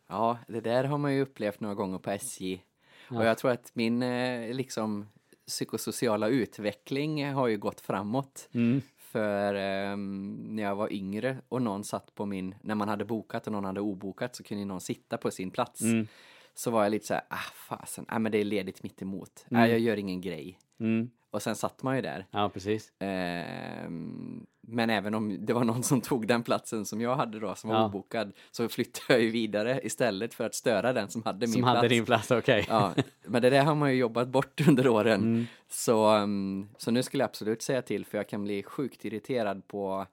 Ja, 0.09 0.37
det 0.47 0.61
där 0.61 0.83
har 0.83 0.97
man 0.97 1.15
ju 1.15 1.21
upplevt 1.21 1.59
några 1.59 1.75
gånger 1.75 1.97
på 1.97 2.11
SJ. 2.11 2.63
Och 3.09 3.25
jag 3.25 3.37
tror 3.37 3.51
att 3.51 3.71
min 3.73 4.03
eh, 4.03 4.53
liksom 4.53 5.07
psykosociala 5.47 6.27
utveckling 6.27 7.33
har 7.33 7.47
ju 7.47 7.57
gått 7.57 7.81
framåt. 7.81 8.49
Mm. 8.51 8.81
För 8.97 9.53
ehm, 9.53 10.37
när 10.49 10.63
jag 10.63 10.75
var 10.75 10.93
yngre 10.93 11.37
och 11.49 11.61
någon 11.61 11.83
satt 11.83 12.15
på 12.15 12.25
min, 12.25 12.55
när 12.61 12.75
man 12.75 12.89
hade 12.89 13.05
bokat 13.05 13.47
och 13.47 13.53
någon 13.53 13.65
hade 13.65 13.81
obokat 13.81 14.35
så 14.35 14.43
kunde 14.43 14.65
någon 14.65 14.81
sitta 14.81 15.17
på 15.17 15.31
sin 15.31 15.51
plats. 15.51 15.81
Mm. 15.81 16.07
Så 16.53 16.71
var 16.71 16.83
jag 16.83 16.91
lite 16.91 17.05
så 17.05 17.13
här, 17.13 17.23
ah 17.29 17.51
fasen, 17.67 18.05
ah, 18.07 18.19
men 18.19 18.31
det 18.31 18.37
är 18.37 18.43
ledigt 18.43 18.83
mitt 18.83 19.01
emot. 19.01 19.45
Nej, 19.47 19.71
jag 19.71 19.79
gör 19.79 19.97
ingen 19.97 20.21
grej. 20.21 20.59
Mm. 20.79 21.09
Och 21.31 21.41
sen 21.41 21.55
satt 21.55 21.83
man 21.83 21.95
ju 21.95 22.01
där. 22.01 22.25
Ja, 22.31 22.49
precis. 22.49 22.91
Ehm, 22.99 24.45
men 24.61 24.89
även 24.89 25.13
om 25.13 25.45
det 25.45 25.53
var 25.53 25.63
någon 25.63 25.83
som 25.83 26.01
tog 26.01 26.27
den 26.27 26.43
platsen 26.43 26.85
som 26.85 27.01
jag 27.01 27.15
hade 27.15 27.39
då, 27.39 27.55
som 27.55 27.69
var 27.69 27.77
Ja. 27.77 27.85
obokad, 27.85 28.31
så 28.51 28.69
flyttade 28.69 29.13
jag 29.13 29.21
ju 29.21 29.29
vidare 29.29 29.79
istället 29.83 30.33
för 30.33 30.45
att 30.45 30.55
störa 30.55 30.93
den 30.93 31.09
som 31.09 31.23
hade 31.23 31.39
min 31.47 31.53
Som 31.53 31.61
plats. 31.61 31.75
hade 31.75 31.87
din 31.87 32.05
plats, 32.05 32.31
okej. 32.31 32.65
Ja, 32.69 32.93
men 33.27 33.41
det 33.41 33.49
där 33.49 33.63
har 33.63 33.75
man 33.75 33.91
ju 33.91 33.97
jobbat 33.97 34.27
bort 34.27 34.67
under 34.67 34.87
åren. 34.87 35.21
Mm. 35.21 35.45
Så, 35.67 36.15
um, 36.17 36.69
så 36.77 36.91
nu 36.91 37.03
skulle 37.03 37.23
jag 37.23 37.27
absolut 37.29 37.61
säga 37.61 37.81
till, 37.81 38.05
för 38.05 38.17
jag 38.17 38.29
kan 38.29 38.43
bli 38.43 38.63
sjukt 38.63 39.05
irriterad 39.05 39.67
på... 39.67 40.05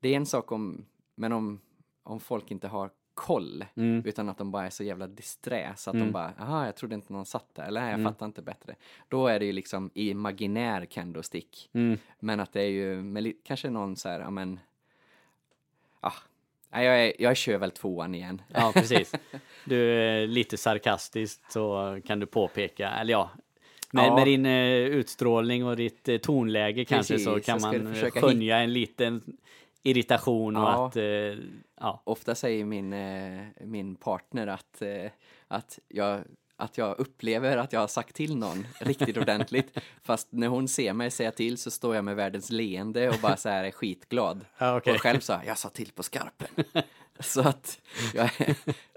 Det 0.00 0.08
är 0.08 0.16
en 0.16 0.26
sak 0.26 0.52
om, 0.52 0.84
men 1.14 1.32
om, 1.32 1.60
om 2.02 2.20
folk 2.20 2.50
inte 2.50 2.68
har 2.68 2.90
koll, 3.14 3.64
Mm. 3.74 4.02
utan 4.06 4.28
att 4.28 4.38
de 4.38 4.50
bara 4.50 4.66
är 4.66 4.70
så 4.70 4.84
jävla 4.84 5.06
disträ, 5.06 5.72
så 5.76 5.90
att 5.90 5.98
de 5.98 6.12
bara, 6.12 6.32
jaha, 6.38 6.66
jag 6.66 6.76
trodde 6.76 6.94
inte 6.94 7.12
någon 7.12 7.26
satt 7.26 7.54
där, 7.54 7.64
eller 7.66 7.80
jag 7.80 7.90
Mm. 7.90 8.04
fattar 8.04 8.26
inte 8.26 8.42
bättre. 8.42 8.74
Då 9.08 9.26
är 9.26 9.38
det 9.38 9.44
ju 9.44 9.52
liksom 9.52 9.90
imaginär 9.94 10.86
kendo-stick. 10.86 11.70
Mm. 11.72 11.98
Men 12.20 12.40
att 12.40 12.52
det 12.52 12.62
är 12.62 12.68
ju, 12.70 13.02
med 13.02 13.32
kanske 13.44 13.70
någon 13.70 13.96
så 13.96 14.08
här, 14.08 14.20
ja 14.20 14.30
men, 14.30 14.60
ah, 16.00 16.12
jag, 16.70 16.84
är, 17.06 17.12
jag 17.18 17.36
kör 17.36 17.58
väl 17.58 17.70
tvåan 17.70 18.14
igen. 18.14 18.42
Ja, 18.54 18.72
precis. 18.74 19.12
Du 19.64 19.92
är 19.92 20.26
lite 20.26 20.56
sarkastiskt 20.56 21.52
så 21.52 21.98
kan 22.06 22.20
du 22.20 22.26
påpeka, 22.26 22.90
eller 22.90 23.12
ja, 23.12 23.30
med, 23.92 24.06
Ja. 24.06 24.14
med 24.16 24.26
din 24.26 24.46
eh, 24.46 24.76
utstrålning 24.76 25.66
och 25.66 25.76
ditt 25.76 26.08
eh, 26.08 26.16
tonläge 26.18 26.84
kanske 26.84 27.18
så 27.18 27.40
kan 27.40 27.60
man 27.60 27.94
skönja 27.94 28.58
en 28.58 28.72
liten 28.72 29.36
irritation 29.82 30.56
och 30.56 30.62
Ja. 30.62 30.86
att, 30.86 30.96
eh, 30.96 31.02
ja, 31.80 32.02
Ofta 32.04 32.34
säger 32.34 32.64
min, 32.64 32.92
eh, 32.92 33.42
min 33.60 33.96
partner 33.96 34.46
att, 34.46 34.82
eh, 34.82 35.10
att, 35.48 35.78
jag, 35.88 36.20
att 36.56 36.78
jag 36.78 36.98
upplever 36.98 37.56
att 37.56 37.72
jag 37.72 37.80
har 37.80 37.86
sagt 37.88 38.16
till 38.16 38.36
någon 38.36 38.66
riktigt 38.80 39.16
ordentligt. 39.16 39.78
Fast 40.02 40.28
när 40.32 40.48
hon 40.48 40.68
ser 40.68 40.92
mig 40.92 41.10
säga 41.10 41.30
till 41.30 41.58
så 41.58 41.70
står 41.70 41.94
jag 41.94 42.04
med 42.04 42.16
världens 42.16 42.50
leende 42.50 43.08
och 43.08 43.16
bara 43.22 43.36
så 43.36 43.48
här 43.48 43.64
är 43.64 43.70
skitglad. 43.70 44.44
Ja, 44.58 44.76
okej. 44.76 44.94
Och 44.94 45.00
själv 45.00 45.20
här, 45.28 45.42
jag 45.46 45.58
sa 45.58 45.68
till 45.68 45.92
på 45.92 46.02
skarpen. 46.02 46.48
så 47.20 47.40
att 47.40 47.80
jag, 48.14 48.30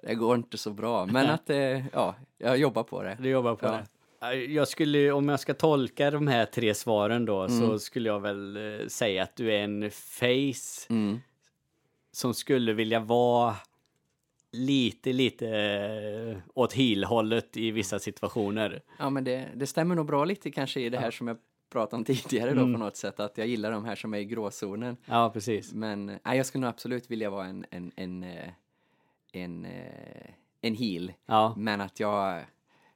det 0.03 0.15
går 0.15 0.36
inte 0.36 0.57
så 0.57 0.71
bra. 0.73 1.05
Men 1.05 1.29
att, 1.29 1.49
eh, 1.49 1.88
ja, 1.93 2.15
jag 2.38 2.57
jobbar 2.57 2.83
på 2.83 3.03
det. 3.03 3.17
du 3.19 3.29
jobbar 3.29 3.55
på 3.55 3.65
Ja. 3.65 3.71
det. 3.71 3.86
Jag 4.34 4.67
skulle, 4.67 5.11
om 5.11 5.30
jag 5.30 5.39
ska 5.39 5.53
tolka 5.53 6.11
de 6.11 6.28
här 6.28 6.45
tre 6.45 6.73
svaren 6.73 7.26
då, 7.26 7.41
Mm. 7.43 7.59
så 7.59 7.80
skulle 7.80 8.09
jag 8.09 8.19
väl 8.19 8.57
eh, 8.82 8.88
säga 8.88 9.23
att 9.23 9.36
du 9.36 9.53
är 9.53 9.59
en 9.63 9.91
face 9.91 10.88
Mm. 10.89 11.19
som 12.11 12.34
skulle 12.34 12.73
vilja 12.73 12.99
vara 12.99 13.55
lite, 14.51 15.13
lite 15.13 15.47
eh, 15.49 16.38
åt 16.53 16.73
heel-hållet 16.73 17.57
i 17.57 17.71
vissa 17.71 17.99
situationer. 17.99 18.82
Ja, 18.99 19.09
men 19.09 19.23
det, 19.23 19.49
det 19.55 19.67
stämmer 19.67 19.95
nog 19.95 20.05
bra 20.05 20.26
lite 20.26 20.51
kanske 20.51 20.80
i 20.82 20.89
det 20.89 20.97
här 20.97 21.11
som 21.11 21.28
jag 21.28 21.38
pratade 21.69 21.95
om 21.97 22.05
tidigare 22.05 22.53
då 22.53 22.61
Mm. 22.61 22.73
på 22.73 22.80
något 22.80 22.97
sätt. 22.97 23.19
Att 23.19 23.38
jag 23.38 23.47
gillar 23.47 23.71
de 23.71 23.86
här 23.86 23.95
som 23.95 24.13
är 24.13 24.17
i 24.17 24.26
gråzonen. 24.26 24.97
Ja, 25.05 25.30
precis. 25.34 25.73
Men 25.73 26.05
nej, 26.05 26.38
jag 26.38 26.45
skulle 26.45 26.61
nog 26.61 26.69
absolut 26.69 27.11
vilja 27.11 27.30
vara 27.30 27.45
en, 27.45 27.65
en, 27.69 27.91
en, 27.95 28.23
eh, 28.23 28.49
en, 29.32 29.65
eh, 29.65 30.30
en 30.61 30.76
heel. 30.76 31.13
Ja, 31.26 31.53
Men 31.57 31.82
att 31.82 31.99
jag, 31.99 32.43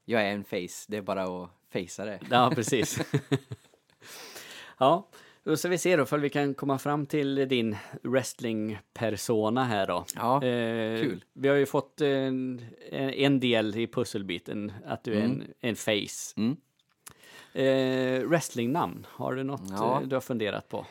jag 0.10 0.22
är 0.22 0.32
en 0.32 0.44
face, 0.44 0.86
det 0.88 0.98
är 0.98 1.02
bara 1.02 1.24
att 1.24 1.50
facea 1.74 2.06
det. 2.06 2.20
ja 2.30 2.52
precis. 2.56 3.00
ja, 4.78 5.08
då 5.44 5.58
ska 5.58 5.70
vi 5.70 5.78
se 5.78 5.96
då 5.96 6.06
för 6.06 6.18
vi 6.20 6.30
kan 6.30 6.54
komma 6.54 6.80
fram 6.80 7.06
till 7.06 7.36
din 7.48 7.76
wrestling-persona 8.04 9.64
här 9.64 9.88
då. 9.88 10.06
Ja, 10.16 10.44
Eh, 10.44 11.02
kul. 11.02 11.24
Vi 11.34 11.48
har 11.48 11.56
ju 11.56 11.66
fått 11.66 12.02
en, 12.02 12.66
en 12.92 13.40
del 13.40 13.76
i 13.78 13.88
pusselbiten, 13.88 14.72
att 14.86 15.04
du 15.04 15.14
är 15.14 15.22
en, 15.22 15.44
en 15.60 15.76
face. 15.76 16.34
Mm. 16.38 16.58
Eh, 17.54 18.28
wrestlingnamn, 18.28 19.08
har 19.10 19.36
du 19.36 19.44
något 19.44 19.62
Ja. 19.70 20.02
eh, 20.02 20.08
du 20.08 20.16
har 20.16 20.22
funderat 20.22 20.70
på? 20.70 20.86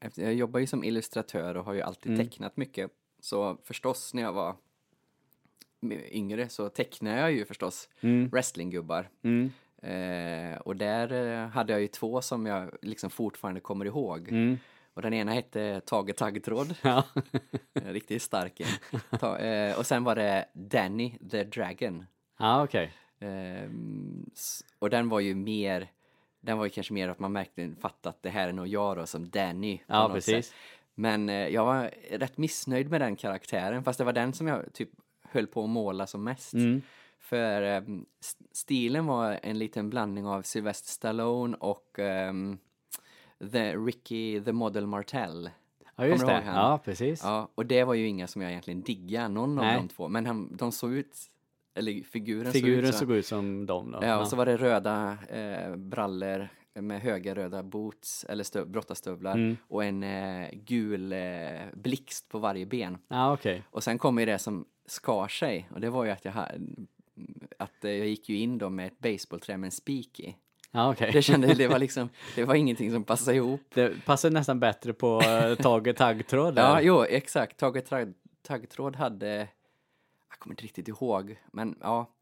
Efter- 0.00 0.22
jag 0.22 0.34
jobbar 0.34 0.60
ju 0.60 0.66
som 0.66 0.84
illustratör 0.84 1.56
och 1.56 1.64
har 1.64 1.72
ju 1.72 1.82
alltid 1.82 2.12
Mm. 2.12 2.26
tecknat 2.28 2.56
mycket. 2.56 2.90
Så 3.20 3.56
förstås 3.64 4.14
när 4.14 4.22
jag 4.22 4.32
var 4.32 4.56
yngre 6.10 6.48
så 6.48 6.68
tecknade 6.68 7.20
jag 7.20 7.32
ju 7.32 7.44
förstås 7.44 7.88
Mm. 8.00 8.28
wrestlinggubbar. 8.28 9.08
Mm. 9.22 9.50
Eh, 9.82 10.58
och 10.58 10.76
där 10.76 11.12
eh, 11.42 11.48
hade 11.48 11.72
jag 11.72 11.80
ju 11.82 11.88
två 11.88 12.22
som 12.22 12.46
jag 12.46 12.70
liksom 12.82 13.10
fortfarande 13.10 13.60
kommer 13.60 13.84
ihåg. 13.84 14.28
Mm. 14.28 14.58
Och 14.94 15.02
den 15.02 15.14
ena 15.14 15.32
hette 15.32 15.80
Tage 15.80 16.16
Taggtråd. 16.16 16.74
Ja. 16.82 17.04
Riktigt 17.72 18.22
stark. 18.22 18.60
Ta, 19.20 19.38
eh, 19.38 19.78
och 19.78 19.86
sen 19.86 20.04
var 20.04 20.14
det 20.16 20.44
Danny 20.52 21.18
the 21.30 21.44
Dragon. 21.44 22.06
ja, 22.38 22.62
okej. 22.64 22.92
Ehm, 23.20 24.26
s- 24.34 24.64
och 24.78 24.90
den 24.90 25.08
var 25.08 25.20
ju 25.20 25.34
mer, 25.34 25.90
den 26.40 26.58
var 26.58 26.64
ju 26.64 26.70
kanske 26.70 26.92
mer 26.92 27.08
att 27.08 27.18
man 27.18 27.32
verkligen 27.32 27.76
fattat 27.76 28.06
att 28.16 28.22
det 28.22 28.30
här 28.30 28.48
är 28.48 28.52
nog 28.52 28.66
jag 28.68 28.96
då 28.96 29.06
som 29.06 29.30
Danny. 29.30 29.80
Ja, 29.86 30.10
precis. 30.14 30.46
sätt. 30.46 30.54
Men 30.94 31.28
eh, 31.28 31.48
jag 31.48 31.64
var 31.64 31.90
rätt 32.10 32.38
missnöjd 32.38 32.90
med 32.90 33.00
den 33.00 33.16
karaktären, 33.16 33.84
fast 33.84 33.98
det 33.98 34.04
var 34.04 34.12
den 34.12 34.32
som 34.32 34.46
jag 34.46 34.72
typ 34.72 34.90
höll 35.30 35.46
på 35.46 35.64
att 35.64 35.70
måla 35.70 36.06
som 36.06 36.24
mest. 36.24 36.54
Mm. 36.54 36.82
För 37.18 37.62
st- 38.20 38.44
stilen 38.52 39.06
var 39.06 39.38
en 39.42 39.58
liten 39.58 39.90
blandning 39.90 40.26
av 40.26 40.42
Sylvester 40.42 40.88
Stallone 40.90 41.56
och 41.60 41.98
ehm, 41.98 42.58
the 43.52 43.76
Ricky 43.76 44.40
the 44.40 44.52
Model 44.52 44.86
Martell. 44.86 45.50
Ja, 45.96 46.06
just 46.06 46.20
Kommer 46.20 46.34
det. 46.40 46.46
han? 46.46 46.54
Ja, 46.54 46.78
precis. 46.84 47.20
Ja, 47.24 47.48
och 47.54 47.66
det 47.66 47.84
var 47.84 47.94
ju 47.94 48.06
inga 48.06 48.26
som 48.26 48.42
jag 48.42 48.50
egentligen 48.50 48.82
diggade, 48.82 49.28
någon 49.28 49.58
av 49.58 49.64
Nej. 49.64 49.76
de 49.76 49.88
två. 49.88 50.08
Men 50.08 50.26
han, 50.26 50.56
de 50.56 50.72
såg 50.72 50.92
ut, 50.92 51.16
eller 51.74 52.02
figuren, 52.02 52.52
Figuren 52.52 52.76
såg 52.82 52.88
ut 52.88 52.94
så. 52.94 52.98
såg 52.98 53.10
ut 53.12 53.26
som 53.26 53.66
dem 53.66 53.90
då. 53.90 53.98
Ja, 54.02 54.20
och 54.20 54.28
så 54.28 54.36
var 54.36 54.46
det 54.46 54.56
röda 54.56 55.18
eh, 55.30 55.76
brallor 55.76 56.48
med 56.74 57.00
höga 57.00 57.34
röda 57.34 57.62
boots, 57.62 58.24
eller 58.28 58.44
stöv, 58.44 58.68
brottarstövlar, 58.68 59.34
Mm. 59.34 59.56
och 59.68 59.84
en 59.84 60.02
eh, 60.02 60.48
gul 60.52 61.12
eh, 61.12 61.18
blixt 61.72 62.28
på 62.28 62.38
varje 62.38 62.66
ben. 62.66 62.98
Ja, 63.08 63.32
okej. 63.32 63.62
Och 63.70 63.82
sen 63.84 63.98
kom 63.98 64.18
ju 64.18 64.26
det 64.26 64.38
som 64.38 64.64
skar 64.90 65.28
sig, 65.28 65.68
och 65.74 65.80
det 65.80 65.90
var 65.90 66.04
ju 66.04 66.10
att 66.10 66.24
jag, 66.24 66.34
att 67.58 67.84
eh, 67.84 67.90
jag 67.90 68.08
gick 68.08 68.28
ju 68.28 68.36
in 68.36 68.58
då 68.58 68.70
med 68.70 68.86
ett 68.86 68.98
baseballträ 68.98 69.56
med 69.56 69.68
en 69.68 69.72
spik 69.72 70.20
i. 70.20 70.36
Ja, 70.70 70.92
okej. 70.92 71.10
Det 71.12 71.22
kände, 71.22 71.54
det 71.54 71.68
var 71.68 71.78
liksom, 71.86 72.08
det 72.34 72.44
var 72.44 72.54
ingenting 72.54 72.90
som 72.90 73.04
passade 73.04 73.36
ihop. 73.36 73.60
Det 73.74 74.04
passar 74.04 74.30
nästan 74.30 74.60
bättre 74.60 74.92
på 74.92 75.20
uh, 75.20 75.54
Tage 75.54 75.96
Taggtråd 75.96 76.54
där. 76.54 76.62
Ja, 76.62 76.80
jo, 76.80 77.04
exakt. 77.04 77.56
Tage 77.56 77.82
Taggtråd 78.42 78.96
hade, 78.96 79.36
jag 80.28 80.38
kommer 80.38 80.52
inte 80.52 80.64
riktigt 80.64 80.88
ihåg, 80.88 81.38
men 81.52 81.78
ja. 81.80 82.14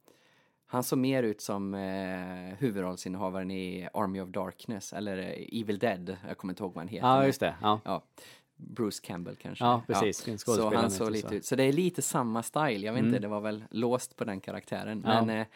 Han 0.69 0.83
såg 0.83 0.99
mer 0.99 1.23
ut 1.23 1.41
som 1.41 1.75
eh, 1.75 2.59
huvudrollsinnehavaren 2.59 3.51
i 3.51 3.89
Army 3.95 4.21
of 4.21 4.29
Darkness, 4.29 4.93
eller 4.93 5.19
eh, 5.19 5.61
Evil 5.61 5.79
Dead. 5.79 6.17
Jag 6.29 6.39
kommer 6.39 6.53
inte 6.53 6.63
ihåg 6.63 6.75
vad 6.75 6.81
han 6.81 6.89
heter. 6.89 7.07
Ja, 7.07 7.27
just 7.27 7.41
det. 7.41 7.57
Ja. 7.63 7.81
Ja, 7.85 8.03
Bruce 8.57 9.01
Campbell 9.07 9.37
kanske. 9.37 9.65
Ja, 9.65 9.83
precis. 9.87 10.29
En 10.29 10.39
Så 10.39 10.75
han 10.75 10.91
såg 10.91 11.11
lite 11.11 11.29
så. 11.29 11.35
ut. 11.35 11.45
Så 11.45 11.57
det 11.57 11.63
är 11.65 11.73
lite 11.73 12.03
samma 12.03 12.43
style. 12.43 12.87
Jag 12.87 12.93
vet 12.93 12.99
inte, 12.99 13.09
Mm. 13.09 13.23
det 13.23 13.29
var 13.29 13.41
väl 13.41 13.65
låst 13.71 14.17
på 14.17 14.25
den 14.25 14.41
karaktären. 14.41 15.03
Ja. 15.07 15.23
Men, 15.25 15.41
eh, 15.41 15.47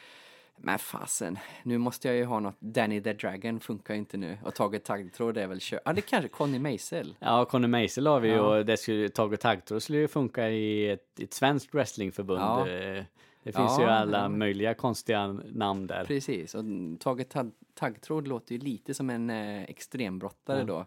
men 0.57 0.79
fasen, 0.79 1.39
nu 1.63 1.79
måste 1.79 2.09
jag 2.09 2.17
ju 2.17 2.25
ha 2.25 2.41
något. 2.41 2.57
Danny 2.61 3.03
the 3.03 3.13
Dragon 3.13 3.61
funkar 3.61 3.95
ju 3.95 4.01
inte 4.01 4.17
nu. 4.17 4.39
Och 4.45 4.55
Tage 4.55 4.83
Taggtråd 4.85 5.39
är 5.39 5.47
väl 5.47 5.61
kör. 5.61 5.81
Ja, 5.85 5.93
det 5.93 6.01
kanske 6.01 6.29
Conny 6.29 6.59
Maisel. 6.59 7.15
Ja, 7.19 7.45
Conny 7.45 7.67
Maisel 7.69 8.07
har 8.07 8.21
vi 8.21 8.29
ju 8.29 8.35
Ja. 8.35 8.57
och 8.59 8.67
det 8.67 8.77
skulle, 8.77 9.09
Tage 9.09 9.41
Taggtråd 9.41 9.83
skulle 9.83 9.99
ju 9.99 10.09
funka 10.09 10.49
i 10.51 10.91
ett, 10.91 11.21
ett 11.21 11.35
svenskt 11.35 11.75
wrestlingförbund. 11.75 12.41
Ja. 12.41 12.69
Eh, 12.69 13.05
Det 13.43 13.53
finns 13.53 13.79
Ja, 13.79 13.81
ju 13.81 13.87
alla 13.87 14.19
ja. 14.19 14.29
möjliga 14.29 14.75
konstiga 14.75 15.27
namn 15.53 15.87
där. 15.87 16.05
Precis, 16.05 16.55
och 16.55 16.65
Tage 17.01 17.29
Tag- 17.29 17.53
Taggtråd 17.75 18.29
låter 18.29 18.53
ju 18.53 18.59
lite 18.61 18.95
som 18.95 19.11
en 19.11 19.31
eh, 19.31 19.63
extrembrottare 19.63 20.59
Ja. 20.59 20.65
då. 20.65 20.87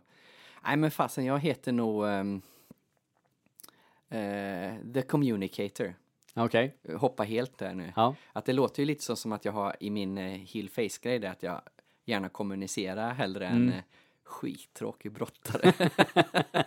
Nej 0.66 0.78
men 0.78 0.91
fasen, 0.91 1.26
jag 1.26 1.39
heter 1.39 1.72
nog 1.72 2.07
ehm, 2.07 2.41
eh, 4.09 4.74
The 4.93 5.01
Communicator. 5.01 5.95
Okej. 6.36 6.76
Hoppa 6.97 7.24
helt 7.24 7.57
där 7.57 7.74
nu. 7.74 7.93
Ja. 7.95 8.16
Att 8.34 8.45
det 8.45 8.53
låter 8.53 8.82
ju 8.82 8.86
lite 8.86 9.03
så 9.03 9.16
som 9.16 9.32
att 9.32 9.45
jag 9.45 9.51
har 9.51 9.76
i 9.80 9.89
min 9.89 10.18
eh, 10.18 10.24
heel 10.39 10.70
face 10.70 10.99
grej 11.01 11.20
där 11.20 11.30
att 11.30 11.43
jag 11.43 11.61
gärna 12.05 12.30
kommunicerar 12.30 13.14
hellre 13.14 13.47
än 13.47 13.55
Mm. 13.55 13.70
eh, 13.70 13.84
skittråkig 14.24 15.11
brottare. 15.11 15.74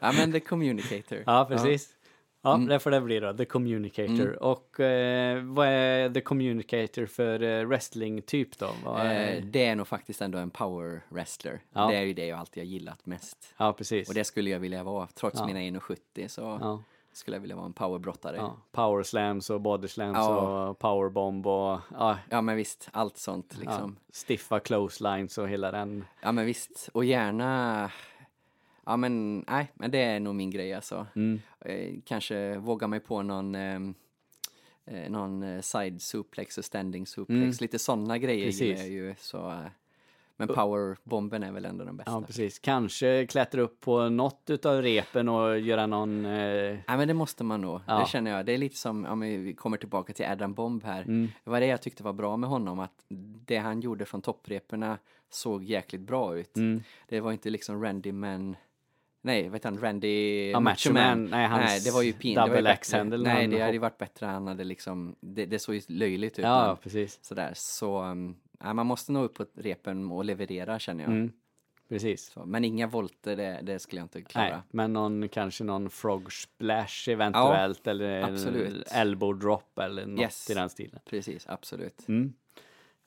ja 0.00 0.12
men 0.12 0.32
The 0.32 0.40
Communicator. 0.40 1.22
ja, 1.26 1.44
precis. 1.50 1.94
Ja, 2.02 2.03
Mm. 2.44 2.68
det 2.68 2.78
får 2.78 2.90
det 2.90 3.00
bli 3.00 3.20
då. 3.20 3.32
The 3.32 3.44
Communicator. 3.44 4.26
Mm. 4.26 4.36
Och 4.36 4.80
eh, 4.80 5.42
vad 5.44 5.66
är 5.68 6.10
The 6.10 6.20
Communicator 6.20 7.06
för 7.06 7.42
eh, 7.42 7.66
wrestling-typ 7.66 8.58
då? 8.58 8.70
Är... 8.96 9.36
Eh, 9.36 9.42
det 9.44 9.66
är 9.66 9.76
nog 9.76 9.88
faktiskt 9.88 10.22
ändå 10.22 10.38
en 10.38 10.50
power 10.50 11.00
wrestler. 11.08 11.60
Ja. 11.72 11.86
Det 11.86 11.96
är 11.96 12.02
ju 12.02 12.12
det 12.14 12.26
jag 12.26 12.38
alltid 12.38 12.62
har 12.62 12.68
gillat 12.68 13.06
mest. 13.06 13.54
Ja, 13.56 13.72
precis. 13.72 14.08
Och 14.08 14.14
det 14.14 14.24
skulle 14.24 14.50
jag 14.50 14.60
vilja 14.60 14.84
vara. 14.84 15.06
Trots 15.06 15.40
Ja. 15.40 15.46
mina 15.46 15.60
1,70 15.60 16.28
så 16.28 16.40
ja, 16.40 16.82
skulle 17.12 17.36
jag 17.36 17.40
vilja 17.40 17.56
vara 17.56 17.66
en 17.66 17.72
powerbrottare. 17.72 18.36
Ja. 18.36 18.42
ja. 18.72 18.82
Power 18.82 19.02
slams 19.02 19.50
och 19.50 19.60
body 19.60 19.88
slams 19.88 20.18
Ja. 20.18 20.68
och 20.68 20.78
powerbomb 20.78 21.46
och 21.46 21.80
ja, 22.30 22.40
men 22.40 22.56
visst, 22.56 22.88
allt 22.92 23.16
sånt 23.16 23.54
ja, 23.54 23.60
liksom. 23.60 23.96
stiffa 24.12 24.60
clotheslines 24.60 25.38
och 25.38 25.48
hela 25.48 25.70
den. 25.70 26.04
Ja, 26.22 26.32
men 26.32 26.46
visst, 26.46 26.88
och 26.92 27.04
gärna 27.04 27.90
Ja 28.86 28.96
men 28.96 29.44
nej, 29.48 29.72
men 29.74 29.90
det 29.90 29.98
är 30.02 30.20
nog 30.20 30.34
min 30.34 30.50
grej 30.50 30.74
alltså. 30.74 31.06
Mm. 31.16 31.40
Eh, 31.60 31.94
kanske 32.04 32.58
våga 32.58 32.86
mig 32.86 33.00
på 33.00 33.22
någon 33.22 33.54
ehm, 33.54 33.94
eh, 34.84 35.10
någon 35.10 35.42
eh, 35.42 35.60
side 35.60 36.02
suplex 36.02 36.58
och 36.58 36.64
standing 36.64 37.06
suplex, 37.06 37.36
Mm. 37.40 37.52
lite 37.60 37.78
sådana 37.78 38.18
grejer 38.18 38.46
Precis. 38.46 38.78
jag 38.78 38.88
ju 38.88 39.14
så. 39.18 39.50
eh, 39.50 39.58
Men 40.36 40.48
powerbomben 40.48 41.42
är 41.42 41.52
väl 41.52 41.64
ändå 41.64 41.84
den 41.84 41.96
bästa. 41.96 42.12
Ja, 42.12 42.22
precis. 42.26 42.58
Kanske 42.58 43.26
klättra 43.26 43.60
upp 43.62 43.80
på 43.80 44.08
något 44.08 44.42
utav 44.50 44.82
repen 44.82 45.28
och 45.28 45.58
göra 45.58 45.86
någon... 45.86 46.24
Eh... 46.24 46.32
Nej 46.88 46.96
men 46.96 47.08
det 47.08 47.14
måste 47.14 47.44
man 47.44 47.60
nog. 47.60 47.80
Ja. 47.86 47.98
Det 47.98 48.06
känner 48.08 48.30
jag. 48.30 48.46
Det 48.46 48.52
är 48.52 48.58
lite 48.58 48.76
som, 48.76 49.04
om 49.04 49.20
vi 49.20 49.54
kommer 49.54 49.76
tillbaka 49.76 50.12
till 50.12 50.26
Adam 50.26 50.54
Bomb 50.54 50.84
här. 50.84 51.02
Mm. 51.02 51.28
Det 51.44 51.50
var 51.50 51.60
det 51.60 51.66
jag 51.66 51.82
tyckte 51.82 52.02
var 52.02 52.12
bra 52.12 52.36
med 52.36 52.50
honom, 52.50 52.80
att 52.80 53.04
det 53.46 53.56
han 53.56 53.80
gjorde 53.80 54.04
från 54.04 54.22
toppreporna 54.22 54.98
såg 55.30 55.64
jäkligt 55.64 56.02
bra 56.02 56.38
ut. 56.38 56.56
Mm. 56.56 56.82
Det 57.08 57.20
var 57.20 57.32
inte 57.32 57.50
liksom 57.50 57.82
Randy 57.84 58.12
Man 58.12 58.56
Nej, 59.24 59.48
vet 59.48 59.64
han, 59.64 59.78
Randy 59.78 60.50
Ja, 60.50 60.60
Macho 60.60 60.92
Man. 60.92 61.24
Nej, 61.24 61.46
hans 61.46 61.64
Nej, 61.64 61.80
det 61.84 61.90
var 61.90 62.02
ju 62.02 62.12
pin. 62.12 62.34
det 62.34 62.40
double. 62.40 62.72
X-handle 62.72 63.18
när 63.18 63.34
Nej, 63.34 63.46
det 63.48 63.60
hade 63.60 63.72
ju 63.72 63.78
varit 63.78 63.98
bättre. 63.98 64.26
Han 64.26 64.46
hade 64.46 64.64
liksom, 64.64 65.16
det, 65.20 65.46
det 65.46 65.58
såg 65.58 65.74
ju 65.74 65.80
löjligt 65.88 66.38
ut. 66.38 66.42
Ja, 66.44 66.66
ja, 66.68 66.76
precis. 66.82 67.18
Sådär, 67.22 67.50
så 67.54 68.02
um, 68.02 68.36
ja, 68.60 68.72
man 68.74 68.86
måste 68.86 69.12
nå 69.12 69.22
upp 69.22 69.34
på 69.34 69.46
repen 69.56 70.10
och 70.10 70.24
leverera 70.24 70.78
känner 70.78 71.04
jag. 71.04 71.12
Mm. 71.12 71.32
Precis. 71.88 72.30
Så, 72.32 72.44
men 72.46 72.64
inga 72.64 72.86
volter, 72.86 73.36
det, 73.36 73.60
det 73.62 73.78
skulle 73.78 74.00
jag 74.00 74.04
inte 74.04 74.22
klara. 74.22 74.48
Nej, 74.48 74.58
men 74.70 74.92
någon, 74.92 75.28
kanske 75.28 75.64
någon 75.64 75.90
frog 75.90 76.32
splash 76.32 77.08
eventuellt 77.10 77.86
eller 77.86 78.22
absolut. 78.22 78.88
elbow 78.92 79.38
drop 79.38 79.78
eller 79.78 80.06
något 80.06 80.20
Yes. 80.20 80.50
i 80.50 80.54
den 80.54 80.68
stilen. 80.68 81.00
Precis, 81.04 81.44
absolut. 81.48 82.08
Mm. 82.08 82.32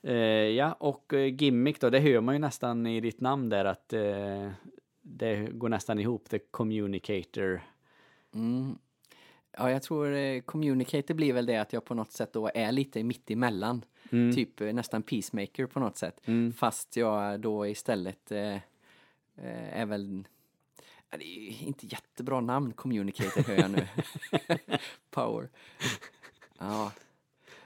Eh, 0.03 0.15
ja, 0.55 0.73
och 0.73 1.13
eh, 1.13 1.33
gimmick 1.41 1.81
då, 1.81 1.89
det 1.89 1.99
hör 1.99 2.21
man 2.21 2.35
ju 2.35 2.39
nästan 2.39 2.87
i 2.87 2.99
ditt 3.01 3.21
namn 3.21 3.49
där 3.49 3.65
att 3.65 3.93
eh, 3.93 4.49
det 5.09 5.49
går 5.51 5.69
nästan 5.69 5.99
ihop, 5.99 6.29
the 6.29 6.39
communicator. 6.39 7.61
Mm. 8.33 8.77
Ja, 9.57 9.71
jag 9.71 9.83
tror 9.83 10.13
eh, 10.13 10.41
communicator 10.41 11.13
blir 11.13 11.33
väl 11.33 11.45
det 11.45 11.57
att 11.57 11.73
jag 11.73 11.85
på 11.85 11.93
något 11.93 12.11
sätt 12.11 12.33
då 12.33 12.49
är 12.55 12.71
lite 12.71 13.03
mitt 13.03 13.31
emellan. 13.31 13.85
Mm. 14.11 14.35
Typ 14.35 14.61
eh, 14.61 14.73
nästan 14.73 15.03
peacemaker 15.03 15.65
på 15.65 15.79
något 15.79 15.97
sätt. 15.97 16.19
Mm. 16.27 16.53
Fast 16.53 16.97
jag 16.97 17.39
då 17.39 17.67
istället 17.67 18.31
eh, 18.31 18.55
eh, 19.35 19.79
är 19.79 19.85
väl 19.85 20.27
det 21.09 21.23
är 21.49 21.63
inte 21.63 21.85
jättebra 21.85 22.41
namn, 22.41 22.73
communicator 22.73 23.43
hör 23.43 23.55
jag 23.55 23.71
nu. 23.71 23.87
Power. 25.11 25.49
Ja. 26.59 26.91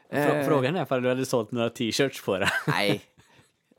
Frå- 0.09 0.43
Frågan 0.47 0.75
är 0.75 0.83
ifall 0.83 1.01
du 1.01 1.09
hade 1.09 1.25
sålt 1.25 1.51
några 1.51 1.69
t-shirts 1.69 2.25
på 2.25 2.37
det. 2.37 2.49
Nej, 2.67 3.01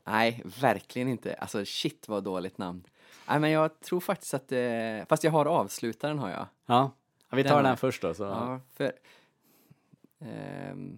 nej, 0.03 0.43
verkligen 0.61 1.07
inte. 1.07 1.33
Alltså 1.33 1.65
shit 1.65 2.07
vad 2.07 2.23
dåligt 2.23 2.57
namn. 2.57 2.83
Nej, 3.27 3.39
men 3.39 3.51
jag 3.51 3.79
tror 3.79 3.99
faktiskt 3.99 4.33
att, 4.33 4.51
eh, 4.51 4.59
fast 5.09 5.23
jag 5.23 5.31
har 5.31 5.45
avslutaren 5.45 6.19
har 6.19 6.29
jag. 6.29 6.47
ja. 6.65 6.91
vi 7.31 7.43
tar 7.43 7.55
Den 7.55 7.63
den, 7.63 7.77
först 7.77 8.01
då. 8.01 8.13
Så. 8.13 8.23
Ja, 8.23 8.59
för... 8.73 8.91
ehm, 10.19 10.97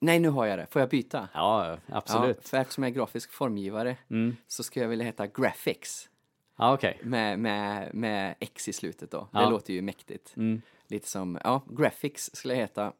nej, 0.00 0.20
nu 0.20 0.28
har 0.28 0.46
jag 0.46 0.58
det. 0.58 0.66
Får 0.70 0.80
jag 0.80 0.88
byta? 0.88 1.28
Ja, 1.34 1.76
absolut. 1.86 2.36
Ja, 2.42 2.48
för 2.48 2.56
eftersom 2.58 2.84
jag 2.84 2.90
är 2.90 2.94
grafisk 2.94 3.32
formgivare 3.32 3.96
Mm. 4.10 4.36
så 4.46 4.62
ska 4.62 4.80
jag 4.80 4.88
vilja 4.88 5.04
heta 5.04 5.26
Graphics 5.26 6.08
Ja, 6.56 6.74
okej. 6.74 6.98
med, 7.02 7.38
med, 7.38 7.94
med 7.94 8.34
X 8.40 8.68
i 8.68 8.72
slutet 8.72 9.10
då. 9.10 9.28
Ja. 9.32 9.40
Det 9.40 9.50
låter 9.50 9.72
ju 9.74 9.82
mäktigt. 9.82 10.36
Mm. 10.36 10.62
Lite 10.86 11.08
som, 11.08 11.38
ja, 11.44 11.62
Graphics 11.70 12.30
skulle 12.32 12.54
jag 12.54 12.60
heta. 12.60 12.92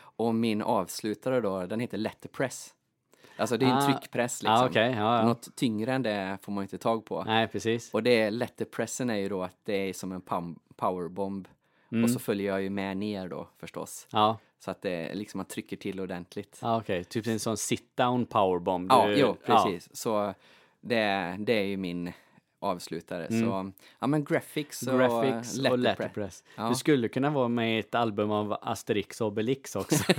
Och 0.00 0.34
min 0.34 0.62
avslutare 0.62 1.40
då, 1.40 1.66
den 1.66 1.80
heter 1.80 1.98
Letterpress. 1.98 2.74
Alltså 3.36 3.56
det 3.56 3.66
är 3.66 3.70
en 3.70 3.76
Ah. 3.76 3.86
tryckpress 3.86 4.42
liksom. 4.42 4.54
Ja, 4.54 4.66
okej. 4.66 4.90
Ja, 4.96 5.18
ja. 5.18 5.24
Något 5.26 5.56
tyngre 5.56 5.92
än 5.92 6.02
det 6.02 6.38
får 6.42 6.52
man 6.52 6.64
inte 6.64 6.78
tag 6.78 7.04
på. 7.04 7.24
Nej, 7.24 7.48
precis. 7.48 7.94
Och 7.94 8.02
det 8.02 8.30
letterpressen 8.30 9.10
är 9.10 9.16
ju 9.16 9.28
då 9.28 9.42
att 9.42 9.56
det 9.64 9.88
är 9.88 9.92
som 9.92 10.12
en 10.12 10.22
powerbomb. 10.76 11.48
Mm. 11.92 12.04
Och 12.04 12.10
så 12.10 12.18
följer 12.18 12.46
jag 12.52 12.62
ju 12.62 12.70
med 12.70 12.96
ner 12.96 13.28
då 13.28 13.48
förstås. 13.58 14.06
Ja, 14.10 14.38
Så 14.58 14.70
att 14.70 14.82
det 14.82 15.14
liksom 15.14 15.38
man 15.38 15.46
trycker 15.46 15.76
till 15.76 16.00
ordentligt. 16.00 16.58
ja 16.62 16.76
okej. 16.78 17.04
Typ 17.04 17.26
en 17.26 17.40
sån 17.40 17.56
sit-down 17.56 18.24
powerbomb. 18.26 18.92
Ja, 18.92 19.06
Du- 19.06 19.18
jo, 19.18 19.36
precis. 19.46 19.96
Så 19.96 20.34
det, 20.80 21.36
det 21.38 21.52
är 21.52 21.64
ju 21.64 21.76
min 21.76 22.12
avslutare. 22.60 23.26
Så 23.28 23.72
ja 23.98 24.06
men 24.06 24.24
graphics 24.24 24.82
och 24.82 24.94
Mm. 24.94 25.10
Graphics 25.10 25.56
och 25.58 25.62
letterpress. 25.62 25.98
letterpress. 25.98 26.44
Ja. 26.56 26.68
Du 26.68 26.74
skulle 26.74 27.08
kunna 27.08 27.30
vara 27.30 27.48
med 27.48 27.76
i 27.76 27.78
ett 27.78 27.94
album 27.94 28.30
av 28.30 28.58
Asterix 28.62 29.20
och 29.20 29.26
Obelix 29.26 29.76
också. 29.76 30.04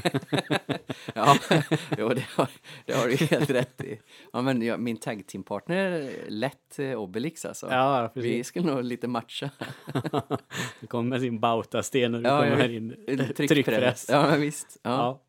Ja, 1.14 1.38
jo, 1.98 2.10
det, 2.10 2.26
har, 2.36 2.48
det 2.86 2.94
har 2.94 3.08
du 3.08 3.16
helt 3.16 3.50
rätt 3.50 3.82
i. 3.84 4.00
Ja, 4.34 4.42
men 4.42 4.62
jag, 4.62 4.80
min 4.80 4.98
tag 4.98 5.28
team 5.28 5.44
partner 5.44 6.12
lätt 6.28 6.80
eh, 6.80 6.94
Obelix 7.00 7.46
alltså. 7.46 7.68
ja, 7.70 8.12
Vi 8.16 8.22
precis. 8.22 8.48
skulle 8.48 8.66
nog 8.74 8.84
lite 8.84 9.08
matcha. 9.08 9.50
Du 10.80 10.88
kommer 10.88 11.10
med 11.10 11.22
sin 11.22 11.40
bautasten 11.40 12.16
och 12.16 12.22
du 12.22 12.30
Ja, 12.30 12.38
kommer 12.42 12.70
ja. 12.70 12.76
in. 12.76 13.34
Tryckpress. 13.38 14.06
Ja, 14.10 14.28
men 14.28 14.42
visst. 14.42 14.78
Ja. 14.84 14.90
Ja. 14.92 15.22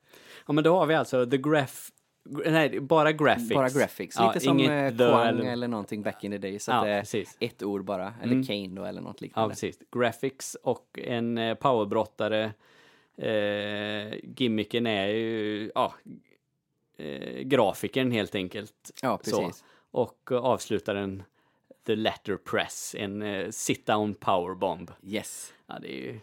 ja, 0.47 0.53
men 0.53 0.65
då 0.65 0.79
har 0.79 0.87
vi 0.87 0.95
alltså 0.95 1.27
the 1.27 1.39
graph... 1.39 1.75
Nej, 2.25 2.81
bara 2.81 3.13
graphics. 3.13 3.55
Bara 3.55 3.69
graphics. 3.69 4.17
Ja, 4.19 4.27
Lite 4.33 4.45
som 4.45 4.59
inget 4.59 4.93
eh, 4.93 4.97
Kwang 5.09 5.29
eller- 5.29 5.53
eller... 5.53 5.69
någonting 5.69 6.03
back 6.03 6.25
in 6.25 6.31
the 6.31 6.39
day. 6.39 6.59
Så 6.59 6.71
Ja, 6.71 6.77
att 6.77 6.85
det 6.85 6.91
är 6.91 7.01
precis. 7.01 7.37
ett 7.41 7.63
ord 7.63 7.85
bara. 7.85 8.15
Eller 8.23 8.33
Mm. 8.33 8.47
Kane 8.47 8.69
då 8.69 8.85
eller 8.85 9.01
något 9.01 9.17
Ja, 9.21 9.25
liknande. 9.25 9.49
precis. 9.55 9.79
Graphics 9.93 10.55
och 10.63 10.99
en 11.03 11.39
eh, 11.39 11.55
powerbrottare. 11.55 12.53
Eh, 13.17 14.15
gimmicken 14.37 14.87
är 14.87 15.07
ju, 15.07 15.71
ja, 15.75 15.95
eh, 16.97 17.41
grafikern 17.43 18.11
helt 18.11 18.35
enkelt. 18.35 18.91
Ja, 19.03 19.21
Så. 19.23 19.39
precis. 19.43 19.65
Och 19.91 20.29
eh, 20.31 20.37
avslutaren 20.39 21.23
The 21.87 21.97
Letterpress, 21.97 22.95
en 22.99 23.23
eh, 23.23 23.47
sit-down 23.49 24.15
powerbomb. 24.15 24.91
Yes. 25.03 25.53
Ja, 25.67 25.79
det 25.81 25.89
är 25.95 25.97
ju 26.13 26.21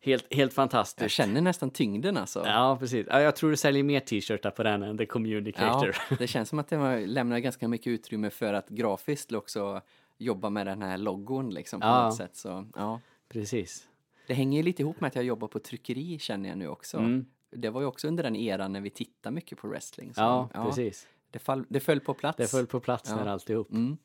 helt, 0.00 0.22
helt 0.34 0.38
Jag 0.40 0.52
fantastiskt. 0.52 1.14
känner 1.14 1.40
nästan 1.40 1.70
tyngden 1.70 2.16
alltså. 2.16 2.42
Ja, 2.46 2.76
precis. 2.80 3.06
Ja, 3.10 3.20
jag 3.20 3.36
tror 3.36 3.50
du 3.50 3.56
säljer 3.56 3.82
mer 3.82 4.00
t-shirtar 4.00 4.50
på 4.50 4.62
den 4.62 4.82
än 4.82 4.98
The 4.98 5.06
Communicator. 5.06 5.96
Ja, 6.10 6.16
det 6.18 6.26
känns 6.26 6.48
som 6.48 6.58
att 6.58 6.68
det 6.68 7.06
lämnar 7.06 7.38
ganska 7.38 7.68
mycket 7.68 7.86
utrymme 7.86 8.30
för 8.30 8.54
att 8.54 8.68
grafiskt 8.68 9.32
också 9.32 9.80
jobba 10.18 10.50
med 10.50 10.66
den 10.66 10.82
här 10.82 10.98
logon 10.98 11.50
liksom 11.50 11.80
på 11.80 11.86
Ja. 11.86 12.04
något 12.04 12.16
sätt. 12.16 12.36
Så, 12.36 12.66
ja. 12.76 13.00
precis. 13.28 13.88
Det 14.26 14.34
hänger 14.34 14.56
ju 14.58 14.62
lite 14.62 14.82
ihop 14.82 15.00
med 15.00 15.08
att 15.08 15.14
jag 15.16 15.24
jobbar 15.24 15.48
på 15.48 15.58
tryckeri 15.58 16.18
känner 16.18 16.48
jag 16.48 16.58
nu 16.58 16.68
också. 16.68 16.96
Mm. 16.98 17.26
Det 17.50 17.70
var 17.70 17.80
ju 17.80 17.86
också 17.86 18.08
under 18.08 18.22
den 18.24 18.36
eran 18.36 18.72
när 18.72 18.80
vi 18.80 18.90
tittar 18.90 19.30
mycket 19.30 19.58
på 19.58 19.68
wrestling. 19.68 20.14
Så, 20.14 20.20
Ja, 20.20 20.48
precis. 20.64 21.06
Det, 21.30 21.38
fall, 21.38 21.64
det 21.68 21.80
föll 21.80 22.00
på 22.00 22.14
plats. 22.14 22.36
Det 22.36 22.46
föll 22.50 22.66
på 22.66 22.80
plats 22.80 23.10
Ja. 23.24 23.30
alltihop. 23.30 23.70
Mm. 23.72 23.96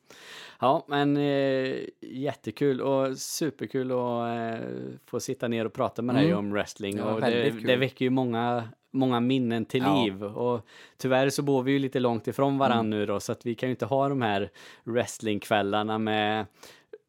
Ja, 0.60 0.84
men 0.88 1.16
eh, 1.16 1.76
jättekul 2.00 2.80
och 2.80 3.18
superkul 3.18 3.90
att 3.92 4.28
eh, 4.60 4.68
få 5.06 5.20
sitta 5.20 5.48
ner 5.48 5.64
och 5.64 5.72
prata 5.72 6.02
med 6.02 6.14
dig 6.14 6.24
Mm. 6.26 6.38
om 6.38 6.52
wrestling. 6.52 6.96
Ja, 6.96 7.04
och 7.14 7.20
det, 7.20 7.50
det 7.50 7.76
väcker 7.76 8.04
ju 8.04 8.10
många, 8.10 8.68
många 8.90 9.20
minnen 9.20 9.64
till 9.64 9.82
Ja. 9.82 10.04
liv. 10.04 10.24
Och 10.24 10.66
tyvärr 10.96 11.30
så 11.30 11.42
bor 11.42 11.62
vi 11.62 11.72
ju 11.72 11.78
lite 11.78 12.00
långt 12.00 12.26
ifrån 12.28 12.58
varandra 12.58 12.78
Mm. 12.80 12.90
nu 12.90 13.06
då, 13.06 13.20
så 13.20 13.32
att 13.32 13.46
vi 13.46 13.54
kan 13.54 13.68
ju 13.68 13.70
inte 13.70 13.86
ha 13.86 14.08
de 14.08 14.22
här 14.22 14.50
wrestlingkvällarna 14.84 15.98
med 15.98 16.46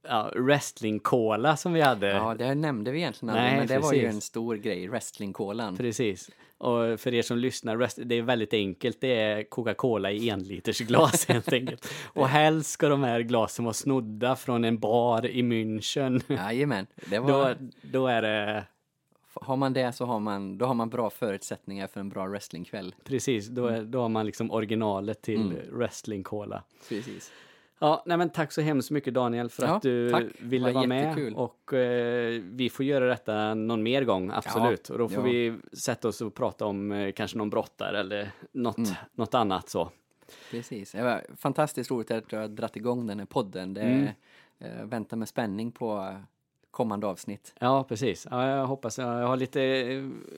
ja, 0.07 0.31
wrestlingcola 0.35 1.57
som 1.57 1.73
vi 1.73 1.81
hade. 1.81 2.07
Ja, 2.07 2.35
det 2.37 2.55
nämnde 2.55 2.91
vi 2.91 2.97
egentligen 2.97 3.35
aldrig, 3.35 3.57
men 3.59 3.67
det 3.67 3.79
var 3.79 3.93
ju 3.93 3.99
precis. 4.01 4.15
en 4.15 4.21
stor 4.21 4.55
grej, 4.55 4.87
wrestlingkolan. 4.87 5.77
Precis. 5.77 6.29
Och 6.65 6.99
för 6.99 7.13
er 7.13 7.21
som 7.21 7.37
lyssnar, 7.37 8.05
det 8.05 8.15
är 8.15 8.21
väldigt 8.21 8.53
enkelt. 8.53 9.01
Det 9.01 9.19
är 9.21 9.43
Coca-Cola 9.43 10.11
i 10.11 10.29
enlitersglas 10.29 11.25
helt 11.29 11.53
enkelt. 11.53 11.93
Och 12.13 12.27
helst 12.27 12.69
ska 12.71 12.89
de 12.89 13.03
här 13.03 13.19
glasen 13.21 13.65
vara 13.65 13.73
snodda 13.73 14.35
från 14.35 14.63
en 14.63 14.79
bar 14.79 15.25
i 15.25 15.41
München. 15.41 16.21
Jajamän, 16.27 16.87
det 17.09 17.19
var... 17.19 17.55
Då, 17.59 17.69
då 17.81 18.07
är 18.07 18.21
det 18.21 18.63
Har 19.33 19.55
man 19.55 19.73
det 19.73 19.91
så 19.95 20.05
har 20.05 20.19
man, 20.19 20.57
då 20.57 20.65
har 20.65 20.73
man 20.73 20.89
bra 20.89 21.09
förutsättningar 21.09 21.87
för 21.87 21.99
en 21.99 22.09
bra 22.09 22.25
wrestlingkväll. 22.27 22.95
precis, 23.03 23.47
då, 23.47 23.67
är, 23.67 23.83
då 23.83 24.01
har 24.01 24.09
man 24.09 24.25
liksom 24.25 24.51
originalet 24.51 25.21
till 25.21 25.41
Mm. 25.41 25.77
wrestling 25.77 26.23
cola. 26.23 26.63
Precis. 26.89 27.31
Ja, 27.79 28.03
nej 28.05 28.17
men 28.17 28.29
tack 28.29 28.51
så 28.51 28.61
hemskt 28.61 28.91
mycket 28.91 29.13
Daniel 29.13 29.49
för 29.49 29.63
Ja, 29.65 29.75
att 29.75 29.81
du 29.81 30.09
tack. 30.11 30.23
ville 30.39 30.71
vara 30.71 30.87
med 30.87 31.33
och 31.35 31.73
eh, 31.73 32.41
vi 32.43 32.69
får 32.69 32.85
göra 32.85 33.05
detta 33.05 33.53
någon 33.53 33.83
mer 33.83 34.03
gång, 34.03 34.31
absolut. 34.33 34.89
och 34.89 34.97
då 34.97 35.09
får 35.09 35.27
ja. 35.27 35.31
vi 35.31 35.57
sätta 35.77 36.07
oss 36.07 36.21
och 36.21 36.33
prata 36.33 36.65
om 36.65 36.91
eh, 36.91 37.11
kanske 37.11 37.37
någon 37.37 37.49
brottare 37.49 37.99
eller 37.99 38.31
något, 38.51 38.77
Mm. 38.77 38.89
något 39.13 39.33
annat 39.33 39.69
så. 39.69 39.91
Precis. 40.51 40.91
Det 40.91 41.03
var 41.03 41.25
fantastiskt 41.37 41.91
roligt 41.91 42.11
att 42.11 42.29
du 42.29 42.37
har 42.37 42.47
dratt 42.47 42.75
igång 42.75 43.07
den 43.07 43.19
här 43.19 43.25
podden. 43.25 43.73
Det 43.73 43.81
Mm. 43.81 44.07
eh, 44.59 44.85
väntar 44.85 45.17
med 45.17 45.27
spänning 45.27 45.71
på 45.71 46.15
kommande 46.75 47.07
avsnitt. 47.07 47.53
Ja, 47.59 47.83
precis. 47.83 48.27
Ja, 48.31 48.47
jag 48.49 48.65
hoppas 48.67 48.97
jag 48.97 49.27
har 49.27 49.37
lite, 49.37 49.85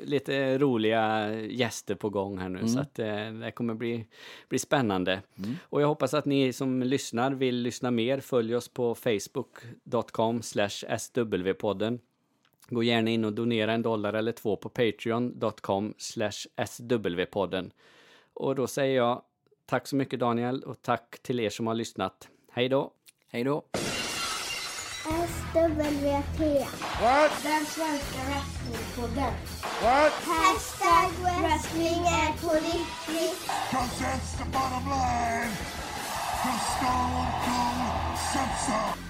lite 0.04 0.58
roliga 0.58 1.34
gäster 1.42 1.96
på 1.96 2.10
gång 2.10 2.38
här 2.38 2.50
nu 2.50 2.58
Mm. 2.60 2.70
så 2.70 2.80
att 2.80 3.00
eh, 3.00 3.32
det 3.32 3.52
kommer 3.56 3.74
bli, 3.74 4.08
bli 4.50 4.60
spännande. 4.60 5.22
Och 5.62 5.82
jag 5.82 5.88
hoppas 5.88 6.14
att 6.14 6.26
ni 6.26 6.54
som 6.54 6.84
lyssnar 6.84 7.32
vill 7.32 7.56
lyssna 7.56 7.92
mer. 7.92 8.20
Följ 8.20 8.56
oss 8.56 8.68
på 8.70 8.96
facebook.com 8.96 10.42
swpodden. 10.42 12.00
Gå 12.70 12.84
gärna 12.84 13.10
in 13.10 13.26
och 13.26 13.34
donera 13.34 13.74
en 13.74 13.82
dollar 13.82 14.14
eller 14.14 14.32
två 14.32 14.56
på 14.56 14.70
patreon.com 14.70 15.94
swpodden. 16.66 17.72
Och 18.34 18.56
då 18.56 18.68
säger 18.68 18.96
jag 18.96 19.22
tack 19.66 19.88
så 19.88 19.96
mycket 19.96 20.20
Daniel 20.20 20.64
och 20.64 20.82
tack 20.82 21.20
till 21.22 21.40
er 21.40 21.50
som 21.50 21.68
har 21.68 21.76
lyssnat. 21.76 22.30
Hej 22.52 22.70
då! 22.70 22.92
Hej 23.30 23.44
då! 23.44 23.64
SWT. 25.58 26.40
What? 27.02 27.32
Den 27.44 27.66
svenska 27.66 28.20
wrestlingpodden. 28.28 29.34
What? 29.82 30.14
Hashtag 30.26 31.12
wrestling 31.24 32.06
är 32.06 32.42
på 32.42 32.54
riktigt. 32.54 33.50
Cause 33.72 34.00
that's 34.00 34.38
the 34.38 34.46
bottom 34.52 34.90
line. 34.90 35.78
historical 36.44 38.16
censor. 38.32 39.07